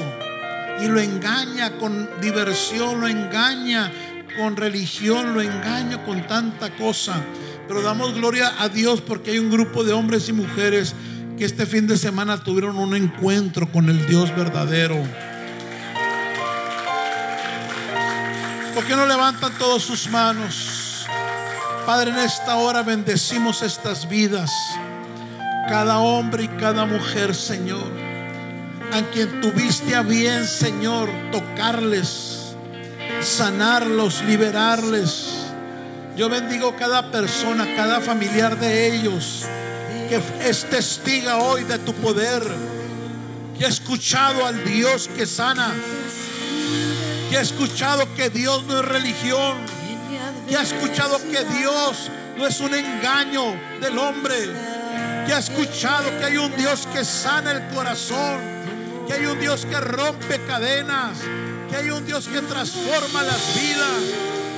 Y 0.80 0.86
lo 0.86 1.00
engaña 1.00 1.72
con 1.78 2.08
diversión, 2.20 3.00
lo 3.00 3.08
engaña 3.08 3.92
con 4.36 4.56
religión, 4.56 5.34
lo 5.34 5.40
engaña 5.40 6.04
con 6.04 6.26
tanta 6.26 6.74
cosa. 6.76 7.22
Pero 7.66 7.82
damos 7.82 8.14
gloria 8.14 8.52
a 8.58 8.68
Dios 8.68 9.00
porque 9.00 9.32
hay 9.32 9.38
un 9.38 9.50
grupo 9.50 9.84
de 9.84 9.92
hombres 9.92 10.28
y 10.28 10.32
mujeres 10.32 10.94
que 11.38 11.44
este 11.44 11.66
fin 11.66 11.86
de 11.86 11.96
semana 11.96 12.42
tuvieron 12.42 12.76
un 12.76 12.94
encuentro 12.94 13.70
con 13.70 13.88
el 13.88 14.06
Dios 14.06 14.34
verdadero. 14.36 14.96
¿Por 18.74 18.84
qué 18.84 18.96
no 18.96 19.06
levantan 19.06 19.52
todas 19.58 19.82
sus 19.82 20.08
manos? 20.10 21.06
Padre, 21.86 22.10
en 22.10 22.18
esta 22.18 22.56
hora 22.56 22.82
bendecimos 22.82 23.62
estas 23.62 24.08
vidas, 24.08 24.50
cada 25.68 25.98
hombre 25.98 26.44
y 26.44 26.48
cada 26.48 26.86
mujer, 26.86 27.34
Señor, 27.34 27.84
a 28.92 29.02
quien 29.12 29.40
tuviste 29.40 29.94
a 29.94 30.02
bien, 30.02 30.46
Señor, 30.46 31.08
tocarles, 31.30 32.43
sanarlos, 33.20 34.22
liberarles. 34.22 35.30
Yo 36.16 36.28
bendigo 36.28 36.76
cada 36.76 37.10
persona, 37.10 37.66
cada 37.76 38.00
familiar 38.00 38.58
de 38.58 38.94
ellos 38.94 39.46
que 40.08 40.20
es 40.48 40.64
testiga 40.64 41.38
hoy 41.38 41.64
de 41.64 41.78
tu 41.78 41.94
poder, 41.94 42.42
que 43.58 43.64
ha 43.64 43.68
escuchado 43.68 44.46
al 44.46 44.64
Dios 44.64 45.08
que 45.16 45.26
sana, 45.26 45.72
que 47.30 47.38
ha 47.38 47.40
escuchado 47.40 48.14
que 48.14 48.30
Dios 48.30 48.64
no 48.64 48.80
es 48.80 48.84
religión, 48.84 49.56
que 50.48 50.56
ha 50.56 50.62
escuchado 50.62 51.18
que 51.18 51.44
Dios 51.58 52.10
no 52.36 52.46
es 52.46 52.60
un 52.60 52.74
engaño 52.74 53.54
del 53.80 53.98
hombre, 53.98 54.34
que 55.26 55.32
ha 55.32 55.38
escuchado 55.38 56.10
que 56.18 56.24
hay 56.24 56.36
un 56.36 56.54
Dios 56.56 56.86
que 56.92 57.04
sana 57.04 57.52
el 57.52 57.66
corazón, 57.74 58.40
que 59.06 59.14
hay 59.14 59.26
un 59.26 59.40
Dios 59.40 59.64
que 59.66 59.80
rompe 59.80 60.40
cadenas, 60.46 61.18
que 61.74 61.80
hay 61.80 61.90
un 61.90 62.06
Dios 62.06 62.28
que 62.28 62.40
transforma 62.42 63.24
las 63.24 63.60
vidas, 63.60 64.02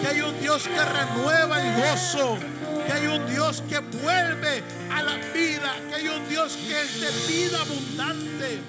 que 0.03 0.09
hay 0.09 0.21
un 0.21 0.39
Dios 0.39 0.65
que 0.65 0.85
renueva 0.85 1.63
el 1.63 1.77
gozo, 1.81 2.37
que 2.87 2.93
hay 2.93 3.07
un 3.07 3.27
Dios 3.27 3.63
que 3.71 3.79
vuelve 3.79 4.63
a 4.93 5.03
la 5.03 5.17
vida, 5.33 5.77
que 5.89 5.95
hay 5.95 6.09
un 6.09 6.29
Dios 6.29 6.59
que 6.59 6.83
es 6.83 7.01
de 7.01 7.33
vida 7.33 7.63
abundante. 7.63 8.61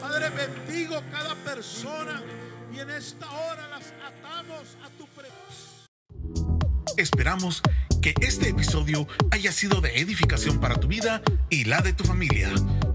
Padre, 0.00 0.30
bendigo 0.30 1.02
cada 1.12 1.34
persona 1.34 2.22
y 2.74 2.78
en 2.78 2.88
esta 2.88 3.30
hora 3.30 3.68
las 3.68 3.92
atamos 4.02 4.78
a 4.82 4.88
tu 4.96 5.06
presencia. 5.08 5.84
Esperamos 6.96 7.60
que 8.00 8.14
este 8.20 8.48
episodio 8.48 9.06
haya 9.30 9.52
sido 9.52 9.80
de 9.80 10.00
edificación 10.00 10.58
para 10.60 10.74
tu 10.76 10.88
vida 10.88 11.22
y 11.48 11.64
la 11.64 11.80
de 11.82 11.92
tu 11.92 12.02
familia. 12.04 12.50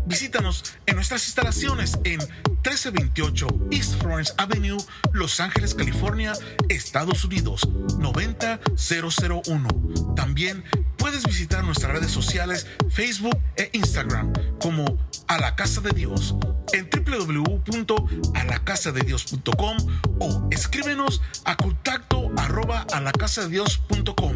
Visítanos 0.06 0.64
en 0.86 0.96
nuestras 0.96 1.26
instalaciones 1.26 1.98
en 2.04 2.20
1328 2.20 3.48
East 3.72 4.02
Florence 4.02 4.34
Avenue, 4.38 4.78
Los 5.14 5.40
Ángeles, 5.40 5.74
California, 5.74 6.34
Estados 6.70 7.26
Unidos 7.26 7.68
90001. 8.00 9.68
También 10.16 10.64
puedes 10.98 11.26
visitar 11.26 11.64
nuestras 11.64 11.94
redes 11.94 12.12
sociales 12.12 12.68
Facebook 12.90 13.40
e 13.56 13.70
Instagram 13.74 14.32
como 14.60 14.98
A 15.28 15.40
la 15.40 15.56
Casa 15.56 15.82
de 15.82 15.90
Dios 15.92 16.36
en 16.74 16.90
www.alacasadedios.com 16.90 19.78
o 20.20 20.48
escríbenos 20.52 21.22
a 21.46 21.56
contacto 21.56 22.32
arroba 22.38 22.86
alacasadedios.com. 22.92 24.36